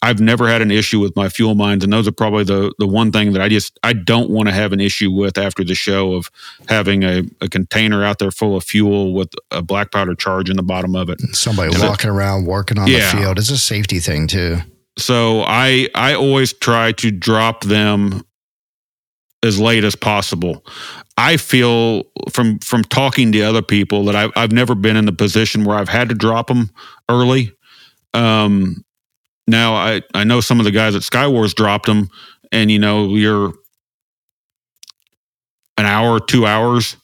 I've 0.05 0.21
never 0.21 0.47
had 0.49 0.61
an 0.61 0.71
issue 0.71 1.01
with 1.01 1.17
my 1.17 1.31
fuel 1.31 1.55
mines, 1.55 1.83
and 1.83 1.93
those 1.93 2.07
are 2.07 2.13
probably 2.13 2.45
the 2.45 2.75
the 2.79 2.87
one 2.87 3.11
thing 3.11 3.33
that 3.33 3.41
I 3.41 3.49
just 3.49 3.79
I 3.83 3.95
don't 3.95 4.29
want 4.29 4.49
to 4.49 4.55
have 4.55 4.73
an 4.73 4.81
issue 4.81 5.11
with 5.11 5.39
after 5.39 5.65
the 5.65 5.75
show 5.75 6.13
of 6.13 6.31
having 6.69 7.03
a, 7.05 7.23
a 7.41 7.49
container 7.49 8.05
out 8.05 8.19
there 8.19 8.31
full 8.31 8.55
of 8.55 8.65
fuel 8.65 9.15
with 9.15 9.33
a 9.51 9.63
black 9.63 9.91
powder 9.93 10.15
charge 10.15 10.51
in 10.51 10.57
the 10.57 10.63
bottom 10.63 10.95
of 10.95 11.09
it. 11.09 11.21
Somebody 11.33 11.75
walking 11.81 12.11
around 12.11 12.45
working 12.45 12.79
on 12.79 12.87
Yeah. 12.87 13.11
the 13.11 13.17
field. 13.19 13.39
It's 13.39 13.51
a 13.51 13.57
safety 13.57 13.99
thing 13.99 14.27
too. 14.27 14.59
So 14.99 15.43
I 15.43 15.89
I 15.95 16.15
always 16.15 16.53
try 16.53 16.93
to 16.93 17.11
drop 17.11 17.65
them 17.65 18.23
as 19.43 19.59
late 19.59 19.85
as 19.85 19.97
possible. 19.97 20.65
I 21.17 21.37
feel 21.39 22.05
from 22.31 22.59
from 22.59 22.85
talking 22.85 23.33
to 23.33 23.41
other 23.43 23.63
people 23.63 24.05
that 24.05 24.17
I've 24.17 24.33
I've 24.37 24.53
never 24.53 24.75
been 24.75 24.97
in 24.97 25.07
the 25.07 25.13
position 25.13 25.65
where 25.65 25.79
I've 25.79 25.89
had 25.89 26.11
to 26.11 26.15
drop 26.15 26.49
them 26.49 26.71
early. 27.09 27.53
Um, 28.13 28.84
now 29.47 29.75
I 29.75 30.03
I 30.15 30.25
know 30.25 30.41
some 30.41 30.59
of 30.59 30.65
the 30.65 30.71
guys 30.71 30.95
at 30.95 31.03
Skywars 31.03 31.55
dropped 31.55 31.87
them, 31.87 32.09
and 32.53 32.71
you 32.71 32.79
know 32.79 33.15
you're 33.15 33.53
an 35.77 35.87
hour, 35.87 36.21
two 36.21 36.47
hours. 36.47 36.97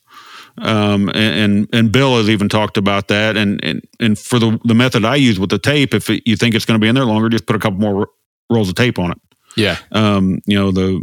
Um, 0.59 1.09
and, 1.11 1.17
and 1.17 1.69
and 1.73 1.93
Bill 1.93 2.19
has 2.19 2.29
even 2.29 2.49
talked 2.49 2.77
about 2.77 3.09
that. 3.09 3.37
And 3.37 3.63
and 3.65 3.83
and 3.99 4.19
for 4.19 4.39
the 4.39 4.59
the 4.65 4.75
method 4.75 5.05
I 5.05 5.17
use 5.17 5.39
with 5.39 5.51
the 5.51 5.59
tape, 5.59 5.95
if 5.95 6.11
it, 6.11 6.23
you 6.27 6.37
think 6.37 6.55
it's 6.55 6.65
going 6.65 6.79
to 6.79 6.85
be 6.85 6.89
in 6.89 6.95
there 6.95 7.05
longer, 7.05 7.29
just 7.29 7.47
put 7.47 7.57
a 7.57 7.59
couple 7.59 7.79
more 7.79 8.09
rolls 8.51 8.69
of 8.69 8.75
tape 8.75 8.99
on 8.99 9.13
it. 9.13 9.19
Yeah. 9.57 9.79
Um, 9.93 10.41
you 10.47 10.59
know 10.59 10.71
the 10.71 11.03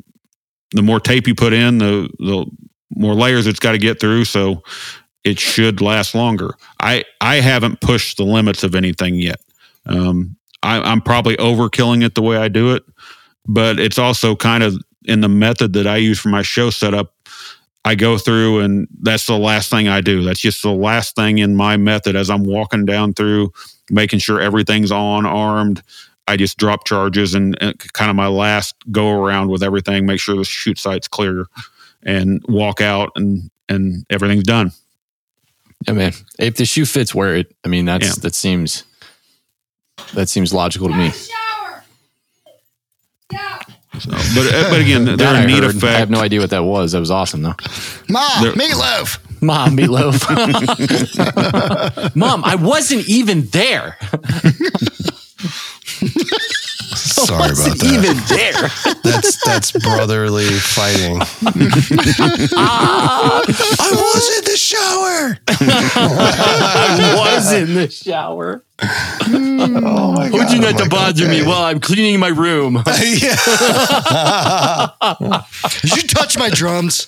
the 0.71 0.81
more 0.81 0.99
tape 0.99 1.27
you 1.27 1.35
put 1.35 1.53
in, 1.53 1.77
the 1.79 2.09
the 2.19 2.45
more 2.95 3.13
layers 3.13 3.47
it's 3.47 3.59
got 3.59 3.73
to 3.73 3.77
get 3.77 3.99
through. 3.99 4.25
So 4.25 4.63
it 5.23 5.39
should 5.39 5.81
last 5.81 6.15
longer. 6.15 6.55
I 6.79 7.03
I 7.19 7.41
haven't 7.41 7.81
pushed 7.81 8.17
the 8.17 8.23
limits 8.23 8.63
of 8.63 8.75
anything 8.75 9.15
yet. 9.15 9.41
Um, 9.85 10.36
I, 10.64 10.80
I'm 10.80 11.01
probably 11.01 11.36
overkilling 11.38 12.03
it 12.03 12.16
the 12.16 12.22
way 12.22 12.38
I 12.38 12.47
do 12.47 12.74
it, 12.74 12.84
but 13.47 13.80
it's 13.80 13.97
also 13.99 14.36
kind 14.36 14.64
of 14.64 14.76
in 15.05 15.22
the 15.22 15.30
method 15.30 15.74
that 15.74 15.88
I 15.88 15.97
use 15.97 16.20
for 16.20 16.30
my 16.30 16.41
show 16.41 16.70
setup. 16.70 17.14
I 17.86 17.95
go 17.95 18.18
through 18.18 18.60
and 18.60 18.88
that's 19.01 19.26
the 19.28 19.38
last 19.38 19.70
thing 19.70 19.88
I 19.88 20.01
do. 20.01 20.22
That's 20.24 20.41
just 20.41 20.62
the 20.62 20.72
last 20.74 21.16
thing 21.16 21.38
in 21.38 21.55
my 21.55 21.78
method 21.78 22.18
as 22.18 22.30
I'm 22.30 22.43
walking 22.43 22.86
down 22.86 23.14
through, 23.14 23.53
making 23.89 24.20
sure 24.20 24.41
everything's 24.41 24.91
on 24.91 25.26
armed. 25.26 25.82
I 26.28 26.36
just 26.36 26.58
drop 26.58 26.86
charges 26.86 27.34
and, 27.34 27.58
and 27.62 27.80
kind 27.93 28.10
of 28.10 28.18
my 28.18 28.28
last 28.28 28.76
go 28.91 29.12
around 29.12 29.47
with 29.49 29.64
everything, 29.64 30.05
make 30.05 30.20
sure 30.20 30.36
the 30.36 30.43
shoot 30.43 30.78
site's 30.78 31.08
clear 31.08 31.45
and 32.03 32.43
walk 32.49 32.82
out 32.82 33.12
and, 33.16 33.49
and 33.70 34.05
everything's 34.10 34.43
done. 34.43 34.74
Yeah, 35.88 35.93
man. 35.93 36.12
If 36.39 36.55
the 36.55 36.66
shoe 36.66 36.86
fits, 36.86 37.16
wear 37.16 37.36
it. 37.38 37.55
I 37.64 37.70
mean, 37.70 37.86
that's 37.86 38.05
Yeah. 38.08 38.14
that 38.24 38.36
seems 38.36 38.84
that 40.13 40.29
seems 40.29 40.53
logical 40.53 40.87
to 40.87 40.95
me. 40.95 41.11
So, 43.99 44.11
but, 44.11 44.53
uh, 44.53 44.69
but 44.69 44.79
again, 44.79 45.05
they're 45.17 45.27
I 45.27 45.41
a 45.41 45.47
neat 45.47 45.63
heard. 45.63 45.83
I 45.83 45.91
have 45.97 46.11
no 46.11 46.19
idea 46.19 46.39
what 46.39 46.51
that 46.51 46.63
was. 46.63 46.91
That 46.91 46.99
was 46.99 47.09
awesome, 47.09 47.41
though. 47.41 47.55
Mom, 48.09 48.43
There- 48.43 48.51
meatloaf. 48.53 49.17
Mom, 49.41 49.75
meatloaf. 49.75 50.15
Mom, 52.15 52.43
I 52.45 52.55
wasn't 52.55 53.09
even 53.09 53.47
there. 53.47 53.97
Sorry 57.26 57.39
about 57.39 57.49
wasn't 57.49 57.80
that. 57.80 57.91
even 57.93 58.18
there. 58.28 58.70
That's 59.03 59.43
that's 59.43 59.72
brotherly 59.72 60.45
fighting. 60.45 61.20
Ah. 62.55 63.41
I 63.45 63.91
was 63.91 64.38
in 64.38 64.43
the 64.45 64.57
shower. 64.57 65.38
I 65.47 67.15
was 67.18 67.53
in 67.53 67.74
the 67.74 67.89
shower. 67.89 68.63
Oh 68.82 70.13
my 70.13 70.30
god! 70.30 70.34
Would 70.34 70.51
you 70.51 70.61
God, 70.61 70.76
not 70.76 70.76
oh 70.76 70.78
to 70.78 70.84
I'm 70.84 70.89
like, 70.89 70.89
bother 70.89 71.28
me 71.28 71.43
while 71.43 71.63
I'm 71.63 71.80
cleaning 71.80 72.20
my 72.20 72.28
room? 72.30 72.84
yeah. 72.86 73.36
Did 75.82 75.95
you 75.95 76.03
touch 76.07 76.38
my 76.38 76.49
drums? 76.49 77.07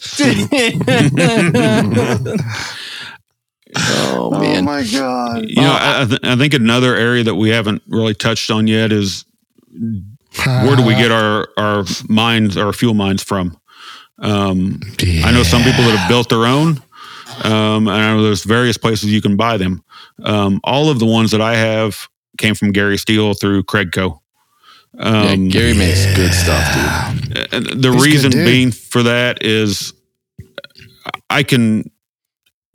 oh 3.76 4.32
man. 4.32 4.60
Oh 4.60 4.62
my 4.64 4.84
god. 4.92 5.46
You 5.48 5.62
know, 5.62 5.72
I, 5.80 6.02
I 6.02 6.06
th- 6.06 6.20
I 6.24 6.36
think 6.36 6.54
another 6.54 6.96
area 6.96 7.24
that 7.24 7.36
we 7.36 7.50
haven't 7.50 7.84
really 7.88 8.14
touched 8.16 8.50
on 8.52 8.68
yet 8.68 8.92
is 8.92 9.26
where 10.46 10.76
do 10.76 10.86
we 10.86 10.96
get 10.96 11.12
our 11.12 11.48
our 11.58 11.86
mines, 12.08 12.58
our 12.58 12.74
fuel 12.74 12.94
mines 12.94 13.24
from? 13.24 13.58
Um, 14.20 14.80
I 15.24 15.32
know 15.32 15.44
some 15.44 15.64
people 15.64 15.84
that 15.86 15.96
have 15.98 16.10
built 16.10 16.30
their 16.30 16.46
own. 16.46 16.82
Um, 17.44 17.88
and 17.88 17.92
I 17.92 18.14
know 18.14 18.24
there's 18.24 18.44
various 18.44 18.78
places 18.78 19.12
you 19.14 19.22
can 19.22 19.38
buy 19.38 19.56
them. 19.56 19.82
Um, 20.24 20.60
all 20.66 20.90
of 20.90 21.00
the 21.00 21.06
ones 21.06 21.32
that 21.32 21.40
I 21.40 21.56
have 21.56 22.10
came 22.38 22.54
from 22.54 22.74
Gary 22.74 22.98
Steele 22.98 23.34
through 23.34 23.64
Craigco. 23.64 24.20
Yeah, 24.94 25.06
Um, 25.32 25.48
Gary 25.48 25.74
makes 25.74 26.06
good 26.16 26.34
stuff, 26.34 27.24
dude. 27.24 27.54
and 27.54 27.82
the 27.82 27.92
He's 27.94 28.04
reason 28.06 28.32
being 28.32 28.72
for 28.72 29.04
that 29.04 29.46
is 29.46 29.94
I 31.30 31.44
can 31.44 31.90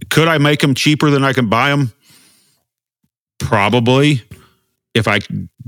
could 0.08 0.28
I 0.28 0.38
make 0.38 0.60
them 0.60 0.74
cheaper 0.74 1.10
than 1.10 1.24
I 1.24 1.32
can 1.34 1.48
buy 1.50 1.68
them? 1.70 1.92
Probably 3.38 4.22
if 4.94 5.08
I 5.08 5.20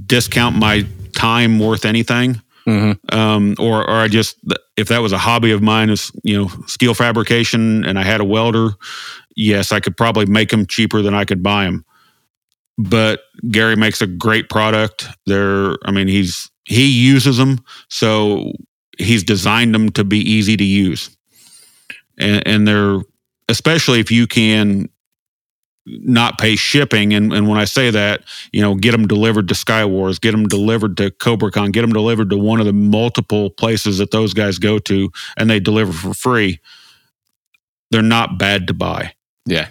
discount 0.07 0.57
my 0.57 0.87
time 1.17 1.59
worth 1.59 1.85
anything. 1.85 2.41
Mhm. 2.67 2.99
Um, 3.13 3.55
or, 3.59 3.89
or 3.89 3.97
I 3.97 4.09
just, 4.09 4.37
if 4.77 4.89
that 4.89 4.99
was 4.99 5.13
a 5.13 5.19
hobby 5.19 5.53
of 5.53 5.63
mine 5.63 5.89
is, 5.89 6.11
you 6.25 6.37
know, 6.37 6.49
steel 6.67 6.95
fabrication 6.95 7.85
and 7.85 7.99
I 7.99 8.03
had 8.03 8.21
a 8.21 8.25
welder, 8.25 8.71
yes, 9.37 9.71
I 9.71 9.79
could 9.81 9.97
probably 9.97 10.27
make 10.27 10.51
them 10.51 10.67
cheaper 10.67 11.01
than 11.01 11.15
I 11.15 11.25
could 11.25 11.43
buy 11.43 11.65
them. 11.65 11.85
But 12.77 13.21
Gary 13.51 13.77
makes 13.77 14.03
a 14.03 14.07
great 14.07 14.51
product. 14.51 15.07
They're, 15.27 15.77
I 15.85 15.93
mean, 15.93 16.09
he's, 16.09 16.51
he 16.65 16.87
uses 16.91 17.37
them. 17.37 17.65
So 17.89 18.53
he's 18.99 19.23
designed 19.23 19.73
them 19.73 19.91
to 19.93 20.05
be 20.05 20.19
easy 20.19 20.57
to 20.57 20.65
use. 20.65 21.17
And, 22.19 22.47
and 22.47 22.69
they're, 22.69 22.99
especially 23.49 24.01
if 24.01 24.11
you 24.11 24.27
can 24.27 24.89
not 25.87 26.39
pay 26.39 26.57
shipping. 26.57 27.15
And, 27.15 27.33
and 27.33 27.49
when 27.49 27.59
I 27.59 27.65
say 27.65 27.91
that, 27.91 28.23
you 28.53 28.61
know, 28.61 28.75
get 28.75 28.93
them 28.93 29.07
delivered 29.07 29.49
to 29.49 29.55
Skywars, 29.55 30.21
get 30.21 30.33
them 30.33 30.47
delivered 30.49 30.97
to 30.99 31.11
CobraCon, 31.11 31.73
get 31.73 31.83
them 31.83 31.93
delivered 31.93 32.31
to 32.31 32.37
one 32.37 32.61
of 32.61 32.67
the 32.67 32.73
multiple 32.73 33.51
places 33.51 33.99
that 33.99 34.11
those 34.11 34.35
guys 34.35 34.59
go 34.59 34.79
to, 34.81 35.11
and 35.37 35.49
they 35.49 35.61
deliver 35.61 35.93
for 35.93 36.15
free. 36.15 36.61
They're 37.91 38.03
not 38.03 38.39
bad 38.39 38.67
to 38.67 38.75
buy. 38.75 39.15
Yeah. 39.47 39.69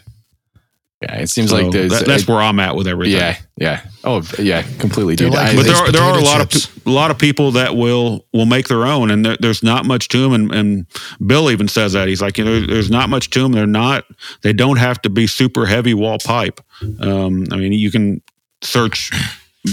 Yeah. 1.01 1.15
It 1.19 1.29
seems 1.29 1.49
So 1.49 1.57
like 1.57 1.71
there's 1.71 1.91
that- 1.91 2.05
that's 2.05 2.27
where 2.27 2.41
I'm 2.41 2.59
at 2.59 2.75
with 2.75 2.87
everything. 2.87 3.17
Yeah. 3.17 3.37
Yeah. 3.57 3.81
Oh, 4.03 4.23
yeah. 4.39 4.61
Completely, 4.79 5.15
dude. 5.15 5.33
like 5.33 5.51
I- 5.51 5.55
but 5.55 5.65
there 5.65 5.75
are 5.75 5.91
there 5.91 6.01
are 6.01 6.17
a 6.17 6.21
lot 6.23 6.41
of 6.41 6.49
chips. 6.49 6.67
pe- 6.67 6.89
a 6.89 6.93
lot 6.93 7.11
of 7.11 7.17
people 7.17 7.51
that 7.51 7.75
will 7.75 8.25
will 8.33 8.45
make 8.45 8.67
their 8.69 8.85
own, 8.85 9.11
and 9.11 9.25
there, 9.25 9.37
there's 9.39 9.61
not 9.61 9.85
much 9.85 10.07
to 10.09 10.17
them. 10.19 10.33
And, 10.33 10.53
and 10.55 10.85
Bill 11.25 11.51
even 11.51 11.67
says 11.67 11.93
that 11.93 12.07
he's 12.07 12.21
like, 12.21 12.37
you 12.37 12.45
know, 12.45 12.65
there's 12.65 12.89
not 12.89 13.09
much 13.09 13.29
to 13.31 13.41
them. 13.41 13.51
They're 13.51 13.67
not. 13.67 14.05
They 14.41 14.53
don't 14.53 14.77
have 14.77 15.01
to 15.03 15.09
be 15.09 15.27
super 15.27 15.65
heavy 15.65 15.93
wall 15.93 16.17
pipe. 16.23 16.61
Um, 16.99 17.45
I 17.51 17.57
mean, 17.57 17.73
you 17.73 17.91
can 17.91 18.21
search 18.61 19.11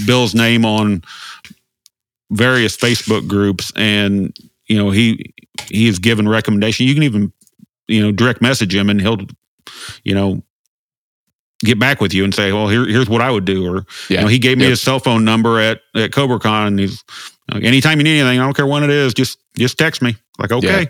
Bill's 0.06 0.34
name 0.34 0.64
on 0.64 1.02
various 2.30 2.76
Facebook 2.76 3.28
groups, 3.28 3.72
and 3.76 4.36
you 4.66 4.76
know 4.76 4.90
he 4.90 5.32
he 5.68 5.86
is 5.86 5.98
given 5.98 6.28
recommendation. 6.28 6.86
You 6.86 6.94
can 6.94 7.02
even 7.04 7.32
you 7.88 8.02
know 8.02 8.12
direct 8.12 8.42
message 8.42 8.74
him, 8.74 8.90
and 8.90 9.00
he'll 9.00 9.18
you 10.04 10.14
know 10.14 10.42
get 11.64 11.78
back 11.78 12.00
with 12.00 12.12
you 12.14 12.24
and 12.24 12.34
say, 12.34 12.52
well, 12.52 12.68
here, 12.68 12.86
here's 12.86 13.08
what 13.08 13.20
I 13.20 13.30
would 13.30 13.44
do, 13.44 13.66
or 13.66 13.86
yeah. 14.08 14.18
you 14.18 14.20
know, 14.22 14.26
he 14.28 14.38
gave 14.38 14.58
me 14.58 14.64
Yep. 14.64 14.70
his 14.70 14.80
cell 14.82 14.98
phone 14.98 15.24
number 15.24 15.60
at 15.60 15.80
at 15.94 16.10
CobraCon, 16.10 16.66
and 16.68 16.78
he's 16.80 17.02
anytime 17.52 17.98
you 17.98 18.04
need 18.04 18.20
anything, 18.20 18.38
I 18.40 18.44
don't 18.44 18.54
care 18.54 18.66
when 18.66 18.82
it 18.84 18.90
is, 18.90 19.14
just 19.14 19.38
just 19.56 19.78
text 19.78 20.02
me. 20.02 20.16
Like, 20.38 20.52
okay, 20.52 20.88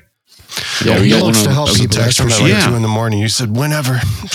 yeah, 0.85 0.99
we 1.01 1.05
He 1.07 1.11
got 1.11 1.23
looks 1.23 1.39
one 1.39 1.49
to 1.49 1.53
help 1.55 1.69
That 1.71 1.77
people. 1.79 1.97
text 1.97 2.05
That's 2.05 2.17
from 2.19 2.29
for 2.29 2.33
at 2.35 2.39
sure. 2.39 2.49
like 2.49 2.63
Yeah. 2.63 2.69
two 2.69 2.75
in 2.77 2.83
the 2.83 2.89
morning. 2.89 3.19
You 3.21 3.29
said 3.29 3.57
whenever. 3.57 3.95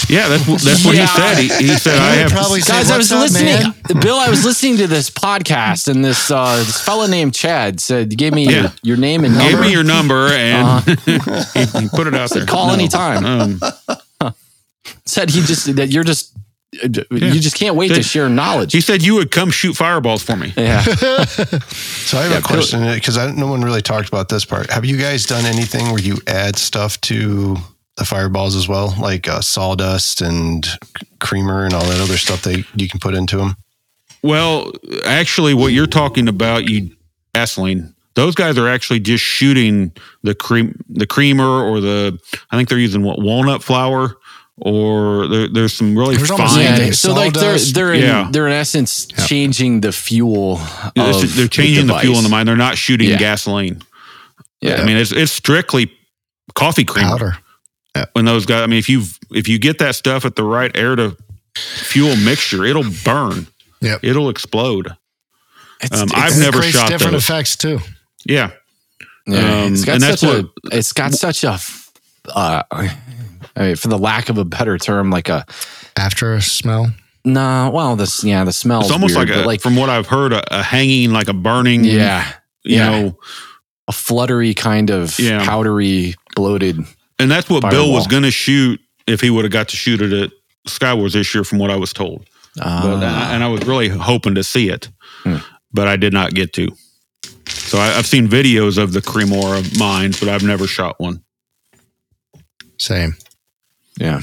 yeah, 0.10 0.28
that's 0.28 0.48
what- 0.48 0.62
that's 0.62 0.84
what 0.84 0.96
Yeah. 0.96 1.06
he 1.06 1.08
said. 1.08 1.38
He, 1.62 1.68
he 1.68 1.76
said, 1.78 1.98
I 2.00 2.16
have. 2.16 2.32
probably 2.32 2.62
said, 2.62 2.74
Guys, 2.74 2.92
I 2.92 2.98
was 2.98 3.12
up, 3.12 3.22
listening. 3.22 3.54
man?" 3.54 3.74
Bill, 4.02 4.18
I 4.18 4.30
was 4.30 4.44
listening 4.44 4.78
to 4.78 4.88
this 4.88 5.10
podcast, 5.10 5.88
and 5.88 6.04
this 6.04 6.30
uh, 6.32 6.58
this 6.58 6.82
fella 6.82 7.08
named 7.08 7.34
Chad 7.36 7.80
said, 7.80 8.16
"Give 8.18 8.34
me 8.34 8.46
Yeah. 8.46 8.62
your, 8.62 8.72
your 8.84 8.98
name 8.98 9.24
and 9.26 9.36
number." 9.36 9.52
Give 9.52 9.60
me 9.62 9.72
your 9.72 9.84
number 9.84 10.28
and 10.28 10.84
he, 11.06 11.20
he 11.82 11.88
put 11.90 12.08
it 12.08 12.14
out 12.16 12.30
there. 12.32 12.46
call 12.46 12.72
anytime. 12.72 13.26
Um, 13.26 13.60
said 15.06 15.30
he 15.30 15.42
just 15.42 15.76
that 15.76 15.90
you're 15.92 16.04
just 16.04 16.34
you 16.74 17.40
just 17.40 17.56
can't 17.56 17.76
wait 17.76 17.88
to 17.94 18.04
share 18.04 18.28
knowledge. 18.30 18.74
he 18.74 18.82
said 18.82 19.02
you 19.02 19.16
would 19.16 19.32
come 19.32 19.50
shoot 19.50 19.74
fireballs 19.76 20.22
for 20.22 20.36
me. 20.36 20.54
yeah. 20.58 20.82
So 22.08 22.18
I 22.18 22.24
have 22.24 22.32
Yeah, 22.32 22.38
a 22.38 22.42
question 22.42 22.94
because 22.94 23.18
I 23.18 23.32
no 23.32 23.48
one 23.48 23.62
really 23.62 23.82
talked 23.82 24.08
about 24.10 24.30
this 24.30 24.46
part. 24.46 24.70
Have 24.70 24.86
you 24.86 24.98
guys 24.98 25.26
done 25.26 25.46
anything 25.46 25.86
where 25.92 26.02
you 26.02 26.18
add 26.28 26.56
stuff 26.58 27.00
to 27.02 27.56
the 27.98 28.06
fireballs 28.06 28.56
as 28.56 28.68
well, 28.68 28.96
like 29.00 29.28
uh, 29.28 29.42
sawdust 29.42 30.22
and 30.22 30.66
creamer 31.20 31.66
and 31.66 31.74
all 31.74 31.84
that 31.86 32.00
other 32.00 32.18
stuff 32.18 32.44
that 32.44 32.64
you 32.76 32.88
can 32.88 33.00
put 33.00 33.14
into 33.16 33.38
them? 33.38 33.56
Well, 34.22 34.72
actually, 35.06 35.54
what 35.54 35.74
you're 35.74 35.88
talking 35.88 36.28
about, 36.28 36.70
you 36.70 36.96
gasoline. 37.34 37.94
Those 38.16 38.34
guys 38.36 38.58
are 38.58 38.68
actually 38.68 39.00
just 39.00 39.24
shooting 39.24 39.92
the 40.24 40.34
cream, 40.36 40.80
the 40.90 41.06
creamer, 41.08 41.64
or 41.64 41.80
the. 41.82 42.20
I 42.52 42.58
think 42.58 42.68
they're 42.70 42.78
using 42.80 43.04
what 43.04 43.20
walnut 43.22 43.64
flour, 43.64 44.16
or 44.60 45.28
there, 45.28 45.48
there's 45.48 45.74
some 45.74 45.98
really 45.98 46.16
There's 46.18 46.30
fine. 46.30 46.60
anything. 46.66 46.88
Yeah, 46.88 46.92
so 46.94 47.14
like 47.14 47.34
they're 47.34 47.58
they're 47.60 47.94
in, 47.94 48.02
Yeah. 48.02 48.28
they're 48.32 48.48
in 48.48 48.54
essence 48.54 49.06
changing 49.28 49.82
the 49.82 49.92
fuel. 49.92 50.60
It's- 50.96 51.24
of 51.24 51.36
they're 51.36 51.48
changing 51.48 51.88
the, 51.88 51.98
fuel 52.00 52.18
in 52.18 52.24
the 52.24 52.30
mine. 52.30 52.46
They're 52.48 52.56
not 52.56 52.78
shooting 52.78 53.10
Yeah. 53.10 53.18
gasoline. 53.18 53.82
Yeah, 54.62 54.82
I 54.82 54.86
mean, 54.86 54.98
it's 54.98 55.12
it's 55.12 55.32
strictly 55.32 55.92
coffee 56.56 56.84
creamer. 56.86 57.10
Powder. 57.10 57.38
When 58.14 58.26
those 58.26 58.46
guys, 58.46 58.62
I 58.64 58.68
mean, 58.68 58.80
if 58.80 58.90
you 58.90 59.04
if 59.32 59.48
you 59.48 59.58
get 59.60 59.80
that 59.80 59.96
stuff 59.96 60.26
at 60.26 60.36
the 60.36 60.44
right 60.44 60.76
air 60.76 60.96
to 60.96 61.16
fuel 61.56 62.16
mixture, 62.16 62.64
it'll 62.66 62.86
burn. 63.04 63.48
Yep. 63.82 64.00
It'll 64.04 64.30
explode. 64.30 64.88
It's- 65.84 66.00
Um, 66.02 66.08
it's- 66.10 66.14
I've 66.24 66.32
And 66.34 66.42
it 66.42 66.46
never 66.46 66.58
creates 66.60 66.78
shot 66.78 66.90
different 66.90 67.14
those. 67.14 67.24
effects 67.24 67.56
too. 67.56 67.80
Yeah, 68.26 68.50
Yeah, 69.28 69.64
Um, 69.66 69.74
it's 69.74 69.84
got 69.86 69.94
and 69.96 70.04
that's 70.04 70.22
such 70.22 70.30
a. 70.30 70.42
what- 70.44 70.74
It's 70.74 70.94
got 70.94 71.14
such 71.14 71.44
a. 71.44 71.52
f- 71.54 71.92
Uh, 72.34 72.64
I 73.58 73.62
mean, 73.68 73.76
for 73.76 73.88
the 73.90 73.98
lack 73.98 74.30
of 74.30 74.38
a 74.38 74.46
better 74.46 74.78
term, 74.78 75.10
like 75.10 75.30
a 75.30 75.46
After 75.98 76.34
a 76.36 76.42
smell. 76.42 76.92
nah. 77.26 77.70
Well, 77.72 77.96
this 77.96 78.24
yeah, 78.24 78.44
the 78.44 78.54
smell. 78.54 78.82
it's 78.82 78.92
almost 78.92 79.16
weird, 79.16 79.30
like 79.30 79.38
a, 79.38 79.48
like 79.48 79.62
from 79.62 79.76
what 79.76 79.90
I've 79.90 80.08
heard, 80.08 80.32
a, 80.32 80.60
a 80.60 80.64
hanging 80.64 81.12
like 81.12 81.28
a 81.28 81.34
burning. 81.34 81.84
yeah, 81.84 82.32
you 82.64 82.78
yeah. 82.78 82.90
know, 82.90 83.18
a 83.88 83.92
fluttery 83.92 84.54
kind 84.54 84.90
of 84.92 85.18
Yeah. 85.20 85.44
powdery, 85.44 86.14
bloated. 86.36 86.80
and 87.20 87.32
that's 87.32 87.50
what 87.50 87.70
Bill 87.70 87.92
was 87.92 88.06
going 88.08 88.24
to 88.24 88.32
shoot 88.32 88.80
if 89.08 89.22
he 89.22 89.30
would 89.30 89.44
have 89.46 89.52
got 89.52 89.70
to 89.70 89.76
shoot 89.76 90.02
it 90.02 90.14
at 90.14 90.32
Skywars 90.68 91.14
this 91.14 91.34
year, 91.34 91.44
from 91.44 91.58
what 91.60 91.72
I 91.72 91.78
was 91.78 91.94
told. 91.94 92.26
Uh, 92.60 93.00
but, 93.00 93.04
and 93.04 93.44
I 93.44 93.48
was 93.48 93.66
really 93.66 93.88
hoping 93.90 94.36
to 94.36 94.44
see 94.44 94.70
it, 94.70 94.90
Hmm. 95.24 95.38
but 95.72 95.88
I 95.88 95.96
did 95.96 96.12
not 96.14 96.34
get 96.34 96.54
to. 96.54 96.68
So 97.48 97.78
I, 97.80 97.98
I've 97.98 98.06
seen 98.08 98.28
videos 98.28 98.78
of 98.78 98.92
the 98.94 99.00
Cremora 99.02 99.80
mines, 99.80 100.20
but 100.20 100.28
I've 100.30 100.44
never 100.44 100.68
shot 100.68 101.00
one. 101.00 101.24
Same. 102.80 103.16
Yeah, 103.98 104.22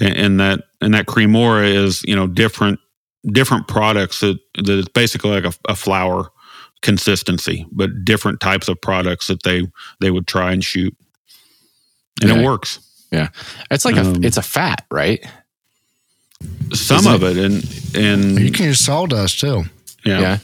and, 0.00 0.16
and 0.16 0.40
that 0.40 0.60
and 0.80 0.94
that 0.94 1.06
Cremora 1.06 1.66
is 1.72 2.02
you 2.04 2.14
know 2.16 2.26
different 2.26 2.78
different 3.32 3.66
products 3.68 4.20
that 4.20 4.38
that 4.56 4.78
it's 4.78 4.88
basically 4.88 5.30
like 5.30 5.44
a, 5.44 5.52
a 5.72 5.74
flour 5.76 6.30
consistency, 6.82 7.66
but 7.72 8.04
different 8.04 8.40
types 8.40 8.68
of 8.68 8.80
products 8.80 9.26
that 9.26 9.42
they 9.42 9.66
they 10.00 10.10
would 10.10 10.26
try 10.26 10.52
and 10.52 10.62
shoot, 10.64 10.96
and 12.22 12.30
Yeah. 12.30 12.38
it 12.38 12.44
works. 12.44 12.78
Yeah, 13.10 13.28
it's 13.70 13.84
like 13.84 13.96
a 13.96 14.02
Um, 14.02 14.22
it's 14.24 14.36
a 14.36 14.42
fat, 14.42 14.84
right? 14.90 15.24
Some 16.72 16.98
Isn't 16.98 17.14
of 17.14 17.22
it, 17.24 17.36
and 17.36 17.64
and 17.96 18.38
You 18.40 18.52
can 18.52 18.66
use 18.66 18.80
sawdust 18.80 19.40
too. 19.40 19.64
yeah. 20.04 20.20
Yeah. 20.20 20.38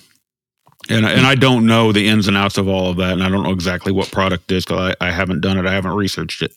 And, 0.91 1.07
and 1.07 1.27
I 1.27 1.35
don't 1.35 1.65
know 1.67 1.93
the 1.93 2.09
ins 2.09 2.29
and 2.29 2.37
outs 2.37 2.59
of 2.59 2.69
all 2.69 2.91
of 2.91 2.97
that, 2.99 3.13
and 3.15 3.23
I 3.23 3.29
don't 3.31 3.43
know 3.43 3.53
exactly 3.53 3.91
what 3.93 4.11
product 4.13 4.53
is 4.53 4.65
because 4.65 4.95
I, 5.01 5.09
I 5.09 5.11
haven't 5.11 5.41
done 5.41 5.59
it. 5.59 5.67
I 5.67 5.73
haven't 5.73 5.93
researched 5.95 6.43
it. 6.43 6.53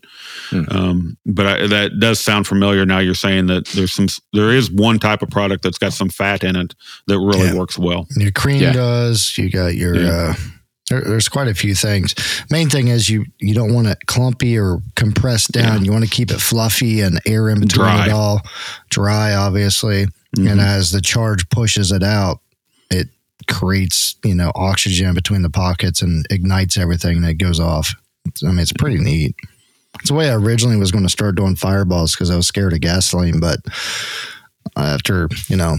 Hmm. 0.49 0.64
Um, 0.70 1.18
but 1.26 1.45
I, 1.45 1.68
that 1.68 1.99
does 1.99 2.20
sound 2.20 2.45
familiar. 2.48 2.86
Now 2.86 2.99
you're 2.99 3.14
saying 3.14 3.48
that 3.48 3.68
there's 3.68 3.94
some, 3.94 4.08
there 4.34 4.52
is 4.52 4.70
one 4.72 4.99
type 4.99 5.22
of 5.22 5.30
product 5.30 5.64
that's 5.64 5.78
got 5.78 5.94
some 5.94 6.10
fat 6.10 6.44
in 6.44 6.56
it 6.56 6.74
that 7.08 7.20
really 7.20 7.48
Yeah. 7.48 7.56
works 7.56 7.78
well. 7.78 8.06
Your 8.18 8.32
cream 8.32 8.62
Yeah. 8.62 8.74
does. 8.74 9.38
You 9.38 9.49
got 9.49 9.76
your. 9.76 9.95
Yeah. 9.95 10.10
Uh, 10.10 10.34
there, 10.90 11.02
there's 11.02 11.28
quite 11.28 11.49
a 11.49 11.54
few 11.54 11.76
things. 11.76 12.16
Main 12.49 12.70
thing 12.70 12.88
is 12.88 13.10
you 13.10 13.26
you 13.40 13.54
don't 13.54 13.74
want 13.74 13.88
it 13.88 13.98
clumpy 14.08 14.58
or 14.58 14.80
compressed 14.95 15.52
down. 15.52 15.84
You 15.84 15.91
want 15.91 16.06
to 16.06 16.10
keep 16.10 16.32
it 16.32 16.40
fluffy 16.40 17.02
and 17.02 17.20
air 17.26 17.49
in 17.49 17.60
between 17.60 17.86
Dry. 17.86 18.06
it 18.08 18.12
all. 18.12 18.41
Dry, 18.90 19.34
obviously. 19.36 20.06
Mhm. 20.38 20.49
And 20.52 20.62
as 20.62 20.91
the 20.91 21.02
charge 21.02 21.49
pushes 21.49 21.91
it 21.91 22.04
out, 22.04 22.40
it 22.47 22.47
creates 23.48 24.15
you 24.24 24.36
know 24.36 24.52
oxygen 24.56 25.14
between 25.14 25.41
the 25.41 25.49
pockets 25.49 26.02
and 26.02 26.26
ignites 26.30 26.78
everything, 26.78 27.22
that 27.22 27.36
goes 27.36 27.60
off. 27.60 27.94
It's- 28.26 28.44
I 28.44 28.49
mean, 28.49 28.60
it's 28.60 28.74
pretty 28.74 28.98
neat. 28.99 29.36
It's 29.99 30.10
the 30.10 30.15
way 30.15 30.30
I 30.30 30.36
originally 30.36 30.78
was 30.78 30.91
going 30.91 31.06
to 31.06 31.10
start 31.10 31.36
doing 31.36 31.56
fireballs 31.56 32.14
because 32.14 32.30
I 32.30 32.36
was 32.36 32.45
scared 32.45 32.74
of 32.74 32.82
gasoline, 32.82 33.40
but 33.40 33.60
after 34.76 35.28
you 35.48 35.56
know 35.56 35.78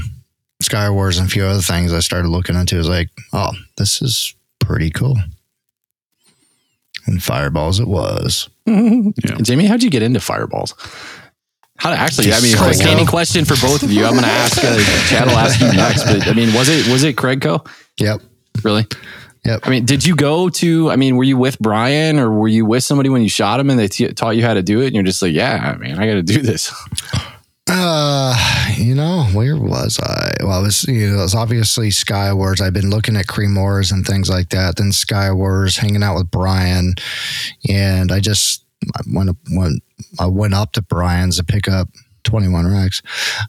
Sky 0.61 0.91
Wars 0.91 1.19
and 1.19 1.29
a 1.29 1.31
few 1.31 1.45
other 1.45 1.63
things 1.63 1.93
I 1.93 2.01
started 2.01 2.29
looking 2.29 2.57
into, 2.57 2.75
it 2.75 2.79
was 2.79 2.89
like, 2.89 3.11
oh, 3.33 3.53
this 3.77 4.03
is 4.03 4.35
pretty 4.59 4.91
cool. 4.91 5.17
And 7.07 7.23
fireballs, 7.23 7.81
it 7.81 7.89
was. 7.89 8.49
Jamie, 9.43 9.67
how'd 9.67 9.83
you 9.83 9.91
get 9.91 10.03
into 10.03 10.21
fireballs? 10.21 10.75
How 11.79 11.91
to 11.91 11.97
actually? 11.97 12.33
I 12.33 12.41
mean, 12.41 12.53
Just 12.53 12.81
a 12.81 12.85
candy 12.85 13.07
question 13.07 13.45
for 13.45 13.55
both 13.55 13.83
of 13.83 13.93
you. 13.93 14.05
I'm 14.05 14.13
going 14.13 14.25
to 14.25 14.31
ask. 14.31 14.59
Uh, 14.59 14.79
Chad 15.09 15.27
will 15.27 15.39
ask 15.39 15.61
you 15.61 15.73
next. 15.73 16.05
But 16.05 16.27
I 16.27 16.33
mean, 16.35 16.53
was 16.53 16.69
it 16.69 16.91
was 16.91 17.05
it 17.05 17.17
Craigco? 17.17 17.67
Yep. 17.99 18.21
Really? 18.65 18.87
Yep. 19.45 19.61
I 19.63 19.71
mean, 19.71 19.85
did 19.85 20.05
you 20.05 20.17
go 20.17 20.49
to? 20.49 20.91
I 20.91 20.97
mean, 20.97 21.17
were 21.17 21.25
you 21.25 21.37
with 21.37 21.59
Brian 21.61 22.19
or 22.19 22.31
were 22.33 22.49
you 22.49 22.67
with 22.67 22.83
somebody 22.83 23.09
when 23.09 23.23
you 23.23 23.29
shot 23.29 23.61
him 23.61 23.71
and 23.71 23.79
they 23.79 23.89
t- 23.89 24.13
taught 24.13 24.37
you 24.37 24.43
how 24.43 24.55
to 24.55 24.63
do 24.63 24.81
it? 24.81 24.87
And 24.87 24.95
you're 24.95 25.05
just 25.05 25.23
like, 25.23 25.33
yeah, 25.33 25.77
man, 25.79 25.99
I 25.99 26.07
got 26.07 26.15
to 26.15 26.23
do 26.23 26.43
this. 26.43 26.73
Uh, 27.71 28.35
you 28.79 28.95
know, 28.95 29.25
where 29.35 29.55
was 29.55 29.99
I? 30.03 30.33
Well, 30.41 30.59
I 30.59 30.63
was, 30.63 30.85
you 30.85 31.11
know, 31.11 31.19
it 31.19 31.23
was 31.23 31.35
obviously 31.35 31.91
Sky 31.91 32.33
Wars. 32.33 32.63
I've 32.63 32.73
been 32.73 32.89
looking 32.89 33.15
at 33.15 33.27
Cream 33.27 33.55
Wars 33.55 33.93
and 33.93 34.07
things 34.07 34.31
like 34.31 34.49
that. 34.49 34.77
Then 34.77 34.91
Sky 34.91 35.31
Wars, 35.33 35.77
hanging 35.77 36.03
out 36.03 36.17
with 36.17 36.31
Brian, 36.31 36.95
and 37.69 38.11
I 38.11 38.21
just 38.21 38.65
I 38.95 39.01
went 39.13 39.37
when 39.51 39.81
I 40.19 40.27
went 40.27 40.55
up 40.55 40.73
to 40.73 40.83
Brian's 40.83 41.37
to 41.37 41.45
pick 41.45 41.69
up 41.69 41.89
twenty 42.25 42.49
one 42.49 42.67
racks. 42.67 43.03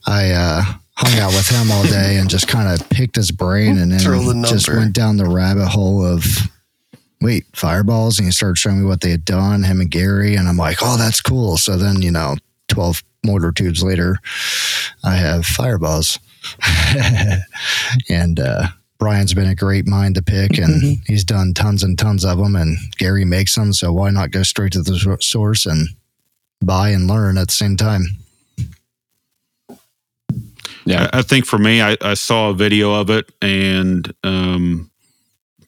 I 0.05 0.31
uh, 0.31 0.63
hung 0.95 1.19
out 1.19 1.31
with 1.31 1.49
him 1.49 1.71
all 1.71 1.83
day 1.83 2.17
and 2.17 2.29
just 2.29 2.47
kind 2.47 2.69
of 2.69 2.87
picked 2.89 3.15
his 3.15 3.31
brain, 3.31 3.77
and 3.77 3.91
then 3.91 3.99
the 3.99 4.47
just 4.47 4.67
went 4.67 4.93
down 4.93 5.17
the 5.17 5.29
rabbit 5.29 5.67
hole 5.67 6.05
of. 6.05 6.25
Wait, 7.21 7.45
fireballs, 7.53 8.17
and 8.17 8.25
he 8.25 8.31
started 8.31 8.57
showing 8.57 8.79
me 8.79 8.85
what 8.85 9.01
they 9.01 9.09
had 9.09 9.25
done, 9.25 9.63
him 9.63 9.81
and 9.81 9.91
Gary, 9.91 10.35
and 10.35 10.47
I'm 10.47 10.55
like, 10.55 10.77
oh, 10.81 10.95
that's 10.95 11.19
cool. 11.19 11.57
So 11.57 11.75
then, 11.75 12.01
you 12.01 12.11
know, 12.11 12.37
12 12.69 13.03
motor 13.25 13.51
tubes 13.51 13.83
later, 13.83 14.19
I 15.03 15.15
have 15.15 15.45
fireballs. 15.45 16.17
and 18.09 18.39
uh, 18.39 18.67
Brian's 18.99 19.33
been 19.33 19.47
a 19.47 19.55
great 19.55 19.87
mind 19.87 20.15
to 20.15 20.21
pick, 20.21 20.57
and 20.57 20.99
he's 21.07 21.23
done 21.23 21.53
tons 21.53 21.83
and 21.83 21.97
tons 21.97 22.25
of 22.25 22.37
them. 22.37 22.55
And 22.55 22.77
Gary 22.97 23.23
makes 23.23 23.55
them, 23.55 23.71
so 23.71 23.93
why 23.93 24.09
not 24.09 24.31
go 24.31 24.43
straight 24.43 24.73
to 24.73 24.81
the 24.81 25.17
source 25.21 25.65
and 25.65 25.87
buy 26.61 26.89
and 26.89 27.07
learn 27.07 27.37
at 27.37 27.47
the 27.47 27.53
same 27.53 27.77
time? 27.77 28.03
Yeah. 30.85 31.09
I, 31.13 31.19
I 31.19 31.21
think 31.21 31.45
for 31.45 31.57
me, 31.57 31.81
I, 31.81 31.95
I 32.01 32.13
saw 32.15 32.49
a 32.49 32.53
video 32.53 32.93
of 32.93 33.09
it 33.09 33.31
and 33.41 34.13
um, 34.23 34.91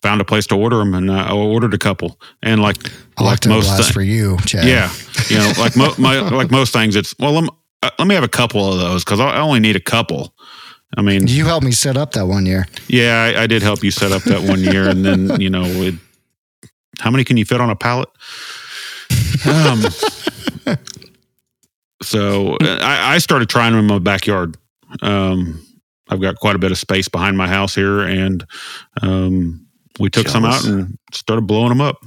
found 0.02 0.20
a 0.20 0.26
place 0.26 0.48
to 0.48 0.56
order 0.56 0.78
them, 0.78 0.94
and 0.94 1.10
I 1.10 1.32
ordered 1.32 1.74
a 1.74 1.78
couple. 1.78 2.20
And 2.44 2.62
like 2.62 2.78
I 3.18 3.24
like 3.24 3.46
most, 3.46 3.70
Octoblast 3.70 3.88
thi- 3.88 3.94
for 3.94 4.02
you, 4.02 4.38
Chad. 4.46 4.66
yeah, 4.66 4.92
you 5.30 5.38
know, 5.38 5.54
like 5.58 5.78
mo- 5.78 5.94
my, 5.98 6.20
like 6.20 6.52
most 6.52 6.74
things, 6.74 6.96
it's 6.98 7.16
well, 7.20 7.32
let 7.32 7.44
me, 7.44 7.50
uh, 7.84 7.92
let 7.98 8.08
me 8.08 8.16
have 8.16 8.24
a 8.24 8.30
couple 8.30 8.74
of 8.74 8.80
those 8.80 9.06
because 9.06 9.20
I 9.20 9.36
I 9.36 9.40
only 9.40 9.60
need 9.62 9.76
a 9.78 9.82
couple. 9.82 10.34
I 10.98 11.02
mean, 11.02 11.28
You 11.28 11.46
helped 11.46 11.66
me 11.66 11.72
set 11.72 11.96
up 11.98 12.12
that 12.14 12.26
one 12.28 12.46
year. 12.46 12.68
yeah, 12.88 13.32
I, 13.36 13.44
I 13.44 13.48
did 13.48 13.62
help 13.64 13.84
you 13.84 13.92
set 13.92 14.12
up 14.12 14.24
that 14.24 14.42
one 14.44 14.60
year, 14.62 14.90
and 14.90 15.06
then 15.06 15.40
you 15.42 15.50
know, 15.50 15.64
it, 15.66 15.96
how 17.00 17.10
many 17.12 17.24
can 17.24 17.38
you 17.38 17.46
fit 17.46 17.62
on 17.62 17.70
a 17.70 17.76
pallet? 17.76 18.10
Um, 19.46 19.82
so 22.02 22.56
uh, 22.62 22.80
I, 22.82 23.16
I 23.16 23.18
started 23.20 23.50
trying 23.50 23.72
them 23.74 23.80
in 23.82 23.88
my 23.88 24.00
backyard. 24.00 24.58
Um, 25.02 25.66
I've 26.10 26.22
got 26.22 26.36
quite 26.36 26.56
a 26.56 26.60
bit 26.60 26.72
of 26.72 26.78
space 26.78 27.08
behind 27.08 27.38
my 27.38 27.48
house 27.48 27.74
here, 27.76 28.02
and 28.02 28.46
um, 29.02 29.66
we 30.00 30.10
took 30.10 30.28
some 30.28 30.44
out 30.46 30.66
and 30.66 30.98
started 31.14 31.48
blowing 31.48 31.70
them 31.70 31.82
up. 31.82 31.98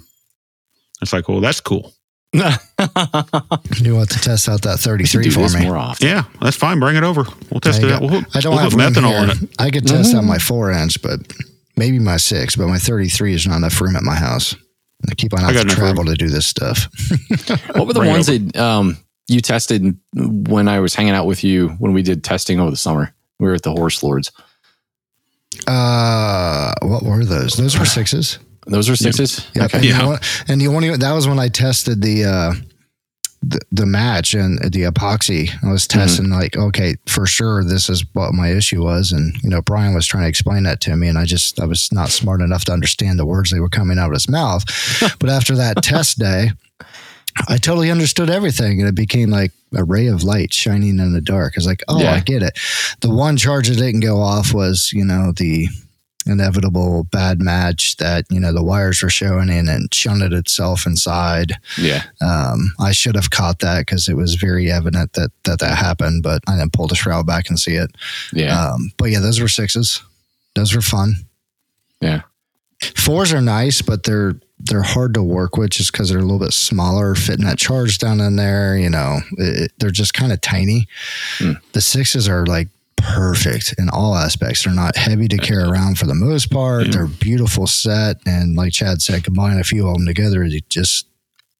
It's 1.00 1.12
like, 1.12 1.28
well, 1.28 1.40
that's 1.40 1.60
cool. 1.60 1.92
You 3.80 3.94
want 3.94 4.10
to 4.10 4.18
test 4.20 4.48
out 4.48 4.62
that 4.62 4.78
33 4.78 5.30
for 5.30 5.40
this 5.40 5.54
me. 5.54 5.64
more 5.66 5.76
often. 5.76 6.08
Yeah, 6.08 6.24
that's 6.40 6.56
fine. 6.56 6.80
Bring 6.80 6.96
it 6.96 7.04
over. 7.04 7.24
We'll 7.50 7.60
test 7.60 7.80
There 7.80 7.90
it 7.90 7.92
you 7.92 7.96
out. 7.96 8.02
We'll, 8.02 8.22
I 8.34 8.40
don't 8.40 8.54
we'll 8.54 8.58
have 8.58 8.72
put 8.72 8.80
room 8.80 8.92
methanol 8.92 9.24
in 9.24 9.30
it. 9.30 9.54
I 9.58 9.70
could 9.70 9.86
test 9.86 10.14
out 10.14 10.24
my 10.24 10.38
four 10.38 10.70
inch, 10.72 11.00
but 11.00 11.20
maybe 11.76 11.98
my 11.98 12.16
six, 12.16 12.56
but 12.56 12.66
my 12.66 12.78
33 12.78 13.34
is 13.34 13.46
not 13.46 13.58
enough 13.58 13.80
room 13.80 13.94
at 13.96 14.02
my 14.02 14.16
house. 14.16 14.54
I 15.08 15.14
keep 15.14 15.32
on 15.34 15.40
having 15.40 15.54
got 15.54 15.60
to 15.62 15.66
enough 15.66 15.78
travel 15.78 16.04
to 16.06 16.14
do 16.14 16.28
this 16.28 16.46
stuff. 16.46 16.88
What 17.76 17.86
were 17.86 17.92
the 17.92 18.00
Bring 18.00 18.10
ones 18.10 18.26
that 18.26 18.56
um, 18.56 18.96
you 19.28 19.40
tested 19.40 19.96
when 20.14 20.66
I 20.68 20.80
was 20.80 20.94
hanging 20.94 21.14
out 21.14 21.26
with 21.26 21.44
you 21.44 21.68
when 21.78 21.92
we 21.92 22.02
did 22.02 22.24
testing 22.24 22.58
over 22.58 22.70
the 22.70 22.76
summer? 22.76 23.14
We 23.38 23.46
were 23.48 23.54
at 23.54 23.62
the 23.62 23.72
Horse 23.72 24.02
Lords. 24.02 24.32
Uh, 25.66 26.72
what 26.82 27.02
were 27.02 27.24
those? 27.24 27.54
Those 27.54 27.78
were 27.78 27.84
sixes. 27.98 28.38
Those 28.66 28.88
were 28.88 28.96
sixes. 28.96 29.46
Yep. 29.54 29.64
Okay. 29.66 29.76
And, 29.78 29.84
Yeah. 29.86 29.98
you 29.98 30.02
know, 30.12 30.18
and 30.48 30.62
you 30.62 30.70
want 30.72 30.84
to, 30.86 30.96
that 30.96 31.12
was 31.12 31.28
when 31.28 31.38
I 31.38 31.48
tested 31.48 32.00
the, 32.02 32.24
uh, 32.24 32.52
the, 33.46 33.60
the 33.72 33.84
match 33.84 34.32
and 34.32 34.58
the 34.72 34.84
epoxy. 34.84 35.50
I 35.62 35.70
was 35.70 35.86
Mm-hmm. 35.86 35.98
testing 36.00 36.30
like, 36.30 36.56
okay, 36.56 36.96
for 37.06 37.26
sure, 37.26 37.62
this 37.62 37.90
is 37.90 38.04
what 38.14 38.32
my 38.32 38.48
issue 38.50 38.82
was. 38.82 39.12
And, 39.12 39.34
you 39.42 39.50
know, 39.50 39.60
Brian 39.60 39.94
was 39.94 40.06
trying 40.06 40.22
to 40.24 40.28
explain 40.28 40.62
that 40.62 40.80
to 40.82 40.96
me 40.96 41.08
and 41.08 41.18
I 41.18 41.26
just, 41.26 41.60
I 41.60 41.66
was 41.66 41.92
not 41.92 42.08
smart 42.08 42.40
enough 42.40 42.64
to 42.66 42.72
understand 42.72 43.18
the 43.18 43.26
words 43.26 43.50
that 43.50 43.60
were 43.60 43.68
coming 43.68 43.98
out 43.98 44.06
of 44.08 44.14
his 44.14 44.28
mouth. 44.30 44.64
but 45.18 45.28
after 45.28 45.54
that 45.56 45.82
test 45.82 46.18
day, 46.18 46.52
I 47.48 47.58
totally 47.58 47.90
understood 47.90 48.30
everything 48.30 48.80
and 48.80 48.88
it 48.88 48.94
became 48.94 49.28
like 49.28 49.50
a 49.76 49.84
ray 49.84 50.06
of 50.06 50.22
light 50.22 50.52
shining 50.54 50.98
in 51.00 51.12
the 51.12 51.20
dark. 51.20 51.52
I 51.54 51.58
was 51.58 51.66
like, 51.66 51.82
oh, 51.88 52.00
Yeah. 52.00 52.12
I 52.14 52.20
get 52.20 52.42
it. 52.42 52.58
The 53.00 53.10
one 53.10 53.36
charge 53.36 53.68
that 53.68 53.76
didn't 53.76 54.00
go 54.00 54.20
off 54.22 54.54
was, 54.54 54.90
you 54.92 55.04
know, 55.04 55.32
the 55.32 55.68
inevitable 56.26 57.04
bad 57.04 57.40
match 57.40 57.96
that, 57.96 58.24
you 58.30 58.40
know, 58.40 58.52
the 58.52 58.62
wires 58.62 59.02
were 59.02 59.10
showing 59.10 59.48
in 59.48 59.68
and 59.68 59.92
shunted 59.92 60.32
itself 60.32 60.86
inside. 60.86 61.52
Yeah. 61.78 62.04
Um, 62.20 62.72
I 62.80 62.92
should 62.92 63.14
have 63.14 63.30
caught 63.30 63.58
that 63.60 63.80
because 63.80 64.08
it 64.08 64.16
was 64.16 64.34
very 64.34 64.70
evident 64.70 65.12
that, 65.14 65.30
that 65.44 65.60
that 65.60 65.76
happened, 65.76 66.22
but 66.22 66.42
I 66.48 66.56
didn't 66.56 66.72
pull 66.72 66.86
the 66.86 66.94
shroud 66.94 67.26
back 67.26 67.48
and 67.48 67.58
see 67.58 67.74
it. 67.74 67.90
Yeah. 68.32 68.58
Um, 68.58 68.92
but 68.96 69.06
yeah, 69.06 69.20
those 69.20 69.40
were 69.40 69.48
sixes. 69.48 70.02
Those 70.54 70.74
were 70.74 70.82
fun. 70.82 71.14
Yeah. 72.00 72.22
Fours 72.96 73.32
are 73.32 73.40
nice, 73.40 73.82
but 73.82 74.04
they're 74.04 74.34
they're 74.60 74.82
hard 74.82 75.14
to 75.14 75.22
work 75.22 75.56
with 75.56 75.70
just 75.70 75.92
because 75.92 76.08
they're 76.08 76.18
a 76.18 76.22
little 76.22 76.38
bit 76.38 76.52
smaller, 76.52 77.14
fitting 77.14 77.44
that 77.44 77.58
charge 77.58 77.98
down 77.98 78.20
in 78.20 78.36
there. 78.36 78.76
You 78.76 78.88
know, 78.88 79.18
it, 79.32 79.72
they're 79.78 79.90
just 79.90 80.14
kind 80.14 80.32
of 80.32 80.40
tiny. 80.40 80.86
Hmm. 81.38 81.52
The 81.72 81.80
sixes 81.80 82.28
are 82.28 82.46
like 82.46 82.68
perfect 83.04 83.74
in 83.78 83.88
all 83.90 84.14
aspects. 84.14 84.64
They're 84.64 84.74
not 84.74 84.96
heavy 84.96 85.28
to 85.28 85.38
carry 85.38 85.62
around 85.62 85.98
for 85.98 86.06
the 86.06 86.14
most 86.14 86.50
part. 86.50 86.86
Yeah. 86.86 86.92
They're 86.92 87.06
beautiful 87.06 87.66
set, 87.66 88.16
and 88.26 88.56
like 88.56 88.72
Chad 88.72 89.02
said, 89.02 89.24
combine 89.24 89.58
a 89.58 89.64
few 89.64 89.86
of 89.86 89.94
them 89.94 90.06
together, 90.06 90.42
it 90.44 90.68
just 90.68 91.06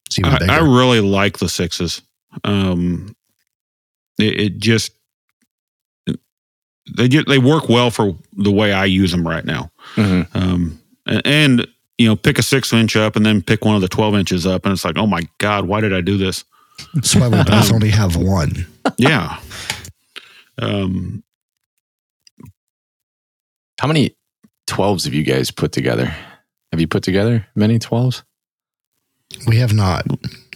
it's 0.06 0.18
even 0.18 0.32
I, 0.32 0.38
bigger. 0.38 0.52
I 0.52 0.58
really 0.58 1.00
like 1.00 1.38
the 1.38 1.48
sixes. 1.48 2.02
Um, 2.42 3.14
it, 4.18 4.40
it 4.40 4.58
just 4.58 4.92
they 6.96 7.08
get 7.08 7.28
they 7.28 7.38
work 7.38 7.68
well 7.68 7.90
for 7.90 8.16
the 8.32 8.52
way 8.52 8.72
I 8.72 8.84
use 8.84 9.10
them 9.12 9.26
right 9.26 9.44
now. 9.44 9.70
Mhm. 9.96 10.34
Um, 10.34 10.80
and, 11.06 11.22
and 11.24 11.66
you 11.98 12.08
know, 12.08 12.16
pick 12.16 12.38
a 12.38 12.42
six 12.42 12.72
inch 12.72 12.96
up 12.96 13.16
and 13.16 13.24
then 13.24 13.42
pick 13.42 13.64
one 13.64 13.76
of 13.76 13.80
the 13.82 13.88
twelve 13.88 14.14
inches 14.14 14.46
up, 14.46 14.64
and 14.64 14.72
it's 14.72 14.84
like, 14.84 14.98
oh 14.98 15.06
my 15.06 15.22
god, 15.38 15.66
why 15.66 15.80
did 15.80 15.92
I 15.92 16.00
do 16.00 16.16
this? 16.16 16.44
That's 16.92 17.14
why 17.14 17.28
we 17.28 17.42
both 17.44 17.72
only 17.72 17.90
have 17.90 18.16
one. 18.16 18.66
Yeah. 18.98 19.38
Um, 20.56 21.24
How 23.80 23.88
many 23.88 24.16
12s 24.68 25.04
have 25.04 25.14
you 25.14 25.22
guys 25.24 25.50
put 25.50 25.72
together? 25.72 26.06
Have 26.72 26.80
you 26.80 26.86
put 26.88 27.02
together 27.02 27.46
many 27.54 27.78
12s? 27.78 28.22
We 29.46 29.56
have 29.56 29.72
not. 29.72 30.06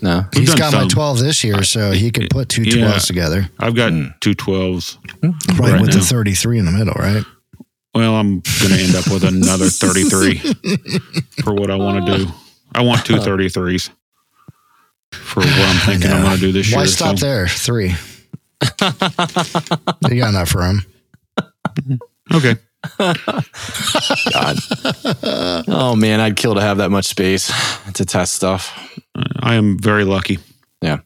No. 0.03 0.24
We've 0.35 0.40
He's 0.47 0.55
done 0.55 0.59
got 0.70 0.73
my 0.82 0.89
12 0.89 1.19
this 1.19 1.43
year, 1.43 1.62
so 1.65 1.90
he 1.90 2.11
could 2.11 2.31
put 2.31 2.49
two 2.49 2.62
Yeah. 2.62 2.93
12s 2.93 3.07
together. 3.07 3.51
I've 3.59 3.74
got 3.74 3.93
Hmm. 3.93 4.07
two 4.20 4.35
12s. 4.35 4.99
Right, 5.23 5.59
Right 5.59 5.81
with 5.81 5.90
now. 5.90 5.97
the 5.99 6.05
33 6.05 6.59
in 6.59 6.65
the 6.65 6.70
middle, 6.70 6.95
right? 6.95 7.24
Well, 7.95 8.15
I'm 8.15 8.40
going 8.61 8.73
to 8.74 8.81
end 8.81 8.95
up 8.95 9.09
with 9.11 9.24
another 9.24 9.69
33 9.70 10.39
for 11.43 11.55
what 11.55 11.70
I 11.70 11.74
want 11.77 12.07
to 12.07 12.19
do. 12.19 12.32
I 12.74 12.82
want 12.82 13.05
two 13.05 13.15
33s 13.16 13.90
for 15.11 15.40
what 15.40 15.49
I'm 15.59 15.77
thinking 15.86 16.12
I'm 16.12 16.23
going 16.23 16.35
to 16.36 16.40
do 16.40 16.53
this 16.53 16.70
Why 16.73 16.82
year. 16.82 16.86
stop 16.89 17.19
so- 17.19 17.27
there? 17.27 17.49
Three. 17.49 17.89
you 18.81 20.20
got 20.20 20.28
enough 20.28 20.55
room. 20.55 20.82
Okay. 22.32 22.57
God. 22.99 24.57
oh 25.69 25.95
man, 25.97 26.21
I'd 26.21 26.37
kill 26.37 26.55
to 26.55 26.61
have 26.61 26.79
that 26.79 26.91
much 26.91 27.07
space 27.07 27.51
to 27.95 28.05
test 28.05 28.35
stuff. 28.35 28.73
I 29.41 29.55
am 29.55 29.79
very 29.79 30.05
lucky. 30.05 30.39
Yeah. 30.81 30.99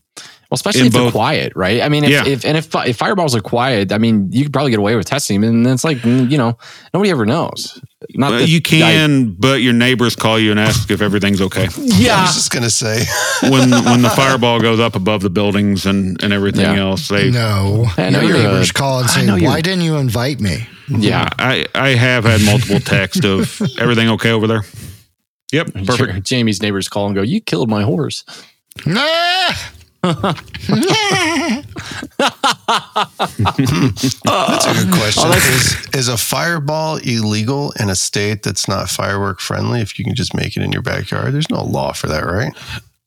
Well, 0.51 0.57
especially 0.57 0.83
In 0.83 0.87
if 0.89 0.93
they're 0.93 1.11
quiet, 1.11 1.55
right? 1.57 1.81
I 1.81 1.89
mean, 1.89 2.05
if, 2.05 2.11
Yeah. 2.11 2.27
if 2.27 2.45
and 2.45 2.59
if, 2.59 2.69
if 2.75 2.99
fireballs 2.99 3.35
are 3.35 3.41
quiet, 3.41 3.91
I 3.91 3.97
mean, 3.97 4.29
you 4.33 4.43
could 4.45 4.53
probably 4.53 4.71
get 4.71 4.81
away 4.81 4.95
with 4.97 5.07
testing 5.07 5.41
them, 5.41 5.49
and 5.51 5.67
it's 5.67 5.83
like 5.83 5.97
mm, 5.99 6.31
you 6.31 6.37
know, 6.37 6.59
nobody 6.93 7.11
ever 7.11 7.25
knows. 7.25 7.81
Not 8.15 8.33
Well, 8.33 8.41
that 8.41 8.49
you 8.51 8.59
I- 8.59 8.61
can, 8.61 9.33
but 9.39 9.63
your 9.63 9.73
neighbors 9.73 10.15
call 10.15 10.39
you 10.39 10.51
and 10.51 10.61
ask 10.61 10.91
if 10.91 11.01
everything's 11.01 11.41
okay. 11.41 11.65
I 11.69 11.71
yeah, 11.79 12.21
was 12.23 12.35
just 12.35 12.53
gonna 12.53 12.69
say, 12.69 13.05
When 13.45 13.71
when 13.71 14.03
the 14.03 14.13
fireball 14.15 14.61
goes 14.61 14.79
up 14.79 14.95
above 14.95 15.23
the 15.23 15.31
buildings 15.31 15.87
and, 15.87 16.23
and 16.23 16.35
everything 16.35 16.67
Yeah. 16.77 16.81
else, 16.83 17.09
they 17.09 17.31
No. 17.31 17.87
I 17.97 18.11
know 18.11 18.21
Your 18.21 18.29
you're 18.37 18.41
a- 18.41 18.43
neighbors 18.53 18.73
call 18.73 18.99
and 19.01 19.09
I 19.09 19.11
say, 19.11 19.25
know 19.27 19.37
you're- 19.37 19.47
why 19.49 19.63
didn't 19.63 19.85
you 19.85 19.97
invite 19.97 20.39
me? 20.39 20.67
Yeah. 20.99 21.29
I, 21.39 21.67
I 21.75 21.91
have 21.91 22.25
had 22.25 22.43
multiple 22.43 22.81
texts 22.81 23.25
of 23.25 23.61
everything 23.79 24.09
okay 24.11 24.31
over 24.31 24.47
there. 24.47 24.63
Yep, 25.53 25.75
perfect. 25.75 25.97
Sure. 25.97 26.21
Jamie's 26.21 26.63
neighbors 26.63 26.89
call 26.89 27.07
and 27.07 27.15
go, 27.15 27.23
"You 27.23 27.41
killed 27.41 27.69
my 27.69 27.83
horse." 27.83 28.25
Nah. 28.87 29.53
that's 30.03 30.19
a 30.25 30.35
good 34.75 34.93
question. 34.95 35.23
Oh, 35.27 35.33
is, 35.37 35.89
is 35.95 36.09
a 36.09 36.17
fireball 36.17 36.97
illegal 36.97 37.73
in 37.79 37.89
a 37.89 37.95
state 37.95 38.43
that's 38.43 38.67
not 38.67 38.89
firework 38.89 39.41
friendly? 39.41 39.81
If 39.81 39.99
you 39.99 40.05
can 40.05 40.15
just 40.15 40.35
make 40.35 40.57
it 40.57 40.63
in 40.63 40.73
your 40.73 40.83
backyard, 40.83 41.33
there's 41.35 41.51
no 41.51 41.63
law 41.63 41.93
for 41.93 42.09
that, 42.09 42.25
right? 42.25 42.53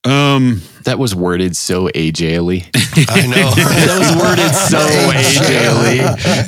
Um, 0.05 0.61
That 0.83 0.99
was 0.99 1.15
worded 1.15 1.57
so 1.57 1.87
AJ-ly. 1.87 2.69
I 3.09 3.25
know. 3.27 3.49
that 3.55 3.97
was 3.99 4.15
worded 4.21 4.53
so 4.53 4.77
AJ-ly. 5.11 5.97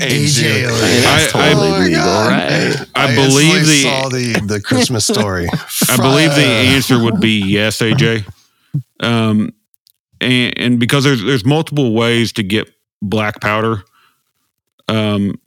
AJ. 0.06 0.68
That's 1.02 1.36
I- 1.36 1.40
I- 1.50 1.54
totally 1.54 1.70
Oh 1.70 1.80
legal, 1.80 1.98
God. 2.04 2.32
right? 2.32 2.88
I, 2.96 3.12
I 3.12 3.16
believe 3.16 3.66
the 3.66 3.82
saw 3.84 4.10
the 4.10 4.42
the 4.46 4.62
Christmas 4.62 5.06
story. 5.08 5.48
I 5.90 5.98
believe 5.98 6.30
the 6.36 6.46
answer 6.46 7.02
would 7.04 7.20
be 7.20 7.40
yes, 7.42 7.80
AJ. 7.80 8.26
Um, 9.00 9.54
and, 10.22 10.58
and 10.58 10.80
because 10.80 11.04
there's 11.04 11.24
there's 11.24 11.46
multiple 11.46 11.94
ways 11.96 12.34
to 12.34 12.44
get 12.44 12.70
black 13.02 13.42
powder, 13.42 13.84
um, 14.88 15.40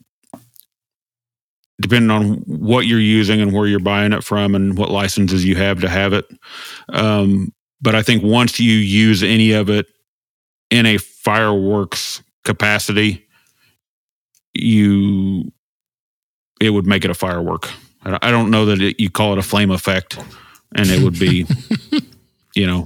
depending 1.79 2.11
on 2.11 2.35
what 2.45 2.85
you're 2.87 2.99
using 2.99 3.41
and 3.41 3.53
where 3.53 3.67
you're 3.67 3.79
buying 3.79 4.13
it 4.13 4.23
from 4.23 4.53
and 4.55 4.77
what 4.77 4.89
licenses 4.91 5.43
you 5.45 5.55
have 5.55 5.81
to 5.81 5.89
have 5.89 6.13
it. 6.13 6.25
Um, 6.89 7.53
but 7.81 7.95
I 7.95 8.03
think 8.03 8.23
once 8.23 8.59
you 8.59 8.73
use 8.73 9.23
any 9.23 9.51
of 9.51 9.69
it 9.69 9.87
in 10.69 10.85
a 10.85 10.97
fireworks 10.97 12.21
capacity, 12.43 13.27
you 14.53 15.51
it 16.59 16.69
would 16.69 16.85
make 16.85 17.03
it 17.03 17.11
a 17.11 17.15
firework. 17.15 17.69
I 18.03 18.31
don't 18.31 18.49
know 18.49 18.65
that 18.65 18.81
it, 18.81 18.99
you 18.99 19.09
call 19.09 19.33
it 19.33 19.39
a 19.39 19.43
flame 19.43 19.69
effect, 19.69 20.17
and 20.75 20.89
it 20.89 21.03
would 21.03 21.19
be, 21.19 21.45
you 22.55 22.65
know, 22.65 22.85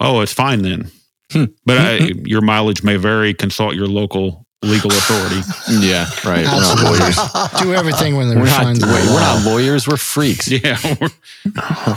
oh, 0.00 0.20
it's 0.20 0.32
fine 0.32 0.62
then. 0.62 0.90
Hmm. 1.30 1.44
But 1.64 1.78
I, 1.78 1.96
your 2.24 2.40
mileage 2.40 2.82
may 2.82 2.96
vary. 2.96 3.32
Consult 3.34 3.74
your 3.74 3.86
local 3.86 4.47
legal 4.62 4.90
authority. 4.90 5.40
Yeah, 5.86 6.06
right. 6.24 6.44
We're 6.44 6.60
not 6.60 6.82
lawyers. 6.82 7.62
Do 7.62 7.74
everything 7.74 8.16
when 8.16 8.28
We're 8.28 8.34
they're 8.34 8.44
not, 8.44 8.62
fine. 8.62 8.74
wait, 8.80 9.06
we're 9.06 9.20
not 9.20 9.44
lawyers. 9.44 9.86
We're 9.88 9.96
freaks. 9.96 10.48
Yeah, 10.50 10.78
we're- 11.00 11.12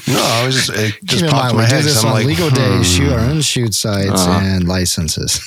No, 0.08 0.22
I 0.22 0.44
was 0.46 0.56
just 0.56 0.70
it 0.70 0.94
Keep 1.00 1.06
just 1.10 1.24
in 1.24 1.30
popped 1.30 1.56
mind, 1.56 1.56
in 1.56 1.58
my 1.58 1.64
we 1.64 1.68
do 1.70 1.76
head. 1.76 1.84
'cause 1.84 1.86
this 1.86 2.04
I'm 2.04 2.08
on 2.10 2.14
like, 2.14 2.26
legal 2.28 2.50
hmm, 2.50 2.56
days, 2.56 2.88
shoot 2.94 3.12
our 3.12 3.20
own 3.20 3.42
shoot 3.42 3.74
sites 3.74 4.10
Uh-huh. 4.22 4.40
and 4.44 4.68
licenses. 4.68 5.40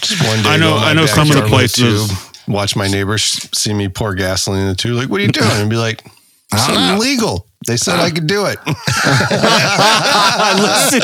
Just 0.00 0.22
one 0.26 0.42
day, 0.42 0.48
I 0.50 0.56
know- 0.58 0.70
go 0.70 0.76
in 0.76 0.82
my 0.82 0.90
I 0.90 0.92
know 0.92 1.06
some 1.06 1.28
of 1.30 1.34
the 1.36 1.40
backyard 1.42 1.42
with 1.42 1.50
places- 1.50 2.08
tube, 2.08 2.18
Watch 2.46 2.76
my 2.76 2.86
neighbors 2.88 3.48
see 3.58 3.72
me 3.72 3.88
pour 3.88 4.14
gasoline 4.14 4.60
in 4.62 4.68
the 4.68 4.74
tube. 4.74 4.96
Like, 4.98 5.08
what 5.08 5.18
are 5.20 5.24
you 5.24 5.32
doing? 5.32 5.50
And 5.52 5.70
be 5.70 5.76
like, 5.76 6.04
something 6.54 6.96
illegal. 6.96 7.46
They 7.66 7.76
said 7.76 7.98
I 8.00 8.10
could 8.10 8.26
do 8.26 8.46
it. 8.46 8.58
Listen, 10.56 11.00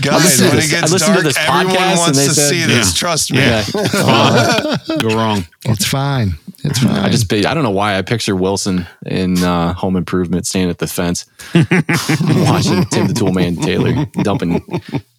Guys, 0.00 0.40
when 0.40 0.56
this- 0.56 0.66
it 0.66 0.70
gets 0.70 0.90
I 0.90 0.92
listened 0.94 1.16
to 1.16 1.22
dark, 1.22 1.24
this 1.24 1.36
everyone 1.38 1.66
podcast 1.66 1.78
and 1.90 1.98
wants 1.98 2.18
they 2.18 2.26
to 2.28 2.34
said- 2.34 2.48
see 2.48 2.64
this. 2.64 2.88
Yeah. 2.94 2.98
Trust 2.98 3.32
me. 3.32 3.38
yeah, 3.38 3.64
Yeah. 3.74 3.82
it's 3.84 4.86
fine. 4.88 4.98
Go 4.98 5.08
wrong. 5.16 5.46
It's 5.66 5.84
fine. 5.86 6.32
It's 6.64 6.78
fine. 6.78 6.90
I 6.96 7.08
just 7.08 7.32
I 7.32 7.54
don't 7.54 7.62
know 7.64 7.70
why 7.70 7.98
I 7.98 8.02
picture 8.02 8.34
Wilson 8.36 8.86
in 9.04 9.42
uh, 9.42 9.74
Home 9.74 9.96
Improvement 9.96 10.46
standing 10.46 10.70
at 10.70 10.78
the 10.78 10.86
fence, 10.86 11.26
watching 11.54 12.84
Tim 12.86 13.08
the 13.08 13.14
Toolman 13.14 13.60
Taylor 13.62 14.06
dumping 14.22 14.60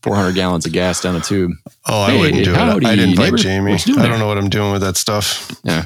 400 0.02 0.36
gallons 0.36 0.66
of 0.66 0.72
gas 0.72 1.02
down 1.02 1.16
a 1.16 1.22
tube. 1.22 1.52
Oh, 1.88 2.02
I 2.02 2.18
wouldn't 2.18 2.46
do 2.46 2.54
howdy, 2.54 2.86
it. 2.86 2.90
I'd 2.90 3.00
invite 3.00 3.26
neighbor. 3.26 3.38
Jamie. 3.38 3.72
What 3.72 3.86
you 3.86 3.94
doing 3.96 4.06
I 4.06 4.10
don't 4.10 4.20
know 4.20 4.28
what 4.28 4.38
I'm 4.38 4.50
doing 4.50 4.72
with 4.72 4.82
that 4.82 4.96
stuff. 4.98 5.52
Yeah. 5.64 5.86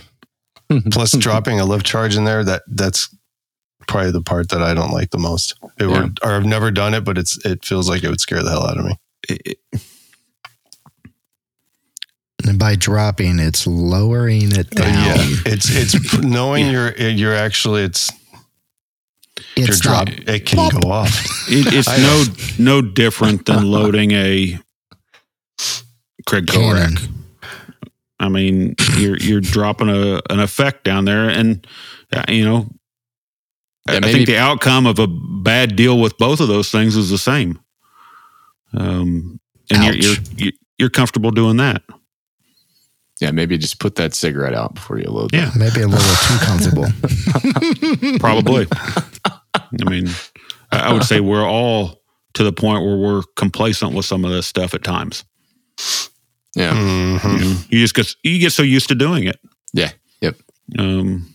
Plus, 0.92 1.12
dropping 1.18 1.60
a 1.60 1.66
lift 1.66 1.86
charge 1.86 2.16
in 2.16 2.24
there 2.26 2.44
that 2.44 2.62
that's 2.68 3.10
probably 3.88 4.12
the 4.12 4.22
part 4.22 4.50
that 4.50 4.62
I 4.62 4.74
don't 4.74 4.92
like 4.92 5.10
the 5.12 5.18
most. 5.18 5.56
It 5.80 5.88
Yeah. 5.88 6.02
would, 6.04 6.20
or 6.24 6.32
I've 6.34 6.46
never 6.46 6.72
done 6.72 6.94
it, 6.94 7.04
but 7.04 7.18
it's 7.18 7.44
it 7.46 7.66
feels 7.66 7.90
like 7.90 8.04
it 8.04 8.10
would 8.10 8.22
scare 8.22 8.44
the 8.44 8.50
hell 8.52 8.68
out 8.68 8.78
of 8.78 8.86
me. 8.86 8.96
It- 9.30 9.42
it- 9.74 9.82
and 12.48 12.60
by 12.60 12.76
dropping, 12.76 13.40
it's 13.40 13.68
lowering 13.68 14.52
it 14.54 14.68
Uh, 14.80 14.84
down. 14.84 15.06
yeah, 15.06 15.36
it's 15.46 15.70
it's 15.70 16.18
knowing 16.22 16.70
you're 16.72 16.96
you're 16.98 17.36
actually 17.36 17.84
it's 17.84 18.12
you're 19.56 19.68
It's 19.70 19.80
drop. 19.80 20.08
not. 20.08 20.30
It 20.30 20.46
can 20.46 20.70
go 20.80 20.90
off. 20.92 21.26
it- 21.50 21.68
it's 21.74 21.88
no 21.98 22.26
no 22.64 22.82
different 22.82 23.46
than 23.48 23.70
loading 23.70 24.12
a 24.12 24.60
Craig 26.26 26.48
Cannon. 26.48 26.96
Korak. 26.98 27.10
I 28.20 28.30
mean, 28.30 28.76
you're 28.98 29.18
you're 29.18 29.42
dropping 29.42 29.90
a 29.90 30.22
an 30.30 30.40
effect 30.40 30.84
down 30.84 31.06
there, 31.06 31.28
and 31.30 31.66
uh, 32.14 32.24
you 32.30 32.46
know, 32.46 32.68
I- 32.68 32.77
Yeah, 33.88 33.96
I 33.96 34.00
maybe- 34.00 34.14
think 34.14 34.28
the 34.28 34.38
outcome 34.38 34.86
of 34.86 35.00
a 35.00 35.08
bad 35.08 35.76
deal 35.76 36.00
with 36.00 36.18
both 36.18 36.40
of 36.40 36.48
those 36.48 36.70
things 36.72 36.96
is 36.96 37.10
the 37.10 37.18
same. 37.18 37.60
Um, 38.74 39.40
and 39.72 39.84
you're, 39.84 39.94
you're 39.96 40.16
you're 40.36 40.52
you're 40.78 40.90
comfortable 40.90 41.32
doing 41.32 41.58
that. 41.58 41.82
Yeah, 43.20 43.32
maybe 43.32 43.58
just 43.58 43.80
put 43.80 43.96
that 43.96 44.14
cigarette 44.14 44.54
out 44.54 44.76
before 44.76 45.00
you 45.00 45.06
load. 45.10 45.34
Yeah. 45.34 45.52
Maybe 45.58 45.82
a 45.82 45.88
little 45.88 46.16
too 46.28 46.38
comfortable. 46.46 48.20
Probably. 48.20 48.68
I 49.56 49.90
mean, 49.90 50.08
I 50.72 50.80
I 50.90 50.94
would 50.94 51.04
say 51.04 51.20
we're 51.20 51.48
all 51.48 52.02
to 52.36 52.44
the 52.44 52.52
point 52.54 52.84
where 52.86 52.96
we're 52.98 53.24
complacent 53.36 53.94
with 53.96 54.06
some 54.06 54.24
of 54.24 54.32
this 54.32 54.46
stuff 54.46 54.74
at 54.76 54.84
times. 54.84 55.24
Yeah. 56.56 56.74
Mhm. 56.76 57.24
You, 57.40 57.46
know, 57.46 57.58
you 57.70 57.80
just 57.80 57.96
get 57.96 58.14
you 58.24 58.38
get 58.40 58.52
so 58.52 58.62
used 58.64 58.90
to 58.90 58.96
doing 58.96 59.24
it. 59.24 59.40
Yeah. 59.74 59.92
Yep. 60.22 60.36
Um. 60.78 61.28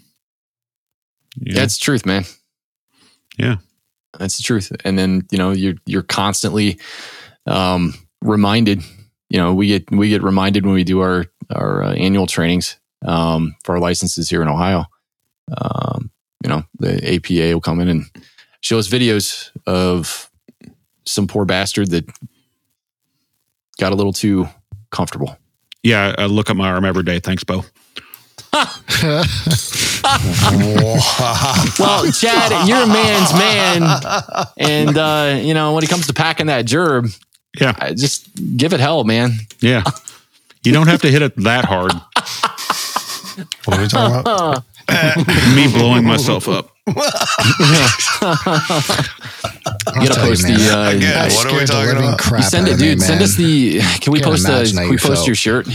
you 1.41 1.53
know, 1.55 1.61
That's 1.61 1.79
the 1.79 1.85
truth, 1.85 2.07
man. 2.07 2.25
Yeah. 3.43 3.57
That's 4.19 4.37
the 4.37 4.43
truth. 4.43 4.71
And 4.85 4.99
then, 4.99 5.27
you 5.31 5.39
know, 5.39 5.51
you're 5.51 5.75
you're 5.87 6.03
constantly 6.03 6.79
um 7.47 7.95
reminded, 8.21 8.83
you 9.29 9.39
know, 9.39 9.53
we 9.55 9.67
get 9.67 9.91
we 9.91 10.09
get 10.09 10.23
reminded 10.23 10.65
when 10.65 10.75
we 10.75 10.85
do 10.85 11.01
our 11.01 11.27
our 11.51 11.83
uh, 11.83 11.93
annual 11.95 12.27
trainings 12.27 12.79
um 13.05 13.55
for 13.65 13.75
our 13.75 13.81
licenses 13.81 14.31
here 14.31 14.43
in 14.43 14.49
Ohio. 14.49 14.85
Um, 15.61 16.11
you 16.45 16.49
know, 16.51 16.63
the 16.79 17.15
APA 17.15 17.53
will 17.55 17.61
come 17.61 17.81
in 17.81 17.89
and 17.89 18.05
show 18.61 18.79
us 18.79 18.89
videos 18.89 19.51
of 19.67 20.31
some 21.05 21.27
poor 21.27 21.45
bastard 21.45 21.91
that 21.91 22.05
got 23.79 23.93
a 23.93 23.97
little 23.97 24.13
too 24.13 24.47
comfortable. 24.91 25.37
yeah. 25.83 26.15
I 26.19 26.27
look 26.27 26.51
at 26.51 26.57
my 26.57 26.69
arm 26.69 26.85
every 26.85 27.03
day. 27.03 27.19
Thanks, 27.19 27.45
Bo. 27.45 27.65
Well, 31.79 32.11
Chad, 32.13 32.69
you're 32.69 32.83
a 32.83 32.87
man's 32.87 33.33
man, 33.33 33.83
and 34.59 34.99
uh, 34.99 35.39
you 35.41 35.55
know 35.55 35.73
when 35.75 35.85
it 35.85 35.89
comes 35.91 36.07
to 36.09 36.13
packing 36.13 36.47
that 36.47 36.67
gerb, 36.67 37.19
Yeah. 37.59 37.75
I 37.79 37.95
just 37.95 38.29
give 38.57 38.73
it 38.73 38.81
hell, 38.81 39.05
man. 39.05 39.33
Yeah. 39.61 39.85
You 40.65 40.73
don't 40.73 40.89
have 40.89 41.03
to 41.03 41.11
hit 41.11 41.23
it 41.23 41.37
that 41.37 41.65
hard. 41.65 41.93
What 43.65 43.79
are 43.79 43.83
we 43.83 43.89
talking 43.89 44.21
about? 44.21 44.65
Me 45.57 45.69
blowing 45.73 46.05
myself 46.05 46.49
up. 46.49 46.71
You 49.95 50.09
gotta 50.09 50.21
post 50.21 50.43
man, 50.45 50.59
the. 50.59 50.71
Uh, 50.71 50.91
Again, 50.97 51.31
what 51.33 51.47
are 51.47 51.59
we 51.59 51.65
talking 51.65 51.97
about? 51.97 52.19
crap 52.19 52.43
you 52.43 52.49
send 52.49 52.69
it, 52.69 52.75
of 52.75 52.81
me, 52.81 52.87
dude. 52.87 53.03
Send 53.03 53.23
us 53.23 53.35
the. 53.37 53.81
Can 54.01 54.13
we 54.13 54.21
Can't 54.21 54.33
post 54.33 54.47
the? 54.47 54.73
Can 54.75 54.89
we 54.89 54.97
post 54.97 55.15
felt. 55.15 55.27
your 55.27 55.35
shirt 55.37 55.67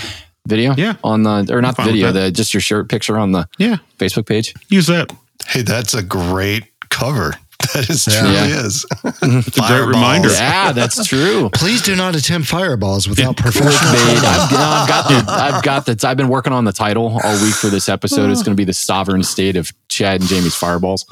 video? 0.47 0.73
Yeah. 0.77 0.95
On 1.03 1.23
the 1.23 1.47
or 1.51 1.61
not 1.61 1.75
the 1.77 1.83
video, 1.83 2.11
the 2.11 2.31
just 2.31 2.53
your 2.53 2.61
shirt 2.61 2.89
picture 2.89 3.17
on 3.17 3.31
the 3.33 3.47
Yeah. 3.57 3.77
Facebook 3.99 4.25
page. 4.25 4.53
Use 4.69 4.87
that. 4.87 5.11
Hey, 5.47 5.61
that's 5.61 5.93
a 5.93 6.01
great 6.03 6.63
cover. 6.89 7.35
That 7.73 7.89
is 7.89 8.07
Yeah. 8.07 8.19
truly 8.21 8.33
Yeah. 8.35 8.65
is. 8.65 8.85
It's 9.03 9.57
a 9.57 9.61
great 9.67 9.85
reminder. 9.87 10.29
Yeah, 10.29 10.71
that's 10.71 11.05
true. 11.05 11.49
Please 11.53 11.81
do 11.81 11.95
not 11.95 12.15
attempt 12.15 12.47
fireballs 12.47 13.09
without 13.09 13.29
Look, 13.29 13.37
professional 13.37 13.73
training. 13.73 14.23
I've, 14.23 14.51
no, 14.51 14.57
I've 14.59 14.87
got 14.87 15.07
the, 15.09 15.31
I've 15.31 15.63
got 15.63 15.85
the, 15.85 16.07
I've 16.07 16.15
been 16.17 16.29
working 16.29 16.53
on 16.53 16.63
the 16.65 16.71
title 16.71 17.19
all 17.21 17.33
week 17.43 17.55
for 17.55 17.67
this 17.67 17.89
episode. 17.89 18.29
It's 18.29 18.41
going 18.43 18.55
to 18.55 18.59
be 18.59 18.63
the 18.63 18.73
sovereign 18.73 19.23
state 19.23 19.57
of 19.57 19.73
Chad 19.89 20.21
and 20.21 20.29
Jamie's 20.29 20.55
fireballs. 20.55 21.03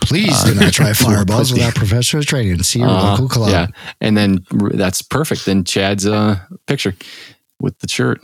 Please 0.00 0.42
do 0.44 0.54
not 0.54 0.72
try 0.72 0.92
fireballs 0.92 1.52
without 1.52 1.74
professional 1.76 2.22
training. 2.24 2.62
See 2.64 2.80
your 2.80 2.88
Uh, 2.88 3.10
local 3.12 3.28
club. 3.28 3.50
Yeah, 3.50 3.66
and 4.00 4.16
then 4.16 4.44
that's 4.50 5.02
perfect. 5.02 5.44
Then 5.44 5.62
Chad's 5.62 6.06
uh, 6.06 6.38
picture 6.66 6.94
with 7.60 7.78
the 7.80 7.88
shirt. 7.88 8.20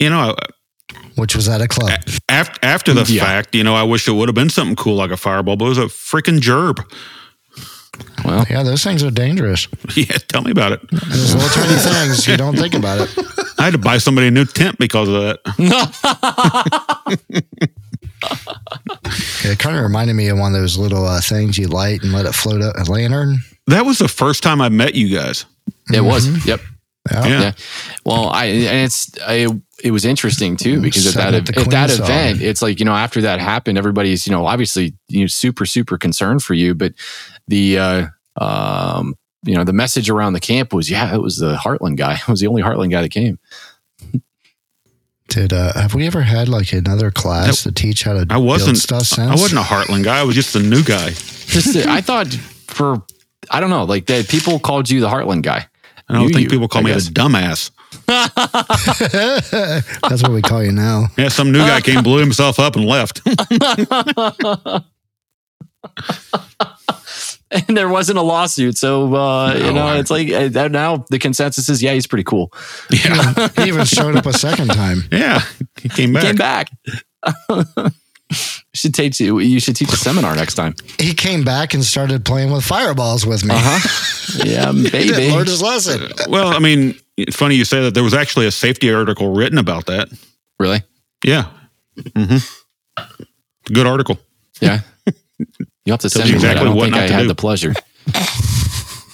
You 0.00 0.10
know, 0.10 0.34
Which 1.16 1.36
was 1.36 1.48
at 1.48 1.60
a 1.60 1.68
club. 1.68 1.90
after 2.28 2.58
after 2.62 2.94
the 2.94 3.04
Yeah. 3.12 3.24
fact, 3.24 3.54
you 3.54 3.62
know, 3.62 3.74
I 3.76 3.82
wish 3.84 4.08
it 4.08 4.12
would 4.12 4.28
have 4.28 4.34
been 4.34 4.50
something 4.50 4.74
cool 4.76 4.96
like 4.96 5.10
a 5.12 5.16
fireball, 5.16 5.56
but 5.56 5.66
it 5.66 5.68
was 5.68 5.78
a 5.78 5.82
freaking 5.86 6.40
gerb. 6.40 6.82
Well, 8.24 8.46
Yeah, 8.50 8.62
those 8.62 8.82
things 8.82 9.02
are 9.02 9.10
dangerous. 9.10 9.68
Yeah, 9.94 10.16
tell 10.28 10.42
me 10.42 10.50
about 10.52 10.72
it. 10.72 10.80
Those 10.90 11.34
little 11.34 11.48
tiny 11.50 11.76
things, 11.76 12.26
you 12.26 12.36
don't 12.38 12.56
think 12.56 12.74
about 12.74 13.00
it. 13.02 13.10
I 13.58 13.64
had 13.64 13.72
to 13.72 13.78
buy 13.78 13.98
somebody 13.98 14.28
a 14.28 14.30
new 14.30 14.46
tent 14.46 14.78
because 14.78 15.08
of 15.08 15.14
that. 15.14 15.38
It 19.44 19.58
kind 19.58 19.76
of 19.76 19.82
reminded 19.82 20.14
me 20.14 20.28
of 20.28 20.38
one 20.38 20.54
of 20.54 20.60
those 20.60 20.76
little 20.78 21.04
uh, 21.04 21.20
things 21.20 21.58
you 21.58 21.68
light 21.68 22.02
and 22.02 22.12
let 22.12 22.26
it 22.26 22.32
float 22.34 22.62
up 22.62 22.76
a 22.76 22.90
lantern. 22.90 23.38
That 23.66 23.84
was 23.84 23.98
the 23.98 24.08
first 24.08 24.42
time 24.42 24.60
I 24.60 24.68
met 24.68 24.94
you 24.94 25.14
guys. 25.16 25.44
it 25.92 26.00
was. 26.02 26.26
Yep. 26.46 26.60
Yeah. 27.10 27.26
Yeah. 27.26 27.40
Yeah. 27.40 27.52
Well, 28.04 28.28
I 28.28 28.44
and 28.46 28.84
it's 28.86 29.10
I, 29.26 29.46
it 29.82 29.90
was 29.90 30.04
interesting 30.04 30.56
too 30.56 30.80
because 30.80 31.06
at 31.06 31.14
that 31.14 31.34
up 31.34 31.48
at 31.48 31.70
that 31.70 31.86
Queen 31.88 31.96
song. 31.96 32.06
event, 32.06 32.42
it's 32.42 32.62
like 32.62 32.78
you 32.78 32.84
know 32.84 32.94
after 32.94 33.20
that 33.22 33.40
happened, 33.40 33.78
everybody's 33.78 34.26
you 34.26 34.32
know 34.32 34.46
obviously 34.46 34.94
you 35.08 35.20
know 35.22 35.26
super 35.26 35.66
super 35.66 35.96
concerned 35.98 36.42
for 36.42 36.54
you, 36.54 36.74
but 36.74 36.92
the 37.48 37.78
uh, 37.78 38.06
um 38.36 39.14
you 39.44 39.54
know 39.54 39.64
the 39.64 39.72
message 39.72 40.10
around 40.10 40.34
the 40.34 40.40
camp 40.40 40.72
was 40.72 40.90
yeah 40.90 41.14
it 41.14 41.22
was 41.22 41.38
the 41.38 41.56
Heartland 41.56 41.96
guy 41.96 42.14
it 42.28 42.28
was 42.28 42.40
the 42.40 42.46
only 42.46 42.62
Heartland 42.62 42.90
guy 42.90 43.02
that 43.02 43.10
came. 43.10 43.38
Did 45.28 45.52
uh, 45.52 45.72
have 45.74 45.94
we 45.94 46.06
ever 46.08 46.22
had 46.22 46.48
like 46.48 46.72
another 46.72 47.12
class 47.12 47.62
to 47.62 47.70
teach 47.70 48.02
how 48.02 48.14
to 48.14 48.26
I 48.28 48.36
wasn't. 48.36 48.70
build 48.72 48.78
stuff 48.78 49.02
since? 49.02 49.30
I 49.30 49.34
wasn't 49.34 49.60
a 49.60 49.64
Heartland 49.64 50.02
guy. 50.02 50.18
I 50.18 50.24
was 50.24 50.34
just 50.34 50.56
a 50.56 50.60
new 50.60 50.82
guy. 50.82 51.10
Just 51.10 51.76
I 51.86 52.00
thought 52.00 52.26
for 52.66 53.02
I 53.48 53.60
don't 53.60 53.70
know 53.70 53.84
like 53.84 54.06
that 54.06 54.28
people 54.28 54.58
called 54.58 54.90
you 54.90 55.00
the 55.00 55.08
Heartland 55.08 55.42
guy. 55.42 55.66
I 56.08 56.14
don't 56.14 56.22
Knew 56.26 56.28
think 56.30 56.44
you, 56.44 56.50
people 56.50 56.66
call 56.66 56.80
I 56.80 56.84
me 56.86 56.92
guess. 56.92 57.06
a 57.08 57.12
dumbass. 57.12 57.70
That's 58.06 60.22
what 60.22 60.32
we 60.32 60.42
call 60.42 60.62
you 60.64 60.72
now. 60.72 61.06
Yeah, 61.18 61.28
some 61.28 61.52
new 61.52 61.58
guy 61.60 61.80
came, 61.80 62.02
blew 62.02 62.18
himself 62.20 62.58
up, 62.58 62.74
and 62.76 62.84
left. 62.84 63.20
and 67.50 67.76
there 67.76 67.88
wasn't 67.88 68.18
a 68.18 68.22
lawsuit. 68.22 68.76
So 68.78 69.14
uh, 69.14 69.54
you 69.54 69.72
know, 69.72 69.86
I- 69.86 69.98
it's 69.98 70.10
like 70.10 70.30
uh, 70.30 70.68
now 70.68 71.04
the 71.10 71.18
consensus 71.18 71.68
is, 71.68 71.82
yeah, 71.82 71.92
he's 71.94 72.06
pretty 72.06 72.24
cool. 72.24 72.52
yeah, 72.90 73.48
He 73.56 73.68
even 73.68 73.84
showed 73.84 74.16
up 74.16 74.26
a 74.26 74.32
second 74.32 74.68
time. 74.68 75.02
yeah, 75.12 75.40
he 75.80 75.88
came 75.88 76.12
back. 76.12 76.24
He 76.24 76.32
back. 76.32 76.70
came 77.48 77.64
back. 77.76 77.92
should 78.74 78.94
teach 78.94 79.20
you. 79.20 79.40
You 79.40 79.58
should 79.58 79.76
teach 79.76 79.92
a 79.92 79.96
seminar 79.96 80.36
next 80.36 80.54
time. 80.54 80.74
He 80.98 81.14
came 81.14 81.44
back 81.44 81.74
and 81.74 81.84
started 81.84 82.24
playing 82.24 82.52
with 82.52 82.64
fireballs 82.64 83.26
with 83.26 83.44
me. 83.44 83.54
huh. 83.56 83.88
Yeah, 84.44 84.72
He 84.72 84.82
didn't 84.88 85.16
baby. 85.16 85.34
learn 85.34 85.46
his 85.46 85.60
lesson. 85.60 86.12
Well, 86.28 86.48
I 86.48 86.60
mean, 86.60 86.94
it's 87.22 87.36
funny 87.36 87.54
you 87.54 87.64
say 87.64 87.82
that. 87.82 87.94
There 87.94 88.02
was 88.04 88.14
actually 88.14 88.46
a 88.46 88.50
safety 88.50 88.92
article 88.92 89.32
written 89.32 89.58
about 89.58 89.86
that. 89.86 90.08
Really? 90.58 90.82
Yeah. 91.24 91.46
Mm-hmm. 91.98 93.04
Good 93.72 93.86
article. 93.86 94.18
Yeah. 94.60 94.80
You 95.84 95.92
have 95.92 96.00
to 96.00 96.10
send 96.10 96.26
me 96.26 96.32
that. 96.32 96.34
I 96.34 96.36
exactly 96.50 96.64
don't 96.66 96.76
what 96.76 96.84
think 96.84 96.96
I 96.96 97.06
had 97.08 97.22
do. 97.22 97.28
the 97.28 97.34
pleasure. 97.34 97.74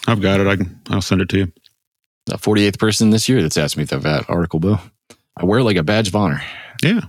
I've 0.08 0.20
got 0.20 0.40
it. 0.40 0.46
I 0.46 0.56
can. 0.56 0.80
I'll 0.90 1.00
send 1.02 1.20
it 1.20 1.28
to 1.30 1.38
you. 1.38 1.52
The 2.26 2.36
48th 2.36 2.78
person 2.78 3.10
this 3.10 3.28
year 3.28 3.42
that's 3.42 3.56
asked 3.56 3.76
me 3.76 3.84
for 3.84 3.96
that 3.96 4.28
article, 4.28 4.58
Bo. 4.58 4.78
I 5.36 5.44
wear 5.44 5.62
like 5.62 5.76
a 5.76 5.82
badge 5.82 6.08
of 6.08 6.16
honor. 6.16 6.42
Yeah. 6.82 7.02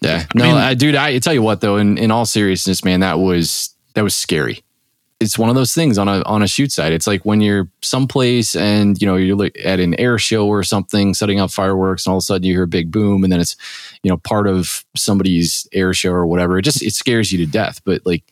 Yeah. 0.00 0.26
No, 0.34 0.44
mean- 0.44 0.54
I, 0.54 0.74
dude, 0.74 0.94
I 0.94 1.18
tell 1.18 1.34
you 1.34 1.42
what 1.42 1.60
though, 1.60 1.76
in, 1.76 1.98
in 1.98 2.10
all 2.10 2.26
seriousness, 2.26 2.84
man, 2.84 3.00
that 3.00 3.18
was 3.18 3.74
that 3.94 4.02
was 4.02 4.14
scary. 4.14 4.62
It's 5.20 5.38
one 5.38 5.50
of 5.50 5.54
those 5.54 5.74
things 5.74 5.98
on 5.98 6.08
a 6.08 6.22
on 6.22 6.42
a 6.42 6.46
shoot 6.48 6.72
site. 6.72 6.92
It's 6.94 7.06
like 7.06 7.26
when 7.26 7.42
you're 7.42 7.68
someplace 7.82 8.56
and 8.56 9.00
you 9.02 9.06
know 9.06 9.16
you're 9.16 9.50
at 9.64 9.78
an 9.78 9.94
air 10.00 10.18
show 10.18 10.46
or 10.46 10.62
something, 10.62 11.12
setting 11.12 11.38
up 11.38 11.50
fireworks, 11.50 12.06
and 12.06 12.12
all 12.12 12.16
of 12.16 12.22
a 12.22 12.24
sudden 12.24 12.44
you 12.46 12.54
hear 12.54 12.62
a 12.62 12.66
big 12.68 12.90
boom, 12.90 13.22
and 13.22 13.30
then 13.30 13.38
it's 13.38 13.54
you 14.02 14.10
know 14.10 14.16
part 14.16 14.46
of 14.46 14.82
somebody's 14.96 15.68
air 15.74 15.92
show 15.92 16.10
or 16.10 16.26
whatever. 16.26 16.56
It 16.58 16.62
just 16.62 16.82
it 16.82 16.94
scares 16.94 17.32
you 17.32 17.38
to 17.44 17.46
death. 17.50 17.82
But 17.84 18.00
like 18.06 18.24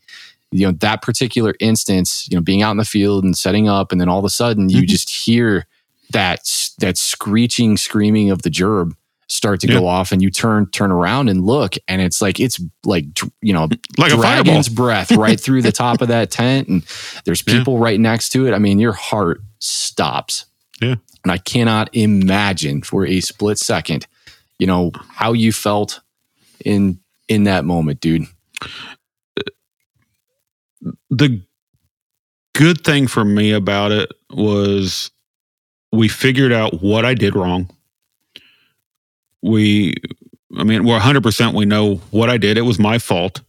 you 0.50 0.66
know 0.66 0.72
that 0.80 1.02
particular 1.02 1.54
instance, 1.60 2.26
you 2.30 2.36
know, 2.38 2.42
being 2.42 2.62
out 2.62 2.70
in 2.70 2.78
the 2.78 2.86
field 2.86 3.22
and 3.22 3.36
setting 3.36 3.68
up, 3.68 3.92
and 3.92 4.00
then 4.00 4.08
all 4.08 4.18
of 4.18 4.24
a 4.24 4.30
sudden 4.30 4.70
you 4.70 4.80
Mhm. 4.82 4.88
just 4.88 5.10
hear 5.10 5.66
that 6.12 6.40
that 6.78 6.96
screeching, 6.96 7.76
screaming 7.76 8.30
of 8.30 8.40
the 8.42 8.50
gerb 8.50 8.92
start 9.28 9.60
to 9.60 9.66
go 9.66 9.86
off, 9.86 10.10
and 10.10 10.20
you 10.22 10.30
turn 10.30 10.66
turn 10.70 10.90
around 10.90 11.28
and 11.28 11.44
look, 11.44 11.74
and 11.86 12.00
it's 12.02 12.20
like 12.20 12.40
it's 12.40 12.60
like 12.84 13.04
you 13.42 13.52
know 13.52 13.68
Like 13.98 14.12
dragon's 14.12 14.68
breath 14.68 15.10
right 15.16 15.38
through 15.38 15.62
the 15.62 15.72
top 15.72 16.00
of 16.00 16.08
that 16.08 16.30
tent, 16.30 16.68
and 16.68 16.82
there's 17.24 17.42
Yeah. 17.46 17.58
people 17.58 17.78
right 17.78 18.00
next 18.00 18.30
to 18.30 18.46
it. 18.46 18.54
I 18.54 18.58
mean, 18.58 18.78
your 18.78 18.92
heart 18.94 19.40
stops. 19.60 20.46
Yeah. 20.80 20.94
and 21.24 21.32
I 21.32 21.38
cannot 21.38 21.90
imagine 21.94 22.82
for 22.82 23.04
a 23.04 23.20
split 23.20 23.58
second, 23.58 24.06
you 24.60 24.66
know, 24.68 24.92
how 25.08 25.32
you 25.32 25.52
felt 25.52 26.00
in 26.64 27.00
in 27.28 27.44
that 27.44 27.64
moment, 27.64 28.00
dude. 28.00 28.26
the 31.10 31.42
good 32.54 32.82
thing 32.84 33.06
for 33.06 33.24
me 33.24 33.52
about 33.52 33.92
it 33.92 34.10
was 34.30 35.10
we 35.92 36.08
figured 36.08 36.52
out 36.52 36.82
what 36.82 37.04
I 37.04 37.14
did 37.14 37.34
wrong. 37.34 37.68
We, 39.48 39.94
I 40.56 40.64
mean, 40.64 40.84
we're 40.84 40.98
100% 41.00 41.54
we 41.54 41.64
know 41.66 41.96
what 42.10 42.30
I 42.30 42.36
did. 42.38 42.56
It 42.58 42.62
was 42.62 42.78
my 42.78 42.98
fault. 42.98 43.40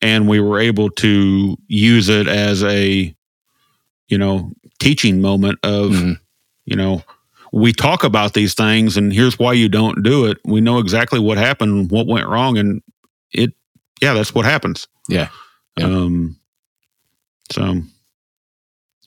And 0.00 0.28
we 0.28 0.38
were 0.40 0.60
able 0.60 0.90
to 0.90 1.56
use 1.66 2.08
it 2.08 2.28
as 2.28 2.62
a, 2.62 3.14
you 4.08 4.18
know, 4.18 4.52
teaching 4.78 5.20
moment 5.20 5.58
of, 5.64 5.90
Mhm. 5.90 6.20
you 6.66 6.76
know, 6.76 7.02
we 7.52 7.72
talk 7.72 8.04
about 8.04 8.34
these 8.34 8.54
things 8.54 8.96
and 8.96 9.12
here's 9.12 9.38
why 9.38 9.54
you 9.54 9.68
don't 9.68 10.02
do 10.04 10.26
it. 10.26 10.38
We 10.44 10.60
know 10.60 10.78
exactly 10.78 11.18
what 11.18 11.36
happened, 11.38 11.90
what 11.90 12.06
went 12.06 12.28
wrong. 12.28 12.58
And 12.58 12.82
it, 13.32 13.54
yeah, 14.00 14.12
that's 14.14 14.34
what 14.34 14.44
happens. 14.44 14.86
Yeah. 15.08 15.28
Yeah. 15.76 15.86
Um, 15.86 16.36
so 17.50 17.62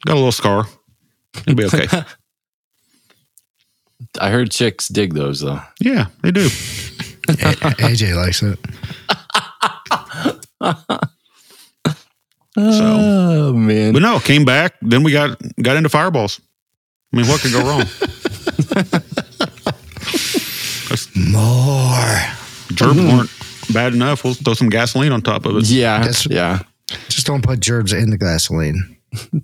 got 0.05 0.13
a 0.13 0.15
little 0.15 0.31
scar. 0.31 0.65
It'll 1.47 1.55
be 1.55 1.65
okay. 1.65 1.88
I 4.20 4.30
heard 4.30 4.52
chicks 4.52 4.88
dig 4.88 5.14
those 5.14 5.42
though. 5.42 5.62
yeah, 5.80 6.08
they 6.22 6.32
do. 6.32 6.46
A- 7.30 7.76
AJ 7.80 8.16
likes 8.16 8.44
it. 8.44 8.60
oh 12.58 13.54
man. 13.54 13.94
But 13.94 14.02
no, 14.02 14.20
came 14.20 14.46
back. 14.46 14.74
Then 14.82 15.04
we 15.04 15.12
got 15.12 15.40
got 15.62 15.78
into 15.78 15.90
fireballs. 15.90 16.42
I 17.14 17.18
mean, 17.18 17.28
what 17.28 17.42
could 17.42 17.52
go 17.52 17.66
wrong? 17.66 17.82
More. 21.16 22.20
Gerbs 22.76 23.00
weren't 23.00 23.30
bad 23.74 23.94
enough. 23.94 24.24
We'll 24.24 24.34
throw 24.34 24.54
some 24.54 24.70
gasoline 24.70 25.12
on 25.12 25.22
top 25.22 25.46
of 25.46 25.58
it. 25.58 25.70
Yeah, 25.70 26.00
That's- 26.00 26.28
yeah. 26.30 26.60
Just 27.08 27.26
don't 27.26 27.42
put 27.44 27.62
gerbs 27.62 27.94
in 27.94 28.10
the 28.10 28.18
gasoline. 28.18 28.98
We'll 29.32 29.42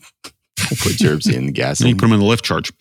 put 0.80 0.98
gerbs 1.00 1.28
in 1.34 1.46
the 1.46 1.52
gasoline. 1.54 1.92
Then 1.92 1.96
you 1.96 2.00
put 2.00 2.08
them 2.08 2.14
in 2.14 2.20
the 2.20 2.26
lift 2.26 2.44
charge. 2.44 2.72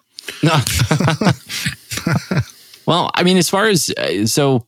well, 2.86 3.10
I 3.14 3.22
mean, 3.22 3.36
as 3.36 3.48
far 3.48 3.68
as 3.68 3.90
uh, 3.90 4.26
so, 4.26 4.66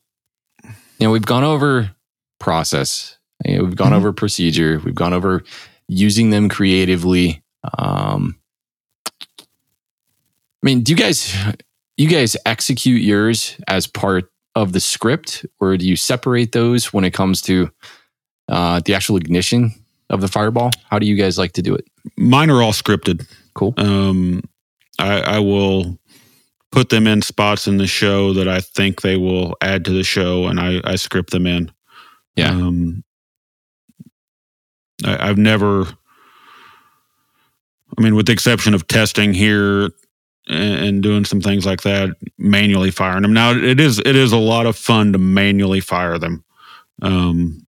you 0.64 1.06
know, 1.06 1.10
we've 1.10 1.26
gone 1.26 1.44
over 1.44 1.90
process, 2.38 3.18
you 3.44 3.58
know, 3.58 3.64
we've 3.64 3.76
gone 3.76 3.92
Mhm. 3.92 3.96
over 3.96 4.12
procedure, 4.12 4.80
we've 4.84 4.94
gone 4.94 5.12
over 5.12 5.44
using 5.88 6.30
them 6.30 6.48
creatively. 6.48 7.42
Um, 7.78 8.36
I 9.40 9.44
mean, 10.62 10.82
do 10.82 10.92
you 10.92 10.96
guys, 10.96 11.34
you 11.96 12.08
guys 12.08 12.36
execute 12.46 13.02
yours 13.02 13.56
as 13.68 13.86
part 13.86 14.30
of 14.54 14.72
the 14.72 14.80
script, 14.80 15.46
or 15.60 15.76
do 15.76 15.86
you 15.86 15.96
separate 15.96 16.52
those 16.52 16.92
when 16.92 17.04
it 17.04 17.12
comes 17.12 17.40
to 17.42 17.70
uh, 18.48 18.80
the 18.84 18.94
actual 18.94 19.16
ignition 19.16 19.72
of 20.10 20.20
the 20.20 20.28
fireball? 20.28 20.70
How 20.90 20.98
do 20.98 21.06
you 21.06 21.14
guys 21.14 21.38
like 21.38 21.52
to 21.52 21.62
do 21.62 21.74
it? 21.74 21.84
Mine 22.16 22.50
are 22.50 22.62
all 22.62 22.72
scripted. 22.72 23.26
Cool. 23.54 23.74
Um, 23.76 24.42
I, 24.98 25.20
I 25.20 25.38
will 25.38 25.98
put 26.70 26.88
them 26.90 27.06
in 27.06 27.22
spots 27.22 27.66
in 27.66 27.78
the 27.78 27.86
show 27.86 28.32
that 28.34 28.48
I 28.48 28.60
think 28.60 29.00
they 29.00 29.16
will 29.16 29.56
add 29.60 29.84
to 29.86 29.92
the 29.92 30.04
show, 30.04 30.46
and 30.46 30.60
I, 30.60 30.80
I 30.84 30.96
script 30.96 31.30
them 31.30 31.46
in. 31.46 31.72
Yeah. 32.36 32.50
Um, 32.50 33.04
I, 35.04 35.28
I've 35.28 35.38
never, 35.38 35.82
I 37.96 38.00
mean, 38.00 38.14
with 38.14 38.26
the 38.26 38.32
exception 38.32 38.74
of 38.74 38.86
testing 38.86 39.32
here 39.32 39.84
and, 40.48 40.84
and 40.86 41.02
doing 41.02 41.24
some 41.24 41.40
things 41.40 41.64
like 41.64 41.82
that, 41.82 42.10
manually 42.36 42.90
firing 42.90 43.22
them. 43.22 43.32
Now 43.32 43.52
it 43.52 43.80
is 43.80 43.98
it 43.98 44.16
is 44.16 44.32
a 44.32 44.38
lot 44.38 44.66
of 44.66 44.76
fun 44.76 45.12
to 45.12 45.18
manually 45.18 45.80
fire 45.80 46.18
them, 46.18 46.44
um, 47.02 47.66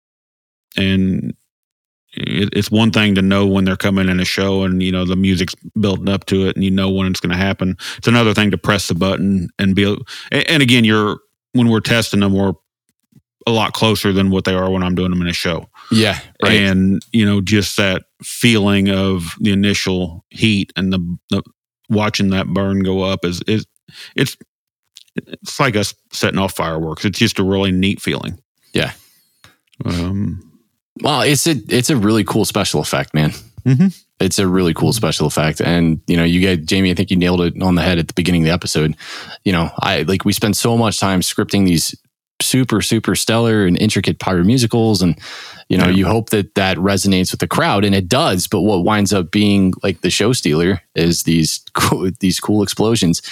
and 0.76 1.34
it, 2.12 2.50
it's 2.52 2.70
one 2.70 2.90
thing 2.90 3.14
to 3.14 3.22
know 3.22 3.46
when 3.46 3.64
they're 3.64 3.76
coming 3.76 4.08
in 4.08 4.20
a 4.20 4.24
show 4.24 4.64
and 4.64 4.82
you 4.82 4.92
know 4.92 5.04
the 5.04 5.16
music's 5.16 5.54
building 5.78 6.08
up 6.08 6.26
to 6.26 6.46
it 6.46 6.56
and 6.56 6.64
you 6.64 6.70
know 6.70 6.90
when 6.90 7.06
it's 7.06 7.20
going 7.20 7.30
to 7.30 7.36
happen. 7.36 7.76
It's 7.98 8.08
another 8.08 8.34
thing 8.34 8.50
to 8.50 8.58
press 8.58 8.88
the 8.88 8.94
button 8.94 9.48
and 9.58 9.74
be. 9.74 9.84
And, 10.30 10.48
and 10.48 10.62
again, 10.62 10.84
you're 10.84 11.20
when 11.52 11.68
we're 11.68 11.80
testing 11.80 12.20
them, 12.20 12.32
we're 12.32 12.54
a 13.46 13.50
lot 13.50 13.72
closer 13.72 14.12
than 14.12 14.30
what 14.30 14.44
they 14.44 14.54
are 14.54 14.70
when 14.70 14.82
I'm 14.82 14.94
doing 14.94 15.10
them 15.10 15.22
in 15.22 15.28
a 15.28 15.32
show. 15.32 15.66
Yeah. 15.90 16.18
Right. 16.42 16.52
And 16.52 17.02
you 17.12 17.24
know, 17.24 17.40
just 17.40 17.76
that 17.76 18.04
feeling 18.22 18.90
of 18.90 19.34
the 19.40 19.52
initial 19.52 20.24
heat 20.30 20.72
and 20.76 20.92
the, 20.92 21.18
the 21.30 21.42
watching 21.88 22.30
that 22.30 22.46
burn 22.48 22.82
go 22.82 23.02
up 23.02 23.24
is 23.24 23.42
is 23.42 23.66
it's 24.14 24.36
it's 25.16 25.58
like 25.58 25.76
us 25.76 25.94
setting 26.12 26.38
off 26.38 26.54
fireworks. 26.54 27.04
It's 27.04 27.18
just 27.18 27.38
a 27.38 27.44
really 27.44 27.72
neat 27.72 28.00
feeling. 28.00 28.40
Yeah. 28.72 28.92
Um, 29.84 30.49
well, 31.02 31.22
it's 31.22 31.46
a 31.46 31.56
it's 31.68 31.90
a 31.90 31.96
really 31.96 32.24
cool 32.24 32.44
special 32.44 32.80
effect, 32.80 33.14
man. 33.14 33.30
Mhm. 33.66 33.96
It's 34.20 34.38
a 34.38 34.46
really 34.46 34.74
cool 34.74 34.92
special 34.92 35.26
effect, 35.26 35.60
and 35.60 36.00
you 36.06 36.16
know, 36.16 36.24
you 36.24 36.40
get 36.40 36.66
Jamie. 36.66 36.90
I 36.90 36.94
think 36.94 37.10
you 37.10 37.16
nailed 37.16 37.40
it 37.40 37.60
on 37.62 37.74
the 37.74 37.82
head 37.82 37.98
at 37.98 38.06
the 38.08 38.14
beginning 38.14 38.42
of 38.42 38.46
the 38.46 38.52
episode. 38.52 38.94
You 39.44 39.52
know, 39.52 39.70
I 39.80 40.02
like 40.02 40.24
we 40.24 40.32
spend 40.34 40.56
so 40.56 40.76
much 40.76 41.00
time 41.00 41.20
scripting 41.20 41.66
these 41.66 41.94
super 42.40 42.80
super 42.82 43.14
stellar 43.14 43.66
and 43.66 43.76
intricate 43.80 44.18
pyro 44.18 44.42
musicals, 44.44 45.02
and 45.02 45.16
you 45.68 45.78
know, 45.78 45.86
Yeah. 45.86 45.94
you 45.94 46.06
hope 46.06 46.30
that 46.30 46.54
that 46.56 46.76
resonates 46.78 47.30
with 47.30 47.40
the 47.40 47.46
crowd, 47.46 47.84
and 47.84 47.94
it 47.94 48.08
does. 48.08 48.46
But 48.48 48.62
what 48.62 48.84
winds 48.84 49.12
up 49.12 49.30
being 49.30 49.72
like 49.82 50.00
the 50.00 50.10
show 50.10 50.32
stealer 50.32 50.80
is 50.94 51.22
these 51.24 51.60
cool, 51.74 52.10
these 52.20 52.40
cool 52.40 52.62
explosions 52.62 53.22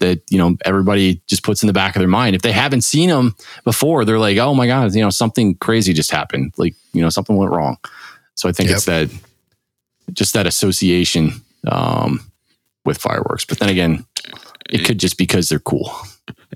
that 0.00 0.20
you 0.30 0.36
know 0.38 0.56
everybody 0.64 1.20
just 1.26 1.42
puts 1.42 1.62
in 1.62 1.66
the 1.68 1.72
back 1.72 1.96
of 1.96 2.00
their 2.00 2.08
mind. 2.08 2.36
If 2.36 2.42
they 2.42 2.52
haven't 2.52 2.82
seen 2.82 3.08
them 3.08 3.34
before, 3.64 4.04
they're 4.04 4.18
like, 4.18 4.36
"Oh 4.38 4.54
my 4.54 4.66
god, 4.66 4.94
you 4.94 5.00
know, 5.02 5.10
something 5.10 5.54
crazy 5.56 5.92
just 5.92 6.10
happened. 6.10 6.52
Like, 6.58 6.74
you 6.92 7.00
know, 7.02 7.08
something 7.10 7.36
went 7.36 7.52
wrong." 7.52 7.78
So 8.34 8.48
I 8.48 8.52
think 8.52 8.70
it's 8.70 8.84
that 8.84 9.08
just 10.12 10.34
that 10.34 10.46
association 10.46 11.32
um, 11.66 12.20
with 12.84 12.98
fireworks. 12.98 13.44
But 13.44 13.58
then 13.58 13.68
again, 13.70 14.04
it 14.70 14.84
could 14.84 14.98
just 14.98 15.16
because 15.18 15.48
they're 15.48 15.58
cool. 15.58 15.90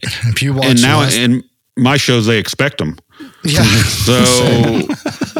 If 0.03 0.43
you 0.43 0.53
watch 0.55 0.66
and 0.66 0.82
now 0.82 1.01
last- 1.01 1.16
in 1.16 1.43
my 1.77 1.97
shows, 1.97 2.27
they 2.27 2.39
expect 2.39 2.79
them. 2.79 2.99
yeah, 3.45 3.63
So 4.05 4.83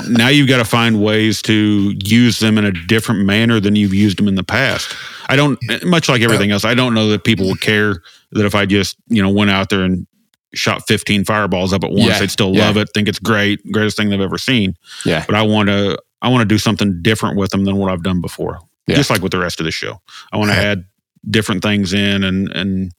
now 0.09 0.29
you've 0.29 0.49
got 0.49 0.59
to 0.59 0.65
find 0.65 1.03
ways 1.03 1.43
to 1.43 1.95
use 2.05 2.39
them 2.41 2.59
in 2.59 2.65
a 2.65 2.73
different 2.87 3.25
manner 3.25 3.61
than 3.61 3.77
you've 3.77 3.95
used 3.95 4.19
them 4.19 4.29
in 4.29 4.35
the 4.35 4.45
past. 4.45 4.95
I 5.29 5.37
don't, 5.37 5.59
much 5.85 6.09
like 6.09 6.23
everything 6.23 6.51
else, 6.51 6.65
I 6.65 6.75
don't 6.75 6.95
know 6.95 7.09
that 7.09 7.25
people 7.25 7.47
would 7.49 7.61
care 7.61 8.03
that 8.33 8.45
if 8.47 8.55
I 8.55 8.67
just, 8.67 8.97
you 9.09 9.23
know, 9.23 9.31
went 9.31 9.51
out 9.51 9.69
there 9.71 9.83
and 9.83 10.07
shot 10.55 10.83
15 10.89 11.25
fireballs 11.25 11.73
up 11.73 11.85
at 11.85 11.91
once, 11.91 12.05
Yeah, 12.07 12.19
they'd 12.19 12.31
still 12.31 12.55
yeah. 12.55 12.67
love 12.67 12.77
it, 12.77 12.89
think 12.95 13.09
it's 13.09 13.19
great, 13.21 13.61
greatest 13.71 13.97
thing 13.97 14.09
they've 14.09 14.21
ever 14.21 14.39
seen. 14.39 14.75
Yeah. 15.05 15.25
But 15.27 15.37
I 15.37 15.43
want 15.43 15.69
to, 15.69 15.99
I 16.23 16.29
want 16.29 16.43
to 16.43 16.53
do 16.53 16.59
something 16.59 17.01
different 17.03 17.37
with 17.37 17.51
them 17.51 17.65
than 17.65 17.77
what 17.77 17.91
I've 17.93 18.03
done 18.03 18.21
before. 18.21 18.59
Yeah. 18.87 18.97
Just 18.97 19.11
like 19.11 19.23
with 19.23 19.33
the 19.33 19.39
rest 19.39 19.61
of 19.61 19.65
the 19.65 19.71
show. 19.71 20.01
I 20.33 20.37
want 20.37 20.51
to 20.51 20.57
add 20.57 20.85
different 21.31 21.63
things 21.63 21.93
in 21.93 22.25
and, 22.25 22.51
and 22.51 22.93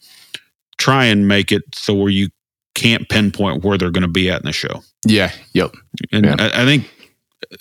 try 0.77 1.05
and 1.05 1.27
make 1.27 1.51
it 1.51 1.63
so 1.73 1.93
where 1.93 2.09
you 2.09 2.29
can't 2.75 3.07
pinpoint 3.09 3.63
where 3.63 3.77
they're 3.77 3.91
going 3.91 4.01
to 4.03 4.07
be 4.07 4.29
at 4.29 4.41
in 4.41 4.45
the 4.45 4.51
show. 4.53 4.81
Yeah. 5.05 5.31
Yep. 5.53 5.73
And 6.11 6.25
Yeah. 6.25 6.35
I, 6.39 6.61
I 6.61 6.65
think 6.65 6.89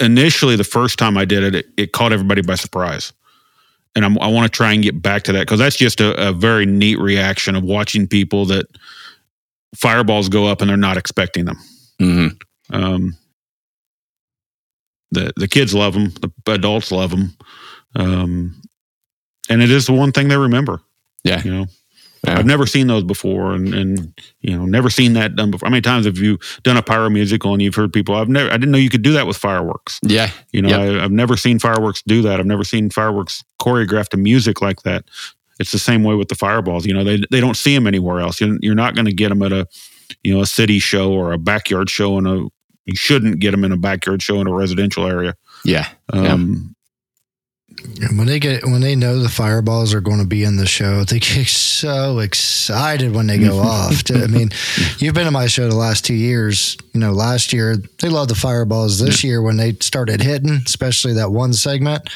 initially 0.01 0.57
the 0.57 0.65
first 0.65 0.99
time 0.99 1.17
I 1.19 1.25
did 1.25 1.43
it, 1.43 1.55
it, 1.55 1.67
it 1.77 1.93
caught 1.93 2.13
everybody 2.13 2.43
by 2.43 2.55
surprise. 2.55 3.13
And 3.97 4.05
I'm, 4.05 4.19
I 4.21 4.29
want 4.29 4.51
to 4.51 4.57
try 4.57 4.73
and 4.73 4.83
get 4.83 5.03
back 5.03 5.25
to 5.25 5.33
that 5.33 5.41
because 5.41 5.59
that's 5.59 5.77
just 5.77 6.01
a, 6.01 6.29
a 6.29 6.33
very 6.33 6.65
neat 6.65 6.99
reaction 7.01 7.57
of 7.57 7.65
watching 7.65 8.07
people 8.07 8.47
that 8.47 8.67
fireballs 9.75 10.29
go 10.29 10.47
up 10.47 10.61
and 10.61 10.71
they're 10.71 10.77
not 10.77 10.97
expecting 10.97 11.45
them. 11.45 11.59
hmm 11.99 12.27
Um, 12.73 13.17
the 15.11 15.33
the 15.37 15.49
kids 15.49 15.75
love 15.75 15.95
them, 15.95 16.13
the 16.21 16.53
adults 16.53 16.93
love 16.93 17.11
them, 17.11 17.37
um, 17.97 18.63
and 19.49 19.61
it 19.61 19.69
is 19.71 19.87
the 19.87 19.93
one 19.93 20.13
thing 20.13 20.29
they 20.29 20.37
remember. 20.37 20.81
Yeah. 21.25 21.43
you 21.43 21.51
know. 21.53 21.67
Yeah. 22.27 22.39
I've 22.39 22.47
never 22.47 22.67
seen 22.67 22.87
those 22.87 23.03
before, 23.05 23.53
and 23.53 23.73
and 23.73 24.13
you 24.41 24.57
know, 24.57 24.67
never 24.67 24.91
seen 24.91 25.15
that 25.15 25.37
done 25.37 25.51
before. 25.51 25.67
How 25.67 25.71
many 25.71 25.81
times 25.81 26.05
have 26.07 26.19
you 26.19 26.39
done 26.63 26.77
a 26.77 26.83
pyro 26.83 27.09
musical 27.09 27.53
and 27.55 27.63
you've 27.63 27.75
heard 27.75 27.93
people? 27.93 28.15
I've 28.15 28.29
never, 28.29 28.51
I 28.51 28.55
didn't 28.59 28.73
know 28.73 28.79
you 28.79 28.91
could 28.91 29.03
do 29.03 29.13
that 29.13 29.27
with 29.27 29.37
fireworks. 29.39 29.99
Yeah. 30.03 30.31
You 30.53 30.63
know, 30.63 30.69
Yep. 30.69 30.81
I, 30.81 31.05
I've 31.05 31.13
never 31.13 31.37
seen 31.37 31.59
fireworks 31.59 32.03
do 32.07 32.21
that. 32.23 32.39
I've 32.39 32.47
never 32.47 32.65
seen 32.65 32.91
fireworks 32.91 33.43
choreographed 33.61 34.11
to 34.11 34.17
music 34.19 34.61
like 34.61 34.83
that. 34.83 35.05
It's 35.59 35.73
the 35.73 35.79
same 35.79 36.05
way 36.05 36.15
with 36.15 36.29
the 36.29 36.35
fireballs. 36.35 36.85
You 36.87 36.95
know, 36.95 37.05
they 37.05 37.23
they 37.31 37.41
don't 37.41 37.57
see 37.57 37.75
them 37.75 37.87
anywhere 37.87 38.21
else. 38.21 38.41
You're, 38.41 38.59
you're 38.61 38.75
not 38.75 38.95
going 38.95 39.07
to 39.07 39.13
get 39.15 39.31
them 39.31 39.43
at 39.43 39.53
a, 39.53 39.67
you 40.23 40.35
know, 40.35 40.41
a 40.43 40.47
city 40.47 40.79
show 40.79 41.13
or 41.13 41.33
a 41.33 41.39
backyard 41.39 41.89
show 41.91 42.19
and 42.19 42.27
a. 42.29 42.47
You 42.87 42.97
shouldn't 42.97 43.41
get 43.41 43.53
them 43.53 43.63
in 43.65 43.73
a 43.73 43.77
backyard 43.77 44.23
show 44.23 44.41
in 44.41 44.47
a 44.47 44.53
residential 44.53 45.07
area. 45.07 45.37
Yeah. 45.65 45.89
Um, 46.13 46.75
And 48.03 48.19
when 48.19 48.27
they 48.27 48.39
get 48.39 48.65
when 48.65 48.81
they 48.81 48.97
know 48.97 49.19
the 49.19 49.29
fireballs 49.29 49.93
are 49.95 50.01
going 50.01 50.21
to 50.21 50.27
be 50.27 50.45
in 50.45 50.57
the 50.57 50.67
show, 50.67 51.05
they 51.05 51.19
get 51.19 51.47
so 51.49 52.19
excited 52.19 53.15
when 53.15 53.27
they 53.27 53.39
go 53.39 53.59
off. 53.61 54.03
I 54.11 54.27
mean, 54.27 54.51
you've 54.99 55.15
been 55.15 55.27
to 55.27 55.31
my 55.31 55.47
show 55.47 55.69
the 55.69 55.77
last 55.77 56.05
two 56.05 56.15
years. 56.15 56.77
You 56.93 57.01
know, 57.01 57.13
last 57.13 57.53
year 57.53 57.77
they 58.01 58.09
loved 58.09 58.31
the 58.31 58.35
fireballs. 58.35 58.99
This 58.99 59.23
year, 59.25 59.43
when 59.43 59.57
they 59.57 59.75
started 59.75 60.21
hitting, 60.23 60.61
especially 60.67 61.15
that 61.15 61.31
one 61.31 61.53
segment, 61.53 62.09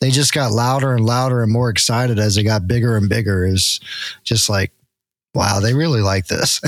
they 0.00 0.10
just 0.10 0.32
got 0.32 0.52
louder 0.52 0.94
and 0.94 1.04
louder 1.04 1.42
and 1.42 1.52
more 1.52 1.70
excited 1.70 2.18
as 2.18 2.34
they 2.34 2.42
got 2.42 2.66
bigger 2.66 2.96
and 2.96 3.08
bigger. 3.08 3.44
Is 3.44 3.80
just 4.24 4.48
like, 4.48 4.72
wow, 5.34 5.60
they 5.60 5.74
really 5.74 6.00
like 6.00 6.26
this. 6.26 6.60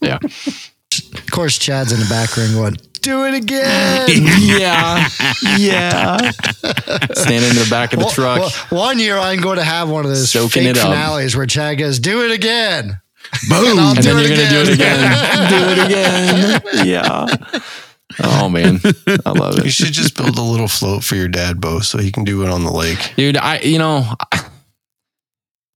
yeah. 0.00 0.18
Of 0.98 1.30
course, 1.30 1.58
Chad's 1.58 1.92
in 1.92 2.00
the 2.00 2.06
back 2.08 2.36
ring 2.36 2.52
going, 2.52 2.76
"Do 3.02 3.24
it 3.26 3.34
again." 3.34 4.08
yeah. 4.40 5.08
Yeah. 5.58 6.30
Standing 7.12 7.50
in 7.50 7.56
the 7.56 7.66
back 7.70 7.92
of 7.92 7.98
the 8.00 8.06
Well- 8.06 8.14
truck. 8.14 8.38
well, 8.40 8.50
one 8.86 8.98
year 8.98 9.16
I'm 9.18 9.40
going 9.40 9.56
to 9.58 9.64
have 9.64 9.88
one 9.88 10.04
of 10.04 10.10
those 10.10 10.30
Soaking 10.30 10.62
fake 10.64 10.70
it 10.76 10.78
up. 10.78 10.88
finales 10.88 11.36
where 11.36 11.46
Chad 11.46 11.78
goes, 11.78 11.98
"Do 11.98 12.24
it 12.24 12.32
again." 12.32 13.00
boom! 13.48 13.78
I'll 13.78 13.90
and 13.94 14.02
do 14.02 14.14
then 14.14 14.16
it 14.24 14.28
you're 14.28 14.36
going 14.36 14.48
to 14.48 14.54
do 14.54 14.60
it 14.62 14.74
again. 14.74 15.12
again. 15.12 15.50
do 15.50 15.80
it 15.80 15.86
again. 15.86 16.86
Yeah. 16.86 17.26
Oh, 18.22 18.48
man. 18.48 18.80
I 19.24 19.30
love 19.30 19.58
it. 19.58 19.64
You 19.64 19.70
should 19.70 19.92
just 19.92 20.16
build 20.16 20.36
a 20.36 20.42
little 20.42 20.66
float 20.68 21.04
for 21.04 21.14
your 21.14 21.28
dad, 21.28 21.60
Bo, 21.60 21.78
so 21.80 21.98
he 21.98 22.10
can 22.10 22.24
do 22.24 22.42
it 22.42 22.48
on 22.50 22.64
the 22.64 22.72
lake. 22.72 23.12
Dude, 23.16 23.36
I, 23.36 23.60
you 23.60 23.78
know, 23.78 24.04
I, 24.32 24.44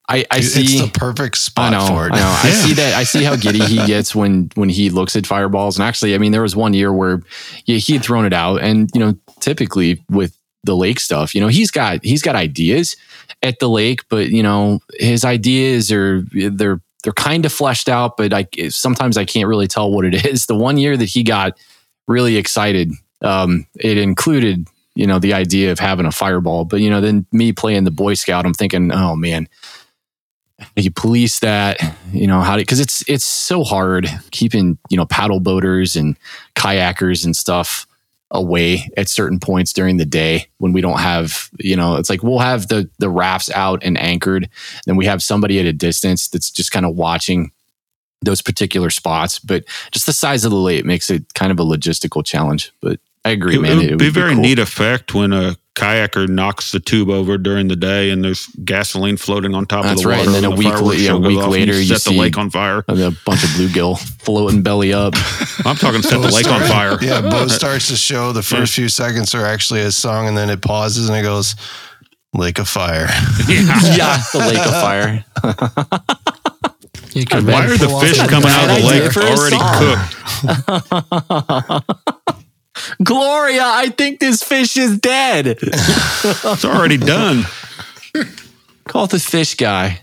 I 0.09 0.24
Dude, 0.40 0.44
see. 0.44 0.81
the 0.81 0.89
perfect 0.93 1.36
I 1.36 1.39
spot 1.39 1.72
know. 1.72 1.86
for 1.86 2.06
it. 2.09 2.12
I 2.12 2.16
know. 2.18 2.26
I 2.44 2.48
Yeah. 2.48 2.52
see 2.66 2.72
that. 2.74 2.94
I 2.94 3.05
see 3.05 3.24
how 3.24 3.36
giddy 3.36 3.64
he 3.64 3.76
gets 3.86 4.14
when 4.14 4.51
when 4.55 4.68
he 4.68 4.90
looks 4.90 5.16
at 5.16 5.26
fireballs. 5.26 5.78
And 5.78 5.86
actually, 5.86 6.14
I 6.14 6.18
mean, 6.18 6.32
there 6.32 6.43
was 6.43 6.55
one 6.55 6.74
year 6.74 6.93
where 6.93 7.22
yeah, 7.64 7.78
he 7.78 7.94
had 7.94 8.02
thrown 8.02 8.24
it 8.26 8.32
out, 8.35 8.60
and 8.60 8.90
you 8.93 9.01
know, 9.01 9.14
typically 9.40 10.02
with 10.10 10.36
the 10.62 10.76
lake 10.76 11.01
stuff, 11.01 11.35
you 11.35 11.40
know, 11.40 11.48
he's 11.48 11.70
got 11.70 12.05
he's 12.05 12.22
got 12.22 12.36
ideas 12.36 12.97
at 13.43 13.59
the 13.60 13.68
lake, 13.68 14.01
but 14.09 14.28
you 14.28 14.43
know, 14.43 14.81
his 14.98 15.24
ideas 15.24 15.90
are 15.90 16.22
they're 16.32 16.81
they're 17.02 17.12
kind 17.14 17.44
of 17.47 17.52
fleshed 17.52 17.89
out, 17.89 18.16
but 18.18 18.32
I 18.35 18.47
sometimes 18.68 19.16
I 19.16 19.24
can't 19.24 19.48
really 19.48 19.68
tell 19.68 19.90
what 19.90 20.05
it 20.05 20.26
is. 20.26 20.47
The 20.47 20.55
one 20.55 20.76
year 20.78 20.97
that 20.97 21.05
he 21.06 21.22
got 21.22 21.56
really 22.09 22.36
excited, 22.36 22.93
um, 23.22 23.66
it 23.81 23.97
included 23.98 24.66
you 24.97 25.06
know 25.06 25.18
the 25.18 25.32
idea 25.35 25.72
of 25.72 25.78
having 25.78 26.06
a 26.06 26.12
fireball, 26.12 26.64
but 26.66 26.81
you 26.81 26.89
know, 26.90 27.01
then 27.01 27.26
me 27.32 27.52
playing 27.52 27.85
the 27.85 27.90
Boy 27.90 28.14
Scout, 28.14 28.44
I'm 28.47 28.55
thinking, 28.55 28.93
oh 28.93 29.16
man 29.16 29.48
you 30.77 30.91
police 30.91 31.39
that 31.41 31.78
you 32.12 32.27
know 32.27 32.41
how 32.41 32.57
to 32.57 32.62
because 32.62 32.81
it's 32.81 33.03
it's 33.09 33.24
so 33.24 33.65
hard 33.65 34.09
keeping 34.31 34.78
you 34.91 34.97
know 34.97 35.07
paddle 35.07 35.41
boaters 35.41 35.97
and 35.97 36.16
kayakers 36.55 37.24
and 37.24 37.36
stuff 37.36 37.86
away 38.31 38.91
at 38.97 39.09
certain 39.09 39.39
points 39.39 39.73
during 39.73 39.97
the 39.97 40.05
day 40.05 40.47
when 40.59 40.73
we 40.73 40.81
don't 40.81 40.99
have 40.99 41.49
you 41.61 41.77
know 41.77 41.97
it's 41.97 42.11
like 42.11 42.23
we'll 42.23 42.41
have 42.41 42.69
the 42.69 42.89
the 42.99 43.09
rafts 43.09 43.51
out 43.51 43.82
and 43.85 43.99
anchored 43.99 44.49
then 44.86 44.97
we 44.97 45.07
have 45.07 45.23
somebody 45.23 45.61
at 45.61 45.66
a 45.66 45.73
distance 45.73 46.28
that's 46.28 46.51
just 46.51 46.73
kind 46.73 46.85
of 46.85 46.97
watching 46.97 47.53
those 48.23 48.41
particular 48.43 48.91
spots 48.91 49.39
but 49.39 49.65
just 49.93 50.07
the 50.07 50.12
size 50.12 50.45
of 50.45 50.51
the 50.51 50.57
lake 50.57 50.85
makes 50.85 51.11
it 51.11 51.32
kind 51.35 51.53
of 51.53 51.61
a 51.61 51.65
logistical 51.65 52.24
challenge 52.24 52.73
but 52.81 52.99
i 53.24 53.31
agree 53.31 53.57
It, 53.57 53.61
man 53.61 53.81
it 53.81 53.91
would 53.91 53.99
be 53.99 54.09
a 54.09 54.11
very 54.11 54.32
cool. 54.32 54.43
neat 54.43 54.59
effect 54.59 55.15
when 55.15 55.32
a 55.32 55.57
kayaker 55.74 56.28
knocks 56.28 56.70
the 56.72 56.78
tube 56.80 57.10
over 57.10 57.36
during 57.36 57.66
the 57.68 57.74
day 57.76 58.10
and 58.10 58.22
there's 58.24 58.46
gasoline 58.64 59.16
floating 59.16 59.55
on 59.55 59.66
top 59.66 59.82
That's 59.84 60.01
of 60.01 60.05
the 60.05 60.09
right, 60.10 60.18
water. 60.18 60.28
and 60.30 60.34
then 60.36 60.44
a 60.44 60.51
the 60.51 60.56
week 60.56 60.80
la- 60.80 60.92
yeah, 60.92 61.12
a 61.12 61.18
week 61.18 61.38
off 61.38 61.51
later, 61.51 61.72
you 61.72 61.84
set 61.84 62.01
see- 62.02 62.14
the 62.14 62.20
lake 62.20 62.38
on 62.38 62.48
fire. 62.51 62.84
And 62.88 63.01
a 63.01 63.10
bunch 63.26 63.42
of 63.42 63.51
bluegill 63.51 63.98
floating 64.22 64.62
belly 64.62 64.92
up 64.92 65.14
I'm 65.66 65.76
talking 65.76 66.02
set 66.02 66.20
the 66.20 66.28
Bo 66.28 66.34
lake 66.34 66.46
on 66.48 66.60
fire. 66.62 66.96
Yeah, 67.02 67.20
Bo 67.22 67.48
starts 67.48 67.88
to 67.88 67.96
show. 67.96 68.32
The 68.32 68.42
first 68.42 68.74
few 68.74 68.88
seconds 68.88 69.34
are 69.34 69.44
actually 69.44 69.80
a 69.80 69.90
song, 69.90 70.28
and 70.28 70.36
then 70.36 70.48
it 70.51 70.62
pauses 70.62 71.09
and 71.09 71.18
it 71.18 71.22
goes, 71.22 71.56
"Lake 72.34 72.59
of 72.59 72.68
Fire." 72.68 73.06
yeah 73.48 74.18
the 74.32 74.38
lake 74.38 74.59
of 74.59 74.72
fire 74.80 75.24
You 77.14 77.24
could 77.26 77.46
Why 77.46 77.64
are 77.66 77.76
the 77.76 77.88
fish 78.01 78.18
coming 78.18 78.48
out 78.48 78.70
of 78.70 78.76
the 78.76 78.84
lake 78.86 79.16
already 79.16 79.59
cooked? 81.90 82.40
Gloria, 83.02 83.62
I 83.65 83.89
think 83.90 84.20
this 84.20 84.43
fish 84.43 84.77
is 84.77 84.98
dead. 84.98 85.47
It's 85.47 86.65
already 86.65 86.97
done. 86.97 87.44
Call 88.86 89.06
the 89.06 89.19
fish 89.19 89.55
guy. 89.55 90.01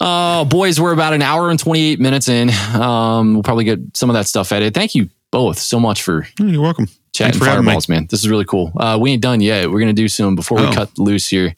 Oh, 0.00 0.44
boys, 0.44 0.80
we're 0.80 0.92
about 0.92 1.12
an 1.12 1.22
hour 1.22 1.50
and 1.50 1.58
28 1.58 2.00
minutes 2.00 2.28
in. 2.28 2.50
Um, 2.74 3.34
we'll 3.34 3.42
probably 3.42 3.64
get 3.64 3.96
some 3.96 4.08
of 4.10 4.14
that 4.14 4.26
stuff 4.26 4.50
edited. 4.52 4.74
Thank 4.74 4.94
you 4.94 5.10
both 5.30 5.58
so 5.58 5.78
much 5.78 6.02
for 6.02 6.26
You're 6.38 6.62
welcome. 6.62 6.88
chatting 7.12 7.38
for 7.38 7.44
fireballs, 7.44 7.88
man. 7.88 8.06
This 8.10 8.20
is 8.20 8.28
really 8.28 8.44
cool. 8.46 8.72
Uh, 8.76 8.98
we 9.00 9.10
ain't 9.12 9.22
done 9.22 9.40
yet. 9.40 9.70
We're 9.70 9.80
gonna 9.80 9.92
do 9.92 10.08
some 10.08 10.34
before 10.36 10.58
we 10.58 10.66
Oh. 10.66 10.72
cut 10.72 10.98
loose 10.98 11.28
here. 11.28 11.54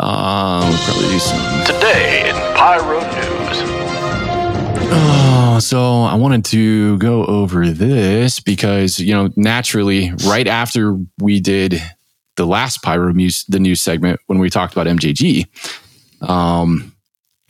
Um, 0.00 0.68
we'll 0.70 0.78
probably 0.78 1.08
do 1.08 1.18
some. 1.18 1.64
Today 1.66 2.30
in 2.30 2.34
Pyro 2.56 3.00
News. 3.00 3.21
Oh, 5.54 5.58
so 5.58 6.04
I 6.04 6.14
wanted 6.14 6.46
to 6.46 6.96
go 6.96 7.26
over 7.26 7.68
this 7.68 8.40
because 8.40 8.98
you 8.98 9.12
know 9.12 9.28
naturally, 9.36 10.10
right 10.26 10.46
after 10.48 10.96
we 11.18 11.40
did 11.40 11.78
the 12.36 12.46
last 12.46 12.82
Pyro 12.82 13.12
Muse, 13.12 13.44
the 13.48 13.60
news 13.60 13.82
segment 13.82 14.18
when 14.28 14.38
we 14.38 14.48
talked 14.48 14.72
about 14.72 14.86
MJG, 14.86 15.44
um, 16.26 16.94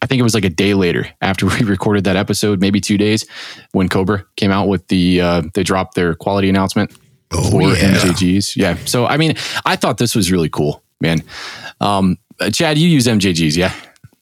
I 0.03 0.07
think 0.07 0.19
it 0.19 0.25
was 0.25 0.35
like 0.35 0.45
a 0.45 0.51
day 0.51 0.75
later 0.75 1.07
after 1.21 1.47
we 1.61 1.61
recorded 1.63 2.03
that 2.05 2.17
episode, 2.17 2.61
maybe 2.61 2.81
two 2.81 2.99
days, 2.99 3.25
when 3.71 3.89
Cobra 3.89 4.25
came 4.35 4.51
out 4.51 4.67
with 4.67 4.89
the 4.89 5.21
uh, 5.21 5.43
they 5.55 5.63
dropped 5.63 5.95
their 5.95 6.17
quality 6.17 6.49
announcement 6.49 6.91
Oh, 7.31 7.51
for 7.53 7.63
yeah. 7.63 7.95
MJGs. 7.99 8.57
Yeah. 8.57 8.77
So 8.85 9.07
I 9.07 9.17
mean, 9.17 9.37
I 9.65 9.77
thought 9.77 9.99
this 9.99 10.17
was 10.17 10.33
really 10.33 10.49
cool, 10.51 10.83
man. 11.01 11.23
Um, 11.81 12.19
uh, 12.41 12.51
Chad, 12.51 12.79
you 12.79 12.89
use 12.89 13.07
MJGs, 13.07 13.57
yeah? 13.57 13.73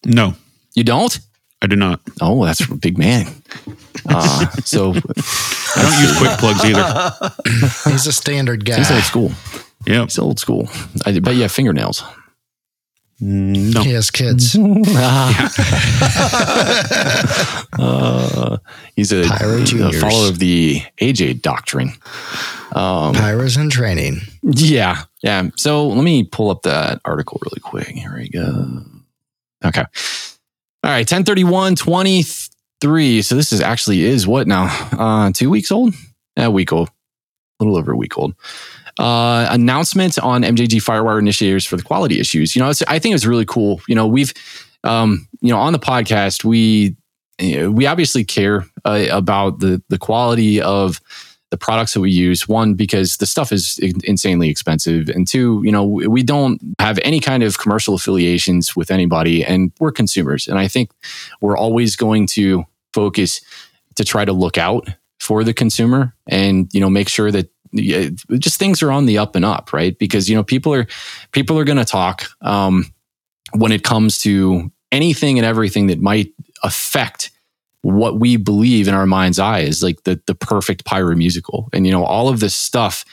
No, 0.04 0.34
You 0.74 0.84
don't? 0.84 1.18
I 1.62 1.66
do 1.66 1.76
not. 1.76 2.00
Oh, 2.20 2.44
that's 2.44 2.60
a 2.68 2.74
big 2.74 2.96
man. 2.96 3.26
Uh, 4.08 4.46
so 4.64 4.90
I 5.76 5.82
don't 5.82 6.00
use 6.00 6.18
quick 6.18 6.38
plugs 6.38 6.64
either. 6.64 7.90
He's 7.90 8.06
a 8.06 8.12
standard 8.12 8.64
guy. 8.64 8.78
he's 8.78 8.90
old 8.90 9.02
school. 9.02 9.32
Yeah, 9.86 10.04
He's 10.04 10.18
old 10.18 10.38
school. 10.38 10.68
I 11.04 11.18
bet 11.18 11.34
you 11.34 11.42
have 11.42 11.52
fingernails. 11.52 12.02
No. 13.22 13.82
He 13.82 13.92
has 13.92 14.10
kids. 14.10 14.56
Uh, 17.78 18.58
he's 18.96 19.12
a, 19.12 19.24
Pyro 19.24 19.62
a 19.62 19.92
follower 19.92 20.28
of 20.28 20.38
the 20.38 20.80
AJ 20.98 21.40
doctrine. 21.40 21.92
Um, 22.72 23.14
Pyro's 23.14 23.56
in 23.56 23.70
training. 23.70 24.20
Yeah. 24.42 25.04
Yeah. 25.22 25.48
So 25.56 25.86
let 25.88 26.02
me 26.04 26.24
pull 26.24 26.50
up 26.50 26.62
that 26.62 27.00
article 27.04 27.40
really 27.44 27.60
quick. 27.60 27.88
Here 27.88 28.14
we 28.14 28.28
go. 28.28 28.82
Okay. 29.64 29.84
All 30.82 30.90
right. 30.90 31.00
1031 31.00 31.76
23. 31.76 33.22
So 33.22 33.34
this 33.34 33.52
is 33.52 33.60
actually 33.60 34.02
is 34.02 34.26
what 34.26 34.46
now? 34.46 34.66
Uh, 34.92 35.30
two 35.32 35.50
weeks 35.50 35.70
old? 35.70 35.94
A 36.38 36.50
week 36.50 36.72
old. 36.72 36.88
A 36.88 37.64
little 37.64 37.78
over 37.78 37.92
a 37.92 37.96
week 37.96 38.16
old. 38.16 38.34
Uh, 38.98 39.46
announcement 39.50 40.18
on 40.18 40.42
MJG 40.42 40.82
Firewire 40.82 41.18
initiators 41.18 41.66
for 41.66 41.76
the 41.76 41.82
quality 41.82 42.18
issues. 42.18 42.56
You 42.56 42.62
know, 42.62 42.72
I 42.88 42.98
think 42.98 43.14
it's 43.14 43.26
really 43.26 43.44
cool. 43.44 43.82
You 43.88 43.94
know, 43.94 44.06
we've, 44.06 44.32
um, 44.82 45.28
you 45.42 45.50
know, 45.52 45.58
on 45.58 45.74
the 45.74 45.78
podcast, 45.78 46.44
we, 46.44 46.96
eh, 47.38 47.66
we 47.66 47.86
obviously 47.86 48.24
care 48.24 48.64
uh, 48.86 49.06
about 49.10 49.58
the 49.60 49.82
the 49.90 49.98
quality 49.98 50.62
of 50.62 51.00
the 51.50 51.58
products 51.58 51.94
that 51.94 52.00
we 52.00 52.10
use. 52.10 52.48
One, 52.48 52.74
because 52.74 53.16
the 53.16 53.26
stuff 53.26 53.52
is 53.52 53.78
insanely 54.04 54.48
expensive, 54.48 55.08
and 55.08 55.26
two, 55.26 55.60
you 55.64 55.72
know, 55.72 55.84
we 55.84 56.22
don't 56.22 56.60
have 56.78 56.98
any 57.02 57.20
kind 57.20 57.42
of 57.42 57.58
commercial 57.58 57.94
affiliations 57.94 58.74
with 58.76 58.90
anybody, 58.90 59.44
and 59.44 59.72
we're 59.80 59.92
consumers. 59.92 60.48
And 60.48 60.58
I 60.58 60.68
think 60.68 60.90
we're 61.40 61.56
always 61.56 61.96
going 61.96 62.26
to 62.28 62.64
focus 62.92 63.40
to 63.96 64.04
try 64.04 64.24
to 64.24 64.32
look 64.32 64.58
out 64.58 64.88
for 65.18 65.44
the 65.44 65.52
consumer, 65.52 66.14
and 66.28 66.68
you 66.72 66.80
know, 66.80 66.90
make 66.90 67.08
sure 67.08 67.30
that 67.30 67.50
just 68.38 68.58
things 68.58 68.82
are 68.82 68.90
on 68.90 69.06
the 69.06 69.18
up 69.18 69.36
and 69.36 69.44
up, 69.44 69.72
right? 69.72 69.98
Because 69.98 70.28
you 70.28 70.36
know, 70.36 70.44
people 70.44 70.72
are 70.74 70.86
people 71.32 71.58
are 71.58 71.64
going 71.64 71.78
to 71.78 71.84
talk 71.84 72.24
um, 72.40 72.86
when 73.52 73.72
it 73.72 73.82
comes 73.82 74.18
to 74.18 74.70
anything 74.92 75.38
and 75.38 75.46
everything 75.46 75.86
that 75.88 76.00
might 76.00 76.32
affect 76.62 77.30
what 77.82 78.18
we 78.18 78.36
believe 78.36 78.88
in 78.88 78.94
our 78.94 79.06
mind's 79.06 79.38
eye 79.38 79.60
is 79.60 79.82
like 79.82 80.02
the 80.04 80.20
the 80.26 80.34
perfect 80.34 80.84
pyro 80.84 81.14
musical. 81.14 81.68
And 81.72 81.86
you 81.86 81.92
know 81.92 82.04
all 82.04 82.28
of 82.28 82.40
this 82.40 82.54
stuff 82.54 83.04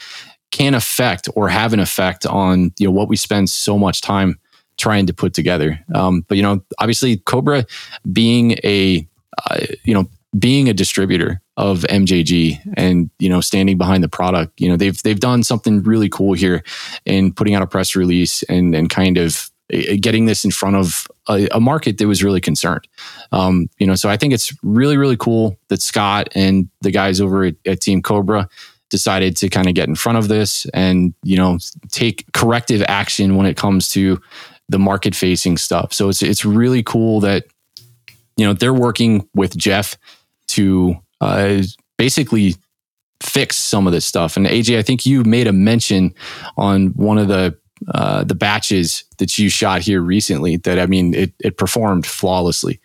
can 0.50 0.74
affect 0.74 1.28
or 1.34 1.48
have 1.48 1.72
an 1.72 1.80
effect 1.80 2.26
on 2.26 2.72
you 2.78 2.86
know 2.86 2.92
what 2.92 3.08
we 3.08 3.16
spend 3.16 3.50
so 3.50 3.78
much 3.78 4.00
time 4.00 4.38
trying 4.76 5.06
to 5.06 5.14
put 5.14 5.34
together. 5.34 5.78
Um, 5.94 6.24
but 6.28 6.36
you 6.36 6.42
know 6.42 6.60
obviously 6.78 7.18
cobra 7.18 7.66
being 8.12 8.52
a 8.64 9.06
uh, 9.50 9.60
you 9.84 9.94
know 9.94 10.08
being 10.38 10.68
a 10.68 10.74
distributor 10.74 11.40
of 11.56 11.80
MJG 11.80 12.60
and 12.76 13.10
you 13.18 13.28
know 13.28 13.40
standing 13.40 13.78
behind 13.78 14.04
the 14.04 14.08
product 14.08 14.60
you 14.60 14.68
know 14.68 14.76
they've 14.76 15.02
they've 15.02 15.20
done 15.20 15.42
something 15.42 15.82
really 15.82 16.08
cool 16.08 16.34
here 16.34 16.62
in 17.06 17.32
putting 17.32 17.54
out 17.54 17.62
a 17.62 17.66
press 17.66 17.96
release 17.96 18.42
and 18.44 18.74
and 18.74 18.90
kind 18.90 19.16
of 19.16 19.50
getting 19.68 20.26
this 20.26 20.44
in 20.44 20.50
front 20.50 20.76
of 20.76 21.06
a, 21.28 21.48
a 21.52 21.60
market 21.60 21.98
that 21.98 22.06
was 22.06 22.24
really 22.24 22.40
concerned 22.40 22.86
um, 23.32 23.68
you 23.78 23.86
know, 23.86 23.94
so 23.94 24.08
I 24.08 24.16
think 24.16 24.32
it's 24.32 24.52
really, 24.62 24.96
really 24.96 25.16
cool 25.16 25.56
that 25.68 25.82
Scott 25.82 26.28
and 26.34 26.68
the 26.80 26.90
guys 26.90 27.20
over 27.20 27.44
at, 27.44 27.54
at 27.66 27.80
Team 27.80 28.02
Cobra 28.02 28.48
decided 28.90 29.36
to 29.36 29.48
kind 29.48 29.68
of 29.68 29.74
get 29.74 29.88
in 29.88 29.94
front 29.94 30.18
of 30.18 30.28
this 30.28 30.66
and, 30.72 31.14
you 31.22 31.36
know, 31.36 31.58
take 31.90 32.24
corrective 32.32 32.82
action 32.88 33.36
when 33.36 33.46
it 33.46 33.56
comes 33.56 33.90
to 33.90 34.20
the 34.68 34.78
market 34.78 35.14
facing 35.14 35.58
stuff. 35.58 35.92
So 35.92 36.08
it's, 36.08 36.22
it's 36.22 36.44
really 36.44 36.82
cool 36.82 37.20
that, 37.20 37.44
you 38.36 38.46
know, 38.46 38.54
they're 38.54 38.74
working 38.74 39.28
with 39.34 39.56
Jeff 39.56 39.96
to 40.48 40.96
uh, 41.20 41.62
basically 41.98 42.54
fix 43.22 43.56
some 43.56 43.86
of 43.86 43.92
this 43.92 44.06
stuff. 44.06 44.36
And 44.36 44.46
AJ, 44.46 44.78
I 44.78 44.82
think 44.82 45.04
you 45.04 45.24
made 45.24 45.48
a 45.48 45.52
mention 45.52 46.14
on 46.56 46.88
one 46.88 47.18
of 47.18 47.28
the 47.28 47.58
uh, 47.88 48.24
the 48.24 48.34
batches 48.34 49.04
that 49.18 49.38
you 49.38 49.48
shot 49.48 49.82
here 49.82 50.00
recently 50.00 50.56
that 50.56 50.78
I 50.78 50.86
mean 50.86 51.14
it 51.14 51.32
it 51.38 51.56
performed 51.56 52.06
flawlessly 52.06 52.80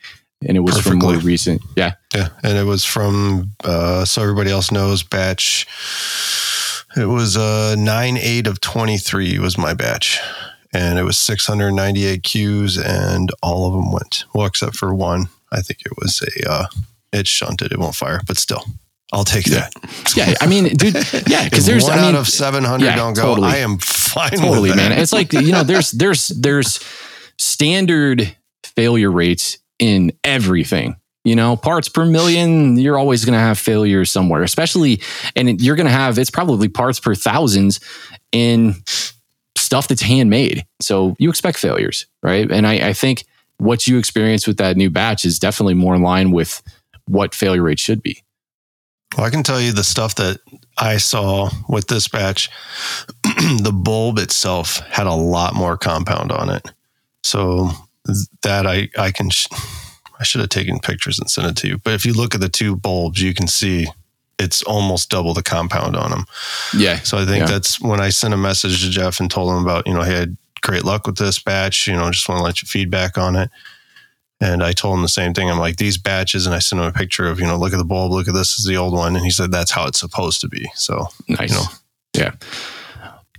and 0.48 0.58
it 0.58 0.62
was 0.62 0.80
from 0.80 1.00
more 1.00 1.18
recent. 1.18 1.62
Yeah. 1.76 1.94
Yeah, 2.14 2.30
and 2.44 2.58
it 2.58 2.66
was 2.66 2.86
from 2.86 3.52
uh, 3.64 4.06
so 4.06 4.22
everybody 4.22 4.52
else 4.52 4.72
knows 4.72 5.04
batch. 5.04 5.68
It 6.96 7.06
was 7.06 7.38
uh, 7.38 7.76
nine 7.78 8.18
eight 8.18 8.48
of 8.48 8.62
twenty 8.62 8.98
three 8.98 9.40
was 9.40 9.58
my 9.58 9.74
batch, 9.74 10.20
and 10.72 11.00
it 11.00 11.04
was 11.04 11.18
six 11.18 11.48
hundred 11.48 11.72
ninety 11.72 12.06
eight 12.06 12.22
Qs, 12.24 12.84
and 12.84 13.32
all 13.42 13.68
of 13.68 13.74
them 13.74 13.92
went 13.92 14.26
well 14.34 14.46
except 14.46 14.76
for 14.76 14.94
one. 14.94 15.30
I 15.52 15.62
think 15.62 15.80
it 15.86 15.94
was 15.98 16.22
a 16.22 16.52
uh, 16.52 16.66
it 17.12 17.28
shunted. 17.28 17.72
It 17.72 17.80
won't 17.80 17.96
fire, 17.96 18.22
but 18.28 18.38
still, 18.38 18.64
I'll 19.14 19.24
take 19.24 19.46
that. 19.46 19.72
Yeah. 20.18 20.34
I 20.42 20.48
mean, 20.48 20.76
dude, 20.76 20.96
yeah, 21.28 21.44
because 21.44 21.68
there's 21.68 21.84
one 21.84 21.94
I 21.94 22.02
mean 22.02 22.16
out 22.16 22.22
of 22.22 22.28
seven 22.28 22.64
hundred 22.64 22.88
yeah, 22.88 22.96
don't 22.96 23.14
go. 23.14 23.22
totally. 23.22 23.48
I 23.48 23.58
am 23.58 23.78
fine 23.78 24.32
totally, 24.32 24.74
man. 24.76 24.92
It's 24.92 25.14
like, 25.14 25.32
you 25.32 25.52
know, 25.52 25.64
there's 25.64 25.92
there's 25.92 26.30
there's 26.30 26.84
standard 27.38 28.36
failure 28.64 29.12
rates 29.12 29.60
in 29.78 30.12
everything. 30.24 30.96
You 31.26 31.36
know, 31.36 31.56
parts 31.56 31.88
per 31.88 32.06
million, 32.06 32.78
you're 32.78 32.98
always 32.98 33.24
going 33.24 33.34
to 33.34 33.40
have 33.40 33.58
failures 33.58 34.12
somewhere, 34.12 34.44
especially, 34.44 35.02
and 35.38 35.62
you're 35.62 35.78
going 35.78 35.88
to 35.88 35.92
have, 35.92 36.20
it's 36.20 36.30
probably 36.30 36.68
parts 36.68 37.00
per 37.00 37.16
thousands 37.16 37.80
in 38.34 38.76
stuff 39.58 39.88
that's 39.88 40.02
handmade. 40.02 40.66
So 40.82 41.16
you 41.20 41.30
expect 41.30 41.60
failures, 41.60 42.08
right? 42.22 42.52
And 42.52 42.68
I, 42.68 42.90
I 42.90 42.94
think 42.94 43.24
what 43.58 43.88
you 43.88 43.98
experience 43.98 44.46
with 44.48 44.58
that 44.58 44.76
new 44.76 44.90
batch 44.90 45.24
is 45.24 45.40
definitely 45.40 45.76
more 45.76 45.96
in 45.96 46.02
line 46.02 46.32
with 46.32 46.62
what 47.06 47.34
failure 47.34 47.62
rate 47.62 47.80
should 47.80 48.04
be. 48.04 48.22
Well, 49.18 49.26
I 49.26 49.30
can 49.30 49.44
tell 49.44 49.62
you 49.62 49.72
the 49.72 49.84
stuff 49.84 50.16
that 50.16 50.40
I 50.78 50.98
saw 50.98 51.50
with 51.70 51.88
this 51.88 52.08
batch. 52.08 52.50
the 53.24 53.72
bulb 53.74 54.18
itself 54.18 54.78
had 54.90 55.08
a 55.08 55.14
lot 55.14 55.54
more 55.56 55.78
compound 55.78 56.32
on 56.32 56.50
it, 56.50 56.70
so 57.24 57.70
that 58.42 58.66
I 58.66 58.90
I 58.98 59.12
can 59.12 59.30
sh- 59.30 59.48
I 60.20 60.24
should 60.24 60.42
have 60.42 60.50
taken 60.50 60.80
pictures 60.80 61.20
and 61.20 61.30
sent 61.30 61.48
it 61.48 61.56
to 61.58 61.68
you. 61.68 61.78
But 61.78 61.94
if 61.94 62.06
you 62.06 62.14
look 62.14 62.34
at 62.36 62.42
the 62.42 62.50
two 62.50 62.76
bulbs, 62.76 63.22
you 63.22 63.34
can 63.34 63.48
see 63.48 63.88
it's 64.40 64.64
almost 64.64 65.10
double 65.10 65.34
the 65.34 65.44
compound 65.44 65.96
on 65.96 66.10
them. 66.10 66.26
Yeah. 66.76 67.00
So 67.00 67.18
I 67.18 67.26
think 67.26 67.42
Yeah. 67.42 67.52
that's 67.52 67.80
when 67.80 68.00
I 68.02 68.10
sent 68.10 68.34
a 68.34 68.38
message 68.38 68.84
to 68.84 68.90
Jeff 68.90 69.20
and 69.20 69.30
told 69.30 69.52
him 69.52 69.58
about 69.64 69.86
you 69.88 69.94
know 69.94 70.02
hey, 70.02 70.16
I 70.16 70.20
had 70.20 70.38
great 70.62 70.84
luck 70.86 71.06
with 71.06 71.18
this 71.18 71.40
batch. 71.40 71.88
You 71.88 71.94
know, 71.94 72.10
just 72.10 72.28
want 72.28 72.40
to 72.40 72.44
let 72.44 72.62
you 72.62 72.68
feedback 72.68 73.18
on 73.18 73.36
it. 73.36 73.50
And 74.44 74.62
I 74.62 74.74
told 74.74 74.98
him 74.98 75.04
the 75.04 75.08
same 75.08 75.34
thing. 75.34 75.50
I'm 75.50 75.58
like, 75.58 75.78
these 75.78 75.98
batches, 75.98 76.46
and 76.46 76.54
I 76.54 76.60
sent 76.60 76.82
him 76.82 76.88
a 76.88 76.92
picture 76.92 77.28
of, 77.28 77.40
you 77.40 77.46
know, 77.46 77.58
look 77.58 77.72
at 77.72 77.78
the 77.78 77.86
bulb, 77.86 78.12
look 78.12 78.28
at 78.28 78.34
this 78.34 78.60
is 78.60 78.66
the 78.66 78.76
old 78.76 78.94
one. 78.94 79.16
And 79.16 79.24
he 79.24 79.32
said, 79.32 79.54
that's 79.54 79.72
how 79.72 79.88
it's 79.88 80.00
supposed 80.00 80.42
to 80.42 80.50
be. 80.50 80.70
So, 80.76 81.08
Nice. 81.30 81.52
You 81.52 81.56
know. 81.56 81.64
Yeah. 82.14 82.32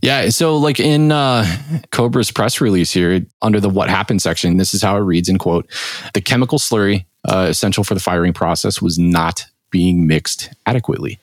Yeah. 0.01 0.31
So, 0.31 0.57
like 0.57 0.81
in 0.81 1.13
uh, 1.13 1.45
Cobra's 1.91 2.31
press 2.31 2.59
release 2.59 2.91
here, 2.91 3.21
under 3.43 3.61
the 3.61 3.69
what 3.69 3.91
happened 3.91 4.23
section, 4.23 4.57
this 4.57 4.73
is 4.73 4.81
how 4.81 4.97
it 4.97 5.01
reads 5.01 5.29
in 5.29 5.37
quote 5.37 5.71
The 6.15 6.23
chemical 6.23 6.59
slurry 6.59 7.05
uh, 7.29 7.49
essential 7.51 7.85
for 7.85 7.93
the 7.93 8.01
firing 8.01 8.33
process 8.33 8.81
was 8.81 8.99
not 8.99 9.45
being 9.71 10.07
mixed 10.07 10.55
adequately. 10.65 11.19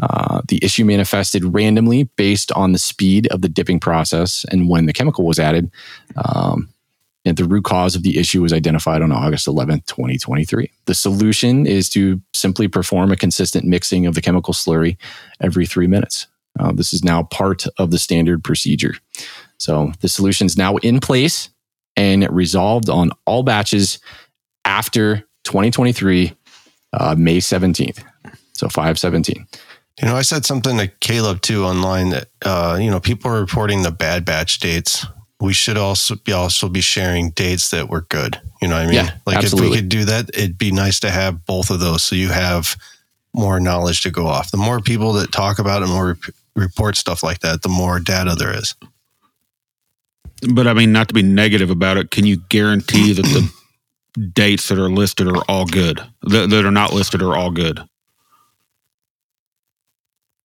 Uh, 0.00 0.42
the 0.46 0.60
issue 0.62 0.84
manifested 0.84 1.42
randomly 1.44 2.04
based 2.04 2.52
on 2.52 2.70
the 2.70 2.78
speed 2.78 3.26
of 3.28 3.42
the 3.42 3.48
dipping 3.48 3.80
process 3.80 4.44
and 4.52 4.68
when 4.68 4.86
the 4.86 4.92
chemical 4.92 5.26
was 5.26 5.40
added. 5.40 5.70
Um, 6.16 6.68
the 7.36 7.44
root 7.44 7.64
cause 7.64 7.94
of 7.94 8.02
the 8.02 8.18
issue 8.18 8.42
was 8.42 8.52
identified 8.52 9.02
on 9.02 9.12
August 9.12 9.46
11th, 9.46 9.86
2023. 9.86 10.70
The 10.86 10.94
solution 10.94 11.66
is 11.66 11.88
to 11.90 12.20
simply 12.34 12.68
perform 12.68 13.10
a 13.10 13.16
consistent 13.16 13.64
mixing 13.66 14.06
of 14.06 14.14
the 14.14 14.20
chemical 14.20 14.54
slurry 14.54 14.96
every 15.40 15.66
three 15.66 15.86
minutes. 15.86 16.26
Uh, 16.58 16.72
this 16.72 16.92
is 16.92 17.04
now 17.04 17.24
part 17.24 17.64
of 17.78 17.90
the 17.90 17.98
standard 17.98 18.42
procedure. 18.42 18.94
So 19.58 19.92
the 20.00 20.08
solution 20.08 20.46
is 20.46 20.56
now 20.56 20.76
in 20.78 21.00
place 21.00 21.50
and 21.96 22.28
resolved 22.30 22.88
on 22.88 23.10
all 23.26 23.42
batches 23.42 23.98
after 24.64 25.18
2023, 25.44 26.32
uh, 26.92 27.14
May 27.18 27.38
17th. 27.38 28.02
So 28.52 28.68
517. 28.68 29.46
You 30.00 30.08
know, 30.08 30.16
I 30.16 30.22
said 30.22 30.44
something 30.44 30.78
to 30.78 30.86
Caleb 30.86 31.40
too 31.40 31.64
online 31.64 32.10
that 32.10 32.28
uh, 32.44 32.78
you 32.80 32.90
know 32.90 33.00
people 33.00 33.30
are 33.32 33.40
reporting 33.40 33.82
the 33.82 33.90
bad 33.90 34.24
batch 34.24 34.60
dates. 34.60 35.04
We 35.40 35.52
should 35.52 35.76
also 35.76 36.16
be 36.16 36.32
also 36.32 36.68
be 36.68 36.80
sharing 36.80 37.30
dates 37.30 37.70
that 37.70 37.88
were 37.88 38.00
good. 38.02 38.40
You 38.60 38.68
know 38.68 38.74
what 38.74 38.82
I 38.82 38.86
mean? 38.86 38.94
Yeah, 38.94 39.10
like 39.24 39.44
if 39.44 39.52
we 39.54 39.72
could 39.74 39.88
do 39.88 40.04
that, 40.04 40.30
it'd 40.34 40.58
be 40.58 40.72
nice 40.72 40.98
to 41.00 41.10
have 41.10 41.46
both 41.46 41.70
of 41.70 41.78
those 41.78 42.02
so 42.02 42.16
you 42.16 42.28
have 42.28 42.76
more 43.32 43.60
knowledge 43.60 44.02
to 44.02 44.10
go 44.10 44.26
off. 44.26 44.50
The 44.50 44.56
more 44.56 44.80
people 44.80 45.12
that 45.14 45.30
talk 45.30 45.60
about 45.60 45.82
it, 45.82 45.86
more 45.86 46.08
rep- 46.08 46.34
report 46.56 46.96
stuff 46.96 47.22
like 47.22 47.38
that, 47.40 47.62
the 47.62 47.68
more 47.68 48.00
data 48.00 48.34
there 48.34 48.52
is. 48.56 48.74
But 50.52 50.66
I 50.66 50.74
mean, 50.74 50.92
not 50.92 51.08
to 51.08 51.14
be 51.14 51.22
negative 51.22 51.70
about 51.70 51.96
it, 51.98 52.10
can 52.10 52.26
you 52.26 52.38
guarantee 52.48 53.12
that 53.12 53.22
the 53.22 53.52
dates 54.34 54.68
that 54.68 54.78
are 54.78 54.90
listed 54.90 55.28
are 55.28 55.42
all 55.48 55.66
good? 55.66 56.00
That, 56.22 56.50
that 56.50 56.64
are 56.64 56.70
not 56.72 56.92
listed 56.92 57.22
are 57.22 57.36
all 57.36 57.50
good? 57.50 57.80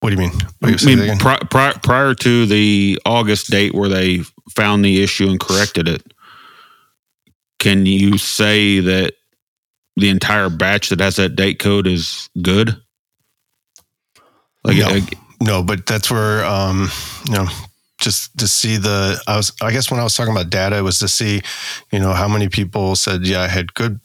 What 0.00 0.10
do 0.10 0.16
you 0.16 0.28
mean? 0.28 0.38
What 0.58 0.86
I 0.86 0.94
mean, 0.94 1.18
pri- 1.18 1.38
pri- 1.50 1.78
prior 1.82 2.14
to 2.14 2.46
the 2.46 3.00
August 3.06 3.50
date 3.50 3.74
where 3.74 3.88
they 3.88 4.20
found 4.50 4.84
the 4.84 5.02
issue 5.02 5.28
and 5.28 5.40
corrected 5.40 5.88
it, 5.88 6.02
can 7.58 7.86
you 7.86 8.18
say 8.18 8.80
that 8.80 9.14
the 9.96 10.08
entire 10.08 10.48
batch 10.50 10.88
that 10.90 11.00
has 11.00 11.16
that 11.16 11.36
date 11.36 11.58
code 11.58 11.86
is 11.86 12.28
good? 12.42 12.76
Like, 14.64 14.76
No. 14.78 14.88
like, 14.88 15.18
No, 15.40 15.62
but 15.62 15.86
that's 15.86 16.10
where 16.10 16.44
um, 16.44 16.90
you 17.26 17.34
know, 17.34 17.46
just 18.00 18.36
to 18.38 18.48
see 18.48 18.76
the 18.76 19.20
I 19.26 19.36
was 19.36 19.52
I 19.62 19.70
guess 19.72 19.90
when 19.90 20.00
I 20.00 20.04
was 20.04 20.14
talking 20.14 20.32
about 20.32 20.50
data, 20.50 20.78
it 20.78 20.82
was 20.82 20.98
to 21.00 21.08
see, 21.08 21.42
you 21.92 21.98
know, 22.00 22.12
how 22.12 22.28
many 22.28 22.48
people 22.48 22.96
said, 22.96 23.26
Yeah, 23.26 23.40
I 23.42 23.48
had 23.48 23.74
good 23.74 24.00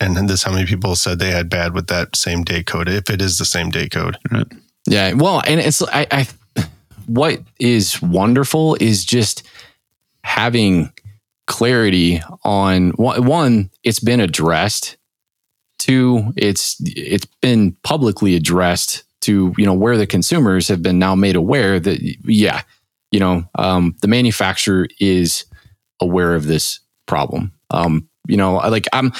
and 0.00 0.16
then 0.16 0.26
this 0.26 0.42
how 0.42 0.52
many 0.52 0.66
people 0.66 0.96
said 0.96 1.18
they 1.18 1.30
had 1.30 1.48
bad 1.48 1.74
with 1.74 1.86
that 1.88 2.16
same 2.16 2.42
date 2.42 2.66
code, 2.66 2.88
if 2.88 3.08
it 3.10 3.22
is 3.22 3.38
the 3.38 3.44
same 3.44 3.70
date 3.70 3.92
code. 3.92 4.18
Yeah. 4.86 5.12
Well, 5.14 5.42
and 5.46 5.60
it's 5.60 5.82
I, 5.82 6.06
I 6.10 6.26
what 7.06 7.40
is 7.58 8.00
wonderful 8.02 8.76
is 8.80 9.04
just 9.04 9.42
having 10.22 10.92
clarity 11.46 12.20
on 12.44 12.90
one, 12.90 13.70
it's 13.82 14.00
been 14.00 14.20
addressed. 14.20 14.96
Two, 15.78 16.32
it's 16.36 16.76
it's 16.80 17.26
been 17.42 17.76
publicly 17.82 18.34
addressed 18.36 19.04
to 19.22 19.54
you 19.58 19.66
know 19.66 19.74
where 19.74 19.96
the 19.96 20.06
consumers 20.06 20.68
have 20.68 20.82
been 20.82 20.98
now 20.98 21.14
made 21.14 21.36
aware 21.36 21.78
that 21.78 22.00
yeah, 22.24 22.62
you 23.10 23.20
know 23.20 23.44
um, 23.56 23.94
the 24.00 24.08
manufacturer 24.08 24.86
is 24.98 25.44
aware 26.00 26.34
of 26.34 26.46
this 26.46 26.80
problem. 27.06 27.52
Um, 27.70 28.08
you 28.28 28.36
know, 28.36 28.54
like 28.54 28.86
I'm 28.92 29.12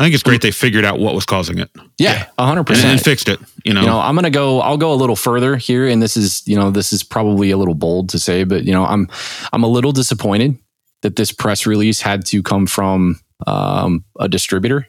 I 0.00 0.02
think 0.02 0.14
it's 0.14 0.22
great 0.22 0.40
they 0.40 0.50
figured 0.50 0.86
out 0.86 0.98
what 0.98 1.14
was 1.14 1.26
causing 1.26 1.58
it. 1.58 1.68
Yeah, 1.98 2.26
a 2.38 2.46
hundred 2.46 2.60
and, 2.60 2.66
percent. 2.68 2.92
And 2.92 3.00
fixed 3.02 3.28
it. 3.28 3.38
You 3.66 3.74
know, 3.74 3.82
you 3.82 3.86
know 3.86 4.00
i'm 4.00 4.14
gonna 4.14 4.30
go 4.30 4.60
i'll 4.60 4.78
go 4.78 4.94
a 4.94 4.96
little 4.96 5.16
further 5.16 5.56
here 5.56 5.86
and 5.86 6.00
this 6.00 6.16
is 6.16 6.42
you 6.46 6.56
know 6.56 6.70
this 6.70 6.94
is 6.94 7.02
probably 7.02 7.50
a 7.50 7.58
little 7.58 7.74
bold 7.74 8.08
to 8.08 8.18
say 8.18 8.44
but 8.44 8.64
you 8.64 8.72
know 8.72 8.86
i'm 8.86 9.06
i'm 9.52 9.62
a 9.62 9.66
little 9.66 9.92
disappointed 9.92 10.56
that 11.02 11.16
this 11.16 11.30
press 11.30 11.66
release 11.66 12.00
had 12.00 12.24
to 12.26 12.42
come 12.42 12.66
from 12.66 13.20
um, 13.46 14.02
a 14.18 14.28
distributor 14.28 14.86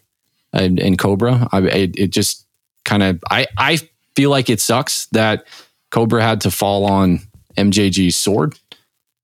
in, 0.53 0.77
in 0.77 0.97
cobra. 0.97 1.47
I, 1.51 1.59
it, 1.61 1.95
it 1.97 2.07
just 2.11 2.45
kind 2.83 3.03
of 3.03 3.21
i 3.29 3.45
i 3.57 3.77
feel 4.15 4.29
like 4.29 4.49
it 4.49 4.59
sucks 4.59 5.07
that 5.07 5.45
cobra 5.89 6.21
had 6.21 6.41
to 6.41 6.51
fall 6.51 6.85
on 6.85 7.19
mjg's 7.57 8.15
sword. 8.15 8.57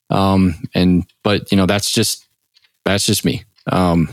Um 0.10 0.56
and 0.76 1.06
but 1.24 1.52
you 1.52 1.58
know 1.58 1.66
that's 1.66 1.90
just 1.92 2.28
that's 2.84 3.06
just 3.06 3.24
me. 3.24 3.46
Um 3.72 4.10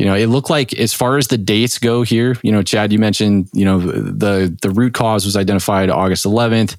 you 0.00 0.06
know, 0.06 0.14
it 0.14 0.28
looked 0.28 0.48
like 0.48 0.72
as 0.78 0.94
far 0.94 1.18
as 1.18 1.26
the 1.26 1.36
dates 1.36 1.78
go 1.78 2.00
here, 2.00 2.34
you 2.42 2.50
know, 2.50 2.62
Chad, 2.62 2.90
you 2.90 2.98
mentioned, 2.98 3.50
you 3.52 3.66
know, 3.66 3.78
the 3.78 4.56
the 4.62 4.70
root 4.70 4.94
cause 4.94 5.26
was 5.26 5.36
identified 5.36 5.90
August 5.90 6.24
11th, 6.24 6.76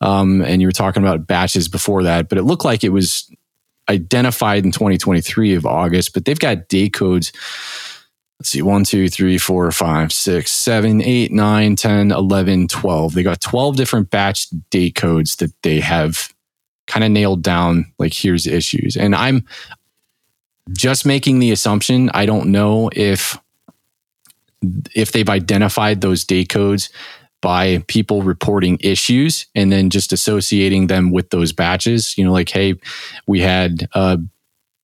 um, 0.00 0.40
and 0.42 0.60
you 0.62 0.68
were 0.68 0.72
talking 0.72 1.02
about 1.02 1.26
batches 1.26 1.66
before 1.66 2.04
that, 2.04 2.28
but 2.28 2.38
it 2.38 2.44
looked 2.44 2.64
like 2.64 2.84
it 2.84 2.90
was 2.90 3.28
identified 3.88 4.64
in 4.64 4.70
2023 4.70 5.56
of 5.56 5.66
August, 5.66 6.14
but 6.14 6.24
they've 6.24 6.38
got 6.38 6.68
date 6.68 6.92
codes. 6.92 7.32
Let's 8.38 8.50
see, 8.50 8.62
one, 8.62 8.84
two, 8.84 9.08
three, 9.08 9.36
four, 9.36 9.68
five, 9.72 10.12
six, 10.12 10.52
seven, 10.52 11.02
eight, 11.02 11.32
nine, 11.32 11.74
10, 11.74 12.12
11, 12.12 12.68
12. 12.68 13.14
They 13.14 13.24
got 13.24 13.40
12 13.40 13.74
different 13.74 14.10
batch 14.10 14.46
date 14.70 14.94
codes 14.94 15.34
that 15.36 15.52
they 15.64 15.80
have 15.80 16.32
kind 16.86 17.02
of 17.02 17.10
nailed 17.10 17.42
down. 17.42 17.92
Like, 17.98 18.14
here's 18.14 18.46
issues. 18.46 18.96
And 18.96 19.16
I'm, 19.16 19.44
just 20.72 21.06
making 21.06 21.38
the 21.38 21.50
assumption 21.50 22.10
i 22.14 22.26
don't 22.26 22.50
know 22.50 22.90
if 22.94 23.38
if 24.94 25.12
they've 25.12 25.28
identified 25.28 26.00
those 26.00 26.24
date 26.24 26.48
codes 26.48 26.90
by 27.40 27.82
people 27.88 28.22
reporting 28.22 28.78
issues 28.80 29.46
and 29.54 29.72
then 29.72 29.90
just 29.90 30.12
associating 30.12 30.88
them 30.88 31.10
with 31.10 31.30
those 31.30 31.52
batches. 31.52 32.16
You 32.18 32.24
know 32.24 32.32
like 32.32 32.50
hey 32.50 32.74
we 33.26 33.40
had 33.40 33.88
uh, 33.94 34.18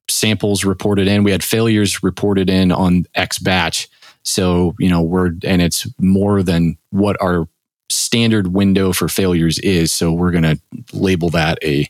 samples 0.09 0.65
reported 0.65 1.09
in 1.09 1.25
we 1.25 1.33
had 1.33 1.45
failures 1.45 2.03
reported 2.03 2.49
in 2.49 2.73
on 2.73 3.05
x 3.15 3.39
batch. 3.39 3.89
So 4.23 4.75
you 4.79 4.89
know 4.89 5.03
we're 5.03 5.33
and 5.45 5.63
it's 5.63 5.87
more 5.99 6.43
than 6.43 6.79
what 6.91 7.21
our 7.21 7.49
standard 7.89 8.49
window 8.49 8.93
for 8.93 9.09
failures 9.09 9.59
is. 9.61 9.93
So 9.93 10.13
we're 10.13 10.33
going 10.33 10.43
to 10.43 10.59
label 10.93 11.31
that 11.31 11.59
a 11.63 11.89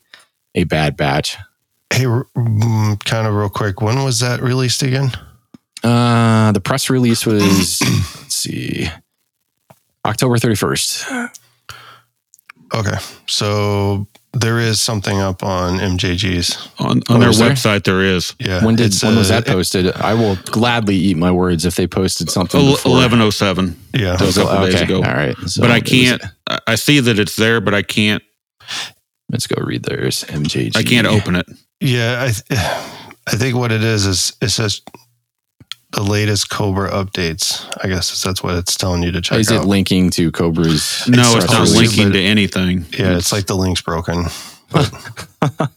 a 0.55 0.65
bad 0.65 0.97
batch 0.97 1.37
Hey, 1.93 2.05
mm, 2.05 3.05
kind 3.05 3.27
of 3.27 3.35
real 3.35 3.49
quick, 3.49 3.81
when 3.81 4.03
was 4.05 4.21
that 4.21 4.41
released 4.43 4.83
again? 4.83 5.13
Uh, 5.83 6.53
the 6.53 6.61
press 6.61 6.91
release 6.91 7.25
was 7.25 7.81
let's 8.21 8.35
see, 8.35 8.89
October 10.05 10.39
thirty 10.39 10.57
first. 10.57 11.05
Okay. 12.75 12.97
So 13.29 14.07
there 14.33 14.59
is 14.59 14.81
something 14.81 15.19
up 15.21 15.43
on 15.45 15.79
MJG's. 15.79 16.69
on, 16.81 17.01
Oh, 17.09 17.15
on 17.15 17.21
their 17.21 17.31
there? 17.33 17.51
website 17.51 17.85
there 17.85 18.03
is 18.03 18.35
Yeah. 18.41 18.65
When 18.65 18.75
did 18.75 18.87
it's, 18.87 19.03
when 19.03 19.15
was 19.17 19.31
uh, 19.31 19.41
that 19.41 19.47
posted? 19.47 19.93
I 19.95 20.15
will 20.15 20.37
gladly 20.47 20.97
eat 20.97 21.17
my 21.17 21.31
words 21.31 21.65
if 21.65 21.77
they 21.77 21.87
posted 21.87 22.29
something. 22.31 22.61
Ele- 22.61 22.73
before. 22.73 22.93
1107. 22.93 23.77
Yeah. 23.95 24.15
a 24.15 24.19
couple 24.19 24.67
days 24.67 24.81
ago. 24.83 24.97
All 24.97 25.03
right, 25.03 25.37
So 25.47 25.63
but 25.63 25.71
I 25.71 25.81
can't. 25.81 26.21
I- 26.49 26.59
I 26.67 26.75
see 26.75 26.99
that 27.01 27.19
it's 27.19 27.37
there, 27.37 27.61
but 27.61 27.73
I 27.75 27.83
can't. 27.83 28.23
let's 29.31 29.47
go 29.47 29.63
read 29.63 29.85
theirs. 29.85 30.25
MJG. 30.29 30.77
I 30.77 30.83
can't 30.83 31.07
open 31.07 31.37
it. 31.37 31.47
Yeah, 31.81 32.23
I 32.23 32.31
th- 32.33 32.45
I 33.29 33.33
think 33.37 33.57
what 33.57 33.73
it 33.73 33.83
is 33.83 34.07
is 34.07 34.33
it 34.41 34.49
says 34.51 34.81
the 35.93 36.03
latest 36.03 36.51
Cobra 36.51 36.91
updates. 36.91 37.65
I 37.83 37.89
guess 37.89 38.23
that's 38.23 38.43
what 38.43 38.55
it's 38.55 38.77
telling 38.77 39.03
you 39.03 39.13
to 39.13 39.21
check 39.21 39.39
Is 39.39 39.51
out. 39.51 39.65
it 39.65 39.67
linking 39.67 40.11
to 40.11 40.31
Cobra's? 40.31 41.07
No, 41.09 41.17
press 41.33 41.45
it's 41.45 41.53
not 41.53 41.69
release? 41.69 41.97
linking 41.97 42.13
to 42.13 42.21
anything. 42.21 42.85
yeah, 42.99 43.17
it's 43.17 43.33
like 43.33 43.47
the 43.47 43.57
link's 43.57 43.81
broken, 43.83 44.25
but 44.71 44.93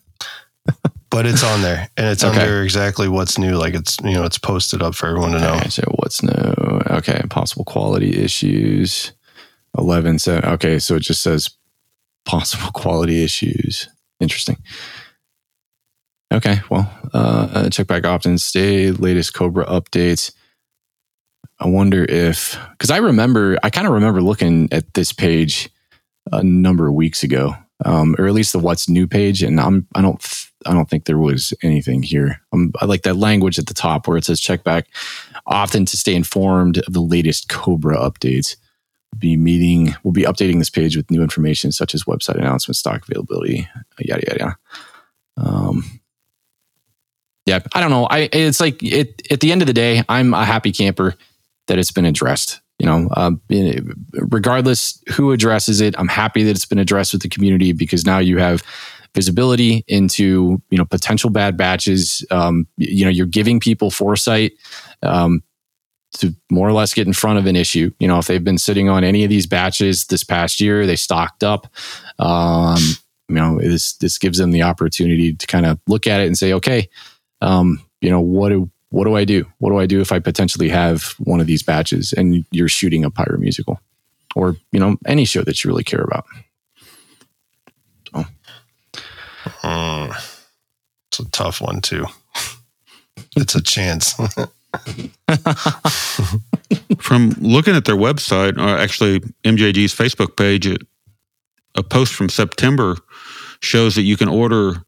but 1.10 1.26
it's 1.26 1.44
on 1.44 1.62
there 1.62 1.90
and 1.98 2.06
it's 2.08 2.24
Okay. 2.24 2.40
under 2.42 2.64
exactly 2.64 3.08
what's 3.08 3.38
new. 3.38 3.56
Like 3.58 3.74
it's 3.74 3.98
you 4.04 4.14
know 4.14 4.24
it's 4.26 4.38
posted 4.38 4.82
up 4.82 4.96
for 4.96 5.08
everyone 5.08 5.32
to 5.32 5.40
know. 5.40 5.60
So 5.70 5.84
what's 5.96 6.22
new? 6.24 6.32
Okay, 6.32 7.22
possible 7.30 7.66
quality 7.66 8.18
issues. 8.22 9.12
Eleven. 9.78 10.20
So 10.20 10.38
okay, 10.44 10.80
so 10.80 10.96
it 10.96 11.02
just 11.02 11.22
says 11.22 11.50
possible 12.26 12.72
quality 12.74 13.24
issues. 13.24 13.88
Interesting. 14.20 14.58
Okay, 16.32 16.62
well, 16.70 16.92
uh, 17.14 17.70
check 17.70 17.88
back 17.88 18.06
opt-in 18.06 18.38
stay 18.38 18.92
latest 18.92 19.34
Cobra 19.34 19.66
updates. 19.66 20.32
I 21.60 21.68
wonder 21.68 22.06
if 22.06 22.58
because 22.72 22.92
I 22.92 22.98
remember 22.98 23.58
I 23.64 23.70
kind 23.70 23.88
of 23.88 23.94
remember 23.94 24.22
looking 24.22 24.70
at 24.72 24.94
this 24.94 25.12
page 25.12 25.70
a 26.32 26.44
number 26.44 26.88
of 26.88 26.94
weeks 26.94 27.24
ago, 27.24 27.56
um, 27.84 28.16
or 28.18 28.28
at 28.28 28.34
least 28.34 28.54
the 28.54 28.60
what's 28.60 28.88
new 28.88 29.08
page, 29.08 29.42
and 29.42 29.60
I'm 29.60 29.88
I 29.96 30.02
don't 30.02 30.24
I 30.66 30.74
don't 30.74 30.90
think 30.90 31.06
there 31.06 31.18
was 31.18 31.54
anything 31.64 32.04
here. 32.04 32.40
Um, 32.54 32.72
I 32.80 32.86
like 32.86 33.02
that 33.04 33.16
language 33.16 33.58
at 33.58 33.66
the 33.66 33.74
top 33.74 34.08
where 34.08 34.18
it 34.18 34.24
says 34.24 34.40
check 34.40 34.64
back 34.64 34.88
often 35.48 35.86
to 35.86 35.98
stay 35.98 36.14
informed 36.14 36.78
of 36.78 36.94
the 36.94 37.02
latest 37.02 37.50
Cobra 37.50 37.98
updates. 37.98 38.56
Be 39.18 39.36
meeting, 39.36 39.96
we'll 40.04 40.14
be 40.14 40.24
updating 40.24 40.60
this 40.60 40.70
page 40.70 40.96
with 40.96 41.10
new 41.10 41.24
information 41.24 41.72
such 41.72 41.96
as 41.96 42.04
website 42.04 42.36
announcements, 42.38 42.78
stock 42.80 43.02
availability, 43.10 43.68
yada 44.00 44.24
yada 44.28 44.40
yada. 44.40 44.58
Um, 45.36 45.99
yeah, 47.46 47.60
I 47.74 47.82
don't 47.82 47.92
know. 47.92 48.06
I 48.06 48.30
it's 48.32 48.60
like 48.60 48.82
it 48.84 49.32
at 49.32 49.40
the 49.40 49.52
end 49.52 49.62
of 49.62 49.68
the 49.68 49.74
day, 49.74 50.04
I'm 50.08 50.34
a 50.34 50.46
happy 50.46 50.72
camper 50.72 51.16
that 51.68 51.80
it's 51.80 51.92
been 51.92 52.06
addressed. 52.06 52.62
You 52.80 52.86
know, 52.86 53.10
um, 53.18 53.42
regardless 54.14 55.04
who 55.10 55.32
addresses 55.32 55.82
it, 55.82 55.96
I'm 55.98 56.08
happy 56.08 56.44
that 56.44 56.52
it's 56.52 56.66
been 56.66 56.80
addressed 56.80 57.12
with 57.12 57.22
the 57.22 57.30
community 57.30 57.74
because 57.74 58.06
now 58.06 58.20
you 58.20 58.38
have 58.38 58.64
visibility 59.16 59.84
into 59.88 60.62
you 60.70 60.78
know 60.78 60.86
potential 60.86 61.30
bad 61.30 61.58
batches. 61.58 62.26
Um, 62.32 62.68
you 62.78 63.04
know, 63.04 63.12
you're 63.12 63.26
giving 63.26 63.60
people 63.60 63.92
foresight 63.92 64.54
um, 65.04 65.44
to 66.18 66.34
more 66.50 66.68
or 66.68 66.74
less 66.74 66.94
get 66.94 67.08
in 67.08 67.14
front 67.14 67.40
of 67.40 67.46
an 67.46 67.56
issue. 67.56 67.92
You 68.00 68.08
know, 68.08 68.20
if 68.20 68.28
they've 68.28 68.44
been 68.44 68.58
sitting 68.58 68.90
on 68.90 69.04
any 69.04 69.24
of 69.24 69.30
these 69.30 69.46
batches 69.46 70.06
this 70.06 70.24
past 70.24 70.62
year, 70.62 70.86
they 70.86 70.96
stocked 70.96 71.44
up. 71.44 71.68
Um, 72.18 72.80
you 73.28 73.36
know, 73.36 73.60
this 73.60 73.94
this 73.94 74.18
gives 74.18 74.38
them 74.38 74.52
the 74.52 74.64
opportunity 74.64 75.34
to 75.34 75.48
kind 75.48 75.66
of 75.66 75.80
look 75.88 76.08
at 76.08 76.22
it 76.22 76.28
and 76.28 76.38
say, 76.38 76.54
okay, 76.54 76.90
um, 77.42 77.82
you 78.02 78.10
know, 78.10 78.22
what 78.22 78.50
do 78.50 78.70
what 78.90 79.04
do 79.04 79.16
I 79.16 79.24
do? 79.24 79.46
What 79.60 79.70
do 79.70 79.78
I 79.78 79.86
do 79.86 80.02
if 80.02 80.12
I 80.12 80.20
potentially 80.20 80.70
have 80.70 81.14
one 81.20 81.40
of 81.40 81.48
these 81.48 81.62
batches 81.62 82.12
and 82.14 82.44
you're 82.52 82.68
shooting 82.68 83.06
a 83.06 83.12
pyro 83.12 83.38
musical? 83.38 83.80
or 84.36 84.56
you 84.72 84.80
know 84.80 84.98
any 85.06 85.26
show 85.26 85.44
that 85.44 85.64
you 85.64 85.70
really 85.70 85.84
care 85.84 86.02
about. 86.02 86.26
Mm. 89.64 90.14
It's 91.08 91.20
a 91.20 91.26
tough 91.32 91.62
one 91.62 91.82
too. 91.82 92.06
It's 93.36 93.56
a 93.56 93.62
chance. 93.62 94.14
From 97.00 97.30
looking 97.40 97.76
at 97.76 97.86
their 97.86 97.96
website, 97.96 98.58
or 98.58 98.78
actually 98.78 99.22
MJG's 99.44 99.96
Facebook 99.96 100.38
page, 100.38 100.68
a 101.76 101.84
post 101.84 102.14
from 102.14 102.30
September 102.30 102.98
shows 103.62 103.96
that 103.96 104.04
you 104.04 104.16
can 104.18 104.28
order 104.28 104.84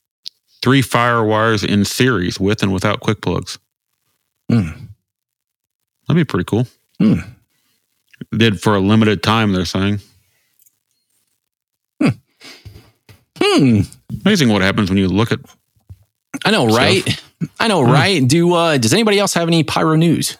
three 0.62 0.82
fire 0.82 1.24
wires 1.24 1.64
in 1.64 1.86
series 1.86 2.40
with 2.40 2.64
and 2.64 2.74
without 2.74 3.00
quick 3.00 3.22
plugs. 3.22 3.58
Hmm. 4.50 4.70
That'd 6.08 6.16
be 6.16 6.26
pretty 6.26 6.46
cool. 6.46 6.68
Hmm. 7.00 7.20
Did 8.38 8.62
for 8.62 8.76
a 8.76 8.80
limited 8.80 9.24
time, 9.24 9.54
they're 9.54 9.66
saying. 9.66 10.00
Hmm. 13.44 13.82
Amazing 14.24 14.50
what 14.50 14.62
happens 14.62 14.90
when 14.90 14.98
you 14.98 15.08
look 15.08 15.32
at. 15.32 15.40
I 16.46 16.52
know, 16.52 16.68
right? 16.68 17.22
I 17.60 17.68
know, 17.68 17.82
right? 17.82 18.26
Do 18.26 18.54
uh, 18.54 18.78
does 18.78 18.94
anybody 18.94 19.20
else 19.20 19.34
have 19.34 19.48
any 19.48 19.64
pyro 19.64 19.96
news? 19.96 20.38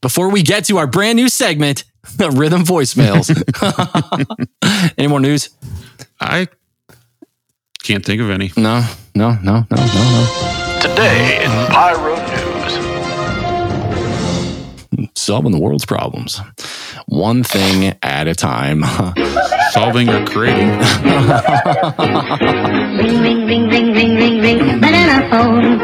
Before 0.00 0.28
we 0.28 0.42
get 0.42 0.64
to 0.66 0.78
our 0.78 0.86
brand 0.86 1.16
new 1.16 1.28
segment, 1.28 1.84
the 2.16 2.30
rhythm 2.30 2.62
voicemails. 2.64 3.30
any 4.98 5.08
more 5.08 5.20
news? 5.20 5.50
I 6.20 6.48
can't 7.82 8.04
think 8.04 8.20
of 8.20 8.30
any. 8.30 8.52
No, 8.56 8.84
no, 9.14 9.38
no, 9.42 9.66
no, 9.70 9.76
no, 9.76 9.86
no. 9.86 10.26
Today 10.80 11.44
in 11.44 11.50
Pyro 11.72 12.16
News. 12.16 12.76
Solving 15.14 15.52
the 15.52 15.58
world's 15.58 15.84
problems, 15.84 16.40
one 17.06 17.42
thing 17.42 17.96
at 18.02 18.28
a 18.28 18.34
time. 18.34 18.84
Solving 19.72 20.08
or 20.08 20.24
creating. 20.24 20.68
Ring, 22.96 23.20
ring, 23.22 23.46
ring, 23.46 23.68
ring, 23.68 23.92
ring, 23.92 24.14
ring, 24.16 24.40
ring, 24.40 24.80
banana 24.80 25.28
phone. 25.30 25.78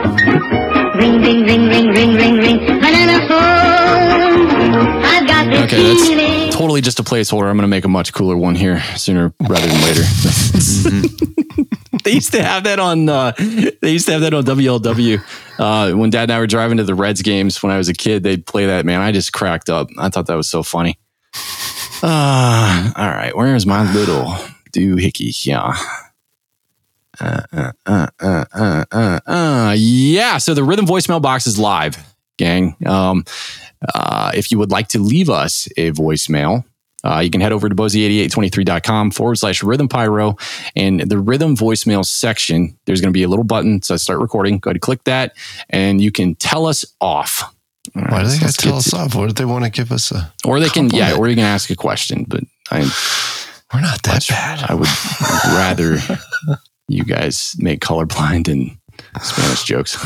Ring, 0.97 1.21
ring, 1.21 1.45
ring, 1.45 1.69
ring, 1.69 1.89
ring, 1.89 2.15
ring, 2.15 2.37
ring, 2.39 2.59
banana 2.81 3.27
phone. 3.29 5.03
I've 5.05 5.27
got 5.27 5.47
this 5.51 5.63
Okay, 5.65 5.83
that's 5.83 6.09
feeling. 6.09 6.42
Totally 6.63 6.81
just 6.81 7.01
a 7.01 7.03
placeholder. 7.03 7.51
I'm 7.51 7.57
going 7.57 7.63
to 7.63 7.67
make 7.67 7.85
a 7.85 7.89
much 7.89 8.13
cooler 8.13 8.37
one 8.37 8.55
here 8.55 8.81
sooner 8.97 9.35
rather 9.41 9.67
than 9.67 9.83
later. 9.83 10.03
they 12.05 12.13
used 12.13 12.31
to 12.33 12.41
have 12.41 12.63
that 12.63 12.79
on. 12.79 13.09
Uh, 13.09 13.33
they 13.37 13.91
used 13.91 14.07
to 14.07 14.13
have 14.13 14.21
that 14.21 14.33
on 14.33 14.45
WLW. 14.45 15.21
Uh, 15.59 15.97
when 15.97 16.11
Dad 16.11 16.23
and 16.23 16.33
I 16.33 16.39
were 16.39 16.47
driving 16.47 16.77
to 16.77 16.85
the 16.85 16.95
Reds 16.95 17.21
games 17.21 17.61
when 17.65 17.73
I 17.73 17.79
was 17.79 17.89
a 17.89 17.93
kid, 17.93 18.23
they'd 18.23 18.47
play 18.47 18.67
that. 18.67 18.87
Man, 18.87 19.01
I 19.01 19.11
just 19.11 19.33
cracked 19.33 19.71
up. 19.71 19.89
I 19.99 20.09
thought 20.09 20.27
that 20.27 20.37
was 20.37 20.49
so 20.49 20.63
funny. 20.63 21.01
Uh, 22.01 22.93
all 22.97 23.09
right, 23.09 23.37
where's 23.37 23.67
my 23.67 23.93
little 23.93 24.27
doohickey? 24.73 25.45
Yeah. 25.45 25.77
Uh, 27.19 27.43
uh, 27.53 27.73
uh, 27.87 28.07
uh, 28.21 28.45
uh, 28.55 28.85
uh, 28.93 29.21
uh, 29.27 29.75
yeah. 29.77 30.39
So 30.39 30.55
the 30.55 30.63
rhythm 30.63 30.87
voicemail 30.87 31.21
box 31.21 31.49
is 31.49 31.59
live, 31.59 31.97
gang. 32.37 32.77
Um, 32.87 33.25
uh, 33.95 34.33
if 34.35 34.51
you 34.51 34.59
would 34.59 34.71
like 34.71 34.89
to 34.89 34.99
leave 34.99 35.31
us 35.31 35.69
a 35.77 35.93
voicemail, 35.93 36.65
uh, 37.05 37.19
you 37.19 37.31
can 37.31 37.41
head 37.41 37.53
over 37.53 37.69
to 37.69 37.75
bozie8823.com 37.75 39.11
forward 39.11 39.37
slash 39.37 39.63
rhythm 39.63 39.89
pyro. 39.89 40.37
And 40.77 41.01
the 41.01 41.19
rhythm 41.19 41.57
voicemail 41.57 42.05
section, 42.05 42.79
there's 42.85 43.01
going 43.01 43.13
to 43.13 43.17
be 43.17 43.25
a 43.25 43.29
little 43.29 43.45
button 43.45 43.83
says 43.83 44.03
start 44.03 44.21
recording. 44.21 44.59
Go 44.59 44.69
ahead 44.69 44.77
and 44.77 44.83
click 44.83 45.05
that, 45.05 45.37
and 45.71 46.01
you 46.01 46.13
can 46.13 46.35
tell 46.37 46.67
us 46.67 46.85
off. 47.01 47.43
All 47.97 48.03
Why 48.03 48.09
right, 48.09 48.23
do 48.23 48.29
they 48.29 48.37
so 48.37 48.41
got 48.41 48.55
to 48.55 48.57
tell 48.57 48.77
us 48.77 48.95
off? 48.95 49.15
What 49.15 49.27
did 49.27 49.37
they 49.37 49.45
want 49.45 49.65
to 49.65 49.71
give 49.71 49.91
us 49.91 50.13
a? 50.13 50.33
Or 50.45 50.61
they 50.61 50.69
can, 50.69 50.91
yeah, 50.91 51.17
or 51.17 51.29
you 51.29 51.35
can 51.35 51.45
ask 51.45 51.71
a 51.71 51.77
question, 51.77 52.25
but 52.29 52.45
I, 52.71 52.81
We're 53.75 53.81
not 53.81 54.03
that 54.05 54.25
bad. 54.29 54.65
I 54.71 54.75
would 54.75 54.89
rather 55.57 55.99
you 56.89 57.05
guys 57.05 57.57
make 57.59 57.81
colorblind 57.81 58.49
and 58.49 58.77
Spanish 59.21 59.65
jokes. 59.65 59.97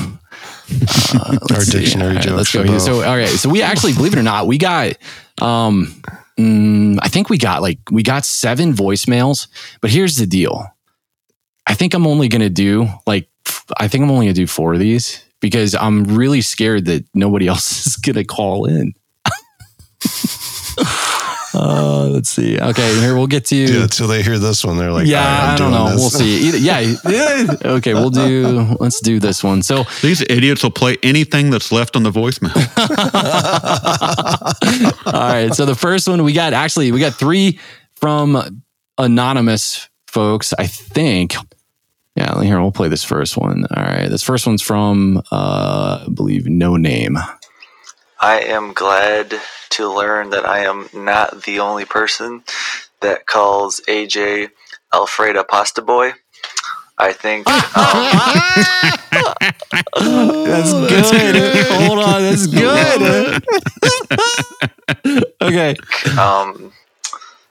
Uh, 1.15 1.39
Our 1.55 1.65
dictionary 1.65 2.15
right, 2.17 2.23
jokes 2.23 2.55
Let's 2.55 2.69
go 2.69 2.79
So, 2.79 3.05
all 3.05 3.17
right. 3.17 3.29
So 3.29 3.49
we 3.49 3.63
actually, 3.63 3.93
believe 3.93 4.13
it 4.13 4.19
or 4.19 4.23
not, 4.23 4.47
we 4.47 4.59
got, 4.59 4.97
um, 5.41 6.03
mm, 6.39 6.99
I 7.01 7.09
think 7.09 7.31
we 7.31 7.39
got 7.39 7.63
like, 7.63 7.79
we 7.91 8.03
got 8.03 8.25
seven 8.25 8.73
voicemails, 8.73 9.49
but 9.81 9.91
here's 9.91 10.17
the 10.17 10.27
deal. 10.27 10.67
I 11.67 11.75
think 11.75 11.95
I'm 11.95 12.07
only 12.07 12.29
going 12.29 12.43
to 12.43 12.51
do 12.51 12.89
like, 13.07 13.29
I 13.79 13.89
think 13.89 14.03
I'm 14.03 14.11
only 14.11 14.27
going 14.27 14.35
to 14.35 14.41
do 14.41 14.47
four 14.47 14.75
of 14.75 14.81
these 14.81 15.25
because 15.41 15.75
I'm 15.75 16.05
really 16.05 16.41
scared 16.41 16.87
that 16.87 17.05
nobody 17.15 17.47
else 17.53 17.87
is 17.87 17.97
going 17.97 18.17
to 18.17 18.25
call 18.25 18.67
in. 18.67 18.95
uh, 21.57 22.09
let's 22.09 22.29
see. 22.29 22.61
Okay. 22.61 23.01
Here 23.01 23.15
we'll 23.15 23.27
get 23.27 23.47
to. 23.47 23.57
Yeah, 23.57 23.85
until 23.85 24.09
they 24.09 24.23
hear 24.23 24.39
this 24.39 24.65
one, 24.65 24.77
they're 24.77 24.93
like, 24.93 25.07
yeah, 25.07 25.19
"All 25.19 25.25
right, 25.25 25.43
I'm 25.43 25.55
I 25.55 25.57
don't 25.57 25.71
know. 25.71 25.91
this." 25.91 26.01
We'll 26.01 26.11
see. 26.11 26.39
Either, 26.49 26.59
yeah, 26.59 26.95
yeah. 27.09 27.57
Okay, 27.77 27.95
we'll 27.95 28.11
do. 28.11 28.77
Let's 28.79 29.01
do 29.01 29.19
this 29.19 29.43
one. 29.43 29.63
So, 29.63 29.85
These 30.03 30.23
idiots 30.23 30.63
will 30.63 30.71
play 30.71 30.99
anything 31.03 31.51
that's 31.51 31.73
left 31.73 31.97
on 31.97 32.03
the 32.03 32.11
voicemail. 32.11 32.55
all 35.07 35.13
right. 35.13 35.55
So 35.55 35.65
the 35.65 35.75
first 35.75 36.09
one 36.09 36.23
we 36.25 36.33
got 36.33 36.53
actually 36.53 36.93
we 36.93 37.01
got 37.01 37.15
three 37.15 37.59
from 37.95 38.63
anonymous 38.99 39.89
folks. 40.07 40.53
I 40.59 40.67
think. 40.67 41.37
Yeah, 42.17 42.43
here 42.43 42.61
we'll 42.61 42.73
play 42.73 42.89
this 42.89 43.05
first 43.05 43.37
one. 43.37 43.65
All 43.75 43.83
right, 43.83 44.09
this 44.09 44.23
first 44.23 44.47
one's 44.47 44.63
from 44.63 45.23
uh, 45.31 46.05
I 46.07 46.11
believe 46.13 46.47
no 46.47 46.77
name. 46.77 47.19
I 48.27 48.41
am 48.41 48.73
glad 48.73 49.41
to 49.71 49.89
learn 49.89 50.31
that 50.31 50.45
I 50.45 50.65
am 50.65 50.89
not 50.93 51.45
the 51.45 51.61
only 51.61 51.85
person 51.85 52.43
that 53.01 53.25
calls 53.25 53.81
AJ 53.87 54.51
Alfredo 54.93 55.45
Pasta 55.45 55.81
Boy. 55.81 56.15
I 56.99 57.13
think 57.13 57.47
um, 57.49 57.63
That's 60.45 60.73
good. 60.73 61.37
Hold 61.71 62.01
on, 62.01 62.23
that's 62.23 62.47
good. 62.49 63.43
okay. 65.41 65.77
um, 66.19 66.73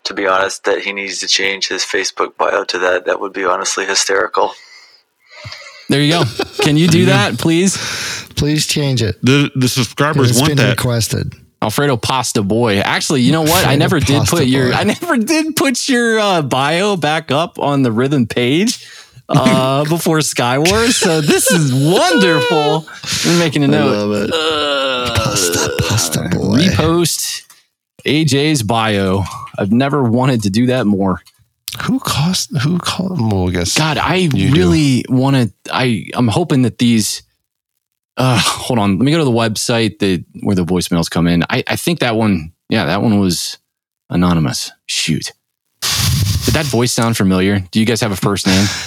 to 0.03 0.13
be 0.13 0.27
honest, 0.27 0.65
that 0.65 0.81
he 0.81 0.91
needs 0.91 1.19
to 1.19 1.27
change 1.27 1.69
his 1.69 1.85
Facebook 1.85 2.35
bio 2.35 2.65
to 2.65 2.79
that. 2.79 3.05
That 3.05 3.21
would 3.21 3.31
be 3.31 3.45
honestly 3.45 3.85
hysterical. 3.85 4.51
There 5.89 6.01
you 6.01 6.11
go. 6.11 6.23
Can 6.61 6.77
you 6.77 6.87
do 6.87 7.05
that, 7.05 7.37
please? 7.37 7.77
Please 8.35 8.65
change 8.67 9.01
it. 9.01 9.17
The 9.21 9.51
the 9.55 9.67
subscribers 9.67 10.31
It's 10.31 10.39
want 10.39 10.49
been 10.51 10.57
that. 10.57 10.69
requested. 10.77 11.33
Alfredo 11.61 11.97
Pasta 11.97 12.43
Boy. 12.43 12.79
Actually, 12.79 13.21
you 13.21 13.31
know 13.31 13.41
what? 13.41 13.65
I 13.65 13.75
never 13.75 13.99
did 13.99 14.19
Pasta 14.19 14.35
put 14.37 14.45
your 14.47 14.73
I 14.73 14.83
never 14.83 15.17
did 15.17 15.55
put 15.55 15.87
your 15.89 16.19
uh, 16.19 16.41
bio 16.41 16.95
back 16.97 17.31
up 17.31 17.57
on 17.59 17.81
the 17.83 17.91
rhythm 17.91 18.27
page 18.27 18.85
uh, 19.29 19.83
before 19.89 20.19
Skywars. 20.19 20.91
So 20.93 21.21
this 21.21 21.49
is 21.51 21.73
wonderful. 21.73 22.85
I'm 23.31 23.39
making 23.39 23.63
a 23.63 23.67
note. 23.67 23.91
love 24.09 24.23
it. 24.23 24.31
Uh, 24.33 25.15
Pasta, 25.15 25.75
pasta 25.87 26.19
boy. 26.31 26.57
repost 26.59 27.43
AJ's 28.05 28.61
bio. 28.63 29.23
I've 29.57 29.71
never 29.71 30.03
wanted 30.03 30.43
to 30.43 30.49
do 30.49 30.67
that 30.67 30.85
more. 30.85 31.21
Who 31.83 31.99
cost? 31.99 32.55
Who 32.57 32.79
called? 32.79 33.19
Well, 33.19 33.49
I 33.49 33.51
guess. 33.51 33.77
God, 33.77 33.97
I 33.97 34.29
really 34.33 35.05
want 35.09 35.35
to. 35.35 35.53
I 35.71 36.07
I'm 36.13 36.27
hoping 36.27 36.63
that 36.63 36.77
these. 36.77 37.23
Uh, 38.17 38.39
hold 38.41 38.79
on. 38.79 38.97
Let 38.97 39.05
me 39.05 39.11
go 39.11 39.17
to 39.17 39.25
the 39.25 39.31
website 39.31 39.99
that 39.99 40.23
where 40.41 40.55
the 40.55 40.65
voicemails 40.65 41.09
come 41.09 41.27
in. 41.27 41.43
I 41.49 41.63
I 41.67 41.75
think 41.75 41.99
that 41.99 42.15
one. 42.15 42.53
Yeah, 42.69 42.85
that 42.85 43.01
one 43.01 43.19
was 43.19 43.57
anonymous. 44.09 44.71
Shoot. 44.87 45.31
Did 46.45 46.53
that 46.53 46.65
voice 46.65 46.91
sound 46.93 47.17
familiar? 47.17 47.59
Do 47.71 47.79
you 47.79 47.85
guys 47.85 48.01
have 48.01 48.11
a 48.11 48.15
first 48.15 48.47
name? 48.47 48.65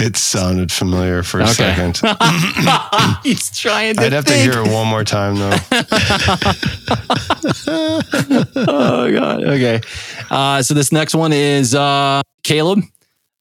It 0.00 0.16
sounded 0.16 0.72
familiar 0.72 1.22
for 1.22 1.38
a 1.40 1.44
Okay. 1.44 1.52
second. 1.52 2.00
He's 3.22 3.56
trying 3.56 3.94
to. 3.96 4.02
I'd 4.02 4.12
have 4.12 4.24
to 4.24 4.32
hear 4.34 4.52
it 4.64 4.68
one 4.72 4.88
more 4.88 5.04
time 5.04 5.36
though. 5.36 5.56
oh 8.66 9.10
god. 9.12 9.44
Okay. 9.44 9.80
Uh, 10.30 10.62
so 10.62 10.74
this 10.74 10.90
next 10.92 11.14
one 11.14 11.32
is 11.32 11.74
uh, 11.74 12.22
Caleb, 12.42 12.80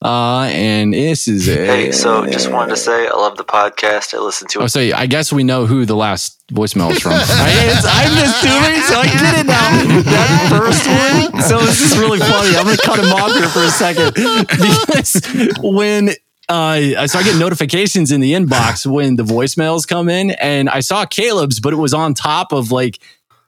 uh, 0.01 0.43
and 0.51 0.93
this 0.93 1.27
is 1.27 1.47
it. 1.47 1.67
Hey, 1.67 1.91
so 1.91 2.25
just 2.25 2.49
wanted 2.51 2.69
to 2.69 2.77
say 2.77 3.07
I 3.07 3.11
love 3.15 3.35
the 3.37 3.43
podcast. 3.43 4.13
I 4.13 4.19
listen 4.19 4.47
to 4.49 4.61
Oh, 4.61 4.67
so 4.67 4.79
I 4.79 5.05
guess 5.07 5.33
we 5.33 5.43
know 5.43 5.65
who 5.65 5.85
the 5.85 5.95
last 5.95 6.41
voicemail 6.47 6.91
is 6.91 6.99
from. 6.99 7.11
I, 7.15 7.51
it's, 7.67 7.85
I'm 7.85 8.17
assuming, 8.23 8.81
so 8.83 8.99
I 8.99 9.05
get 9.05 9.39
it 9.39 9.45
now. 9.45 10.01
That 10.03 10.47
first 10.49 11.33
one. 11.33 11.41
So 11.43 11.59
this 11.59 11.81
is 11.91 11.97
really 11.97 12.19
funny. 12.19 12.55
I'm 12.55 12.63
going 12.65 12.77
to 12.77 12.81
cut 12.83 12.99
him 12.99 13.11
off 13.11 13.33
here 13.33 13.49
for 13.49 13.63
a 13.63 13.69
second 13.69 14.13
because 14.13 15.57
when. 15.61 16.11
Uh, 16.47 17.05
so 17.05 17.19
I 17.19 17.23
get 17.23 17.37
notifications 17.37 18.11
in 18.11 18.21
the 18.21 18.33
inbox 18.33 18.83
when 18.83 19.17
the 19.17 19.23
voicemails 19.23 19.87
come 19.87 20.09
in, 20.09 20.31
and 20.31 20.67
I 20.67 20.79
saw 20.79 21.05
Caleb's, 21.05 21.59
but 21.59 21.73
it 21.73 21.75
was 21.75 21.93
on 21.93 22.15
top 22.15 22.51
of 22.53 22.71
like 22.71 22.97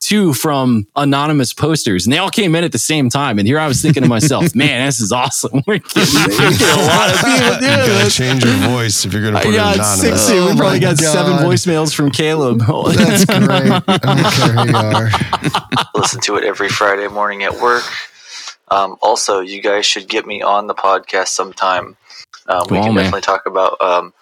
two 0.02 0.34
from 0.34 0.86
anonymous 0.95 1.53
posters, 1.53 2.06
and 2.06 2.11
they 2.11 2.18
all 2.18 2.30
came 2.30 2.53
in 2.56 2.64
at 2.64 2.72
the 2.73 2.80
same 2.80 3.10
time. 3.10 3.40
And 3.40 3.48
here 3.48 3.60
I 3.60 3.68
was 3.68 3.82
thinking 3.82 4.03
to 4.03 4.10
myself, 4.10 4.53
man, 4.56 4.86
this 4.88 4.99
is 4.99 5.11
awesome. 5.11 5.61
We're 5.65 5.78
getting, 5.78 6.14
we're 6.15 6.49
getting 6.52 6.68
a 6.68 6.86
lot 6.88 7.10
of 7.11 7.18
people 7.18 7.53
You 7.53 7.60
doing 7.60 7.88
gotta 7.88 8.10
change 8.11 8.44
your 8.44 8.56
voice 8.69 9.06
if 9.06 9.14
you're 9.14 9.23
gonna 9.23 9.38
I 9.40 9.44
put 9.44 9.53
it 9.53 9.57
got 9.57 9.76
anonymous. 9.76 10.28
60. 10.28 10.34
we 10.34 10.40
Oh 10.40 10.45
probably 10.57 10.64
my 10.65 10.80
got 10.80 10.98
seven 10.98 11.34
voicemails 11.38 11.94
from 11.95 12.11
Caleb. 12.11 12.60
That's 12.95 13.26
great. 13.26 13.32
I 13.88 13.98
don't 13.98 14.34
care 14.34 14.53
who 14.53 14.69
you 14.69 14.76
are. 14.76 15.10
listen 15.95 16.19
to 16.22 16.36
it 16.36 16.44
every 16.44 16.69
Friday 16.69 17.07
morning 17.07 17.44
at 17.44 17.53
work. 17.61 17.84
Um, 18.69 18.95
also, 19.02 19.40
you 19.41 19.61
guys 19.61 19.86
should 19.86 20.07
get 20.07 20.26
me 20.26 20.41
on 20.41 20.68
the 20.68 20.73
podcast 20.73 21.28
sometime. 21.30 21.98
Um, 22.48 22.64
we 22.69 22.78
Come 22.78 22.86
can 22.86 22.94
man. 22.95 23.03
definitely 23.03 23.22
talk 23.22 23.45
about 23.45 23.80
um, 23.82 24.14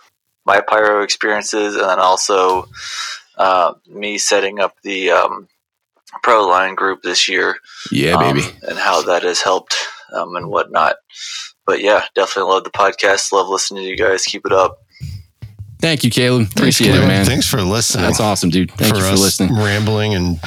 my 0.45 0.59
pyro 0.61 1.03
experiences 1.03 1.75
and 1.75 1.85
then 1.85 1.99
also 1.99 2.67
uh, 3.37 3.73
me 3.87 4.17
setting 4.17 4.59
up 4.59 4.75
the 4.83 5.11
um, 5.11 5.47
pro 6.23 6.47
line 6.47 6.75
group 6.75 7.01
this 7.03 7.27
year. 7.27 7.57
yeah, 7.91 8.13
um, 8.13 8.35
baby. 8.35 8.47
and 8.67 8.77
how 8.77 9.01
that 9.03 9.23
has 9.23 9.41
helped 9.41 9.75
um, 10.13 10.35
and 10.35 10.47
whatnot. 10.49 10.95
But 11.65 11.81
yeah, 11.81 12.05
definitely 12.15 12.51
love 12.51 12.63
the 12.63 12.71
podcast. 12.71 13.31
Love 13.31 13.47
listening 13.47 13.83
to 13.83 13.89
you 13.89 13.97
guys. 13.97 14.23
Keep 14.25 14.45
it 14.45 14.51
up. 14.51 14.77
Thank 15.81 16.03
you, 16.03 16.09
Caleb. 16.09 16.47
Appreciate 16.51 16.89
it, 16.89 16.93
Caleb. 16.93 17.07
man. 17.07 17.25
Thanks 17.25 17.47
for 17.47 17.61
listening. 17.61 18.03
That's 18.05 18.19
awesome, 18.19 18.49
dude. 18.49 18.71
Thank 18.71 18.91
for 18.93 18.97
you 18.99 19.07
for 19.07 19.13
us 19.13 19.19
listening. 19.21 19.55
rambling 19.55 20.13
and 20.13 20.39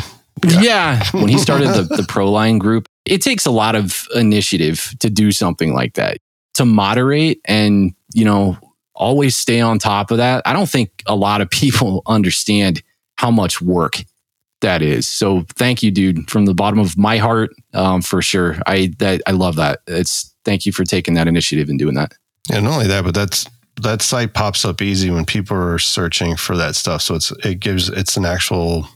Yeah. 0.44 1.02
When 1.12 1.28
he 1.28 1.38
started 1.38 1.68
the, 1.68 1.82
the 1.84 2.02
Pro 2.08 2.30
Line 2.30 2.58
group, 2.58 2.86
it 3.06 3.22
takes 3.22 3.46
a 3.46 3.50
lot 3.50 3.74
of 3.74 4.06
initiative 4.14 4.94
to 5.00 5.08
do 5.08 5.32
something 5.32 5.72
like 5.74 5.94
that, 5.94 6.18
to 6.54 6.64
moderate 6.66 7.40
and, 7.46 7.94
you 8.14 8.24
know, 8.24 8.58
always 8.94 9.36
stay 9.36 9.60
on 9.60 9.78
top 9.78 10.10
of 10.10 10.18
that. 10.18 10.42
I 10.44 10.52
don't 10.52 10.68
think 10.68 11.02
a 11.06 11.14
lot 11.16 11.40
of 11.40 11.48
people 11.50 12.02
understand 12.06 12.82
how 13.16 13.30
much 13.30 13.62
work 13.62 14.02
that 14.62 14.82
is. 14.82 15.06
So 15.06 15.44
thank 15.56 15.82
you, 15.82 15.90
dude, 15.90 16.30
from 16.30 16.46
the 16.46 16.54
bottom 16.54 16.78
of 16.78 16.96
my 16.96 17.18
heart, 17.18 17.50
um, 17.74 18.02
for 18.02 18.22
sure. 18.22 18.56
I 18.66 18.92
that 18.98 19.22
I 19.26 19.32
love 19.32 19.56
that. 19.56 19.80
It's 19.86 20.34
thank 20.44 20.66
you 20.66 20.72
for 20.72 20.84
taking 20.84 21.14
that 21.14 21.28
initiative 21.28 21.68
and 21.68 21.78
doing 21.78 21.94
that. 21.94 22.14
and 22.52 22.64
not 22.64 22.72
only 22.74 22.86
that, 22.88 23.04
but 23.04 23.14
that's 23.14 23.46
that 23.82 24.02
site 24.02 24.34
pops 24.34 24.64
up 24.64 24.82
easy 24.82 25.10
when 25.10 25.24
people 25.24 25.56
are 25.56 25.78
searching 25.78 26.36
for 26.36 26.56
that 26.56 26.74
stuff. 26.74 27.02
So 27.02 27.14
it's 27.14 27.30
it 27.44 27.60
gives 27.60 27.88
it's 27.88 28.16
an 28.16 28.24
actual 28.24 28.88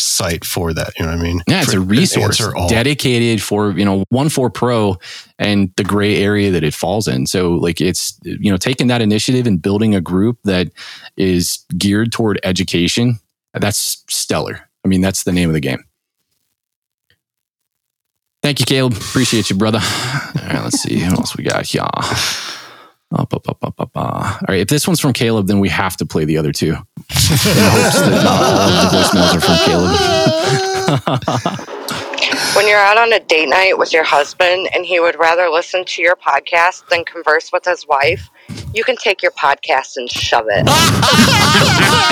site 0.00 0.44
for 0.44 0.72
that. 0.72 0.92
You 0.98 1.04
know 1.04 1.12
what 1.12 1.20
I 1.20 1.22
mean? 1.22 1.42
Yeah, 1.46 1.60
it's 1.60 1.72
For- 1.72 1.78
a 1.78 1.80
resource 1.80 2.40
dedicated 2.68 3.42
for, 3.42 3.72
you 3.72 3.84
know, 3.84 4.04
one 4.08 4.30
for 4.30 4.48
pro 4.48 4.96
and 5.38 5.70
the 5.76 5.84
gray 5.84 6.16
area 6.22 6.50
that 6.52 6.64
it 6.64 6.72
falls 6.72 7.06
in. 7.06 7.26
So 7.26 7.52
like 7.52 7.80
it's, 7.82 8.18
you 8.24 8.50
know, 8.50 8.56
taking 8.56 8.86
that 8.86 9.02
initiative 9.02 9.46
and 9.46 9.60
building 9.60 9.94
a 9.94 10.00
group 10.00 10.38
that 10.44 10.68
is 11.18 11.58
geared 11.76 12.12
toward 12.12 12.40
education. 12.44 13.18
That's 13.52 14.02
stellar. 14.08 14.69
I 14.84 14.88
mean, 14.88 15.00
that's 15.00 15.24
the 15.24 15.32
name 15.32 15.48
of 15.50 15.54
the 15.54 15.60
game. 15.60 15.84
Thank 18.42 18.60
you, 18.60 18.66
Caleb. 18.66 18.94
Appreciate 18.94 19.50
you, 19.50 19.56
brother. 19.56 19.80
All 19.80 20.48
right, 20.48 20.62
let's 20.62 20.80
see. 20.80 21.02
What 21.04 21.18
else 21.18 21.36
we 21.36 21.44
got 21.44 21.66
here? 21.66 21.82
Up, 23.12 23.34
up, 23.34 23.46
up, 23.48 23.58
up, 23.64 23.80
up. 23.80 23.90
All 23.96 24.38
right, 24.48 24.60
if 24.60 24.68
this 24.68 24.86
one's 24.86 25.00
from 25.00 25.12
Caleb, 25.12 25.46
then 25.46 25.60
we 25.60 25.68
have 25.68 25.96
to 25.98 26.06
play 26.06 26.24
the 26.24 26.38
other 26.38 26.52
two. 26.52 26.68
In 26.70 26.76
hopes 26.76 28.00
that 28.00 28.22
not 28.24 28.42
all 28.42 28.56
of 28.56 28.72
the 28.80 28.96
voicemails 28.96 29.34
are 29.34 29.40
from 29.40 29.58
Caleb. 31.58 31.66
When 32.54 32.66
you're 32.66 32.78
out 32.78 32.98
on 32.98 33.12
a 33.12 33.20
date 33.20 33.48
night 33.48 33.78
with 33.78 33.92
your 33.92 34.02
husband 34.02 34.68
and 34.74 34.84
he 34.84 34.98
would 34.98 35.18
rather 35.18 35.48
listen 35.48 35.84
to 35.84 36.02
your 36.02 36.16
podcast 36.16 36.88
than 36.88 37.04
converse 37.04 37.52
with 37.52 37.64
his 37.64 37.86
wife, 37.86 38.28
you 38.74 38.84
can 38.84 38.96
take 38.96 39.22
your 39.22 39.32
podcast 39.32 39.96
and 39.96 40.10
shove 40.10 40.46
it. 40.48 40.66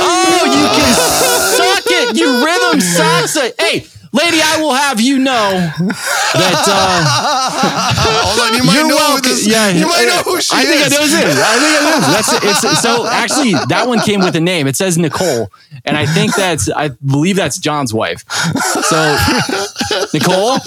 Oh, 0.00 0.44
you 0.44 0.68
can 0.76 0.92
suck 0.94 1.84
it, 1.86 2.16
you 2.16 2.44
rhythm 2.44 2.80
sucks 2.80 3.36
it. 3.36 3.54
Hey, 3.60 3.84
lady, 4.12 4.40
I 4.42 4.60
will 4.60 4.72
have 4.74 5.00
you 5.00 5.18
know 5.18 5.50
that 5.50 6.64
uh, 6.68 7.92
Hold 8.24 8.40
on, 8.48 8.54
you 8.58 8.64
might 8.64 8.74
you're 8.74 8.88
know 8.88 8.96
welcome. 8.96 9.30
this. 9.30 9.46
Yeah, 9.46 9.68
you 9.70 9.86
might 9.86 10.06
know 10.06 10.22
who 10.32 10.40
she 10.40 10.56
I 10.56 10.64
think 10.64 10.86
is. 10.86 10.92
I 10.92 10.96
know 10.96 11.06
who 11.06 11.18
it 11.18 11.28
is. 11.28 11.38
I 11.38 11.58
think 11.58 11.78
I 11.78 11.80
know. 11.84 12.00
That's 12.12 12.32
it's 12.62 12.80
so 12.82 13.06
actually 13.06 13.52
that 13.68 13.86
one 13.88 14.00
came 14.00 14.20
with 14.20 14.34
a 14.36 14.40
name. 14.40 14.66
It 14.66 14.76
says 14.76 14.98
Nicole, 14.98 15.50
and 15.84 15.96
I 15.96 16.06
think 16.06 16.34
that's 16.34 16.68
I 16.70 16.88
believe 16.88 17.36
that's 17.36 17.58
John's 17.58 17.92
wife. 17.94 18.24
So 18.30 19.16
Nicole, 20.12 20.58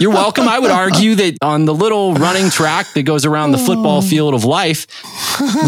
you're 0.00 0.10
welcome. 0.10 0.48
I 0.48 0.58
would 0.58 0.70
argue 0.70 1.14
that 1.16 1.38
on 1.42 1.64
the 1.64 1.74
little 1.74 2.14
running 2.14 2.50
track 2.50 2.92
that 2.94 3.02
goes 3.02 3.24
around 3.24 3.52
the 3.52 3.58
football 3.58 3.98
oh. 3.98 4.02
field 4.02 4.34
of 4.34 4.44
life, 4.44 4.86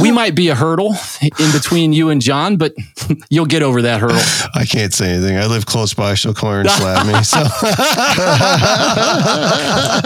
we 0.01 0.11
might 0.11 0.35
be 0.35 0.49
a 0.49 0.55
hurdle 0.55 0.95
in 1.23 1.53
between 1.53 1.93
you 1.93 2.11
and 2.11 2.21
John, 2.21 2.57
but 2.57 2.75
you'll 3.31 3.47
get 3.47 3.63
over 3.63 3.83
that 3.83 4.01
hurdle. 4.01 4.19
I 4.55 4.65
can't 4.65 4.93
say 4.93 5.13
anything. 5.13 5.37
I 5.37 5.47
live 5.47 5.67
close 5.67 5.95
by. 5.95 6.15
She'll 6.15 6.35
come 6.35 6.49
over 6.49 6.61
and 6.61 6.71
slap 6.71 7.07
me. 7.07 7.23
So 7.23 7.39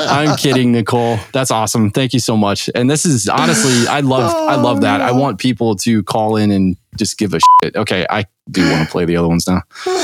I'm 0.09 0.37
kidding, 0.37 0.73
Nicole. 0.73 1.19
That's 1.33 1.51
awesome. 1.51 1.91
Thank 1.91 2.13
you 2.13 2.21
so 2.21 2.37
much. 2.37 2.69
And 2.75 2.91
this 2.91 3.07
is 3.07 3.29
honestly, 3.29 3.89
I 3.89 4.01
love, 4.01 4.33
I 4.33 4.57
love 4.57 4.83
that. 4.83 5.01
I 5.01 5.11
oh, 5.11 5.17
want 5.17 5.39
people 5.39 5.77
to 5.77 6.03
call 6.03 6.37
in 6.37 6.51
and 6.51 6.77
just 6.97 7.19
give 7.19 7.35
a 7.35 7.41
shit. 7.63 7.77
Okay, 7.77 8.07
I 8.09 8.25
do 8.51 8.69
want 8.71 8.87
to 8.87 8.91
play 8.91 9.05
the 9.05 9.17
other 9.17 9.29
ones 9.29 9.47
now. 9.47 9.63
this 9.85 9.97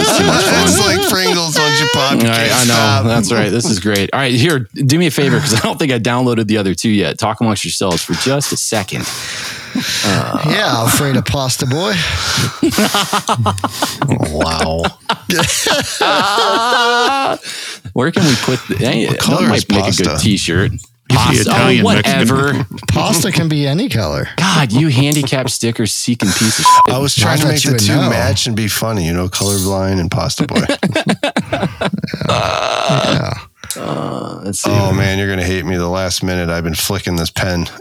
is 0.00 0.18
too 0.18 0.26
much 0.26 0.44
fun. 0.44 0.68
it's 0.68 0.78
like 0.80 1.08
Pringles 1.10 1.58
once 1.58 1.80
you 1.80 1.88
pop. 1.92 2.12
All 2.12 2.18
you 2.18 2.28
right, 2.28 2.50
I 2.52 2.64
know. 2.64 3.08
That's 3.08 3.32
right. 3.32 3.50
This 3.50 3.64
is 3.64 3.80
great. 3.80 4.10
All 4.12 4.20
right, 4.20 4.32
here, 4.34 4.68
do 4.74 4.98
me 4.98 5.06
a 5.06 5.10
favor 5.10 5.36
because 5.36 5.54
I 5.54 5.60
don't 5.60 5.78
think 5.78 5.92
I 5.92 5.98
downloaded 5.98 6.46
the 6.46 6.58
other 6.58 6.74
two 6.74 6.90
yet. 6.90 7.18
Talk 7.18 7.40
amongst 7.40 7.64
yourselves 7.64 8.02
for 8.02 8.14
just 8.14 8.52
a 8.52 8.56
second. 8.56 9.04
Uh, 10.04 10.44
yeah, 10.50 10.68
Alfredo 10.76 11.22
Pasta 11.22 11.66
Boy. 11.66 11.94
Wow. 14.30 14.82
Where 17.92 18.10
can 18.10 18.24
we 18.24 18.34
put 18.36 18.60
the, 18.68 18.76
hey, 18.78 19.06
that 19.06 19.18
color 19.18 19.48
might 19.48 19.58
is 19.58 19.68
make 19.68 19.86
a 19.86 20.02
good 20.02 20.18
t-shirt. 20.18 20.72
The 21.12 21.18
Pasta, 21.18 21.50
oh, 21.50 21.54
Italian 21.54 21.84
whatever. 21.84 22.52
Mexican. 22.54 22.78
Pasta 22.88 23.32
can 23.32 23.48
be 23.48 23.66
any 23.66 23.88
color. 23.88 24.28
God, 24.36 24.72
you 24.72 24.88
handicap 24.88 25.48
sticker 25.50 25.86
seeking 25.86 26.28
piece 26.28 26.58
of 26.58 26.64
shit. 26.64 26.94
I 26.94 26.98
was 26.98 27.14
trying 27.14 27.38
to 27.40 27.48
make 27.48 27.62
the 27.62 27.78
two 27.78 27.94
know. 27.94 28.10
match 28.10 28.46
and 28.46 28.56
be 28.56 28.68
funny, 28.68 29.06
you 29.06 29.12
know, 29.12 29.28
colorblind 29.28 30.00
and 30.00 30.10
pasta 30.10 30.46
boy. 30.46 30.64
Yeah. 32.28 33.32
Uh, 33.74 34.42
let's 34.44 34.60
see. 34.60 34.70
oh 34.70 34.92
man, 34.92 35.18
you're 35.18 35.28
gonna 35.30 35.42
hate 35.42 35.64
me. 35.64 35.76
The 35.78 35.88
last 35.88 36.22
minute, 36.22 36.50
I've 36.50 36.64
been 36.64 36.74
flicking 36.74 37.16
this 37.16 37.30
pen. 37.30 37.66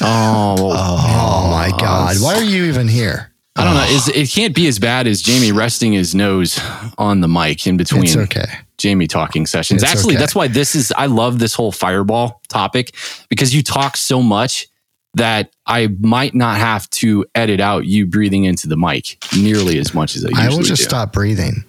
Oh, 0.00 0.54
well, 0.58 0.72
Oh 0.74 1.50
my 1.50 1.70
God. 1.78 2.16
Why 2.20 2.34
are 2.36 2.42
you 2.42 2.64
even 2.66 2.86
here? 2.88 3.32
I 3.56 3.64
don't 3.64 3.74
know. 3.74 3.84
Is 3.84 4.08
it 4.08 4.30
can't 4.30 4.54
be 4.54 4.66
as 4.68 4.78
bad 4.78 5.06
as 5.06 5.22
Jamie 5.22 5.52
resting 5.52 5.92
his 5.92 6.14
nose 6.14 6.60
on 6.98 7.20
the 7.20 7.28
mic 7.28 7.66
in 7.66 7.76
between 7.76 8.04
It's 8.04 8.16
okay. 8.16 8.44
Jamie 8.76 9.06
talking 9.06 9.46
sessions. 9.46 9.82
It's 9.82 9.90
Actually, 9.90 10.14
okay. 10.14 10.20
that's 10.20 10.34
why 10.34 10.48
this 10.48 10.74
is. 10.74 10.92
I 10.96 11.06
love 11.06 11.38
this 11.38 11.54
whole 11.54 11.72
fireball 11.72 12.42
topic 12.48 12.94
because 13.28 13.54
you 13.54 13.62
talk 13.62 13.96
so 13.96 14.22
much 14.22 14.68
that 15.14 15.50
I 15.64 15.88
might 16.00 16.34
not 16.34 16.58
have 16.58 16.88
to 16.90 17.24
edit 17.34 17.58
out 17.60 17.86
you 17.86 18.06
breathing 18.06 18.44
into 18.44 18.68
the 18.68 18.76
mic 18.76 19.16
nearly 19.34 19.78
as 19.78 19.94
much 19.94 20.14
as 20.14 20.26
I 20.26 20.28
usually 20.28 20.48
do. 20.48 20.52
I 20.52 20.56
will 20.56 20.62
just 20.62 20.82
do. 20.82 20.88
stop 20.88 21.12
breathing. 21.14 21.64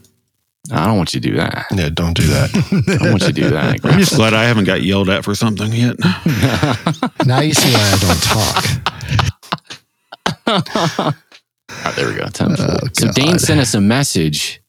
I 0.70 0.86
don't 0.86 0.98
want 0.98 1.14
you 1.14 1.22
to 1.22 1.30
do 1.30 1.38
that. 1.38 1.66
yeah, 1.72 1.88
don't 1.88 2.14
do 2.14 2.28
that. 2.28 2.50
I 2.90 2.98
don't 2.98 3.12
want 3.12 3.22
you 3.22 3.28
to 3.30 3.34
do 3.34 3.50
that. 3.52 3.80
I'm 3.86 4.00
just 4.00 4.16
glad 4.16 4.34
I 4.34 4.44
haven't 4.44 4.66
got 4.66 4.82
yelled 4.82 5.10
at 5.10 5.24
for 5.24 5.34
something 5.34 5.72
yet. 5.72 5.96
Now 7.26 7.42
you 7.42 7.54
see 7.54 7.72
why 7.74 7.92
I 7.94 7.98
don't 10.46 10.64
talk. 11.06 11.24
All 11.88 11.94
right, 11.94 12.02
there 12.02 12.10
we 12.10 12.16
go. 12.20 12.28
Time 12.28 12.54
for 12.54 12.64
Oh, 12.64 12.88
so 12.92 13.10
Dane 13.14 13.40
sent 13.40 13.62
us 13.62 13.74
a 13.74 13.80
message. 13.80 14.62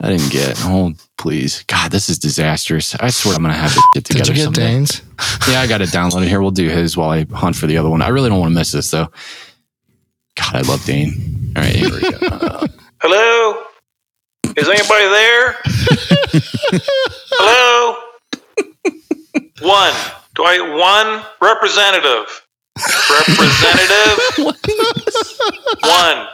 I 0.00 0.08
didn't 0.10 0.32
get. 0.32 0.56
Oh, 0.64 0.92
please, 1.16 1.62
God, 1.68 1.92
this 1.92 2.08
is 2.08 2.18
disastrous. 2.18 2.96
I 2.96 3.10
swear 3.10 3.36
I'm 3.36 3.42
gonna 3.42 3.54
have 3.54 3.72
to 3.72 3.82
get 3.94 4.02
Did 4.02 4.16
together 4.16 4.30
you 4.30 4.34
get 4.38 4.44
someday. 4.44 4.66
Dane's? 4.66 5.02
Yeah, 5.48 5.60
I 5.60 5.68
got 5.68 5.82
it 5.82 5.90
downloaded 5.90 6.26
here. 6.26 6.40
We'll 6.40 6.50
do 6.50 6.68
his 6.68 6.96
while 6.96 7.10
I 7.10 7.26
hunt 7.32 7.54
for 7.54 7.68
the 7.68 7.76
other 7.78 7.88
one. 7.88 8.02
I 8.02 8.08
really 8.08 8.28
don't 8.28 8.40
want 8.40 8.50
to 8.50 8.54
miss 8.58 8.72
this 8.72 8.90
though. 8.90 9.06
God, 10.34 10.54
I 10.56 10.60
love 10.62 10.84
Dane. 10.84 11.52
All 11.56 11.62
right, 11.62 11.76
here 11.76 11.90
we 11.92 12.00
go. 12.00 12.26
Uh, 12.26 12.66
Hello? 13.00 13.62
Is 14.56 14.68
anybody 14.68 15.08
there? 15.10 15.56
Hello? 17.38 18.02
One. 19.62 19.94
Do 20.34 20.42
I 20.44 20.58
one 20.76 21.24
representative? 21.40 22.46
Representative? 23.10 24.18
One. 25.82 26.26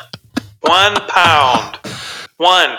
One 0.66 0.94
pound. 1.08 1.78
One. 2.36 2.76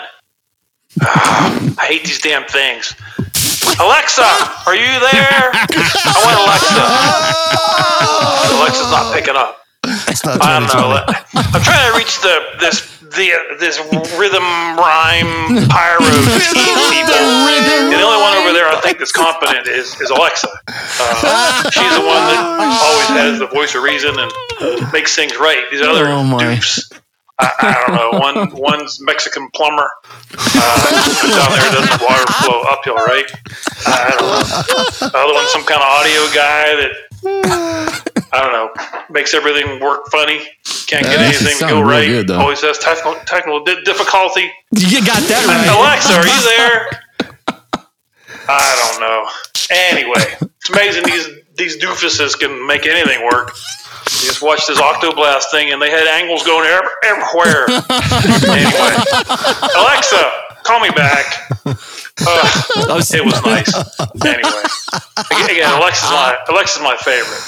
I 1.00 1.86
hate 1.88 2.04
these 2.04 2.20
damn 2.20 2.44
things. 2.48 2.94
Alexa, 3.78 4.24
are 4.66 4.74
you 4.74 4.86
there? 5.12 5.50
I 5.52 6.18
want 6.24 6.38
Alexa. 6.46 6.82
Alexa's 8.56 8.90
not 8.90 9.12
picking 9.14 9.36
up. 9.36 9.60
I 10.40 10.58
don't 10.58 10.66
know. 10.72 11.04
I'm 11.52 11.62
trying 11.62 11.92
to 11.92 11.98
reach 11.98 12.20
the 12.22 12.40
this 12.58 12.80
the 13.14 13.30
this 13.60 13.78
rhythm 14.18 14.42
rhyme 14.76 15.68
pyro 15.68 16.00
people. 16.00 16.82
And 16.90 17.92
the 17.92 18.00
only 18.02 18.20
one 18.20 18.34
over 18.38 18.52
there 18.52 18.66
I 18.68 18.80
think 18.82 18.98
that's 18.98 19.12
competent 19.12 19.68
is 19.68 20.00
is 20.00 20.10
Alexa. 20.10 20.48
Uh, 20.68 21.70
she's 21.70 21.92
the 21.94 22.00
one 22.00 22.22
that 22.32 22.40
always 22.82 23.08
has 23.20 23.38
the 23.38 23.46
voice 23.46 23.74
of 23.74 23.82
reason 23.82 24.14
and 24.18 24.92
makes 24.92 25.14
things 25.14 25.36
right. 25.36 25.64
These 25.70 25.82
other 25.82 26.06
Oh, 26.08 26.38
dupes 26.38 26.90
I, 27.38 27.52
I 27.60 27.84
don't 27.86 27.96
know. 27.96 28.18
One 28.20 28.50
one's 28.54 28.98
Mexican 29.00 29.48
plumber 29.54 29.88
uh, 30.38 31.20
down 31.20 31.50
there 31.52 31.70
does 31.72 31.88
the 31.88 32.04
water 32.04 32.32
flow 32.32 32.62
uphill, 32.68 32.96
right? 32.96 33.26
I 33.86 34.10
don't 34.10 34.20
know. 34.20 35.08
The 35.08 35.18
other 35.18 35.34
one's 35.34 35.50
some 35.50 35.64
kind 35.64 35.80
of 35.80 35.88
audio 35.88 36.22
guy 36.34 36.76
that 36.80 36.92
I 38.32 38.40
don't 38.40 38.52
know 38.52 39.04
makes 39.10 39.34
everything 39.34 39.80
work 39.80 40.06
funny. 40.10 40.40
Can't 40.86 41.04
get 41.04 41.18
anything 41.18 41.58
to 41.58 41.66
go 41.66 41.80
right. 41.82 42.06
good, 42.06 42.28
though. 42.28 42.38
Always 42.38 42.62
has 42.62 42.78
technical 42.78 43.14
technical 43.26 43.64
difficulty. 43.64 44.50
You 44.74 45.04
got 45.04 45.22
that 45.28 45.44
right. 45.46 45.68
Alexa, 45.76 46.14
are 46.14 46.26
you 46.26 46.40
there? 46.56 47.02
I 48.48 48.90
don't 48.92 49.00
know. 49.00 49.28
Anyway, 49.70 50.50
it's 50.60 50.70
amazing 50.70 51.02
these 51.04 51.28
these 51.56 51.76
doofuses 51.82 52.38
can 52.38 52.66
make 52.66 52.86
anything 52.86 53.24
work. 53.26 53.52
You 54.22 54.28
just 54.28 54.42
watch 54.42 54.66
this 54.66 54.80
Octoblast 54.80 55.50
thing, 55.50 55.72
and 55.72 55.80
they 55.80 55.90
had 55.90 56.06
angles 56.06 56.42
going 56.44 56.68
ev- 56.68 56.88
everywhere. 57.04 57.66
anyway, 58.48 58.94
Alexa, 59.76 60.32
call 60.64 60.80
me 60.80 60.90
back. 60.90 61.26
Uh, 61.66 63.02
it 63.12 63.24
was 63.24 63.44
nice. 63.44 63.74
Anyway, 64.24 64.62
again, 65.30 65.50
again 65.50 65.70
Alexa's 65.78 66.10
my 66.10 66.36
Alexa's 66.48 66.82
my 66.82 66.96
favorite. 66.96 67.42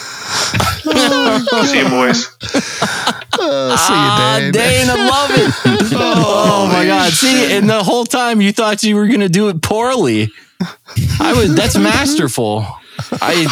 See 1.67 1.79
you, 1.79 1.89
boys. 1.89 2.27
See 2.39 3.95
you, 3.95 4.11
Dane. 4.19 4.53
Dane, 4.53 4.91
I 4.91 5.09
love 5.09 5.31
it. 5.31 5.55
oh 5.97 6.69
my 6.71 6.85
god! 6.85 7.13
See, 7.13 7.57
and 7.57 7.69
the 7.69 7.83
whole 7.83 8.05
time 8.05 8.43
you 8.43 8.53
thought 8.53 8.83
you 8.83 8.95
were 8.97 9.09
gonna 9.09 9.29
do 9.31 9.49
it 9.49 9.63
poorly. 9.63 10.31
I 11.21 11.33
was. 11.35 11.55
That's 11.55 11.79
masterful. 11.79 12.67
I 13.13 13.47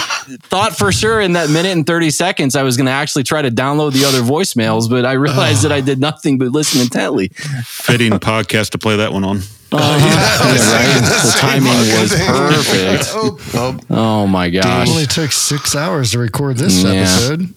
thought 0.45 0.77
for 0.77 0.93
sure 0.93 1.21
in 1.21 1.33
that 1.33 1.51
minute 1.51 1.73
and 1.73 1.87
30 1.87 2.11
seconds 2.11 2.57
I 2.57 2.63
was 2.63 2.77
going 2.77 2.87
to 2.87 2.93
actually 2.93 3.23
try 3.25 3.43
to 3.43 3.51
download 3.51 3.93
the 3.93 4.05
other 4.05 4.21
voicemails, 4.21 4.89
but 4.91 5.05
I 5.05 5.13
realized 5.13 5.63
that 5.65 5.73
I 5.73 5.81
did 5.81 5.99
nothing 6.01 6.39
but 6.39 6.49
listen 6.49 6.81
intently. 6.81 7.29
Fitting 7.29 8.13
podcast 8.13 8.71
to 8.71 8.79
play 8.79 8.97
that 8.97 9.13
one 9.13 9.25
on. 9.25 9.41
Yeah, 9.73 9.81
right? 9.83 11.01
The 11.01 11.09
Same 11.19 11.41
timing 11.41 11.73
was 12.01 12.13
perfect. 12.15 13.11
Oh, 13.15 13.39
oh. 13.55 13.79
Oh 13.91 14.27
my 14.27 14.47
It 14.47 14.53
gosh. 14.53 14.89
only 14.89 15.07
took 15.07 15.33
six 15.33 15.75
hours 15.75 16.13
to 16.13 16.19
record 16.21 16.57
this 16.57 16.83
Yeah. 16.83 16.91
episode. 16.93 17.53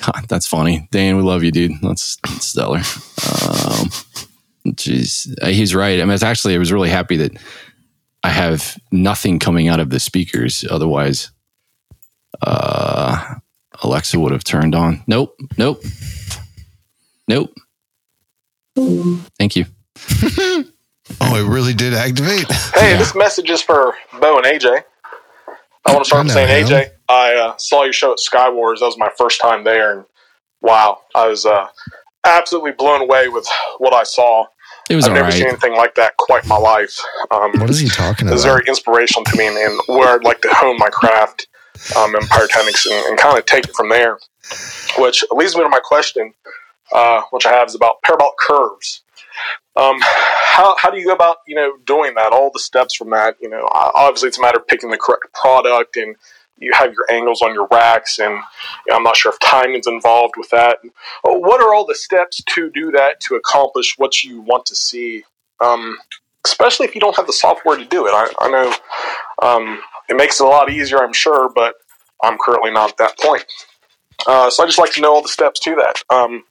God, 0.00 0.26
that's 0.28 0.46
funny. 0.48 0.88
Dan, 0.90 1.16
we 1.16 1.22
love 1.22 1.44
you, 1.44 1.52
dude. 1.52 1.72
That's, 1.80 2.16
that's 2.26 2.48
stellar. 2.48 2.78
Um, 2.78 3.88
jeez, 4.68 5.32
Uh, 5.42 5.46
he's 5.48 5.74
right. 5.74 6.00
I 6.00 6.04
mean, 6.04 6.12
it's 6.14 6.22
actually, 6.22 6.54
I 6.54 6.58
was 6.58 6.72
really 6.72 6.90
happy 6.90 7.16
that 7.18 7.32
I 8.24 8.30
have 8.30 8.78
nothing 8.90 9.38
coming 9.38 9.68
out 9.68 9.78
of 9.80 9.90
the 9.90 10.00
speakers. 10.00 10.64
Otherwise, 10.70 11.30
uh, 12.42 13.34
Alexa 13.82 14.18
would 14.18 14.32
have 14.32 14.44
turned 14.44 14.74
on. 14.74 15.02
Nope, 15.06 15.38
nope, 15.58 15.84
nope. 17.28 17.54
Thank 19.38 19.56
you. 19.56 19.66
Oh, 21.20 21.36
it 21.36 21.46
really 21.46 21.74
did 21.74 21.92
activate. 21.92 22.50
Hey, 22.72 22.92
Yeah. 22.92 22.96
this 22.96 23.14
message 23.14 23.50
is 23.50 23.60
for 23.60 23.94
Bo 24.20 24.38
and 24.38 24.46
AJ. 24.46 24.82
I 25.84 25.92
want 25.92 26.02
to 26.02 26.08
start 26.08 26.26
by 26.28 26.32
saying. 26.32 26.64
AJ, 26.66 26.90
I 27.10 27.34
uh, 27.34 27.56
saw 27.58 27.82
your 27.84 27.92
show 27.92 28.12
at 28.12 28.18
Skywars. 28.18 28.78
That 28.78 28.86
was 28.86 28.96
my 28.96 29.10
first 29.18 29.38
time 29.38 29.64
there, 29.64 29.92
and 29.98 30.06
wow, 30.62 31.02
I 31.14 31.28
was 31.28 31.44
uh, 31.44 31.66
absolutely 32.24 32.72
blown 32.72 33.02
away 33.02 33.28
with 33.28 33.46
what 33.76 33.92
I 33.92 34.02
saw. 34.04 34.46
It 34.90 34.96
was 34.96 35.06
I've 35.06 35.12
all 35.12 35.16
never 35.16 35.32
seen 35.32 35.46
anything 35.46 35.74
like 35.76 35.94
that 35.94 36.16
quite 36.18 36.42
in 36.42 36.48
my 36.48 36.58
life. 36.58 36.98
Um, 37.30 37.52
What 37.58 37.70
is 37.70 37.80
he 37.80 37.88
talking 37.88 38.26
about? 38.26 38.32
it 38.32 38.34
was 38.34 38.44
very 38.44 38.64
inspirational 38.66 39.24
to 39.24 39.36
me, 39.36 39.46
and, 39.46 39.56
and 39.56 39.80
where 39.86 40.08
I'd 40.08 40.24
like 40.24 40.42
to 40.42 40.48
hone 40.52 40.76
my 40.78 40.88
craft 40.90 41.46
um, 41.96 42.14
in 42.14 42.26
pyrotechnics 42.26 42.86
and, 42.86 43.06
and 43.06 43.18
kind 43.18 43.38
of 43.38 43.46
take 43.46 43.64
it 43.64 43.74
from 43.74 43.88
there. 43.88 44.18
Which 44.98 45.24
leads 45.32 45.56
me 45.56 45.62
to 45.62 45.68
my 45.70 45.80
question, 45.82 46.34
uh, 46.92 47.22
which 47.30 47.46
I 47.46 47.52
have 47.52 47.68
is 47.68 47.74
about 47.74 48.02
parabolic 48.04 48.36
curves. 48.38 49.02
Um, 49.76 49.96
how, 50.00 50.76
how 50.78 50.90
do 50.90 50.98
you 50.98 51.06
go 51.06 51.12
about 51.14 51.38
you 51.46 51.56
know 51.56 51.72
doing 51.86 52.14
that? 52.14 52.32
All 52.32 52.50
the 52.52 52.60
steps 52.60 52.94
from 52.94 53.10
that. 53.10 53.36
You 53.40 53.48
know, 53.48 53.66
obviously 53.72 54.28
it's 54.28 54.38
a 54.38 54.42
matter 54.42 54.58
of 54.58 54.68
picking 54.68 54.90
the 54.90 54.98
correct 54.98 55.32
product, 55.32 55.96
and 55.96 56.14
you 56.58 56.72
have 56.74 56.92
your 56.92 57.04
angles 57.10 57.42
on 57.42 57.52
your 57.52 57.66
racks, 57.70 58.18
and 58.18 58.38
I'm 58.90 59.02
not 59.02 59.16
sure 59.16 59.32
if 59.32 59.38
timing's 59.40 59.86
involved 59.86 60.34
with 60.36 60.50
that. 60.50 60.78
Uh, 61.24 61.32
What 61.34 61.60
are 61.60 61.74
all 61.74 61.84
the 61.86 61.94
steps 61.94 62.42
to 62.54 62.70
do 62.70 62.90
that 62.92 63.20
to 63.20 63.34
accomplish 63.34 63.94
what 63.98 64.22
you 64.22 64.40
want 64.40 64.66
to 64.66 64.74
see? 64.74 65.24
Um, 65.60 65.98
especially 66.46 66.86
if 66.86 66.94
you 66.94 67.00
don't 67.00 67.16
have 67.16 67.26
the 67.26 67.32
software 67.32 67.76
to 67.76 67.84
do 67.84 68.06
it. 68.06 68.10
I, 68.10 68.28
I 68.40 68.50
know 68.50 68.74
um, 69.42 69.80
it 70.08 70.16
makes 70.16 70.40
it 70.40 70.44
a 70.44 70.48
lot 70.48 70.70
easier, 70.70 71.02
I'm 71.02 71.12
sure, 71.12 71.50
but 71.54 71.74
I'm 72.22 72.38
currently 72.38 72.70
not 72.70 72.90
at 72.90 72.96
that 72.98 73.18
point. 73.18 73.44
Uh, 74.26 74.48
so 74.50 74.62
I 74.62 74.66
just 74.66 74.78
like 74.78 74.92
to 74.92 75.00
know 75.00 75.14
all 75.14 75.22
the 75.22 75.28
steps 75.28 75.60
to 75.60 75.74
that. 75.76 76.02
Um, 76.10 76.44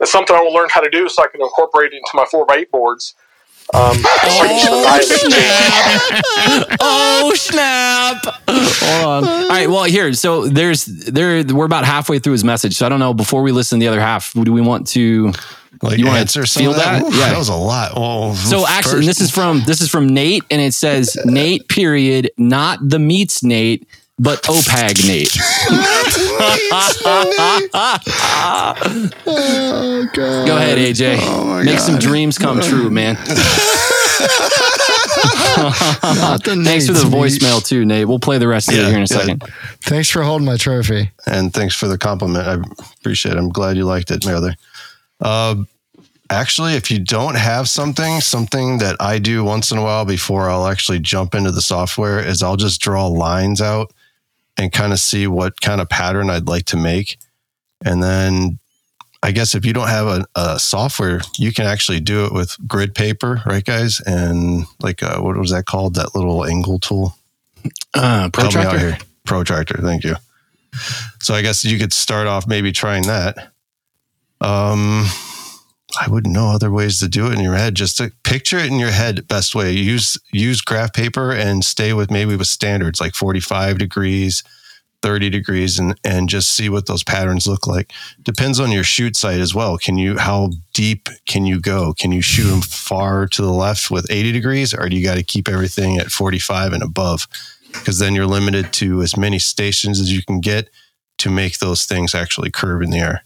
it's 0.00 0.12
something 0.12 0.36
I 0.36 0.40
will 0.40 0.52
learn 0.52 0.68
how 0.70 0.80
to 0.80 0.90
do 0.90 1.08
so 1.08 1.22
I 1.22 1.28
can 1.28 1.40
incorporate 1.40 1.92
it 1.92 1.96
into 1.96 2.10
my 2.14 2.24
4x8 2.24 2.70
boards. 2.70 3.14
Um, 3.74 3.96
so 3.96 4.08
I 4.08 5.04
can 5.08 5.26
annihilate 5.26 6.78
oh 6.80 7.32
snap! 7.34 8.24
Hold 8.48 9.24
on. 9.24 9.24
All 9.28 9.48
right. 9.48 9.68
Well, 9.68 9.84
here. 9.84 10.12
So 10.12 10.46
there's 10.46 10.84
there. 10.84 11.42
We're 11.44 11.64
about 11.66 11.84
halfway 11.84 12.18
through 12.20 12.32
his 12.32 12.44
message. 12.44 12.76
So 12.76 12.86
I 12.86 12.88
don't 12.88 13.00
know. 13.00 13.12
Before 13.12 13.42
we 13.42 13.52
listen 13.52 13.80
to 13.80 13.84
the 13.84 13.88
other 13.88 14.00
half, 14.00 14.32
do 14.34 14.52
we 14.52 14.60
want 14.60 14.86
to? 14.88 15.32
Like 15.82 15.98
You 15.98 16.06
wanna 16.06 16.20
answer 16.20 16.46
some 16.46 16.62
feel 16.62 16.70
of 16.70 16.76
that? 16.78 17.02
that? 17.02 17.08
Oof, 17.08 17.14
Yeah. 17.14 17.28
that 17.30 17.38
was 17.38 17.48
a 17.50 17.54
lot. 17.54 17.94
Well, 17.96 18.34
So 18.34 18.66
actually, 18.66 19.04
this 19.04 19.20
is 19.20 19.30
from 19.30 19.62
this 19.66 19.80
is 19.82 19.90
from 19.90 20.08
Nate, 20.08 20.44
and 20.50 20.60
it 20.60 20.72
says 20.72 21.16
Nate. 21.26 21.68
Period. 21.68 22.30
Not 22.38 22.78
the 22.88 22.98
meats 22.98 23.42
Nate, 23.42 23.86
but 24.18 24.42
OPAG 24.44 25.06
Nate. 25.06 25.36
oh, 29.26 30.08
God. 30.12 30.46
Go 30.46 30.56
ahead, 30.56 30.78
AJ. 30.78 31.18
Oh, 31.22 31.44
my 31.44 31.62
Make 31.64 31.78
some 31.78 31.98
dreams 31.98 32.38
come 32.38 32.60
true, 32.60 32.90
man. 32.90 33.16
Thanks 35.56 35.78
for 36.38 36.50
the 36.50 36.56
Nate's 36.56 36.88
voicemail 37.04 37.64
too, 37.66 37.84
Nate. 37.84 38.06
We'll 38.06 38.18
play 38.20 38.38
the 38.38 38.48
rest 38.48 38.68
of 38.68 38.74
it 38.74 38.78
Yeah, 38.78 38.86
here 38.88 38.96
in 38.96 39.02
a 39.02 39.06
yeah. 39.10 39.16
second. 39.20 39.42
Thanks 39.82 40.10
for 40.10 40.22
holding 40.22 40.46
my 40.46 40.56
trophy. 40.56 41.10
and 41.26 41.52
thanks 41.52 41.74
for 41.74 41.88
the 41.88 41.98
compliment. 41.98 42.46
I 42.46 42.58
appreciate 43.00 43.32
it. 43.32 43.38
I'm 43.38 43.48
glad 43.48 43.76
you 43.76 43.84
liked 43.84 44.10
it, 44.10 44.24
Mother. 44.26 44.54
Uh, 45.20 45.56
actually, 46.30 46.74
if 46.74 46.90
you 46.90 46.98
don't 46.98 47.36
have 47.36 47.68
something, 47.68 48.20
something 48.20 48.78
that 48.78 48.96
I 49.00 49.18
do 49.18 49.44
once 49.44 49.70
in 49.70 49.78
a 49.78 49.82
while 49.82 50.04
before 50.04 50.50
I'll 50.50 50.66
actually 50.66 50.98
jump 51.00 51.34
into 51.34 51.50
the 51.50 51.62
software 51.62 52.18
is 52.20 52.42
I'll 52.42 52.56
just 52.56 52.80
draw 52.80 53.06
lines 53.06 53.60
out 53.60 53.92
and 54.58 54.72
kind 54.72 54.92
of 54.92 54.98
see 54.98 55.26
what 55.26 55.60
kind 55.60 55.80
of 55.80 55.88
pattern 55.88 56.30
I'd 56.30 56.48
like 56.48 56.66
to 56.66 56.76
make. 56.76 57.18
And 57.84 58.02
then 58.02 58.58
I 59.22 59.32
guess 59.32 59.54
if 59.54 59.64
you 59.66 59.72
don't 59.72 59.88
have 59.88 60.06
a, 60.06 60.26
a 60.34 60.58
software, 60.58 61.20
you 61.38 61.52
can 61.52 61.66
actually 61.66 62.00
do 62.00 62.24
it 62.24 62.32
with 62.32 62.56
grid 62.66 62.94
paper, 62.94 63.42
right, 63.44 63.64
guys? 63.64 64.00
And 64.06 64.64
like, 64.80 65.02
uh, 65.02 65.20
what 65.20 65.36
was 65.36 65.50
that 65.50 65.66
called? 65.66 65.94
That 65.94 66.14
little 66.14 66.44
angle 66.44 66.78
tool? 66.78 67.16
Uh, 67.94 68.00
Help 68.00 68.36
me 68.36 68.44
out 68.44 68.52
protractor. 68.52 68.78
here. 68.78 68.98
Protractor. 69.24 69.78
Thank 69.82 70.04
you. 70.04 70.16
So 71.20 71.34
I 71.34 71.42
guess 71.42 71.64
you 71.64 71.78
could 71.78 71.92
start 71.92 72.26
off 72.26 72.46
maybe 72.46 72.70
trying 72.72 73.02
that. 73.08 73.52
Um, 74.40 75.06
I 76.00 76.08
wouldn't 76.08 76.34
know 76.34 76.48
other 76.48 76.70
ways 76.70 76.98
to 77.00 77.08
do 77.08 77.26
it 77.26 77.34
in 77.34 77.40
your 77.40 77.54
head. 77.54 77.74
Just 77.74 77.96
to 77.98 78.12
picture 78.24 78.58
it 78.58 78.70
in 78.70 78.78
your 78.78 78.90
head. 78.90 79.26
Best 79.28 79.54
way. 79.54 79.72
Use 79.72 80.18
use 80.32 80.60
graph 80.60 80.92
paper 80.92 81.32
and 81.32 81.64
stay 81.64 81.92
with 81.92 82.10
maybe 82.10 82.36
with 82.36 82.48
standards 82.48 83.00
like 83.00 83.14
forty 83.14 83.40
five 83.40 83.78
degrees, 83.78 84.42
thirty 85.02 85.30
degrees, 85.30 85.78
and 85.78 85.98
and 86.04 86.28
just 86.28 86.52
see 86.52 86.68
what 86.68 86.86
those 86.86 87.04
patterns 87.04 87.46
look 87.46 87.66
like. 87.66 87.92
Depends 88.22 88.60
on 88.60 88.72
your 88.72 88.84
shoot 88.84 89.16
site 89.16 89.40
as 89.40 89.54
well. 89.54 89.78
Can 89.78 89.96
you 89.96 90.18
how 90.18 90.50
deep 90.74 91.08
can 91.26 91.46
you 91.46 91.60
go? 91.60 91.94
Can 91.94 92.12
you 92.12 92.22
shoot 92.22 92.48
them 92.48 92.60
far 92.60 93.26
to 93.28 93.42
the 93.42 93.52
left 93.52 93.90
with 93.90 94.10
eighty 94.10 94.32
degrees, 94.32 94.74
or 94.74 94.88
do 94.88 94.96
you 94.96 95.04
got 95.04 95.16
to 95.16 95.22
keep 95.22 95.48
everything 95.48 95.98
at 95.98 96.10
forty 96.10 96.38
five 96.38 96.72
and 96.72 96.82
above? 96.82 97.26
Because 97.72 97.98
then 97.98 98.14
you're 98.14 98.26
limited 98.26 98.72
to 98.74 99.02
as 99.02 99.16
many 99.16 99.38
stations 99.38 100.00
as 100.00 100.12
you 100.12 100.22
can 100.22 100.40
get 100.40 100.70
to 101.18 101.30
make 101.30 101.58
those 101.58 101.84
things 101.84 102.14
actually 102.14 102.50
curve 102.50 102.82
in 102.82 102.90
the 102.90 102.98
air. 102.98 103.22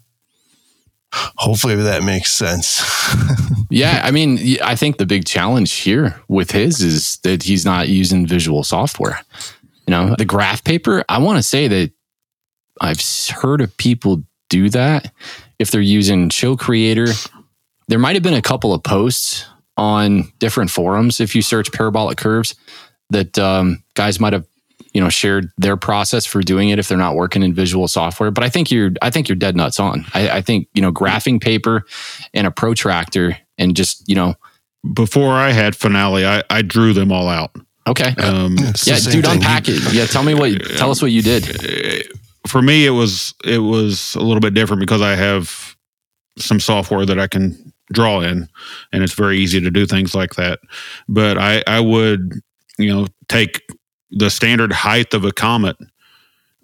Hopefully 1.13 1.75
that 1.77 2.03
makes 2.03 2.33
sense. 2.33 2.83
Yeah, 3.71 4.01
I 4.03 4.11
mean, 4.11 4.59
I 4.65 4.75
think 4.75 4.99
the 4.99 5.07
big 5.07 5.25
challenge 5.25 5.73
here 5.73 6.21
with 6.27 6.51
his 6.51 6.81
is 6.81 7.19
that 7.19 7.45
he's 7.45 7.65
not 7.65 7.89
using 7.89 8.27
visual 8.27 8.65
software. 8.65 9.21
You 9.87 9.93
know, 9.93 10.17
the 10.19 10.25
graph 10.25 10.65
paper, 10.65 11.05
I 11.09 11.19
want 11.19 11.39
to 11.39 11.43
say 11.45 11.69
that 11.69 11.93
I've 12.81 13.01
heard 13.29 13.61
of 13.61 13.77
people 13.77 14.25
do 14.49 14.69
that 14.71 15.13
if 15.61 15.71
they're 15.71 15.81
using 15.81 16.31
Show 16.31 16.57
Creator. 16.57 17.07
There 17.87 17.99
might 18.01 18.17
have 18.17 18.25
been 18.25 18.35
a 18.35 18.43
couple 18.43 18.75
of 18.75 18.83
posts 18.83 19.47
on 19.77 20.33
different 20.41 20.71
forums 20.71 21.21
if 21.21 21.37
you 21.37 21.43
search 21.43 21.71
parabolic 21.71 22.19
curves 22.19 22.57
that 23.11 23.39
um, 23.39 23.85
guys 23.95 24.19
might 24.19 24.33
have 24.33 24.47
you 24.93 25.01
know 25.01 25.09
shared 25.09 25.51
their 25.59 25.77
process 25.77 26.27
for 26.27 26.43
doing 26.43 26.71
it 26.71 26.79
if 26.79 26.89
they're 26.89 26.99
not 26.99 27.15
working 27.15 27.43
in 27.43 27.55
visual 27.55 27.89
software. 27.89 28.31
But 28.31 28.45
i 28.45 28.49
think 28.49 28.71
you're 28.71 28.93
i 29.03 29.11
think 29.11 29.29
you're 29.29 29.37
dead 29.37 29.57
nuts 29.57 29.79
on. 29.81 30.05
I, 30.15 30.31
I 30.31 30.41
think 30.41 30.69
you 30.75 30.83
know 30.83 30.93
graphing 30.93 31.41
paper 31.41 31.85
and 32.35 32.47
a 32.47 32.51
protractor 32.51 33.37
and 33.59 33.77
just 33.77 34.09
you 34.09 34.15
know. 34.15 34.35
Before 34.95 35.35
I 35.35 35.51
had 35.51 35.77
Finale, 35.77 36.25
I, 36.25 36.43
I 36.49 36.63
drew 36.63 36.95
them 36.95 37.13
all 37.13 37.29
out. 37.29 37.51
okay. 37.87 38.15
Um, 38.19 38.57
yeah 38.59 38.97
same 38.97 39.13
dude 39.13 39.25
thing. 39.27 39.37
unpack 39.37 39.69
it. 39.69 39.93
Yeah 39.93 40.07
tell 40.07 40.23
me 40.23 40.35
what 40.35 40.53
tell 40.77 40.91
us 40.91 41.03
what 41.03 41.11
you 41.13 41.23
did. 41.23 41.45
For 42.47 42.63
me, 42.63 42.87
it 42.87 42.91
was 42.91 43.35
it 43.45 43.59
was 43.59 44.15
a 44.15 44.21
little 44.21 44.41
bit 44.41 44.55
different 44.55 44.81
because 44.81 45.03
I 45.03 45.15
have 45.15 45.77
some 46.39 46.59
software 46.59 47.05
that 47.05 47.19
I 47.19 47.27
can 47.27 47.73
draw 47.93 48.21
in, 48.21 48.49
and 48.93 49.03
it's 49.03 49.13
very 49.13 49.39
easy 49.39 49.61
to 49.61 49.71
do 49.71 49.85
things 49.85 50.15
like 50.15 50.35
that. 50.37 50.61
But 51.09 51.37
I 51.37 51.63
I 51.67 51.81
would 51.81 52.41
you 52.79 52.89
know 52.89 53.07
take 53.29 53.63
the 54.11 54.31
standard 54.31 54.73
height 54.73 55.15
of 55.15 55.25
a 55.25 55.33
comet 55.33 55.77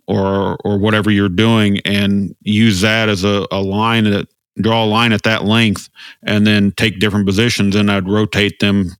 or 0.06 0.56
or 0.64 0.78
whatever 0.78 1.10
you're 1.10 1.28
doing 1.28 1.81
and 1.85 2.35
use 2.43 2.81
that 2.81 3.09
as 3.09 3.24
a, 3.24 3.47
a 3.51 3.60
line 3.60 4.05
that 4.05 4.28
draw 4.60 4.85
a 4.85 4.86
line 4.86 5.12
at 5.12 5.23
that 5.23 5.44
length 5.44 5.89
and 6.23 6.47
then 6.47 6.73
take 6.73 6.98
different 6.98 7.27
positions 7.27 7.77
and 7.77 7.90
I'd 7.90 8.09
rotate 8.09 8.59
them 8.60 8.97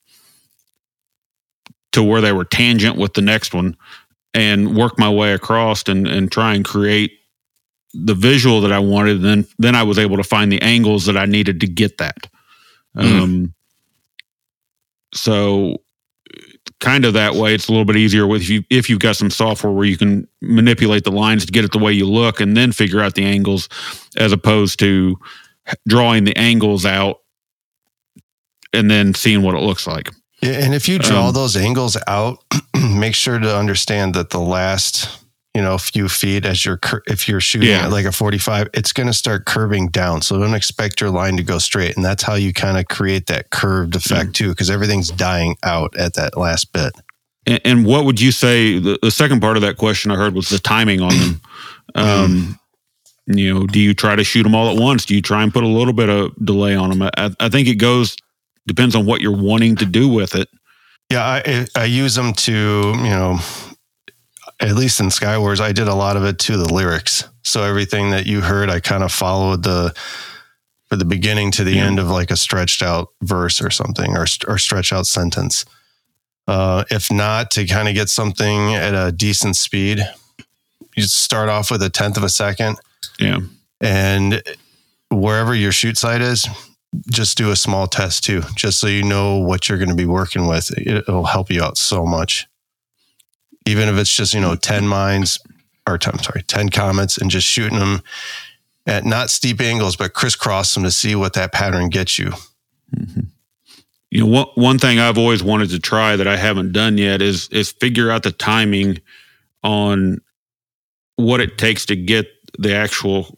to 1.93 2.03
where 2.03 2.21
they 2.21 2.33
were 2.33 2.45
tangent 2.45 2.97
with 2.97 3.15
the 3.15 3.23
next 3.23 3.55
one 3.55 3.77
and 4.35 4.77
work 4.77 4.99
my 4.99 5.09
way 5.09 5.33
across 5.33 5.89
and, 5.89 6.07
and 6.07 6.31
try 6.31 6.55
and 6.55 6.63
create 6.63 7.13
the 7.95 8.15
visual 8.15 8.61
that 8.61 8.73
I 8.73 8.79
wanted. 8.79 9.23
Then 9.23 9.47
then 9.59 9.75
I 9.75 9.83
was 9.83 9.99
able 9.99 10.19
to 10.19 10.25
find 10.25 10.53
the 10.53 10.61
angles 10.61 11.07
that 11.07 11.17
I 11.17 11.25
needed 11.25 11.61
to 11.61 11.67
get 11.67 11.97
that. 11.99 12.19
Mm. 12.95 13.21
Um, 13.23 13.55
so 15.15 15.81
kind 16.81 17.05
of 17.05 17.15
that 17.15 17.35
way. 17.35 17.55
It's 17.55 17.69
a 17.69 17.73
little 17.73 17.85
bit 17.85 17.97
easier 17.97 18.27
with 18.27 18.49
you 18.49 18.63
if 18.71 18.91
you've 18.91 18.99
got 19.01 19.17
some 19.17 19.31
software 19.31 19.73
where 19.73 19.87
you 19.87 19.97
can 19.97 20.29
manipulate 20.43 21.05
the 21.05 21.11
lines 21.13 21.47
to 21.47 21.53
get 21.53 21.65
it 21.65 21.73
the 21.73 21.79
way 21.79 21.93
you 21.93 22.07
look 22.07 22.41
and 22.41 22.57
then 22.57 22.73
figure 22.73 23.01
out 23.01 23.15
the 23.15 23.25
angles 23.25 23.69
as 24.17 24.33
opposed 24.33 24.79
to 24.81 25.19
drawing 25.89 26.25
the 26.25 26.37
angles 26.37 26.85
out 26.85 27.21
and 28.73 28.91
then 28.91 29.15
seeing 29.15 29.43
what 29.43 29.55
it 29.55 29.63
looks 29.63 29.87
like. 29.87 30.11
Yeah, 30.43 30.53
and 30.65 30.75
if 30.75 30.87
you 30.87 30.99
draw 30.99 31.29
Um, 31.29 31.35
those 31.35 31.57
angles 31.57 31.97
out, 32.07 32.45
make 32.75 33.15
sure 33.15 33.39
to 33.39 33.57
understand 33.57 34.15
that 34.15 34.31
the 34.31 34.39
last, 34.39 35.09
you 35.57 35.63
know, 35.63 35.75
a 35.75 35.79
few 35.79 36.07
feet 36.09 36.45
as 36.45 36.65
you're 36.65 36.77
cur- 36.77 37.03
if 37.07 37.27
you're 37.29 37.41
shooting 37.41 37.71
Yeah. 37.71 37.87
at 37.87 37.91
like 37.91 38.05
a 38.05 38.13
45, 38.13 38.69
it's 38.75 38.93
going 38.93 39.07
to 39.07 39.15
start 39.15 39.47
curving 39.47 39.89
down. 39.89 40.21
So 40.21 40.39
don't 40.39 40.55
expect 40.55 41.01
your 41.01 41.09
line 41.11 41.37
to 41.39 41.43
go 41.43 41.59
straight, 41.59 41.97
and 41.97 42.05
that's 42.05 42.23
how 42.23 42.35
you 42.35 42.53
kind 42.53 42.77
of 42.79 42.87
create 42.89 43.27
that 43.27 43.49
curved 43.51 43.97
effect 43.97 44.35
too, 44.35 44.51
because 44.51 44.69
everything's 44.71 45.11
dying 45.11 45.57
out 45.63 45.97
at 45.97 46.13
that 46.15 46.37
last 46.37 46.73
bit. 46.75 46.93
And, 47.47 47.61
and 47.65 47.87
what 47.87 48.05
would 48.05 48.21
you 48.21 48.33
say? 48.33 48.79
The, 48.79 48.99
the 49.03 49.11
second 49.11 49.41
part 49.41 49.57
of 49.57 49.63
that 49.63 49.77
question 49.79 50.11
I 50.11 50.17
heard 50.17 50.35
was 50.35 50.49
the 50.51 50.59
timing 50.59 51.01
on 51.01 51.17
them. 51.19 51.41
Um, 51.95 52.59
you 53.27 53.55
know, 53.55 53.67
do 53.67 53.81
you 53.81 53.95
try 53.95 54.15
to 54.17 54.23
shoot 54.25 54.43
them 54.43 54.55
all 54.55 54.69
at 54.71 54.79
once? 54.79 55.07
Do 55.07 55.15
you 55.15 55.23
try 55.23 55.43
and 55.43 55.53
put 55.53 55.65
a 55.65 55.69
little 55.69 55.95
bit 55.95 56.09
of 56.11 56.33
delay 56.45 56.75
on 56.77 56.91
them? 56.91 57.03
I, 57.17 57.31
I 57.41 57.49
think 57.49 57.69
it 57.69 57.77
goes 57.77 58.17
depends 58.67 58.95
on 58.95 59.07
what 59.07 59.21
you're 59.23 59.37
wanting 59.37 59.77
to 59.77 59.87
do 59.87 60.07
with 60.09 60.35
it. 60.35 60.49
Yeah, 61.11 61.25
I 61.25 61.67
I 61.75 61.85
use 61.85 62.15
them 62.17 62.35
to 62.35 62.53
you 62.53 63.03
know, 63.17 63.39
at 64.61 64.75
least 64.75 65.01
in 65.01 65.07
Skywars, 65.07 65.61
I 65.61 65.73
did 65.73 65.89
a 65.89 65.95
lot 65.95 66.17
of 66.17 66.25
it 66.25 66.39
to 66.41 66.57
the 66.57 66.73
lyrics. 66.73 67.25
So 67.43 67.63
everything 67.63 68.11
that 68.11 68.27
you 68.27 68.41
heard, 68.41 68.71
I 68.71 68.81
kind 68.81 69.03
of 69.03 69.13
followed 69.13 69.63
the 69.63 69.95
for 70.89 70.97
the 70.97 71.05
beginning 71.05 71.51
to 71.53 71.65
the 71.65 71.75
Yeah. 71.75 71.85
end 71.85 71.99
of 71.99 72.09
like 72.09 72.31
a 72.31 72.37
stretched 72.37 72.81
out 72.83 73.09
verse 73.23 73.61
or 73.61 73.71
something, 73.71 74.17
or 74.17 74.27
or 74.47 74.59
stretched 74.59 74.93
out 74.93 75.07
sentence. 75.07 75.65
Uh, 76.49 76.85
if 76.91 77.11
not, 77.11 77.51
to 77.53 77.67
kind 77.67 77.89
of 77.89 77.95
get 77.95 78.09
something 78.09 78.73
at 78.75 78.95
a 78.95 79.11
decent 79.11 79.57
speed, 79.57 79.99
you 80.95 81.03
start 81.03 81.49
off 81.49 81.71
with 81.73 81.83
a 81.83 81.91
tenth 81.91 82.17
of 82.17 82.23
a 82.23 82.29
second, 82.29 82.79
Yeah. 83.19 83.39
and 83.81 84.43
wherever 85.11 85.55
your 85.57 85.73
shoot 85.73 85.99
site 85.99 86.21
is, 86.23 86.47
just 87.11 87.37
do 87.37 87.51
a 87.51 87.57
small 87.57 87.89
test 87.89 88.23
too, 88.25 88.43
just 88.55 88.79
so 88.79 88.87
you 88.87 89.03
know 89.03 89.39
what 89.39 89.69
you're 89.69 89.77
going 89.79 89.89
to 89.91 89.97
be 89.97 90.07
working 90.07 90.47
with. 90.47 90.71
It'll 90.79 91.25
help 91.27 91.51
you 91.51 91.63
out 91.65 91.77
so 91.79 92.07
much. 92.07 92.47
Even 93.67 93.89
if 93.89 93.97
it's 93.97 94.15
just, 94.15 94.33
you 94.33 94.41
know, 94.41 94.55
10 94.55 94.87
mines 94.87 95.39
or 95.87 95.99
10, 95.99 96.15
I'm 96.15 96.23
sorry, 96.23 96.43
10 96.43 96.69
comets 96.71 97.19
and 97.19 97.31
just 97.31 97.47
shooting 97.47 97.79
them 97.79 98.03
at 98.87 99.05
not 99.05 99.31
steep 99.31 99.61
angles, 99.61 99.97
but 99.97 100.15
crisscross 100.15 100.75
them 100.75 100.85
to 100.85 100.91
see 100.91 101.15
what 101.15 101.35
that 101.35 101.53
pattern 101.53 101.89
gets 101.89 102.19
you. 102.19 102.33
Mm-hmm. 102.95 103.21
You 104.11 104.27
know, 104.27 104.51
one 104.55 104.79
thing 104.79 104.99
I've 104.99 105.19
always 105.19 105.43
wanted 105.43 105.71
to 105.71 105.81
try 105.81 106.17
that 106.17 106.29
I 106.29 106.37
haven't 106.37 106.73
done 106.73 106.97
yet 106.97 107.21
is 107.21 107.49
is 107.49 107.73
figure 107.73 108.11
out 108.11 108.23
the 108.23 108.31
timing 108.31 109.01
on 109.65 110.21
what 111.17 111.41
it 111.41 111.59
takes 111.59 111.85
to 111.87 111.97
get 111.97 112.27
the 112.59 112.75
actual 112.75 113.37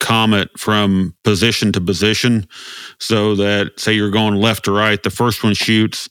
comet 0.00 0.50
from 0.58 1.14
position 1.24 1.72
to 1.72 1.80
position 1.80 2.46
so 2.98 3.36
that 3.36 3.78
say 3.78 3.92
you're 3.92 4.10
going 4.10 4.34
left 4.34 4.64
to 4.64 4.72
right 4.72 5.02
the 5.02 5.10
first 5.10 5.42
one 5.42 5.54
shoots 5.54 6.08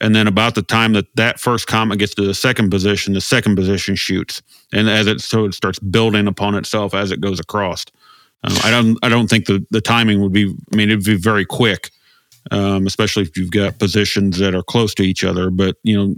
and 0.00 0.14
then 0.14 0.26
about 0.26 0.54
the 0.54 0.62
time 0.62 0.92
that 0.94 1.06
that 1.16 1.40
first 1.40 1.66
comet 1.66 1.98
gets 1.98 2.14
to 2.14 2.26
the 2.26 2.34
second 2.34 2.70
position 2.70 3.14
the 3.14 3.20
second 3.20 3.56
position 3.56 3.94
shoots. 3.94 4.42
And 4.72 4.88
as 4.88 5.06
it 5.06 5.20
so 5.20 5.44
it 5.44 5.54
starts 5.54 5.78
building 5.78 6.26
upon 6.26 6.54
itself 6.54 6.94
as 6.94 7.10
it 7.10 7.20
goes 7.20 7.40
across. 7.40 7.84
Um, 8.44 8.54
i 8.64 8.70
don't 8.72 8.98
i 9.04 9.08
don't 9.08 9.28
think 9.28 9.46
the 9.46 9.64
the 9.70 9.80
timing 9.80 10.20
would 10.20 10.32
be 10.32 10.52
i 10.72 10.76
mean 10.76 10.90
it'd 10.90 11.04
be 11.04 11.14
very 11.14 11.44
quick 11.44 11.92
um, 12.50 12.88
especially 12.88 13.22
if 13.22 13.36
you've 13.36 13.52
got 13.52 13.78
positions 13.78 14.38
that 14.38 14.52
are 14.52 14.64
close 14.64 14.94
to 14.94 15.04
each 15.04 15.22
other 15.22 15.48
but 15.48 15.76
you 15.84 15.96
know 15.96 16.16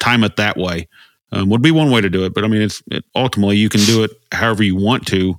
time 0.00 0.24
it 0.24 0.34
that 0.34 0.56
way 0.56 0.88
um, 1.30 1.48
would 1.50 1.62
be 1.62 1.70
one 1.70 1.90
way 1.90 2.00
to 2.00 2.10
do 2.10 2.24
it. 2.24 2.34
But 2.34 2.44
i 2.44 2.48
mean 2.48 2.62
it's 2.62 2.82
it, 2.90 3.04
ultimately 3.14 3.56
you 3.56 3.68
can 3.68 3.80
do 3.82 4.02
it 4.02 4.10
however 4.32 4.62
you 4.62 4.76
want 4.76 5.06
to 5.08 5.38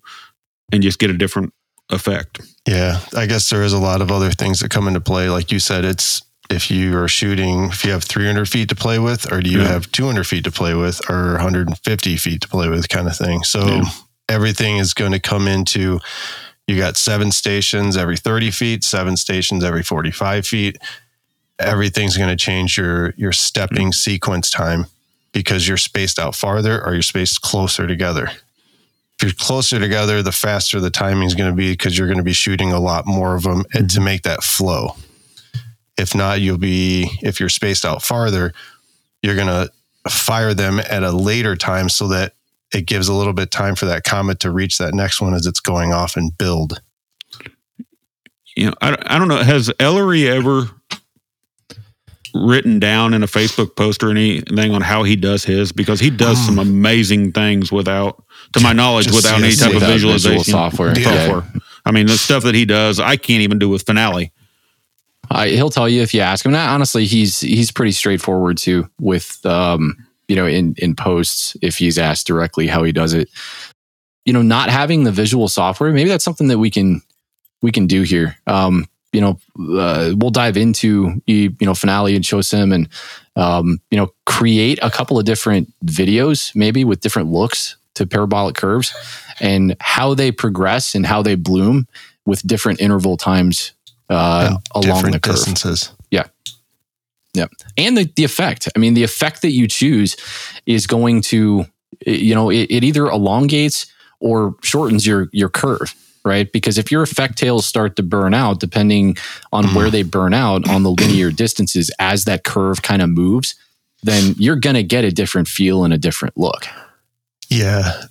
and 0.71 0.81
just 0.81 0.99
get 0.99 1.09
a 1.09 1.17
different 1.17 1.53
effect. 1.89 2.41
Yeah, 2.67 2.99
I 3.15 3.25
guess 3.25 3.49
there 3.49 3.63
is 3.63 3.73
a 3.73 3.79
lot 3.79 4.01
of 4.01 4.11
other 4.11 4.31
things 4.31 4.59
that 4.59 4.71
come 4.71 4.87
into 4.87 5.01
play. 5.01 5.29
Like 5.29 5.51
you 5.51 5.59
said, 5.59 5.85
it's 5.85 6.23
if 6.49 6.69
you 6.69 6.97
are 6.97 7.07
shooting, 7.07 7.65
if 7.65 7.83
you 7.83 7.91
have 7.91 8.03
300 8.03 8.47
feet 8.47 8.69
to 8.69 8.75
play 8.75 8.99
with, 8.99 9.31
or 9.31 9.41
do 9.41 9.49
you 9.49 9.61
Yeah. 9.61 9.67
have 9.67 9.91
200 9.91 10.25
feet 10.25 10.43
to 10.43 10.51
play 10.51 10.73
with, 10.73 11.01
or 11.09 11.33
150 11.33 12.17
feet 12.17 12.41
to 12.41 12.47
play 12.47 12.69
with, 12.69 12.87
kind 12.89 13.07
of 13.07 13.17
thing. 13.17 13.43
So 13.43 13.67
Yeah. 13.67 13.89
everything 14.29 14.77
is 14.77 14.93
going 14.93 15.11
to 15.11 15.19
come 15.19 15.47
into 15.47 15.99
you 16.67 16.77
got 16.79 16.97
seven 16.97 17.31
stations 17.31 17.95
every 17.95 18.17
30 18.17 18.49
feet, 18.49 18.83
seven 18.83 19.17
stations 19.17 19.63
every 19.63 19.83
45 19.83 20.47
feet. 20.47 20.79
Everything's 21.59 22.17
going 22.17 22.29
to 22.29 22.35
change 22.35 22.75
your 22.75 23.13
your 23.17 23.31
stepping 23.31 23.89
mm. 23.89 23.93
sequence 23.93 24.49
time 24.49 24.87
because 25.31 25.67
you're 25.67 25.77
spaced 25.77 26.17
out 26.17 26.33
farther 26.33 26.83
or 26.83 26.93
you're 26.93 27.03
spaced 27.03 27.43
closer 27.43 27.85
together 27.85 28.31
if 29.17 29.23
you're 29.23 29.31
closer 29.33 29.79
together, 29.79 30.21
the 30.21 30.31
faster 30.31 30.79
the 30.79 30.89
timing 30.89 31.23
is 31.23 31.35
going 31.35 31.49
to 31.49 31.55
be 31.55 31.71
because 31.71 31.97
you're 31.97 32.07
going 32.07 32.17
to 32.17 32.23
be 32.23 32.33
shooting 32.33 32.73
a 32.73 32.79
lot 32.79 33.05
more 33.05 33.35
of 33.35 33.43
them 33.43 33.63
and 33.73 33.75
eh, 33.75 33.77
to 33.79 33.83
mm-hmm. 33.85 34.03
make 34.03 34.23
that 34.23 34.43
flow. 34.43 34.95
If 35.97 36.13
not, 36.13 36.41
you'll 36.41 36.57
be, 36.57 37.09
if 37.21 37.39
you're 37.39 37.49
spaced 37.49 37.85
out 37.85 38.03
farther, 38.03 38.53
you're 39.21 39.35
going 39.35 39.47
to 39.47 39.71
fire 40.09 40.53
them 40.53 40.79
at 40.79 41.03
a 41.03 41.11
later 41.11 41.55
time 41.55 41.89
so 41.89 42.07
that 42.09 42.33
it 42.73 42.85
gives 42.85 43.07
a 43.07 43.13
little 43.13 43.33
bit 43.33 43.51
time 43.51 43.75
for 43.75 43.85
that 43.85 44.03
comet 44.03 44.39
to 44.41 44.51
reach 44.51 44.77
that 44.77 44.93
next 44.93 45.21
one 45.21 45.33
as 45.33 45.45
it's 45.45 45.59
going 45.59 45.93
off 45.93 46.17
and 46.17 46.37
build. 46.37 46.81
you 48.55 48.67
know, 48.67 48.73
I, 48.81 48.97
I 49.05 49.19
don't 49.19 49.27
know. 49.27 49.37
Has 49.37 49.71
Ellery 49.79 50.27
ever 50.27 50.69
written 52.33 52.79
down 52.79 53.13
in 53.13 53.23
a 53.23 53.27
Facebook 53.27 53.75
post 53.75 54.03
or 54.03 54.11
anything 54.11 54.73
on 54.73 54.81
how 54.81 55.03
he 55.03 55.15
does 55.15 55.43
his? 55.45 55.71
Because 55.71 55.99
he 55.99 56.09
does 56.09 56.43
some 56.45 56.59
amazing 56.59 57.31
things 57.31 57.71
without, 57.71 58.21
to 58.53 58.59
my 58.59 58.73
knowledge, 58.73 59.05
Just 59.05 59.15
without 59.17 59.39
any 59.39 59.49
yes, 59.49 59.59
type 59.59 59.69
of 59.69 59.75
without 59.75 59.87
visual 59.91 60.13
visualization 60.13 60.51
software. 60.51 60.95
software. 60.95 61.43
I 61.85 61.91
mean, 61.91 62.07
the 62.07 62.17
stuff 62.17 62.43
that 62.43 62.55
he 62.55 62.65
does, 62.65 62.99
I 62.99 63.15
can't 63.15 63.41
even 63.41 63.59
do 63.59 63.69
with 63.69 63.83
Finale. 63.83 64.31
I, 65.29 65.49
he'll 65.49 65.69
tell 65.69 65.89
you 65.89 66.01
if 66.01 66.13
you 66.13 66.21
ask 66.21 66.45
him. 66.45 66.51
Now, 66.51 66.73
honestly, 66.73 67.05
he's 67.05 67.39
he's 67.41 67.71
pretty 67.71 67.91
straightforward 67.91 68.57
too 68.57 68.89
with 68.99 69.45
um, 69.45 69.95
you 70.27 70.35
know 70.35 70.45
in 70.45 70.75
in 70.77 70.95
posts 70.95 71.55
if 71.61 71.77
he's 71.77 71.97
asked 71.97 72.27
directly 72.27 72.67
how 72.67 72.83
he 72.83 72.91
does 72.91 73.13
it. 73.13 73.29
You 74.25 74.33
know, 74.33 74.41
not 74.41 74.69
having 74.69 75.03
the 75.03 75.11
visual 75.11 75.47
software, 75.47 75.91
maybe 75.91 76.09
that's 76.09 76.23
something 76.23 76.47
that 76.47 76.57
we 76.57 76.69
can 76.69 77.01
we 77.61 77.71
can 77.71 77.87
do 77.87 78.03
here. 78.03 78.37
Um, 78.47 78.87
you 79.11 79.21
know, 79.21 79.39
uh, 79.79 80.13
we'll 80.17 80.31
dive 80.31 80.57
into 80.57 81.21
you 81.25 81.55
know 81.61 81.73
finale 81.73 82.15
and 82.15 82.25
show 82.25 82.41
sim 82.41 82.71
and 82.71 82.89
um, 83.35 83.79
you 83.91 83.97
know 83.97 84.11
create 84.25 84.79
a 84.81 84.91
couple 84.91 85.17
of 85.17 85.25
different 85.25 85.71
videos 85.85 86.55
maybe 86.55 86.83
with 86.83 87.01
different 87.01 87.31
looks 87.31 87.77
to 87.93 88.05
parabolic 88.05 88.55
curves 88.55 88.93
and 89.39 89.75
how 89.79 90.13
they 90.13 90.31
progress 90.31 90.95
and 90.95 91.05
how 91.05 91.21
they 91.21 91.35
bloom 91.35 91.87
with 92.25 92.45
different 92.45 92.81
interval 92.81 93.15
times 93.15 93.71
uh, 94.09 94.57
along 94.73 95.11
the 95.11 95.19
curve 95.19 95.35
distances. 95.35 95.91
Yeah. 96.11 96.27
Yeah. 97.33 97.47
And 97.77 97.97
the, 97.97 98.09
the 98.15 98.23
effect 98.23 98.69
i 98.75 98.79
mean 98.79 98.93
the 98.93 99.03
effect 99.03 99.41
that 99.41 99.51
you 99.51 99.67
choose 99.67 100.15
is 100.65 100.87
going 100.87 101.21
to 101.23 101.65
you 102.05 102.33
know 102.33 102.49
it, 102.49 102.67
it 102.69 102.83
either 102.83 103.07
elongates 103.07 103.87
or 104.21 104.55
shortens 104.63 105.05
your 105.05 105.27
your 105.33 105.49
curve 105.49 105.93
right 106.23 106.49
because 106.53 106.77
if 106.77 106.91
your 106.91 107.03
effect 107.03 107.37
tails 107.37 107.65
start 107.65 107.97
to 107.97 108.03
burn 108.03 108.33
out 108.33 108.59
depending 108.61 109.17
on 109.51 109.65
where 109.75 109.89
they 109.89 110.01
burn 110.01 110.33
out 110.33 110.65
on 110.69 110.83
the 110.83 110.89
linear 110.99 111.29
distances 111.29 111.91
as 111.99 112.23
that 112.23 112.45
curve 112.45 112.81
kind 112.81 113.01
of 113.01 113.09
moves 113.09 113.53
then 114.03 114.33
you're 114.37 114.55
going 114.55 114.75
to 114.75 114.83
get 114.83 115.03
a 115.03 115.11
different 115.11 115.47
feel 115.49 115.83
and 115.83 115.93
a 115.93 115.97
different 115.97 116.37
look 116.37 116.65
Yeah. 117.49 118.03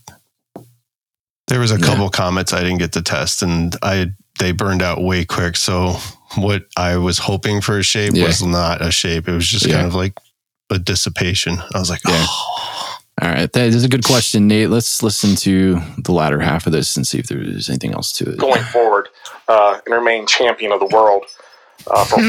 There 1.48 1.60
was 1.60 1.70
a 1.72 1.78
Yeah. 1.78 1.86
couple 1.86 2.08
comets 2.10 2.52
I 2.52 2.60
didn't 2.60 2.78
get 2.78 2.92
to 2.92 3.02
test 3.02 3.42
and 3.42 3.74
I 3.82 4.12
they 4.38 4.52
burned 4.52 4.82
out 4.82 5.02
way 5.02 5.24
quick. 5.24 5.56
So 5.56 5.96
what 6.36 6.64
I 6.76 6.96
was 6.96 7.18
hoping 7.18 7.60
for 7.60 7.78
a 7.78 7.82
shape 7.82 8.12
Yeah. 8.14 8.26
was 8.26 8.42
not 8.42 8.82
a 8.82 8.90
shape. 8.90 9.28
It 9.28 9.32
was 9.32 9.46
just 9.46 9.66
Yeah. 9.66 9.74
kind 9.76 9.86
of 9.86 9.94
like 9.94 10.14
a 10.70 10.78
dissipation. 10.78 11.58
I 11.74 11.78
was 11.78 11.90
like, 11.90 12.00
Yeah. 12.06 12.24
oh. 12.28 12.50
All 13.22 13.28
right, 13.28 13.50
that 13.52 13.68
is 13.68 13.84
a 13.84 13.88
good 13.88 14.02
question, 14.04 14.48
Nate. 14.48 14.70
Let's 14.70 15.00
listen 15.00 15.36
to 15.36 15.80
the 15.98 16.10
latter 16.10 16.40
half 16.40 16.66
of 16.66 16.72
this 16.72 16.96
and 16.96 17.06
see 17.06 17.18
if 17.18 17.28
there's 17.28 17.68
anything 17.70 17.92
else 17.94 18.10
to 18.14 18.28
it. 18.32 18.38
going 18.38 18.62
forward 18.64 19.08
uh, 19.46 19.78
and 19.86 19.94
remain 19.94 20.26
champion 20.26 20.72
of 20.72 20.80
the 20.80 20.86
world. 20.86 21.24
Uh, 21.86 22.02
for, 22.04 22.16
for 22.16 22.22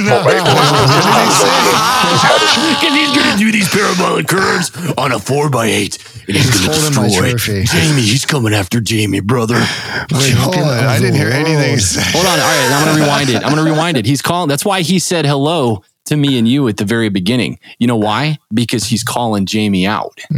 Because 2.75 2.93
he's 2.93 3.15
going 3.15 3.31
to 3.31 3.37
do 3.37 3.51
these 3.51 3.69
parabolic 3.69 4.27
curves 4.27 4.69
on 4.97 5.11
a 5.13 5.17
4x8 5.17 6.27
and 6.27 6.35
he's, 6.35 6.59
He's 6.59 6.67
going 6.67 6.93
to 6.93 7.23
destroy. 7.31 7.63
Jamie. 7.63 8.01
He's 8.01 8.25
coming 8.25 8.53
after 8.53 8.81
Jamie, 8.81 9.21
brother. 9.21 9.55
Wait, 10.11 10.33
hold 10.33 10.55
on. 10.55 10.67
I 10.67 10.99
didn't 10.99 11.15
hear 11.15 11.29
anything. 11.29 11.77
Hold 12.11 12.25
on. 12.25 12.39
All 12.39 12.45
right, 12.45 12.69
I'm 12.71 12.83
going 12.85 12.95
to 12.97 13.01
rewind 13.03 13.29
it. 13.29 13.35
I'm 13.35 13.53
going 13.53 13.63
to 13.65 13.71
rewind 13.71 13.97
it. 13.97 14.05
He's 14.05 14.21
calling. 14.21 14.49
That's 14.49 14.65
why 14.65 14.81
he 14.81 14.99
said 14.99 15.25
hello 15.25 15.83
to 16.05 16.17
me 16.17 16.37
and 16.37 16.47
you 16.47 16.67
at 16.67 16.77
the 16.77 16.85
very 16.85 17.09
beginning. 17.09 17.59
You 17.79 17.87
know 17.87 17.95
why? 17.95 18.37
Because 18.53 18.85
he's 18.85 19.03
calling 19.03 19.45
Jamie 19.45 19.87
out. 19.87 20.19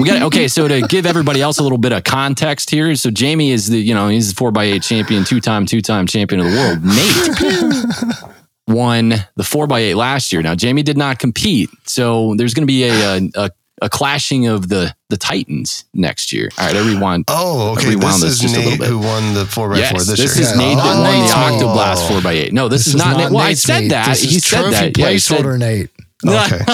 we 0.00 0.06
got 0.08 0.22
okay. 0.22 0.48
So 0.48 0.66
to 0.68 0.80
give 0.82 1.06
everybody 1.06 1.40
else 1.40 1.58
a 1.58 1.62
little 1.62 1.78
bit 1.78 1.92
of 1.92 2.04
context 2.04 2.70
here, 2.70 2.94
so 2.96 3.10
Jamie 3.10 3.50
is 3.50 3.68
the 3.68 3.78
you 3.78 3.94
know 3.94 4.08
he's 4.08 4.30
the 4.30 4.36
four 4.36 4.48
x 4.50 4.58
eight 4.58 4.82
champion, 4.82 5.24
two 5.24 5.40
time, 5.40 5.66
two 5.66 5.80
time 5.82 6.06
champion 6.06 6.40
of 6.40 6.50
the 6.50 6.56
world. 6.56 6.84
Nate 6.84 8.76
won 8.76 9.14
the 9.36 9.44
four 9.44 9.64
x 9.64 9.74
eight 9.74 9.94
last 9.94 10.32
year. 10.32 10.42
Now 10.42 10.54
Jamie 10.54 10.82
did 10.82 10.96
not 10.96 11.18
compete, 11.18 11.70
so 11.84 12.34
there's 12.36 12.54
going 12.54 12.62
to 12.66 12.66
be 12.66 12.84
a, 12.84 12.92
a 13.18 13.30
a 13.36 13.50
a 13.82 13.88
clashing 13.88 14.46
of 14.46 14.68
the 14.68 14.94
the 15.08 15.16
titans 15.16 15.84
next 15.94 16.32
year. 16.34 16.50
All 16.58 16.66
right, 16.66 16.76
I 16.76 16.86
rewind. 16.86 17.24
Oh, 17.28 17.72
okay. 17.72 17.88
rewound 17.88 18.20
This 18.22 18.32
is 18.32 18.38
just 18.40 18.54
a 18.56 18.58
Nate 18.58 18.78
bit. 18.78 18.88
who 18.88 18.98
won 18.98 19.32
the 19.32 19.44
4x4 19.44 19.76
Yes, 19.78 19.92
this, 20.06 20.18
this, 20.18 20.36
year. 20.36 20.44
is 20.48 20.56
Nate 20.56 20.76
that 20.76 20.96
Oh, 20.96 21.00
won 21.00 21.58
the. 21.58 21.64
Oh. 21.64 21.74
Octoblast 21.74 22.20
4x8. 22.20 22.52
No, 22.52 22.68
this, 22.68 22.86
is, 22.86 22.94
not 22.94 23.16
Nate. 23.16 23.30
Well, 23.30 23.38
I 23.38 23.54
said 23.54 23.80
meat. 23.84 23.88
that. 23.88 24.08
This 24.08 24.22
he 24.22 24.36
is 24.36 24.44
said 24.44 24.60
trophy 24.60 24.70
that. 24.74 24.98
Yeah, 24.98 25.10
he 25.10 25.18
said, 25.18 25.38
placeholder 25.40 25.58
Nate. 25.58 25.88
Okay. 26.26 26.58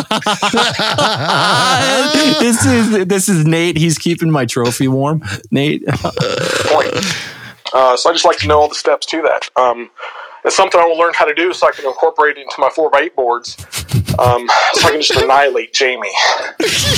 this 2.40 2.66
is 2.66 3.06
this 3.06 3.28
is 3.28 3.44
Nate. 3.44 3.76
He's 3.76 3.98
keeping 3.98 4.30
my 4.30 4.44
trophy 4.44 4.88
warm. 4.88 5.22
Nate. 5.50 5.86
point. 5.86 6.94
Uh, 7.72 7.96
so 7.96 8.10
I 8.10 8.12
just 8.12 8.24
like 8.24 8.38
to 8.38 8.48
know 8.48 8.60
all 8.60 8.68
the 8.68 8.74
steps 8.74 9.06
to 9.06 9.22
that. 9.22 9.48
Um, 9.56 9.90
it's 10.44 10.56
something 10.56 10.80
I 10.80 10.84
will 10.84 10.98
learn 10.98 11.12
how 11.14 11.24
to 11.24 11.34
do 11.34 11.52
so 11.52 11.68
I 11.68 11.72
can 11.72 11.86
incorporate 11.86 12.38
it 12.38 12.42
into 12.42 12.56
my 12.58 12.70
four 12.70 12.90
by 12.90 13.00
eight 13.00 13.16
boards. 13.16 13.56
Um, 14.18 14.48
so 14.72 14.86
I 14.86 14.92
can 14.92 15.02
just 15.02 15.20
annihilate 15.20 15.74
Jamie 15.74 16.12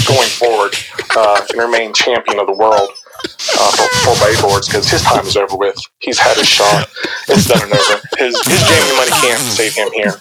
going 0.06 0.28
forward 0.28 0.74
uh, 1.16 1.44
and 1.50 1.60
remain 1.60 1.92
champion 1.94 2.38
of 2.38 2.46
the 2.46 2.52
world 2.52 2.90
uh, 3.58 3.70
for 3.72 4.14
4x8 4.14 4.42
boards 4.42 4.68
because 4.68 4.88
his 4.88 5.02
time 5.02 5.26
is 5.26 5.36
over 5.36 5.56
with. 5.56 5.76
He's 5.98 6.18
had 6.18 6.36
his 6.36 6.46
shot. 6.46 6.88
It's 7.28 7.46
done 7.48 7.62
and 7.62 7.72
over. 7.72 8.00
His, 8.18 8.40
his 8.46 8.62
Jamie 8.62 8.96
money 8.96 9.10
can't 9.20 9.40
save 9.40 9.74
him 9.74 9.90
here. 9.92 10.14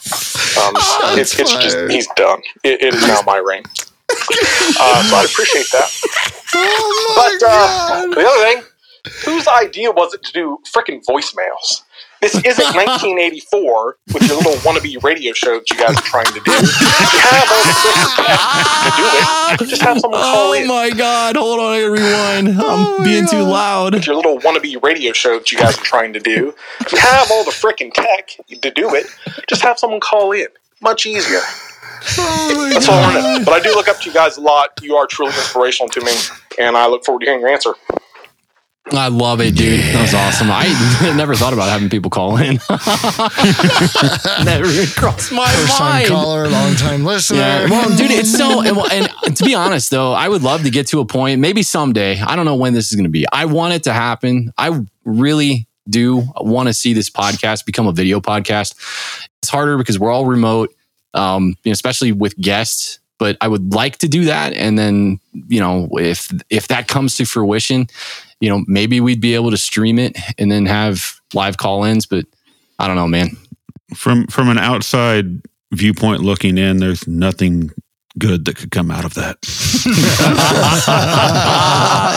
Um, 0.57 0.73
it's, 1.17 1.39
it's 1.39 1.53
just, 1.55 1.77
he's 1.89 2.07
done. 2.15 2.41
It, 2.63 2.81
it 2.81 2.93
is 2.95 3.07
now 3.07 3.21
my 3.25 3.37
reign. 3.37 3.63
Uh, 4.79 5.03
so 5.03 5.15
I 5.15 5.23
appreciate 5.23 5.65
that. 5.71 5.89
but 7.15 7.47
uh, 7.47 8.07
the 8.13 8.27
other 8.27 8.43
thing, 8.43 8.63
whose 9.25 9.47
idea 9.47 9.91
was 9.91 10.13
it 10.13 10.23
to 10.23 10.33
do 10.33 10.57
freaking 10.65 11.03
voicemails? 11.05 11.83
This 12.21 12.33
isn't 12.35 12.75
1984 12.75 13.97
with 14.13 14.23
your 14.27 14.37
little 14.37 14.53
wannabe 14.65 15.01
radio 15.03 15.33
show 15.33 15.59
that 15.59 15.69
you 15.71 15.77
guys 15.77 15.97
are 15.97 16.01
trying 16.01 16.25
to 16.25 16.39
do. 16.39 16.51
You 16.51 17.19
have 17.21 17.49
all 17.51 17.63
the 17.63 17.75
tech 17.83 18.07
to 18.83 18.91
do 18.97 19.65
it. 19.65 19.69
Just 19.69 19.81
have 19.81 19.99
someone 19.99 20.19
call 20.21 20.49
Oh 20.49 20.53
in. 20.53 20.67
my 20.67 20.89
God! 20.89 21.35
Hold 21.35 21.59
on, 21.59 21.73
I 21.73 21.79
gotta 21.81 21.91
rewind. 21.91 22.61
I'm 22.61 23.03
being 23.03 23.27
too 23.27 23.43
loud. 23.43 23.93
With 23.93 24.07
your 24.07 24.15
little 24.15 24.39
wannabe 24.39 24.81
radio 24.83 25.13
show 25.13 25.37
that 25.39 25.51
you 25.51 25.57
guys 25.57 25.77
are 25.77 25.81
trying 25.83 26.13
to 26.13 26.19
do. 26.19 26.53
You 26.91 26.97
have 26.97 27.29
all 27.31 27.43
the 27.43 27.51
freaking 27.51 27.93
tech 27.93 28.29
to 28.61 28.71
do 28.71 28.95
it. 28.95 29.05
Just 29.47 29.61
have 29.61 29.77
someone 29.79 29.99
call 29.99 30.31
in. 30.31 30.47
Much 30.81 31.05
easier. 31.05 31.39
Oh 32.19 32.69
That's 32.73 32.87
all 32.87 32.95
I 33.03 33.13
know. 33.37 33.45
But 33.45 33.53
I 33.53 33.59
do 33.59 33.69
look 33.75 33.87
up 33.87 33.99
to 34.01 34.09
you 34.09 34.13
guys 34.13 34.37
a 34.37 34.41
lot. 34.41 34.71
You 34.81 34.95
are 34.95 35.07
truly 35.07 35.31
inspirational 35.33 35.89
to 35.89 36.01
me, 36.01 36.11
and 36.59 36.77
I 36.77 36.87
look 36.87 37.03
forward 37.05 37.19
to 37.21 37.25
hearing 37.25 37.41
your 37.41 37.49
answer. 37.49 37.73
I 38.91 39.09
love 39.09 39.41
it, 39.41 39.55
dude. 39.55 39.79
That 39.81 40.01
was 40.01 40.13
awesome. 40.13 40.47
I 40.49 41.13
never 41.17 41.35
thought 41.35 41.53
about 41.53 41.69
having 41.69 41.89
people 41.89 42.09
call 42.09 42.37
in. 42.37 42.55
never 44.45 44.85
crossed 44.95 45.31
my 45.31 45.47
First 45.49 45.77
time 45.77 45.89
mind. 45.89 46.07
caller, 46.07 46.47
long 46.47 46.73
time 46.75 47.03
listener. 47.03 47.39
Yeah, 47.39 47.69
well, 47.69 47.89
dude, 47.97 48.11
it's 48.11 48.31
so. 48.31 48.61
And, 48.61 49.09
and 49.25 49.35
to 49.35 49.43
be 49.43 49.55
honest, 49.55 49.91
though, 49.91 50.13
I 50.13 50.29
would 50.29 50.41
love 50.41 50.63
to 50.63 50.69
get 50.69 50.87
to 50.87 51.01
a 51.01 51.05
point, 51.05 51.41
maybe 51.41 51.63
someday. 51.63 52.19
I 52.19 52.35
don't 52.37 52.45
know 52.45 52.55
when 52.55 52.73
this 52.73 52.89
is 52.89 52.95
going 52.95 53.03
to 53.03 53.09
be. 53.09 53.25
I 53.31 53.45
want 53.45 53.73
it 53.73 53.83
to 53.83 53.93
happen. 53.93 54.53
I 54.57 54.79
really 55.03 55.67
do 55.89 56.23
want 56.37 56.67
to 56.67 56.73
see 56.73 56.93
this 56.93 57.09
podcast 57.09 57.65
become 57.65 57.87
a 57.87 57.93
video 57.93 58.19
podcast. 58.21 58.75
It's 59.41 59.49
harder 59.49 59.77
because 59.77 59.99
we're 59.99 60.11
all 60.11 60.25
remote, 60.25 60.73
um, 61.13 61.55
especially 61.65 62.13
with 62.13 62.37
guests. 62.37 62.99
But 63.19 63.35
I 63.41 63.47
would 63.47 63.73
like 63.73 63.97
to 63.99 64.07
do 64.07 64.25
that, 64.25 64.53
and 64.53 64.77
then 64.77 65.19
you 65.33 65.59
know, 65.59 65.89
if 65.93 66.31
if 66.51 66.67
that 66.67 66.87
comes 66.87 67.15
to 67.17 67.25
fruition, 67.25 67.87
you 68.39 68.49
know, 68.49 68.63
maybe 68.67 68.99
we'd 69.01 69.21
be 69.21 69.35
able 69.35 69.51
to 69.51 69.57
stream 69.57 69.97
it 69.99 70.17
and 70.37 70.51
then 70.51 70.65
have 70.65 71.19
live 71.33 71.57
call-ins. 71.57 72.05
But 72.05 72.25
I 72.79 72.87
don't 72.87 72.95
know, 72.95 73.07
man. 73.07 73.29
From 73.95 74.27
from 74.27 74.49
an 74.49 74.57
outside 74.57 75.41
viewpoint 75.73 76.21
looking 76.21 76.57
in, 76.57 76.77
there's 76.77 77.07
nothing 77.07 77.71
good 78.19 78.45
that 78.45 78.55
could 78.57 78.71
come 78.71 78.89
out 78.91 79.05
of 79.05 79.13
that. 79.15 79.37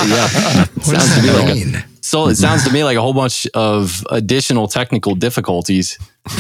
yeah, 0.09 0.65
What 0.75 0.85
sounds 0.85 1.09
does 1.09 1.15
to 1.17 1.23
me 1.23 1.29
that 1.29 1.75
like 1.75 1.85
a, 1.85 1.87
so. 2.03 2.29
It 2.29 2.37
sounds 2.37 2.65
to 2.65 2.73
me 2.73 2.85
like 2.85 2.97
a 2.97 3.01
whole 3.01 3.13
bunch 3.15 3.47
of 3.55 4.05
additional 4.11 4.69
technical 4.69 5.15
difficulties. 5.15 5.99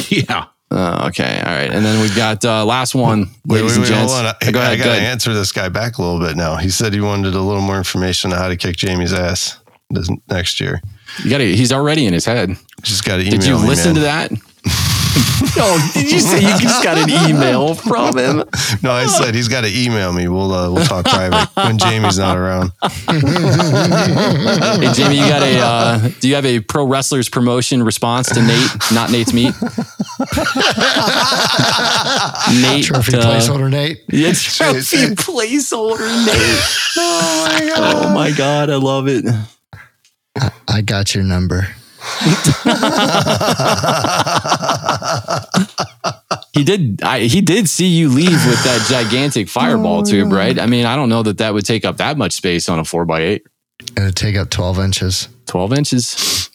yeah. 0.08 0.46
Uh, 0.72 1.06
okay, 1.08 1.42
all 1.44 1.52
right, 1.52 1.68
and 1.72 1.84
then 1.84 2.00
we've 2.00 2.14
got 2.14 2.44
uh, 2.44 2.64
last 2.64 2.94
one, 2.94 3.26
Wait, 3.44 3.56
ladies 3.60 3.72
wait, 3.72 3.76
and 3.78 3.86
gents. 3.86 4.12
hold 4.12 4.24
on. 4.24 4.34
I, 4.40 4.48
Uh, 4.48 4.50
go 4.52 4.60
I 4.60 4.76
got 4.76 4.84
to 4.84 5.00
answer 5.02 5.34
this 5.34 5.50
guy 5.50 5.68
back 5.68 5.98
a 5.98 6.02
little 6.02 6.20
bit 6.20 6.36
now. 6.36 6.54
He 6.56 6.70
said 6.70 6.94
he 6.94 7.00
wanted 7.00 7.34
a 7.34 7.40
little 7.40 7.60
more 7.60 7.76
information 7.76 8.32
on 8.32 8.38
how 8.38 8.46
to 8.46 8.56
kick 8.56 8.76
Jamie's 8.76 9.12
ass 9.12 9.56
this 9.56 9.59
next 10.28 10.60
year. 10.60 10.80
You 11.22 11.30
got 11.30 11.38
to. 11.38 11.56
He's 11.56 11.72
already 11.72 12.06
in 12.06 12.12
his 12.12 12.24
head. 12.24 12.50
Just 12.82 13.04
got 13.04 13.16
to 13.16 13.22
email 13.22 13.38
Did 13.38 13.46
you 13.46 13.56
listen 13.56 13.94
man. 13.94 13.94
to 13.94 14.00
that? 14.02 14.32
oh, 15.56 15.90
did 15.94 16.12
you 16.12 16.20
say 16.20 16.40
you 16.40 16.58
just 16.58 16.84
got 16.84 16.96
an 16.98 17.10
email 17.28 17.74
from 17.74 18.16
him? 18.16 18.44
No, 18.82 18.92
I 18.92 19.06
said 19.06 19.34
he's 19.34 19.48
got 19.48 19.62
to 19.62 19.68
email 19.68 20.12
me. 20.12 20.28
We'll 20.28 20.52
uh, 20.52 20.70
we'll 20.70 20.84
talk 20.84 21.04
private 21.06 21.48
when 21.54 21.76
Jamie's 21.76 22.18
not 22.18 22.36
around. 22.36 22.72
Hey, 23.08 23.20
Jamie, 24.94 25.16
you 25.16 25.28
got 25.28 25.42
a? 25.42 25.58
Uh, 25.58 26.10
do 26.20 26.28
you 26.28 26.34
have 26.36 26.46
a 26.46 26.60
pro 26.60 26.86
wrestlers 26.86 27.28
promotion 27.28 27.82
response 27.82 28.28
to 28.28 28.40
Nate? 28.40 28.70
Not 28.92 29.10
Nate's 29.10 29.32
meat. 29.34 29.52
Nate, 32.62 32.84
Trophy 32.84 33.16
uh, 33.16 33.22
placeholder 33.22 33.70
Nate. 33.70 34.02
Yeah, 34.08 34.32
trophy 34.32 35.14
placeholder 35.16 36.08
Nate. 36.26 36.60
Oh 36.96 37.48
my 37.48 37.66
god! 37.66 37.94
Oh 38.06 38.14
my 38.14 38.30
god! 38.30 38.70
I 38.70 38.76
love 38.76 39.08
it. 39.08 39.24
I 40.68 40.82
got 40.82 41.14
your 41.14 41.24
number. 41.24 41.66
He 46.52 46.64
did. 46.64 47.00
I, 47.02 47.20
he 47.20 47.40
did 47.40 47.68
see 47.68 47.86
you 47.86 48.08
leave 48.08 48.30
with 48.46 48.62
that 48.64 48.86
gigantic 48.90 49.48
fireball 49.48 50.02
tube, 50.02 50.32
right? 50.32 50.58
I 50.58 50.66
mean, 50.66 50.84
I 50.84 50.96
don't 50.96 51.08
know 51.08 51.22
that 51.22 51.38
that 51.38 51.54
would 51.54 51.64
take 51.64 51.84
up 51.84 51.98
that 51.98 52.18
much 52.18 52.32
space 52.32 52.68
on 52.68 52.78
a 52.78 52.84
four 52.84 53.02
x 53.10 53.20
eight. 53.20 53.42
It'll 53.96 54.10
take 54.12 54.36
up 54.36 54.50
12 54.50 54.78
inches. 54.80 55.28
Twelve 55.46 55.72
inches. 55.72 56.50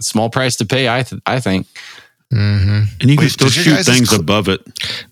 Small 0.00 0.28
price 0.30 0.56
to 0.56 0.66
pay, 0.66 0.88
I 0.88 1.02
th- 1.04 1.22
I 1.26 1.40
think. 1.40 1.66
Mm-hmm. 2.32 2.82
And 3.00 3.10
you 3.10 3.16
can 3.16 3.24
Wait, 3.24 3.30
still 3.32 3.48
shoot 3.48 3.84
things 3.84 4.10
cl- 4.10 4.20
above 4.20 4.48
it. 4.48 4.60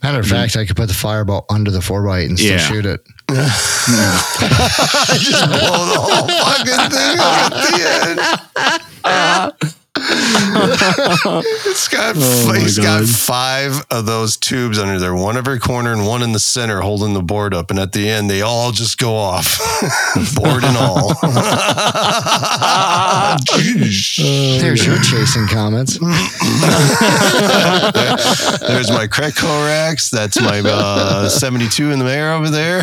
Matter 0.03 0.20
of 0.20 0.27
fact, 0.27 0.57
I 0.57 0.65
could 0.66 0.77
put 0.77 0.89
the 0.89 0.95
fireball 0.95 1.47
under 1.51 1.70
the 1.70 1.81
4 1.81 2.05
by 2.05 2.20
8 2.20 2.29
and 2.29 2.39
still 2.39 2.53
Yeah. 2.53 2.59
shoot 2.59 2.87
it. 2.87 3.01
Just 3.29 3.45
blow 5.49 5.85
the 5.85 6.01
whole 6.01 6.27
fucking 6.27 6.89
thing 6.91 7.19
up 7.21 7.53
at 7.53 7.61
the 7.61 7.85
end. 8.09 8.21
it's 11.66 11.89
got 11.89 12.16
Oh 12.18 12.52
he's 12.52 12.78
got 12.78 13.05
five 13.05 13.85
of 13.90 14.06
those 14.06 14.36
tubes 14.36 14.78
under 14.78 14.98
there, 14.98 15.14
one 15.14 15.36
every 15.36 15.59
corner 15.59 15.93
and 15.93 16.06
one 16.06 16.22
in 16.22 16.32
the 16.32 16.40
center 16.40 16.80
holding 16.80 17.14
the 17.14 17.22
board 17.22 17.55
up. 17.55 17.70
And 17.70 17.78
at 17.78 17.93
the 17.93 18.09
end, 18.09 18.28
they 18.28 18.43
all 18.43 18.72
just 18.72 18.98
go 18.98 19.14
off, 19.14 19.56
board 20.35 20.64
and 20.64 20.76
all. 20.76 21.09
There's 23.59 24.86
your 24.86 24.98
chasing 25.02 25.47
comets. 25.47 25.98
There's 28.60 28.90
my 28.90 29.06
Craig 29.10 29.35
Corax. 29.36 30.10
That's 30.10 30.40
my 30.40 30.60
uh, 30.64 31.28
72 31.28 31.90
in 31.90 31.98
the 31.98 32.06
air 32.10 32.32
over 32.32 32.51
there. 32.51 32.80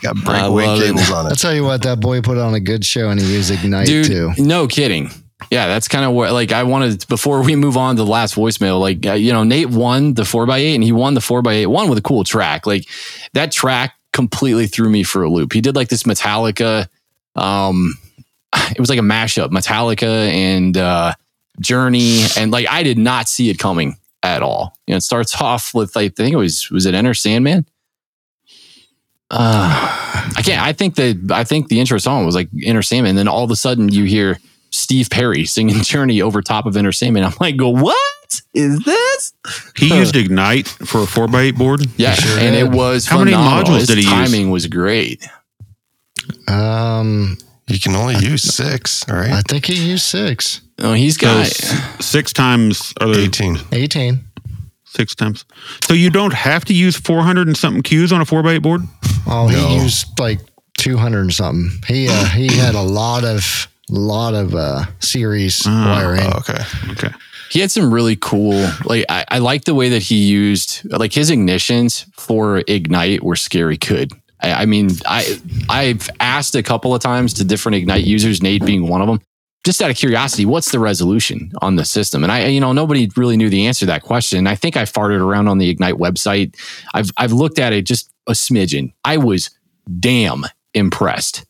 got 0.00 0.16
I 0.16 0.24
breakaway 0.24 0.66
love 0.66 0.80
it. 0.80 0.84
cables 0.86 1.10
on 1.10 1.26
I'll 1.26 1.34
tell 1.36 1.54
you 1.54 1.64
what, 1.64 1.82
that 1.82 2.00
boy 2.00 2.20
put 2.22 2.38
on 2.38 2.54
a 2.54 2.60
good 2.60 2.84
show 2.84 3.10
and 3.10 3.20
he 3.20 3.34
used 3.34 3.50
Ignite 3.50 3.86
Dude, 3.86 4.06
too. 4.06 4.30
no 4.38 4.66
kidding. 4.66 5.10
Yeah, 5.50 5.66
that's 5.66 5.88
kind 5.88 6.04
of 6.04 6.12
what 6.12 6.32
like 6.32 6.52
I 6.52 6.62
wanted 6.62 7.06
before 7.08 7.42
we 7.42 7.56
move 7.56 7.76
on 7.76 7.96
to 7.96 8.04
the 8.04 8.10
last 8.10 8.34
voicemail. 8.34 8.80
Like 8.80 9.06
uh, 9.06 9.12
you 9.12 9.32
know, 9.32 9.44
Nate 9.44 9.70
won 9.70 10.14
the 10.14 10.24
four 10.24 10.44
x 10.44 10.52
eight, 10.58 10.74
and 10.74 10.84
he 10.84 10.92
won 10.92 11.14
the 11.14 11.20
four 11.20 11.40
x 11.40 11.48
eight 11.48 11.66
one 11.66 11.88
with 11.88 11.98
a 11.98 12.02
cool 12.02 12.24
track. 12.24 12.66
Like 12.66 12.86
that 13.34 13.52
track 13.52 13.94
completely 14.12 14.66
threw 14.66 14.88
me 14.88 15.02
for 15.02 15.22
a 15.22 15.30
loop. 15.30 15.52
He 15.52 15.60
did 15.60 15.76
like 15.76 15.88
this 15.88 16.04
Metallica. 16.04 16.88
Um, 17.34 17.94
it 18.70 18.78
was 18.78 18.90
like 18.90 18.98
a 18.98 19.02
mashup, 19.02 19.48
Metallica 19.48 20.28
and 20.28 20.76
uh, 20.76 21.14
Journey, 21.60 22.22
and 22.36 22.50
like 22.50 22.66
I 22.68 22.82
did 22.82 22.98
not 22.98 23.28
see 23.28 23.50
it 23.50 23.58
coming 23.58 23.96
at 24.22 24.42
all. 24.42 24.76
You 24.86 24.92
know, 24.92 24.98
it 24.98 25.02
starts 25.02 25.40
off 25.40 25.74
with 25.74 25.96
like 25.96 26.12
I 26.12 26.14
think 26.22 26.34
it 26.34 26.38
was 26.38 26.70
was 26.70 26.86
it 26.86 26.94
Enter 26.94 27.14
Sandman. 27.14 27.66
uh, 29.30 30.28
I 30.36 30.42
can't. 30.44 30.62
I 30.62 30.72
think 30.72 30.96
that 30.96 31.30
I 31.32 31.44
think 31.44 31.68
the 31.68 31.80
intro 31.80 31.98
song 31.98 32.26
was 32.26 32.34
like 32.34 32.48
Enter 32.62 32.82
Sandman, 32.82 33.10
and 33.10 33.18
then 33.18 33.28
all 33.28 33.44
of 33.44 33.50
a 33.50 33.56
sudden 33.56 33.88
you 33.88 34.04
hear 34.04 34.38
Steve 34.82 35.08
Perry 35.10 35.44
singing 35.44 35.82
Journey 35.82 36.20
over 36.20 36.42
top 36.42 36.66
of 36.66 36.76
Enter 36.76 36.92
Sandman. 36.92 37.24
I'm 37.24 37.32
like, 37.40 37.56
go 37.56 37.68
what 37.70 37.96
is 38.54 38.80
this? 38.84 39.32
He 39.76 39.94
used 39.96 40.16
Ignite 40.16 40.66
for 40.68 41.02
a 41.02 41.06
four 41.06 41.24
x 41.24 41.34
eight 41.36 41.56
board. 41.56 41.80
Yeah, 41.96 42.14
sure 42.14 42.38
and 42.38 42.54
did. 42.54 42.64
it 42.66 42.70
was 42.70 43.06
How 43.06 43.18
many 43.18 43.32
modules 43.32 43.78
His 43.80 43.86
did 43.88 43.98
he 43.98 44.04
use? 44.04 44.10
timing 44.12 44.50
was 44.50 44.66
great. 44.66 45.26
Um, 46.48 47.36
You 47.68 47.78
can 47.78 47.94
only 47.94 48.16
use 48.16 48.42
six, 48.42 49.04
right? 49.08 49.30
I 49.32 49.42
think 49.42 49.66
he 49.66 49.74
used 49.74 50.04
six. 50.04 50.60
Oh, 50.78 50.92
he's 50.94 51.14
So 51.18 51.26
got. 51.26 51.46
s- 51.46 52.04
six 52.04 52.32
times 52.32 52.92
or 53.00 53.08
the 53.08 53.20
18. 53.22 53.58
18. 53.72 54.20
six 54.84 55.14
times. 55.14 55.44
So 55.84 55.94
you 55.94 56.10
don't 56.10 56.34
have 56.34 56.64
to 56.66 56.74
use 56.74 56.96
four 56.96 57.22
hundred 57.22 57.46
and 57.46 57.56
something 57.56 57.82
cues 57.82 58.12
on 58.12 58.20
a 58.20 58.24
four 58.24 58.40
x 58.40 58.48
eight 58.48 58.58
board. 58.62 58.82
Oh, 59.26 59.48
No. 59.48 59.68
he 59.68 59.82
used 59.82 60.18
like 60.18 60.40
200 60.78 61.20
and 61.20 61.32
something. 61.34 61.70
He 61.86 62.08
uh, 62.08 62.24
he 62.26 62.48
had 62.56 62.74
a 62.74 62.82
lot 62.82 63.24
of 63.24 63.68
lot 63.98 64.34
of 64.34 64.54
uh, 64.54 64.84
series 65.00 65.62
wiring. 65.66 66.20
Oh, 66.22 66.38
okay. 66.38 66.62
Okay. 66.92 67.14
he 67.50 67.60
had 67.60 67.70
some 67.70 67.92
really 67.92 68.16
cool 68.16 68.68
like 68.84 69.04
I, 69.08 69.24
I 69.28 69.38
like 69.38 69.64
the 69.64 69.74
way 69.74 69.90
that 69.90 70.02
he 70.02 70.16
used 70.24 70.82
like 70.90 71.12
his 71.12 71.30
ignitions 71.30 72.06
for 72.14 72.62
ignite 72.66 73.22
were 73.22 73.36
scary 73.36 73.76
good 73.76 74.12
I, 74.40 74.62
I 74.62 74.66
mean 74.66 74.88
i 75.06 75.38
i've 75.68 76.08
asked 76.18 76.54
a 76.54 76.62
couple 76.62 76.94
of 76.94 77.02
times 77.02 77.34
to 77.34 77.44
different 77.44 77.76
ignite 77.76 78.04
users 78.04 78.42
nate 78.42 78.64
being 78.64 78.88
one 78.88 79.02
of 79.02 79.06
them 79.06 79.20
just 79.64 79.82
out 79.82 79.90
of 79.90 79.96
curiosity 79.96 80.46
what's 80.46 80.72
the 80.72 80.78
resolution 80.78 81.52
on 81.60 81.76
the 81.76 81.84
system 81.84 82.22
and 82.22 82.32
i 82.32 82.46
you 82.46 82.60
know 82.60 82.72
nobody 82.72 83.10
really 83.16 83.36
knew 83.36 83.50
the 83.50 83.66
answer 83.66 83.80
to 83.80 83.86
that 83.86 84.02
question 84.02 84.46
i 84.46 84.54
think 84.54 84.76
i 84.78 84.84
farted 84.84 85.20
around 85.20 85.46
on 85.46 85.58
the 85.58 85.68
ignite 85.68 85.94
website 85.94 86.56
i've 86.94 87.10
i've 87.18 87.32
looked 87.32 87.58
at 87.58 87.74
it 87.74 87.82
just 87.84 88.10
a 88.26 88.32
smidgen 88.32 88.92
i 89.04 89.18
was 89.18 89.50
damn 90.00 90.44
impressed 90.72 91.44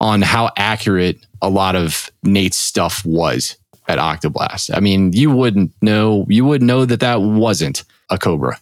on 0.00 0.22
how 0.22 0.50
accurate 0.56 1.24
a 1.40 1.48
lot 1.48 1.76
of 1.76 2.10
nate's 2.22 2.56
stuff 2.56 3.04
was 3.04 3.56
at 3.88 3.98
Octoblast. 3.98 4.74
I 4.74 4.80
mean, 4.80 5.12
you 5.12 5.30
wouldn't 5.30 5.72
know 5.82 6.26
you 6.28 6.44
would 6.44 6.62
know 6.62 6.84
that 6.84 7.00
that 7.00 7.20
wasn't 7.20 7.84
a 8.10 8.18
Cobra. 8.18 8.58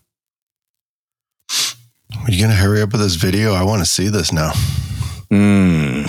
Are 1.50 2.30
you 2.30 2.38
going 2.38 2.50
to 2.50 2.56
hurry 2.56 2.82
up 2.82 2.92
with 2.92 3.00
this 3.00 3.14
video? 3.14 3.52
I 3.52 3.64
want 3.64 3.82
to 3.82 3.86
see 3.86 4.08
this 4.08 4.32
now. 4.32 4.52
Mm. 5.32 6.06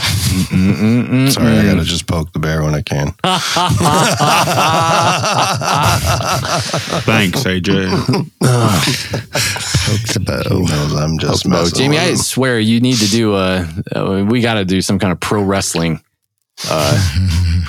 Sorry, 1.31 1.57
I 1.57 1.63
got 1.63 1.75
to 1.75 1.83
just 1.85 2.07
poke 2.07 2.33
the 2.33 2.39
bear 2.39 2.61
when 2.61 2.75
I 2.75 2.81
can. 2.81 3.13
Thanks, 7.03 7.43
AJ. 7.43 7.89
Poke 9.83 10.07
the 10.13 10.43
He 10.49 10.61
knows 10.65 10.93
I'm 10.95 11.17
just 11.19 11.43
Poke 11.43 11.51
messing 11.51 11.77
Jamie, 11.77 11.95
with 11.95 12.05
I 12.05 12.13
swear 12.15 12.59
you 12.59 12.79
need 12.81 12.97
to 12.97 13.07
do 13.07 13.35
a. 13.35 13.65
Uh, 13.95 14.25
we 14.27 14.41
got 14.41 14.55
to 14.55 14.65
do 14.65 14.81
some 14.81 14.99
kind 14.99 15.13
of 15.13 15.19
pro 15.21 15.41
wrestling 15.41 16.01
uh, 16.69 16.99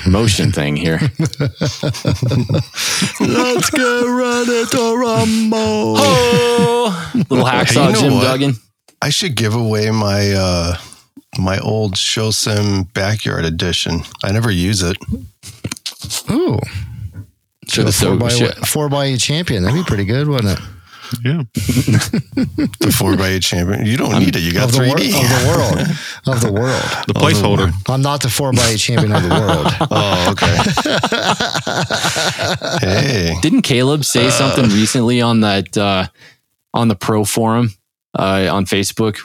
motion 0.07 0.51
thing 0.51 0.75
here. 0.75 0.99
Let's 0.99 1.19
get 3.69 4.03
ready 4.03 4.65
to 4.71 4.95
rumble. 4.97 5.95
Oh, 5.99 7.11
little 7.29 7.45
hacksaw 7.45 7.87
you 7.87 7.93
know 7.93 7.99
Jim 7.99 8.13
what? 8.15 8.23
Duggan. 8.23 8.55
I 9.01 9.09
should 9.09 9.35
give 9.35 9.55
away 9.55 9.89
my 9.91 10.31
uh 10.33 10.75
my 11.37 11.59
old 11.59 11.97
show 11.97 12.31
sim 12.31 12.83
backyard 12.93 13.45
edition. 13.45 14.01
I 14.23 14.31
never 14.31 14.51
use 14.51 14.81
it. 14.83 14.97
Ooh. 16.31 16.59
Should 17.67 17.87
a 17.87 17.91
four 17.91 17.93
so 17.93 18.17
by, 18.17 18.29
should- 18.29 18.55
four 18.67 18.89
by 18.89 19.05
eight 19.05 19.19
champion. 19.19 19.63
That'd 19.63 19.79
be 19.79 19.83
pretty 19.87 20.05
good, 20.05 20.27
wouldn't 20.27 20.59
it? 20.59 20.65
Yeah. 21.23 21.43
The 22.79 22.91
four 22.91 23.15
by 23.17 23.29
eight 23.29 23.41
champion. 23.43 23.85
You 23.85 23.95
don't 23.97 24.17
need 24.19 24.35
it. 24.35 24.39
You 24.41 24.51
got 24.53 24.65
of, 24.69 24.71
the, 24.73 24.79
wor- 24.87 24.95
3D. 24.97 25.13
of 25.23 25.29
the 25.29 25.47
world. 25.47 25.79
Of 26.27 26.41
the 26.41 26.51
world. 26.51 26.83
The 27.07 27.13
placeholder. 27.13 27.71
I'm 27.89 28.01
not 28.01 28.21
the 28.21 28.29
four 28.29 28.51
by 28.53 28.65
eight 28.69 28.77
champion 28.79 29.11
of 29.13 29.23
the 29.23 29.29
world. 29.29 29.67
Oh, 29.91 30.31
okay. 32.81 32.85
hey, 32.85 33.35
Didn't 33.41 33.61
Caleb 33.63 34.03
say 34.05 34.29
something 34.29 34.65
recently 34.69 35.21
on 35.21 35.41
that 35.41 35.77
uh, 35.77 36.07
on 36.73 36.87
the 36.87 36.95
pro 36.95 37.23
forum 37.25 37.69
uh, 38.15 38.49
on 38.51 38.65
Facebook? 38.65 39.19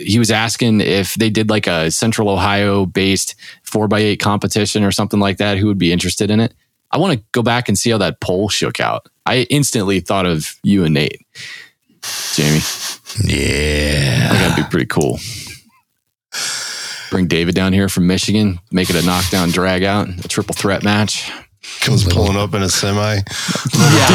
He 0.00 0.18
was 0.18 0.30
asking 0.30 0.80
if 0.80 1.14
they 1.14 1.30
did 1.30 1.50
like 1.50 1.66
a 1.66 1.90
Central 1.90 2.28
Ohio 2.28 2.86
based 2.86 3.34
four 3.62 3.86
x 3.86 3.94
eight 3.94 4.20
competition 4.20 4.84
or 4.84 4.92
something 4.92 5.20
like 5.20 5.38
that. 5.38 5.58
Who 5.58 5.66
would 5.66 5.78
be 5.78 5.92
interested 5.92 6.30
in 6.30 6.40
it? 6.40 6.54
I 6.90 6.98
want 6.98 7.18
to 7.18 7.24
go 7.32 7.42
back 7.42 7.68
and 7.68 7.76
see 7.76 7.90
how 7.90 7.98
that 7.98 8.20
poll 8.20 8.48
shook 8.48 8.80
out. 8.80 9.08
I 9.26 9.46
instantly 9.50 10.00
thought 10.00 10.26
of 10.26 10.54
you 10.62 10.84
and 10.84 10.94
Nate, 10.94 11.20
Jamie. 12.34 12.60
Yeah. 13.24 14.32
That'd 14.32 14.64
be 14.64 14.70
pretty 14.70 14.86
cool. 14.86 15.18
Bring 17.10 17.26
David 17.26 17.54
down 17.54 17.72
here 17.72 17.88
from 17.88 18.06
Michigan, 18.06 18.60
make 18.70 18.90
it 18.90 18.96
a 18.96 19.04
knockdown 19.04 19.50
drag 19.50 19.82
out, 19.84 20.08
a 20.08 20.28
triple 20.28 20.54
threat 20.54 20.82
match. 20.82 21.30
Comes 21.80 22.04
pulling 22.04 22.36
up 22.36 22.54
in 22.54 22.62
a 22.62 22.68
semi. 22.68 23.18
Yeah. 23.76 24.06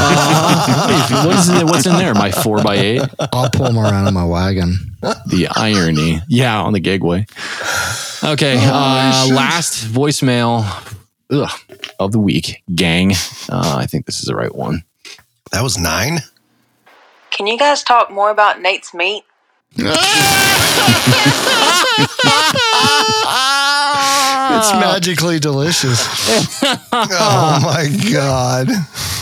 Uh, 0.00 1.26
what 1.26 1.36
is 1.36 1.48
it, 1.48 1.64
what's 1.64 1.86
in 1.86 1.96
there? 1.96 2.14
My 2.14 2.30
four 2.30 2.62
by 2.62 2.76
eight. 2.76 3.02
I'll 3.32 3.50
pull 3.50 3.66
him 3.66 3.78
around 3.78 4.06
in 4.06 4.14
my 4.14 4.24
wagon. 4.24 4.76
The 5.00 5.48
irony. 5.56 6.20
Yeah, 6.28 6.60
on 6.60 6.72
the 6.72 6.80
gigway. 6.80 7.26
Okay. 8.22 8.56
Uh, 8.58 9.28
last 9.32 9.84
voicemail 9.86 10.64
ugh, 11.30 11.50
of 11.98 12.12
the 12.12 12.18
week, 12.18 12.62
gang. 12.74 13.12
Uh, 13.48 13.76
I 13.78 13.86
think 13.86 14.06
this 14.06 14.20
is 14.20 14.26
the 14.26 14.36
right 14.36 14.54
one. 14.54 14.84
That 15.50 15.62
was 15.62 15.78
nine. 15.78 16.20
Can 17.30 17.46
you 17.46 17.58
guys 17.58 17.82
talk 17.82 18.10
more 18.10 18.30
about 18.30 18.60
Nate's 18.60 18.94
meat? 18.94 19.24
It's 24.70 24.80
magically 24.80 25.38
delicious. 25.38 25.98
Oh 26.92 27.60
my 27.62 27.88
god. 28.12 28.68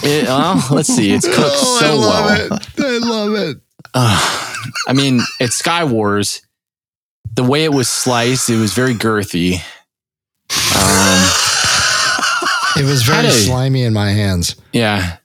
It, 0.02 0.26
uh, 0.28 0.60
let's 0.70 0.88
see. 0.88 1.12
It's 1.12 1.26
cooked 1.26 1.40
Oh, 1.40 1.78
so 1.80 1.86
I 1.86 1.92
love 1.92 2.50
well. 2.50 2.58
it. 2.58 2.68
I 2.78 2.98
love 3.06 3.34
it. 3.34 3.56
I 4.88 4.92
mean, 4.94 5.20
at 5.40 5.52
Sky 5.52 5.84
Wars, 5.84 6.42
the 7.34 7.44
way 7.44 7.64
it 7.64 7.72
was 7.72 7.88
sliced, 7.88 8.48
it 8.50 8.56
was 8.58 8.72
very 8.74 8.94
girthy. 8.94 9.54
Um, 10.74 11.22
It 12.78 12.84
was 12.84 13.02
very 13.04 13.26
a- 13.28 13.32
slimy 13.32 13.82
in 13.84 13.92
my 13.94 14.10
hands. 14.10 14.56
yeah. 14.72 15.16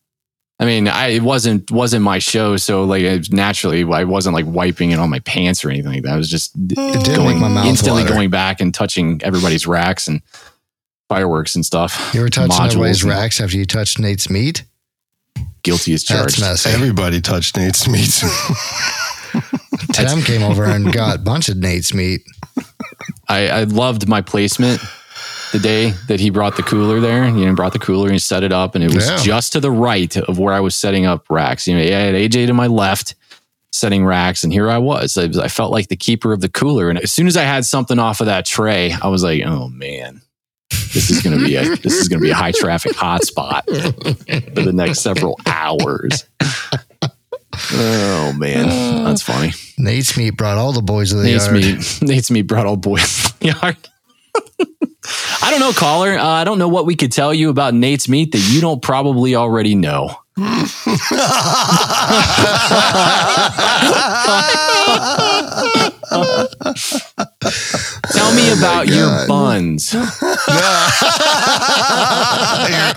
I 0.62 0.66
mean, 0.66 0.88
I 0.88 1.08
it 1.08 1.24
wasn't 1.24 1.72
wasn't 1.72 2.04
my 2.04 2.20
show, 2.20 2.56
so 2.56 2.84
like 2.84 3.02
it, 3.02 3.34
naturally, 3.34 3.84
I 3.92 4.04
wasn't 4.04 4.36
like 4.36 4.46
wiping 4.46 4.92
it 4.92 5.00
on 5.00 5.10
my 5.10 5.18
pants 5.20 5.66
or 5.66 5.72
anything 5.72 5.92
like 5.92 6.04
that. 6.04 6.14
I 6.14 6.18
was 6.18 6.30
just 6.30 6.52
It 6.56 7.04
did 7.04 7.16
going 7.16 7.40
my 7.40 7.48
mouth 7.50 7.66
instantly 7.66 8.04
water. 8.04 8.14
going 8.14 8.30
back 8.30 8.62
and 8.62 8.72
touching 8.72 9.20
everybody's 9.24 9.66
racks 9.66 10.08
and 10.08 10.22
fireworks 11.10 11.56
and 11.56 11.66
stuff. 11.66 12.12
You 12.14 12.22
were 12.22 12.30
touching 12.30 12.52
Modules 12.56 12.68
everybody's 12.68 13.02
and 13.02 13.12
racks 13.12 13.42
after 13.42 13.58
you 13.58 13.66
touched 13.66 13.98
Nate's 13.98 14.30
meat. 14.30 14.64
Guilty 15.64 15.94
as 15.96 16.04
That's 16.04 16.36
charged. 16.36 16.42
messy. 16.42 16.70
Everybody 16.70 17.22
touched 17.22 17.58
Nate's 17.58 17.88
meat. 17.88 18.24
Tim 19.94 20.22
came 20.22 20.44
over 20.44 20.64
and 20.66 20.94
got 20.94 21.16
a 21.16 21.20
bunch 21.20 21.50
of 21.50 21.58
Nate's 21.58 21.94
meat. 21.94 22.22
I, 23.28 23.48
I 23.50 23.64
loved 23.64 24.08
my 24.08 24.22
placement 24.22 24.80
the 25.52 25.60
day 25.60 25.92
that 26.08 26.20
he 26.20 26.30
brought 26.30 26.56
the 26.56 26.64
cooler 26.64 27.00
there. 27.00 27.28
You 27.28 27.46
know, 27.46 27.54
brought 27.56 27.74
the 27.74 27.80
cooler 27.80 28.10
and 28.10 28.22
set 28.22 28.44
it 28.44 28.52
up, 28.54 28.76
and 28.76 28.84
it 28.84 28.94
was 28.94 29.08
Yeah. 29.10 29.18
just 29.18 29.54
to 29.54 29.60
the 29.60 29.72
right 29.72 30.16
of 30.18 30.40
where 30.40 30.54
I 30.54 30.60
was 30.60 30.76
setting 30.76 31.06
up 31.06 31.26
racks. 31.30 31.68
You 31.68 31.76
know, 31.76 31.82
I 31.82 31.86
had 31.90 32.16
AJ 32.16 32.48
to 32.48 32.54
my 32.54 32.68
left 32.68 33.16
setting 33.74 34.06
racks, 34.06 34.44
and 34.44 34.52
here 34.52 34.70
I 34.70 34.78
was. 34.78 35.18
I, 35.18 35.24
I 35.44 35.48
felt 35.48 35.72
like 35.72 35.88
the 35.88 35.96
keeper 35.96 36.34
of 36.34 36.42
the 36.42 36.50
cooler. 36.50 36.90
And 36.90 37.00
as 37.00 37.12
soon 37.12 37.28
as 37.28 37.38
I 37.38 37.44
had 37.44 37.66
something 37.66 38.00
off 38.00 38.20
of 38.20 38.26
that 38.28 38.46
tray, 38.46 38.92
I 39.02 39.08
was 39.08 39.24
like, 39.24 39.42
oh 39.46 39.70
man. 39.70 40.22
This 40.94 41.10
is 41.10 41.22
gonna 41.22 41.38
be 41.38 41.56
a 41.56 41.64
this 41.78 41.94
is 41.96 42.08
gonna 42.10 42.22
be 42.22 42.32
a 42.32 42.36
high 42.36 42.52
traffic 42.52 42.92
hotspot 42.94 43.64
for 44.56 44.62
the 44.62 44.74
next 44.74 45.00
several 45.00 45.40
hours. 45.46 46.26
Oh 47.74 48.34
man, 48.38 49.04
that's 49.06 49.22
funny. 49.22 49.52
Nate's 49.78 50.18
meat 50.18 50.32
brought 50.32 50.58
all 50.58 50.72
the 50.74 50.82
boys 50.82 51.12
of 51.12 51.20
the 51.20 51.26
Nate's 51.26 51.46
yard. 51.48 51.58
meat. 51.58 52.00
Nate's 52.02 52.32
meat 52.32 52.44
brought 52.44 52.66
all 52.66 52.78
boys 52.78 53.24
to 53.32 53.40
the 53.40 53.48
yard. 53.48 53.78
I 55.42 55.50
don't 55.50 55.60
know, 55.60 55.72
caller. 55.74 56.18
Uh, 56.18 56.26
I 56.26 56.44
don't 56.44 56.60
know 56.60 56.68
what 56.68 56.86
we 56.86 56.96
could 56.96 57.12
tell 57.12 57.34
you 57.34 57.50
about 57.50 57.74
Nate's 57.74 58.08
meat 58.08 58.32
that 58.34 58.48
you 58.52 58.62
don't 58.62 58.82
probably 58.82 59.36
already 59.36 59.76
know. 59.76 60.16
Tell 68.12 68.34
me 68.34 68.52
about 68.52 68.88
your 68.88 69.28
buns. 69.28 69.94
You're 69.94 70.04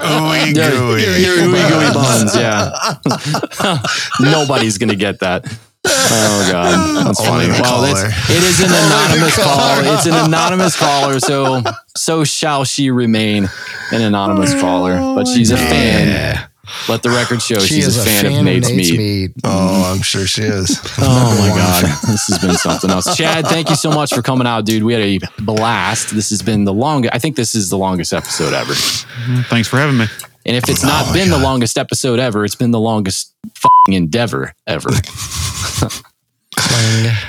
ooey 0.04 0.54
gooey. 0.54 1.02
your 1.22 1.36
ooey 1.36 1.68
gooey 1.68 1.92
buns. 1.92 2.36
Yeah. 2.36 2.70
Nobody's 4.20 4.78
gonna 4.78 4.96
get 4.96 5.20
that. 5.20 5.44
Oh 6.16 6.48
god, 6.50 7.06
that's 7.06 7.20
Only 7.26 7.46
funny. 7.46 7.60
Well, 7.60 7.84
it's, 7.84 8.30
it 8.30 8.42
is 8.42 8.60
an 8.60 8.70
anonymous 8.72 9.36
caller. 9.36 9.82
It's 9.94 10.06
an 10.06 10.14
anonymous 10.14 10.76
caller, 10.76 11.20
so 11.20 11.62
so 11.96 12.24
shall 12.24 12.64
she 12.64 12.90
remain 12.90 13.48
an 13.92 14.00
anonymous 14.00 14.54
oh, 14.54 14.60
caller. 14.60 14.96
But 15.14 15.26
she's 15.26 15.50
a 15.50 15.56
fan 15.56 16.48
Let 16.88 17.02
the 17.02 17.10
record 17.10 17.42
show 17.42 17.58
She 17.58 17.76
she's 17.76 17.88
is 17.88 17.98
a 17.98 18.04
fan, 18.04 18.26
of 18.26 18.44
Nate's, 18.44 18.70
meat. 18.70 19.34
Mm. 19.36 19.40
Oh, 19.44 19.92
I'm 19.92 20.02
sure 20.02 20.26
she 20.26 20.42
is. 20.42 20.80
Oh 20.98 21.36
my 21.38 21.48
god, 21.48 21.84
this 22.06 22.26
has 22.28 22.38
been 22.38 22.54
something 22.56 22.90
else. 22.90 23.14
Chad, 23.16 23.46
thank 23.46 23.68
you 23.68 23.76
so 23.76 23.90
much 23.90 24.14
for 24.14 24.22
coming 24.22 24.46
out, 24.46 24.64
dude. 24.64 24.82
We 24.82 24.94
had 24.94 25.02
a 25.02 25.18
blast. 25.42 26.14
This 26.14 26.30
has 26.30 26.42
been 26.42 26.64
the 26.64 26.72
longest. 26.72 27.14
I 27.14 27.18
think 27.18 27.36
this 27.36 27.54
is 27.54 27.68
the 27.68 27.78
longest 27.78 28.12
episode 28.12 28.54
ever. 28.54 28.74
Thanks 29.44 29.68
for 29.68 29.76
having 29.76 29.98
me. 29.98 30.06
And 30.46 30.56
if 30.56 30.68
it's 30.68 30.84
oh 30.84 30.88
not 30.88 31.12
been 31.14 31.30
the 31.30 31.38
longest 31.38 31.78
episode 31.78 32.18
ever, 32.18 32.44
it's 32.44 32.54
been 32.54 32.70
the 32.70 32.80
longest 32.80 33.34
fucking 33.54 33.94
endeavor 33.94 34.54
ever. 34.66 34.90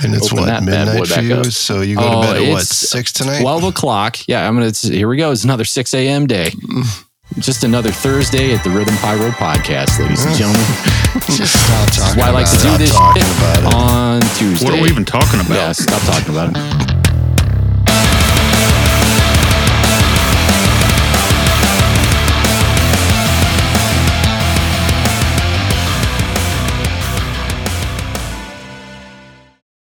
And 0.03 0.13
it's 0.13 0.27
Open 0.27 0.39
what 0.41 0.45
that 0.45 0.63
midnight 0.63 1.07
for 1.07 1.21
you. 1.21 1.35
up. 1.35 1.45
So 1.47 1.81
you 1.81 1.95
go 1.95 2.01
to 2.03 2.17
Oh, 2.17 2.21
bed 2.21 2.37
at 2.43 2.51
what 2.51 2.61
it's 2.61 2.75
six 2.77 3.11
tonight? 3.11 3.41
Twelve 3.41 3.63
o'clock. 3.63 4.17
Yeah, 4.27 4.47
I'm 4.47 4.53
gonna. 4.55 4.67
It's, 4.67 4.83
here 4.83 5.07
we 5.07 5.17
go. 5.17 5.31
It's 5.31 5.43
another 5.43 5.65
six 5.65 5.93
a.m. 5.95 6.27
day. 6.27 6.51
Just 7.39 7.63
another 7.63 7.89
Thursday 7.91 8.53
at 8.53 8.63
the 8.63 8.69
Rhythm 8.69 8.95
Pyro 8.97 9.31
podcast, 9.31 9.99
ladies 9.99 10.23
and 10.25 10.35
gentlemen. 10.35 10.61
Just 11.35 11.53
stop 11.65 11.87
This 11.87 11.97
is 11.97 12.03
talking 12.03 12.19
why 12.21 12.27
I 12.27 12.31
like 12.31 12.45
about 12.47 12.59
to 12.61 12.75
it. 12.75 12.77
do 12.77 12.85
Stop 12.87 13.15
this 13.15 13.25
shit 13.55 13.73
on 13.73 14.21
Tuesday. 14.37 14.65
What 14.65 14.73
are 14.77 14.81
we 14.81 14.89
even 14.89 15.05
talking 15.05 15.39
about? 15.39 15.55
Yeah, 15.55 15.71
stop 15.71 16.01
talking 16.03 16.29
about 16.35 16.49
it. 16.55 16.94